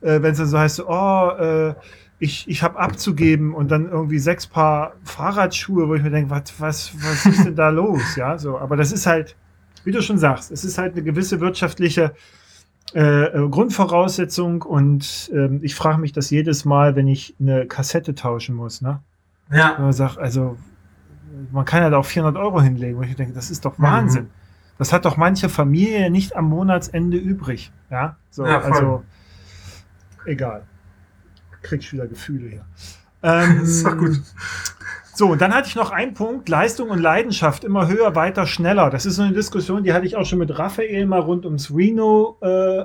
äh, 0.00 0.20
wenn 0.22 0.32
es 0.32 0.38
dann 0.38 0.48
so 0.48 0.58
heißt, 0.58 0.82
oh, 0.88 1.30
äh, 1.38 1.74
ich, 2.18 2.48
ich 2.48 2.64
habe 2.64 2.80
abzugeben 2.80 3.54
und 3.54 3.70
dann 3.70 3.88
irgendwie 3.88 4.18
sechs 4.18 4.48
Paar 4.48 4.94
Fahrradschuhe, 5.04 5.88
wo 5.88 5.94
ich 5.94 6.02
mir 6.02 6.10
denke, 6.10 6.30
was, 6.30 6.52
was, 6.58 6.92
was 6.96 7.26
ist 7.26 7.44
denn 7.44 7.54
da 7.54 7.68
los? 7.68 8.16
Ja, 8.16 8.38
so, 8.38 8.58
aber 8.58 8.76
das 8.76 8.90
ist 8.90 9.06
halt, 9.06 9.36
wie 9.84 9.92
du 9.92 10.02
schon 10.02 10.18
sagst, 10.18 10.50
es 10.50 10.64
ist 10.64 10.78
halt 10.78 10.94
eine 10.94 11.04
gewisse 11.04 11.38
wirtschaftliche 11.38 12.12
äh, 12.94 13.24
äh, 13.24 13.48
Grundvoraussetzung 13.48 14.62
und 14.62 15.30
ähm, 15.34 15.60
ich 15.62 15.74
frage 15.74 15.98
mich 15.98 16.12
das 16.12 16.30
jedes 16.30 16.64
Mal, 16.64 16.96
wenn 16.96 17.08
ich 17.08 17.34
eine 17.40 17.66
Kassette 17.66 18.14
tauschen 18.14 18.54
muss. 18.54 18.80
Ne? 18.80 19.00
Ja. 19.50 19.76
man 19.78 19.92
sagt, 19.92 20.18
also 20.18 20.56
man 21.52 21.64
kann 21.64 21.82
ja 21.82 21.90
da 21.90 21.98
auch 21.98 22.06
400 22.06 22.40
Euro 22.40 22.60
hinlegen, 22.60 22.96
wo 22.98 23.02
ich 23.02 23.14
denke, 23.16 23.34
das 23.34 23.50
ist 23.50 23.64
doch 23.64 23.78
Wahnsinn. 23.78 24.24
Mhm. 24.24 24.30
Das 24.78 24.92
hat 24.92 25.04
doch 25.04 25.16
manche 25.16 25.48
Familie 25.48 26.10
nicht 26.10 26.36
am 26.36 26.46
Monatsende 26.48 27.16
übrig. 27.16 27.72
Ja, 27.90 28.16
so, 28.30 28.46
ja, 28.46 28.60
also 28.60 29.04
egal. 30.26 30.64
Krieg 31.62 31.80
ich 31.80 31.92
wieder 31.92 32.06
Gefühle 32.06 32.48
hier. 32.48 32.64
Ähm, 33.22 33.58
das 33.60 33.68
ist 33.70 33.86
doch 33.86 33.96
gut. 33.96 34.20
So, 35.18 35.28
und 35.28 35.40
dann 35.40 35.54
hatte 35.54 35.66
ich 35.66 35.76
noch 35.76 35.92
einen 35.92 36.12
Punkt, 36.12 36.46
Leistung 36.46 36.90
und 36.90 36.98
Leidenschaft, 36.98 37.64
immer 37.64 37.88
höher, 37.88 38.14
weiter, 38.14 38.46
schneller. 38.46 38.90
Das 38.90 39.06
ist 39.06 39.16
so 39.16 39.22
eine 39.22 39.32
Diskussion, 39.32 39.82
die 39.82 39.94
hatte 39.94 40.04
ich 40.04 40.14
auch 40.14 40.26
schon 40.26 40.38
mit 40.38 40.58
Raphael 40.58 41.06
mal 41.06 41.20
rund 41.20 41.46
ums 41.46 41.74
Reno 41.74 42.36
äh, 42.42 42.84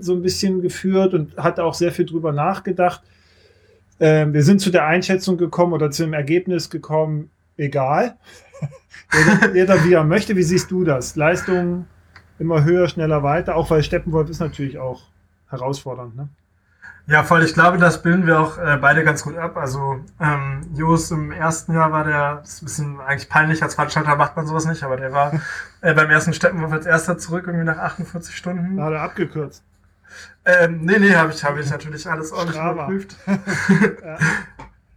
so 0.00 0.14
ein 0.14 0.22
bisschen 0.22 0.62
geführt 0.62 1.12
und 1.12 1.36
hatte 1.36 1.64
auch 1.64 1.74
sehr 1.74 1.92
viel 1.92 2.06
drüber 2.06 2.32
nachgedacht. 2.32 3.02
Ähm, 4.00 4.32
wir 4.32 4.42
sind 4.42 4.62
zu 4.62 4.70
der 4.70 4.86
Einschätzung 4.86 5.36
gekommen 5.36 5.74
oder 5.74 5.90
zu 5.90 6.04
dem 6.04 6.14
Ergebnis 6.14 6.70
gekommen, 6.70 7.28
egal. 7.58 8.16
jeder, 9.12 9.54
jeder, 9.54 9.84
wie 9.84 9.92
er 9.92 10.04
möchte. 10.04 10.36
Wie 10.36 10.42
siehst 10.42 10.70
du 10.70 10.82
das? 10.82 11.14
Leistung 11.14 11.84
immer 12.38 12.64
höher, 12.64 12.88
schneller, 12.88 13.22
weiter, 13.22 13.54
auch 13.56 13.68
weil 13.68 13.82
Steppenwolf 13.82 14.30
ist 14.30 14.40
natürlich 14.40 14.78
auch 14.78 15.02
herausfordernd, 15.50 16.16
ne? 16.16 16.30
Ja, 17.06 17.22
voll. 17.22 17.42
Ich 17.44 17.52
glaube, 17.52 17.76
das 17.76 18.02
bilden 18.02 18.26
wir 18.26 18.40
auch 18.40 18.56
äh, 18.56 18.78
beide 18.80 19.04
ganz 19.04 19.22
gut 19.22 19.36
ab. 19.36 19.56
Also 19.56 20.00
ähm, 20.20 20.62
Jos 20.74 21.10
im 21.10 21.32
ersten 21.32 21.74
Jahr 21.74 21.92
war 21.92 22.04
der, 22.04 22.40
ist 22.42 22.62
ein 22.62 22.64
bisschen 22.64 23.00
eigentlich 23.00 23.28
peinlich, 23.28 23.62
als 23.62 23.74
Veranstalter 23.74 24.16
macht 24.16 24.36
man 24.36 24.46
sowas 24.46 24.64
nicht, 24.64 24.82
aber 24.82 24.96
der 24.96 25.12
war 25.12 25.32
äh, 25.82 25.92
beim 25.92 26.08
ersten 26.08 26.32
Steppenwurf 26.32 26.72
als 26.72 26.86
erster 26.86 27.18
zurück, 27.18 27.44
irgendwie 27.46 27.66
nach 27.66 27.78
48 27.78 28.34
Stunden. 28.34 28.82
Hat 28.82 28.92
er 28.92 29.02
abgekürzt? 29.02 29.62
Ähm, 30.46 30.80
nee, 30.82 30.98
nee, 30.98 31.14
habe 31.14 31.32
ich, 31.32 31.44
hab 31.44 31.58
ich 31.58 31.70
natürlich 31.70 32.08
alles 32.08 32.32
ordentlich 32.32 32.56
Strava. 32.56 32.72
überprüft. 32.72 33.16
ja. 33.26 34.18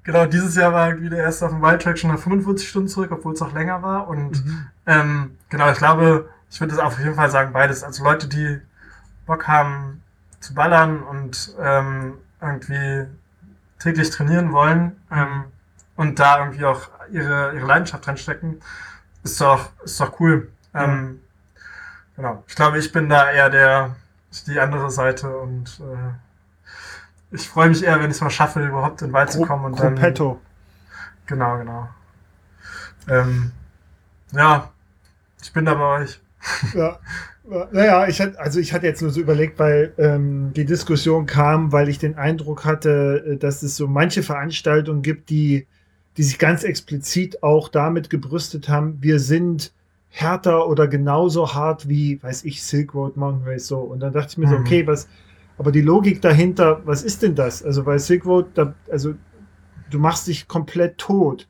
Genau, 0.07 0.25
dieses 0.25 0.55
Jahr 0.55 0.71
war 0.71 0.87
irgendwie 0.87 1.09
der 1.09 1.19
erste 1.19 1.45
auf 1.45 1.51
dem 1.51 1.61
Wildtrack 1.61 1.99
schon 1.99 2.09
nach 2.11 2.19
45 2.19 2.69
Stunden 2.69 2.87
zurück, 2.87 3.11
obwohl 3.11 3.33
es 3.33 3.41
auch 3.41 3.53
länger 3.53 3.81
war. 3.81 4.07
Und 4.07 4.45
mhm. 4.45 4.67
ähm, 4.85 5.37
genau, 5.49 5.69
ich 5.69 5.77
glaube, 5.77 6.29
ich 6.49 6.61
würde 6.61 6.75
das 6.75 6.81
auf 6.81 6.97
jeden 6.97 7.15
Fall 7.15 7.29
sagen, 7.29 7.51
beides. 7.51 7.83
Also 7.83 8.05
Leute, 8.05 8.29
die 8.29 8.61
Bock 9.25 9.49
haben, 9.49 10.01
zu 10.39 10.53
ballern 10.53 11.03
und 11.03 11.55
ähm, 11.59 12.17
irgendwie 12.41 13.07
täglich 13.79 14.09
trainieren 14.09 14.51
wollen 14.51 14.99
ähm, 15.11 15.45
und 15.95 16.19
da 16.19 16.39
irgendwie 16.39 16.65
auch 16.65 16.89
ihre, 17.11 17.53
ihre 17.55 17.65
Leidenschaft 17.65 18.07
reinstecken, 18.07 18.61
ist 19.23 19.39
doch, 19.41 19.69
ist 19.83 19.99
doch 19.99 20.19
cool. 20.19 20.51
Ähm, 20.73 21.21
genau. 22.15 22.43
Ich 22.47 22.55
glaube, 22.55 22.77
ich 22.77 22.91
bin 22.91 23.09
da 23.09 23.31
eher 23.31 23.49
der, 23.49 23.95
die 24.45 24.59
andere 24.59 24.91
Seite 24.91 25.35
und 25.37 25.79
äh, 25.79 26.13
ich 27.31 27.49
freue 27.49 27.69
mich 27.69 27.83
eher, 27.83 27.99
wenn 27.99 28.09
ich 28.09 28.17
es 28.17 28.21
mal 28.21 28.29
schaffe, 28.29 28.65
überhaupt 28.65 29.01
in 29.01 29.09
den 29.09 29.13
Wald 29.13 29.31
zu 29.31 29.41
kommen 29.41 29.65
und 29.65 29.79
dann. 29.79 29.95
Petto. 29.95 30.39
Genau, 31.25 31.57
genau. 31.57 31.89
Ähm, 33.09 33.51
ja, 34.31 34.71
ich 35.41 35.51
bin 35.51 35.65
da 35.65 35.73
bei 35.73 36.01
euch. 36.01 36.21
Ja. 36.73 36.99
Naja, 37.71 38.07
ich 38.07 38.19
hatte, 38.19 38.37
also 38.39 38.59
ich 38.59 38.73
hatte 38.73 38.85
jetzt 38.87 39.01
nur 39.01 39.11
so 39.11 39.21
überlegt, 39.21 39.57
weil 39.57 39.93
ähm, 39.97 40.51
die 40.53 40.65
Diskussion 40.65 41.25
kam, 41.25 41.71
weil 41.71 41.87
ich 41.87 41.97
den 41.97 42.15
Eindruck 42.15 42.65
hatte, 42.65 43.23
äh, 43.25 43.37
dass 43.37 43.63
es 43.63 43.77
so 43.77 43.87
manche 43.87 44.21
Veranstaltungen 44.21 45.01
gibt, 45.01 45.29
die, 45.29 45.65
die 46.17 46.23
sich 46.23 46.39
ganz 46.39 46.63
explizit 46.63 47.43
auch 47.43 47.69
damit 47.69 48.09
gebrüstet 48.09 48.67
haben, 48.67 48.97
wir 49.01 49.19
sind 49.19 49.71
härter 50.09 50.67
oder 50.67 50.87
genauso 50.87 51.53
hart 51.53 51.87
wie, 51.87 52.21
weiß 52.21 52.43
ich, 52.43 52.63
Silk 52.63 52.93
Road 52.93 53.15
Mountain 53.15 53.47
Race 53.47 53.67
so. 53.67 53.79
Und 53.79 54.01
dann 54.01 54.11
dachte 54.11 54.31
ich 54.31 54.37
mir 54.37 54.47
mhm. 54.47 54.51
so, 54.51 54.57
okay, 54.57 54.85
was, 54.85 55.07
aber 55.57 55.71
die 55.71 55.81
Logik 55.81 56.21
dahinter, 56.21 56.81
was 56.85 57.03
ist 57.03 57.23
denn 57.23 57.35
das? 57.35 57.63
Also 57.63 57.83
bei 57.83 57.97
Silk 57.97 58.25
Road, 58.25 58.47
da, 58.55 58.73
also 58.91 59.13
du 59.89 59.99
machst 59.99 60.27
dich 60.27 60.47
komplett 60.49 60.97
tot. 60.97 61.47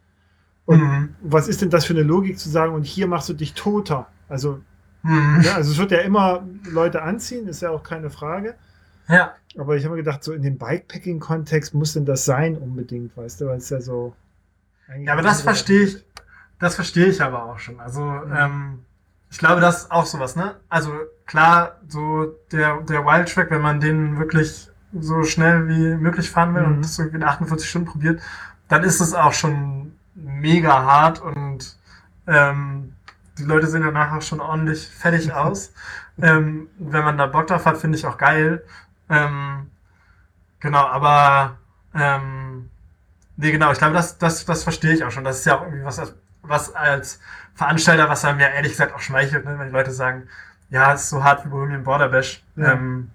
Und 0.66 0.82
mhm. 0.82 1.10
was 1.22 1.48
ist 1.48 1.62
denn 1.62 1.70
das 1.72 1.86
für 1.86 1.94
eine 1.94 2.04
Logik 2.04 2.38
zu 2.38 2.50
sagen, 2.50 2.76
und 2.76 2.86
hier 2.86 3.08
machst 3.08 3.30
du 3.30 3.34
dich 3.34 3.54
toter? 3.54 4.08
Also 4.28 4.60
Mhm. 5.08 5.42
Ja, 5.42 5.56
also 5.56 5.72
es 5.72 5.78
wird 5.78 5.92
ja 5.92 6.00
immer 6.00 6.46
Leute 6.70 7.02
anziehen, 7.02 7.48
ist 7.48 7.62
ja 7.62 7.70
auch 7.70 7.84
keine 7.84 8.10
Frage. 8.10 8.56
Ja. 9.08 9.36
Aber 9.58 9.78
ich 9.78 9.86
habe 9.86 9.96
mir 9.96 10.04
gedacht, 10.04 10.24
so 10.24 10.34
in 10.34 10.42
dem 10.42 10.58
Bikepacking-Kontext 10.58 11.74
muss 11.74 11.94
denn 11.94 12.06
das 12.06 12.26
sein 12.26 12.58
unbedingt, 12.58 13.16
weißt 13.16 13.42
du, 13.42 13.48
weil 13.48 13.58
es 13.58 13.70
ja 13.70 13.80
so. 13.80 14.14
Ja, 15.00 15.14
aber 15.14 15.22
das 15.22 15.42
verstehe 15.42 15.84
ich, 15.84 16.06
das 16.60 16.76
verstehe 16.76 17.08
ich 17.08 17.22
aber 17.22 17.46
auch 17.46 17.60
schon. 17.60 17.80
Also, 17.80 18.02
mhm. 18.02 18.34
ähm, 18.36 18.86
ich 19.32 19.38
glaube, 19.38 19.62
das 19.62 19.84
ist 19.84 19.92
auch 19.92 20.06
sowas, 20.06 20.36
ne? 20.36 20.56
Also 20.70 20.92
klar, 21.26 21.78
so 21.88 22.36
der, 22.52 22.82
der 22.82 23.06
Wild 23.06 23.34
Track, 23.34 23.52
wenn 23.52 23.62
man 23.62 23.80
den 23.80 24.20
wirklich 24.20 24.70
so 25.00 25.24
schnell 25.24 25.68
wie 25.68 25.96
möglich 25.96 26.30
fahren 26.30 26.54
will 26.56 26.64
mhm. 26.64 26.76
und 26.76 26.82
das 26.82 26.96
so 26.96 27.04
in 27.04 27.24
48 27.24 27.70
Stunden 27.70 27.88
probiert, 27.88 28.22
dann 28.68 28.84
ist 28.84 29.00
es 29.00 29.14
auch 29.14 29.34
schon 29.34 29.94
mega 30.16 30.84
hart 30.84 31.22
und 31.22 31.78
ähm, 32.26 32.94
die 33.38 33.44
Leute 33.44 33.68
sehen 33.68 33.84
danach 33.84 34.12
auch 34.12 34.22
schon 34.22 34.40
ordentlich 34.40 34.88
fertig 34.88 35.34
aus. 35.34 35.74
ähm, 36.22 36.68
wenn 36.78 37.04
man 37.04 37.18
da 37.18 37.28
Bock 37.28 37.48
drauf 37.48 37.66
hat, 37.66 37.78
finde 37.78 37.98
ich 37.98 38.06
auch 38.06 38.18
geil. 38.18 38.64
Ähm, 39.10 39.70
genau, 40.60 40.86
aber 40.86 41.58
ähm, 41.94 42.70
nee, 43.38 43.52
genau, 43.52 43.72
ich 43.72 43.78
glaube, 43.78 43.94
das, 43.94 44.18
das, 44.18 44.46
das 44.46 44.64
verstehe 44.64 44.94
ich 44.94 45.04
auch 45.04 45.12
schon. 45.12 45.24
Das 45.24 45.40
ist 45.40 45.46
ja 45.46 45.58
auch 45.58 45.64
irgendwie 45.64 45.86
was, 45.86 46.02
was 46.42 46.76
als 46.76 47.20
Veranstalter, 47.56 48.10
was 48.10 48.26
einem 48.26 48.40
ja 48.40 48.48
ehrlich 48.48 48.72
gesagt 48.72 48.94
auch 48.94 49.00
schmeichelt, 49.00 49.46
ne? 49.46 49.58
wenn 49.58 49.68
die 49.68 49.74
Leute 49.74 49.92
sagen, 49.92 50.28
ja, 50.70 50.94
es 50.94 51.04
ist 51.04 51.10
so 51.10 51.24
hart 51.24 51.46
wie 51.46 51.50
Bohemian 51.50 51.84
Border 51.84 52.10
Bash. 52.10 52.44
Ja. 52.56 52.74
Ähm, 52.74 53.10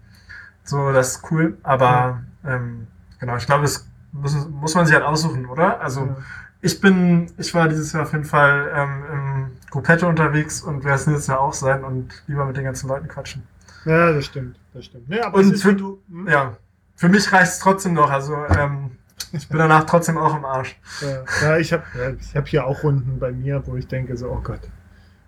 so, 0.65 0.93
das 0.93 1.17
ist 1.17 1.31
cool, 1.31 1.59
aber 1.63 2.23
ja. 2.45 2.55
ähm, 2.55 2.87
genau, 3.19 3.37
ich 3.37 3.47
glaube, 3.47 3.63
das 3.63 3.87
muss, 4.13 4.49
muss 4.49 4.75
man 4.75 4.87
sich 4.87 4.95
halt 4.95 5.05
aussuchen, 5.05 5.47
oder? 5.47 5.81
Also 5.81 6.07
ja. 6.07 6.17
ich 6.61 6.81
bin, 6.81 7.31
ich 7.39 7.53
war 7.55 7.69
dieses 7.69 7.93
Jahr 7.93 8.03
auf 8.03 8.13
jeden 8.13 8.25
Fall 8.25 8.71
ähm, 8.75 9.05
im 9.13 9.32
Gruppette 9.73 10.07
unterwegs 10.07 10.61
und 10.61 10.85
werde 10.85 10.97
es 10.97 11.07
nächstes 11.07 11.29
Jahr 11.29 11.41
auch 11.41 11.55
sein 11.55 11.83
und 11.83 12.23
lieber 12.27 12.45
mit 12.45 12.59
den 12.59 12.65
ganzen 12.65 12.89
Leuten 12.89 13.09
quatschen. 13.09 13.43
Ja, 13.87 14.13
das 14.13 14.27
stimmt, 14.27 14.61
das 14.75 14.85
stimmt. 14.85 15.09
Ja, 15.09 15.27
aber 15.27 15.39
und 15.39 15.57
für, 15.57 15.75
du, 15.75 15.99
hm? 16.11 16.29
ja, 16.29 16.59
für 16.95 17.09
mich 17.09 17.33
reicht 17.33 17.53
es 17.53 17.59
trotzdem 17.59 17.95
noch. 17.95 18.11
Also 18.11 18.35
ähm, 18.55 18.91
ich 19.33 19.49
bin 19.49 19.57
danach 19.57 19.85
trotzdem 19.85 20.19
auch 20.19 20.37
im 20.37 20.45
Arsch. 20.45 20.79
Ja, 21.01 21.25
ja 21.41 21.57
ich 21.57 21.73
habe 21.73 21.85
ja, 21.99 22.11
ich 22.11 22.37
hab 22.37 22.49
hier 22.49 22.67
auch 22.67 22.83
Runden 22.83 23.19
bei 23.19 23.33
mir, 23.33 23.63
wo 23.67 23.75
ich 23.77 23.87
denke 23.87 24.15
so, 24.15 24.29
oh 24.29 24.43
Gott, 24.45 24.61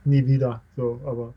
nie 0.05 0.26
wieder. 0.26 0.61
So, 0.76 1.01
aber 1.07 1.32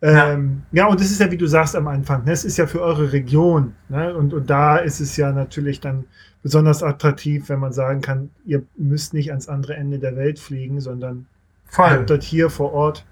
ähm, 0.00 0.62
ja. 0.72 0.84
ja, 0.84 0.90
und 0.90 0.98
das 0.98 1.10
ist 1.10 1.20
ja, 1.20 1.30
wie 1.30 1.36
du 1.36 1.46
sagst 1.46 1.76
am 1.76 1.86
Anfang, 1.86 2.24
ne? 2.24 2.32
es 2.32 2.46
ist 2.46 2.56
ja 2.56 2.66
für 2.66 2.80
eure 2.80 3.12
Region. 3.12 3.74
Ne? 3.90 4.16
Und, 4.16 4.32
und 4.32 4.48
da 4.48 4.78
ist 4.78 5.00
es 5.00 5.18
ja 5.18 5.32
natürlich 5.32 5.80
dann 5.80 6.06
besonders 6.42 6.82
attraktiv, 6.82 7.50
wenn 7.50 7.58
man 7.58 7.74
sagen 7.74 8.00
kann, 8.00 8.30
ihr 8.46 8.62
müsst 8.78 9.12
nicht 9.12 9.28
ans 9.32 9.50
andere 9.50 9.74
Ende 9.74 9.98
der 9.98 10.16
Welt 10.16 10.38
fliegen, 10.38 10.80
sondern 10.80 11.26
Voll. 11.68 11.90
Habt 11.90 12.10
dort 12.10 12.22
hier 12.22 12.50
vor 12.50 12.72
Ort 12.72 13.04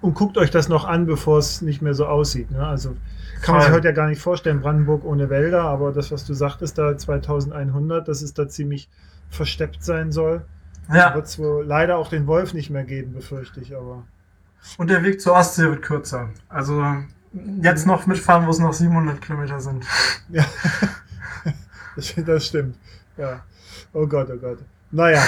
und 0.00 0.14
guckt 0.14 0.36
euch 0.36 0.50
das 0.50 0.68
noch 0.68 0.84
an, 0.84 1.06
bevor 1.06 1.38
es 1.38 1.62
nicht 1.62 1.80
mehr 1.80 1.94
so 1.94 2.06
aussieht. 2.06 2.50
Ne? 2.50 2.66
Also 2.66 2.96
kann 3.42 3.54
man 3.54 3.64
sich 3.64 3.72
heute 3.72 3.88
ja 3.88 3.94
gar 3.94 4.08
nicht 4.08 4.20
vorstellen, 4.20 4.60
Brandenburg 4.60 5.04
ohne 5.04 5.30
Wälder, 5.30 5.62
aber 5.62 5.92
das, 5.92 6.12
was 6.12 6.24
du 6.24 6.34
sagtest, 6.34 6.78
da 6.78 6.96
2100, 6.96 8.06
dass 8.06 8.22
es 8.22 8.34
da 8.34 8.48
ziemlich 8.48 8.88
versteppt 9.30 9.82
sein 9.82 10.12
soll. 10.12 10.44
Ja. 10.88 11.10
Da 11.10 11.14
wird 11.14 11.26
es 11.26 11.38
wohl 11.38 11.64
leider 11.64 11.96
auch 11.96 12.08
den 12.08 12.26
Wolf 12.26 12.54
nicht 12.54 12.70
mehr 12.70 12.84
geben, 12.84 13.14
befürchte 13.14 13.60
ich, 13.60 13.74
aber. 13.76 14.04
Und 14.76 14.88
der 14.88 15.02
Weg 15.02 15.20
zur 15.20 15.34
Ostsee 15.34 15.64
wird 15.64 15.82
kürzer. 15.82 16.30
Also 16.48 16.82
jetzt 17.62 17.86
noch 17.86 18.06
mitfahren, 18.06 18.46
wo 18.46 18.50
es 18.50 18.58
noch 18.58 18.72
700 18.72 19.20
Kilometer 19.20 19.60
sind. 19.60 19.84
Ja, 20.28 20.44
das 22.26 22.46
stimmt. 22.46 22.76
Ja. 23.16 23.42
Oh 23.92 24.06
Gott, 24.06 24.28
oh 24.30 24.36
Gott. 24.36 24.58
Naja, 24.90 25.22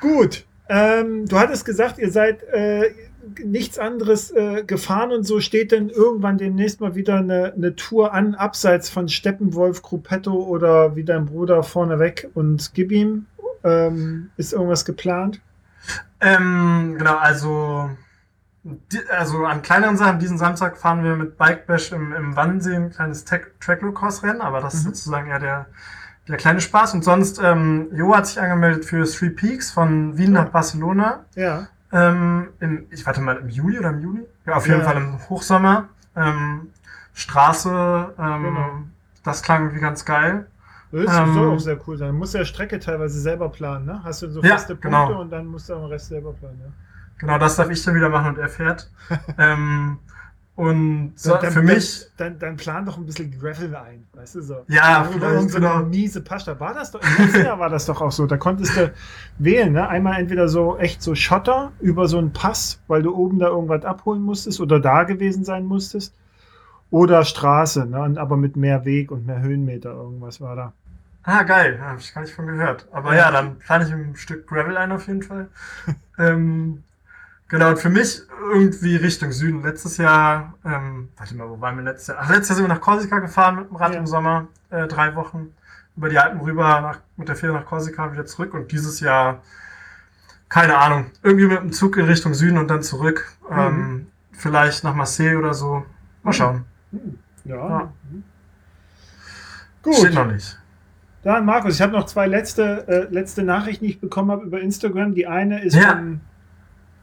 gut. 0.00 0.44
Ähm, 0.68 1.26
du 1.26 1.38
hattest 1.38 1.64
gesagt, 1.64 1.98
ihr 1.98 2.10
seid 2.10 2.42
äh, 2.44 2.92
nichts 3.44 3.78
anderes 3.78 4.30
äh, 4.30 4.64
gefahren 4.64 5.12
und 5.12 5.24
so 5.24 5.40
steht 5.40 5.72
denn 5.72 5.88
irgendwann 5.88 6.38
demnächst 6.38 6.80
mal 6.80 6.94
wieder 6.94 7.16
eine, 7.16 7.52
eine 7.52 7.76
Tour 7.76 8.12
an, 8.12 8.34
abseits 8.34 8.88
von 8.88 9.08
Steppenwolf, 9.08 9.82
Gruppetto 9.82 10.32
oder 10.32 10.96
wie 10.96 11.04
dein 11.04 11.26
Bruder 11.26 11.62
vorneweg 11.62 12.28
und 12.34 12.72
gib 12.74 12.92
ihm. 12.92 13.26
Ähm, 13.64 14.30
ist 14.36 14.52
irgendwas 14.52 14.84
geplant? 14.84 15.40
Ähm, 16.20 16.96
genau, 16.98 17.16
also, 17.16 17.90
die, 18.64 18.98
also 19.08 19.44
an 19.44 19.62
kleineren 19.62 19.96
Sachen, 19.96 20.18
diesen 20.18 20.38
Samstag 20.38 20.76
fahren 20.76 21.04
wir 21.04 21.16
mit 21.16 21.36
Bike 21.36 21.66
Bash 21.66 21.92
im, 21.92 22.12
im 22.12 22.34
Wannsee 22.36 22.74
ein 22.74 22.90
kleines 22.90 23.24
Tracklow-Cross-Rennen, 23.24 24.40
aber 24.40 24.60
das 24.60 24.74
mhm. 24.74 24.78
ist 24.78 24.84
sozusagen 24.84 25.28
eher 25.28 25.38
der, 25.38 25.66
der 26.28 26.36
kleine 26.36 26.60
Spaß. 26.60 26.94
Und 26.94 27.04
sonst, 27.04 27.40
ähm, 27.42 27.88
Jo 27.92 28.14
hat 28.14 28.26
sich 28.26 28.40
angemeldet 28.40 28.84
für 28.84 29.04
Three 29.04 29.30
Peaks 29.30 29.70
von 29.70 30.16
Wien 30.16 30.34
ja. 30.34 30.42
nach 30.42 30.50
Barcelona. 30.50 31.24
Ja. 31.34 31.68
Ähm, 31.92 32.48
im, 32.60 32.86
ich 32.90 33.04
warte 33.04 33.20
mal, 33.20 33.36
im 33.36 33.48
Juli 33.48 33.78
oder 33.78 33.90
im 33.90 34.00
Juni? 34.00 34.26
Ja, 34.46 34.54
auf 34.54 34.66
jeden 34.66 34.80
ja. 34.80 34.86
Fall 34.86 34.96
im 34.96 35.28
Hochsommer. 35.28 35.88
Ähm, 36.16 36.70
Straße, 37.14 38.14
ähm, 38.18 38.42
genau. 38.42 38.70
das 39.24 39.42
klang 39.42 39.62
irgendwie 39.62 39.80
ganz 39.80 40.04
geil. 40.04 40.46
Das 40.90 41.16
ähm, 41.16 41.34
soll 41.34 41.50
auch 41.50 41.58
sehr 41.58 41.78
cool 41.86 41.96
sein. 41.96 42.08
Du 42.08 42.14
musst 42.14 42.34
ja 42.34 42.44
Strecke 42.44 42.78
teilweise 42.78 43.18
selber 43.18 43.48
planen, 43.48 43.86
ne? 43.86 44.00
Hast 44.04 44.22
du 44.22 44.30
so 44.30 44.42
feste 44.42 44.74
ja, 44.74 44.78
Punkte 44.78 44.88
genau. 44.88 45.20
und 45.20 45.30
dann 45.30 45.46
musst 45.46 45.68
du 45.68 45.74
den 45.74 45.84
Rest 45.84 46.08
selber 46.08 46.32
planen, 46.32 46.60
ja? 46.60 46.72
Genau, 47.18 47.38
das 47.38 47.56
darf 47.56 47.70
ich 47.70 47.82
dann 47.82 47.94
wieder 47.94 48.08
machen 48.08 48.34
und 48.34 48.38
er 48.38 48.48
fährt. 48.48 48.90
ähm, 49.38 49.98
und 50.54 51.14
so, 51.16 51.34
dann, 51.36 51.50
für 51.50 51.62
mich. 51.62 52.06
Dann, 52.18 52.38
dann 52.38 52.56
plan 52.56 52.84
doch 52.84 52.98
ein 52.98 53.06
bisschen 53.06 53.30
Gravel 53.38 53.74
ein, 53.74 54.06
weißt 54.12 54.34
du 54.34 54.42
so. 54.42 54.64
Ja, 54.68 55.08
vielleicht. 55.10 55.50
So 55.50 55.56
genau. 55.58 55.76
eine 55.76 55.84
miese 55.84 56.20
Pasta. 56.20 56.60
War 56.60 56.74
das 56.74 56.90
doch, 56.90 57.00
im 57.00 57.24
letzten 57.24 57.44
Jahr 57.46 57.58
war 57.58 57.70
das 57.70 57.86
doch 57.86 58.02
auch 58.02 58.12
so. 58.12 58.26
Da 58.26 58.36
konntest 58.36 58.76
du 58.76 58.92
wählen, 59.38 59.72
ne? 59.72 59.88
Einmal 59.88 60.20
entweder 60.20 60.48
so 60.48 60.76
echt 60.76 61.02
so 61.02 61.14
Schotter 61.14 61.72
über 61.80 62.06
so 62.06 62.18
einen 62.18 62.34
Pass, 62.34 62.80
weil 62.86 63.02
du 63.02 63.14
oben 63.14 63.38
da 63.38 63.48
irgendwas 63.48 63.84
abholen 63.86 64.20
musstest 64.20 64.60
oder 64.60 64.78
da 64.78 65.04
gewesen 65.04 65.44
sein 65.44 65.64
musstest. 65.64 66.14
Oder 66.90 67.24
Straße, 67.24 67.86
ne? 67.86 68.20
Aber 68.20 68.36
mit 68.36 68.54
mehr 68.54 68.84
Weg 68.84 69.10
und 69.10 69.26
mehr 69.26 69.40
Höhenmeter, 69.40 69.92
irgendwas 69.92 70.42
war 70.42 70.54
da. 70.54 70.72
Ah, 71.22 71.44
geil. 71.44 71.78
Ja, 71.80 71.92
hab 71.92 71.98
ich 71.98 72.12
gar 72.12 72.20
nicht 72.20 72.34
von 72.34 72.46
gehört. 72.46 72.86
Aber 72.92 73.16
ja, 73.16 73.30
dann 73.30 73.58
plane 73.58 73.86
ich 73.86 73.92
ein 73.92 74.16
Stück 74.16 74.46
Gravel 74.46 74.76
ein 74.76 74.92
auf 74.92 75.06
jeden 75.06 75.22
Fall. 75.22 75.48
ähm, 76.18 76.82
Genau, 77.52 77.68
und 77.68 77.78
für 77.78 77.90
mich 77.90 78.22
irgendwie 78.50 78.96
Richtung 78.96 79.30
Süden. 79.30 79.62
Letztes 79.62 79.98
Jahr, 79.98 80.54
ähm, 80.64 81.10
warte 81.18 81.36
mal, 81.36 81.50
wo 81.50 81.60
waren 81.60 81.76
wir 81.76 81.84
letztes 81.84 82.06
Jahr? 82.06 82.16
Ach, 82.22 82.30
letztes 82.30 82.48
Jahr 82.48 82.56
sind 82.56 82.64
wir 82.64 82.74
nach 82.74 82.80
Korsika 82.80 83.18
gefahren 83.18 83.56
mit 83.56 83.68
dem 83.68 83.76
Rad 83.76 83.92
ja. 83.92 83.98
im 83.98 84.06
Sommer, 84.06 84.46
äh, 84.70 84.86
drei 84.86 85.14
Wochen 85.16 85.52
über 85.94 86.08
die 86.08 86.18
Alpen 86.18 86.40
rüber, 86.40 86.80
nach, 86.80 87.00
mit 87.18 87.28
der 87.28 87.36
Fähre 87.36 87.52
nach 87.52 87.66
Korsika 87.66 88.10
wieder 88.10 88.24
zurück. 88.24 88.54
Und 88.54 88.72
dieses 88.72 89.00
Jahr, 89.00 89.42
keine 90.48 90.78
Ahnung, 90.78 91.10
irgendwie 91.22 91.44
mit 91.44 91.58
dem 91.58 91.72
Zug 91.74 91.98
in 91.98 92.06
Richtung 92.06 92.32
Süden 92.32 92.56
und 92.56 92.68
dann 92.68 92.82
zurück. 92.82 93.30
Mhm. 93.50 93.58
Ähm, 93.58 94.06
vielleicht 94.32 94.82
nach 94.82 94.94
Marseille 94.94 95.36
oder 95.36 95.52
so. 95.52 95.84
Mal 96.22 96.32
schauen. 96.32 96.64
Mhm. 96.90 97.18
Ja. 97.44 97.56
ja. 97.56 97.92
Mhm. 98.10 98.24
Gut. 99.82 99.96
Steht 99.96 100.14
noch 100.14 100.26
nicht. 100.26 100.58
Dann, 101.22 101.44
Markus, 101.44 101.74
ich 101.74 101.82
habe 101.82 101.92
noch 101.92 102.06
zwei 102.06 102.26
letzte, 102.26 102.88
äh, 102.88 103.12
letzte 103.12 103.42
Nachrichten, 103.42 103.84
die 103.84 103.90
ich 103.90 104.00
bekommen 104.00 104.30
habe 104.30 104.46
über 104.46 104.58
Instagram. 104.58 105.14
Die 105.14 105.26
eine 105.26 105.62
ist 105.62 105.74
ja. 105.74 105.90
von 105.90 106.22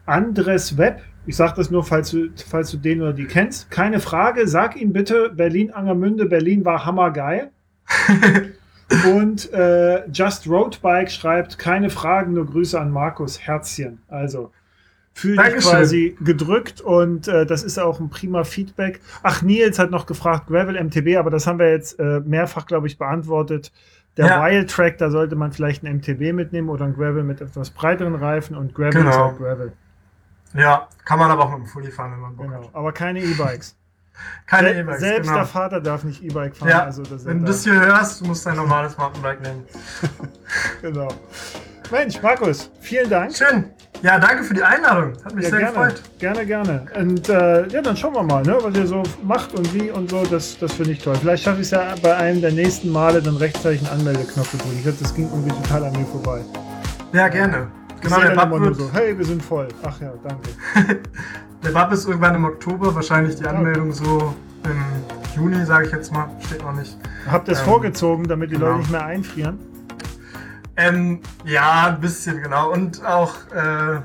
Andres 0.10 0.78
Webb, 0.78 1.02
ich 1.26 1.36
sage 1.36 1.54
das 1.58 1.70
nur, 1.70 1.84
falls 1.84 2.12
du, 2.12 2.30
falls 2.50 2.72
du 2.72 2.78
den 2.78 3.02
oder 3.02 3.14
die 3.14 3.26
kennst. 3.26 3.70
Keine 3.70 4.00
Frage, 4.00 4.48
sag 4.48 4.76
ihm 4.76 4.94
bitte, 4.94 5.30
Berlin-Angermünde, 5.30 6.26
Berlin 6.26 6.66
war 6.66 6.86
hammergeil. 6.86 7.52
Und 9.14 9.54
äh, 9.54 10.08
Just 10.10 10.48
Roadbike 10.48 11.12
schreibt, 11.12 11.60
keine 11.60 11.92
Fragen, 11.92 12.34
nur 12.34 12.48
Grüße 12.48 12.80
an 12.80 12.90
Markus, 12.90 13.40
Herzchen. 13.40 14.00
Also, 14.08 14.52
fühle 15.14 15.44
dich 15.44 15.64
quasi 15.64 16.18
gedrückt 16.22 16.82
und 16.82 17.28
äh, 17.28 17.46
das 17.46 17.64
ist 17.64 17.78
auch 17.78 18.00
ein 18.00 18.10
prima 18.10 18.44
Feedback. 18.44 19.02
Ach, 19.22 19.44
Nils 19.44 19.78
hat 19.78 19.92
noch 19.92 20.08
gefragt, 20.08 20.48
Gravel 20.48 20.84
MTB, 20.84 21.18
aber 21.18 21.30
das 21.30 21.46
haben 21.46 21.60
wir 21.60 21.70
jetzt 21.70 22.00
äh, 22.00 22.22
mehrfach, 22.22 22.66
glaube 22.66 22.88
ich, 22.88 22.98
beantwortet. 22.98 23.72
Der 24.18 24.26
ja. 24.26 24.44
Wild 24.44 24.72
Track, 24.72 24.98
da 24.98 25.12
sollte 25.12 25.36
man 25.36 25.52
vielleicht 25.52 25.84
ein 25.84 25.98
MTB 25.98 26.34
mitnehmen 26.34 26.70
oder 26.70 26.86
ein 26.86 26.96
Gravel 26.96 27.24
mit 27.24 27.42
etwas 27.42 27.70
breiteren 27.70 28.16
Reifen 28.16 28.56
und 28.56 28.74
Gravel 28.74 28.94
genau. 28.94 29.10
ist 29.10 29.18
halt 29.18 29.38
Gravel. 29.38 29.74
Ja, 30.54 30.88
kann 31.06 31.20
man 31.20 31.32
aber 31.32 31.46
auch 31.46 31.52
mit 31.52 31.60
dem 31.60 31.66
Fully 31.68 31.92
fahren, 31.92 32.12
wenn 32.14 32.20
man 32.20 32.36
Bock 32.36 32.48
genau. 32.48 32.64
hat. 32.64 32.76
Aber 32.76 32.92
keine 32.92 33.22
E-Bikes. 33.22 33.76
keine 34.48 34.74
E-Bikes. 34.74 35.00
Selbst 35.00 35.28
genau. 35.28 35.40
der 35.40 35.46
Vater 35.46 35.82
darf 35.82 36.04
nicht 36.04 36.24
E-Bike 36.24 36.56
fahren. 36.56 36.70
Ja, 36.70 36.84
also 36.84 37.04
wenn 37.26 37.40
du 37.40 37.46
das 37.46 37.64
hier 37.64 37.80
hörst, 37.80 38.22
du 38.22 38.26
musst 38.26 38.46
dein 38.46 38.56
normales 38.56 38.98
Mountainbike 38.98 39.42
nehmen. 39.42 39.66
genau. 40.82 41.08
Mensch, 41.92 42.22
Markus, 42.22 42.70
vielen 42.82 43.10
Dank. 43.10 43.36
Schön. 43.36 43.66
Ja, 44.02 44.18
danke 44.18 44.44
für 44.44 44.54
die 44.54 44.64
Einladung. 44.64 45.14
Hat 45.26 45.36
mich 45.36 45.46
ja, 45.46 45.50
sehr 45.50 45.60
gerne, 45.60 45.74
gefreut. 45.74 46.04
Gerne, 46.20 46.46
gerne. 46.46 46.86
Und 46.96 47.28
äh, 47.28 47.68
ja, 47.68 47.82
dann 47.82 47.98
schauen 47.98 48.14
wir 48.14 48.24
mal, 48.24 48.44
ne, 48.44 48.58
was 48.62 48.76
ihr 48.76 48.88
so 48.88 49.04
macht 49.24 49.54
und 49.56 49.74
wie 49.74 49.92
und 49.92 50.10
so. 50.10 50.24
Das, 50.26 50.58
das 50.58 50.74
finde 50.74 50.92
ich 50.92 51.00
toll. 51.00 51.16
Vielleicht 51.16 51.44
schaffe 51.44 51.62
ich 51.62 51.68
es 51.68 51.72
ja 51.72 51.96
bei 52.02 52.16
einem 52.16 52.42
der 52.42 52.52
nächsten 52.52 52.92
Male 52.92 53.22
dann 53.22 53.36
rechtzeitig 53.36 53.82
einen 53.82 54.00
Anmeldeknopf 54.00 54.52
zu 54.52 54.58
drücken. 54.58 54.78
Ich 54.78 54.84
glaube, 54.84 54.98
das 55.02 55.14
ging 55.14 55.26
irgendwie 55.26 55.56
total 55.64 55.86
an 55.86 55.92
mir 55.94 56.06
vorbei. 56.06 56.42
Ja, 57.12 57.28
gerne. 57.28 57.70
Genau, 58.02 58.22
der 58.22 58.36
Bab 58.36 58.52
wird 58.52 58.76
so, 58.76 58.90
hey, 58.94 59.18
wir 59.18 59.26
sind 59.26 59.44
voll. 59.44 59.68
Ach 59.84 60.00
ja, 60.00 60.14
danke. 60.24 60.50
der 61.64 61.72
Bab 61.72 61.92
ist 61.92 62.08
irgendwann 62.08 62.36
im 62.36 62.46
Oktober, 62.46 62.94
wahrscheinlich 62.96 63.36
die 63.36 63.46
Anmeldung 63.46 63.92
so 63.92 64.34
im 64.64 64.86
Juni, 65.36 65.66
sage 65.66 65.88
ich 65.88 65.92
jetzt 65.92 66.12
mal, 66.12 66.30
steht 66.46 66.64
noch 66.64 66.74
nicht. 66.74 66.98
Habt 67.30 67.48
ihr 67.48 67.54
es 67.54 67.60
ähm, 67.60 67.66
vorgezogen, 67.66 68.28
damit 68.28 68.52
die 68.52 68.56
genau. 68.56 68.68
Leute 68.68 68.80
nicht 68.80 68.92
mehr 68.92 69.06
einfrieren? 69.06 69.60
Ähm, 70.78 71.20
ja, 71.44 71.88
ein 71.88 72.00
bisschen, 72.00 72.42
genau. 72.42 72.72
Und 72.72 73.06
auch, 73.06 73.34
äh, 73.54 74.00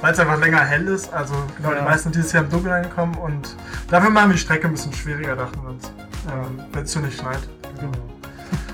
weil 0.00 0.12
es 0.12 0.18
einfach 0.18 0.38
länger 0.40 0.60
hell 0.60 0.88
ist. 0.88 1.12
Also, 1.12 1.34
genau, 1.56 1.72
ja. 1.72 1.80
die 1.80 1.84
meisten 1.84 2.12
dieses 2.12 2.32
Jahr 2.32 2.44
im 2.44 2.50
Dunkeln 2.50 2.74
angekommen 2.74 3.14
und 3.16 3.56
dafür 3.90 4.10
machen 4.10 4.30
wir 4.30 4.34
die 4.34 4.40
Strecke 4.40 4.68
ein 4.68 4.72
bisschen 4.72 4.92
schwieriger, 4.92 5.36
dachten 5.36 5.60
wir 5.62 5.70
uns. 5.70 5.92
Ähm, 6.32 6.60
Wenn 6.72 6.84
es 6.84 6.92
so 6.92 7.00
nicht 7.00 7.18
schneit. 7.18 7.46
Genau. 7.78 7.92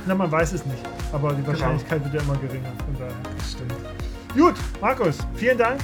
Na, 0.06 0.14
man 0.14 0.30
weiß 0.30 0.52
es 0.52 0.64
nicht. 0.64 0.82
Aber 1.12 1.30
die 1.30 1.36
genau. 1.36 1.48
Wahrscheinlichkeit 1.48 2.02
genau. 2.02 2.12
wird 2.12 2.22
ja 2.22 2.28
immer 2.28 2.40
geringer. 2.40 2.72
Von 2.84 2.94
daher. 2.98 3.14
Das 3.36 3.52
stimmt. 3.52 3.74
Gut, 4.36 4.54
Markus, 4.80 5.18
vielen 5.36 5.58
Dank. 5.58 5.80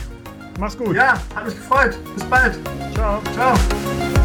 Mach's 0.59 0.76
gut. 0.76 0.94
Ja, 0.96 1.14
hat 1.34 1.44
mich 1.46 1.55
gefreut. 1.55 1.96
Bis 2.14 2.24
bald. 2.24 2.59
Ciao. 2.94 3.22
Ciao. 3.32 4.19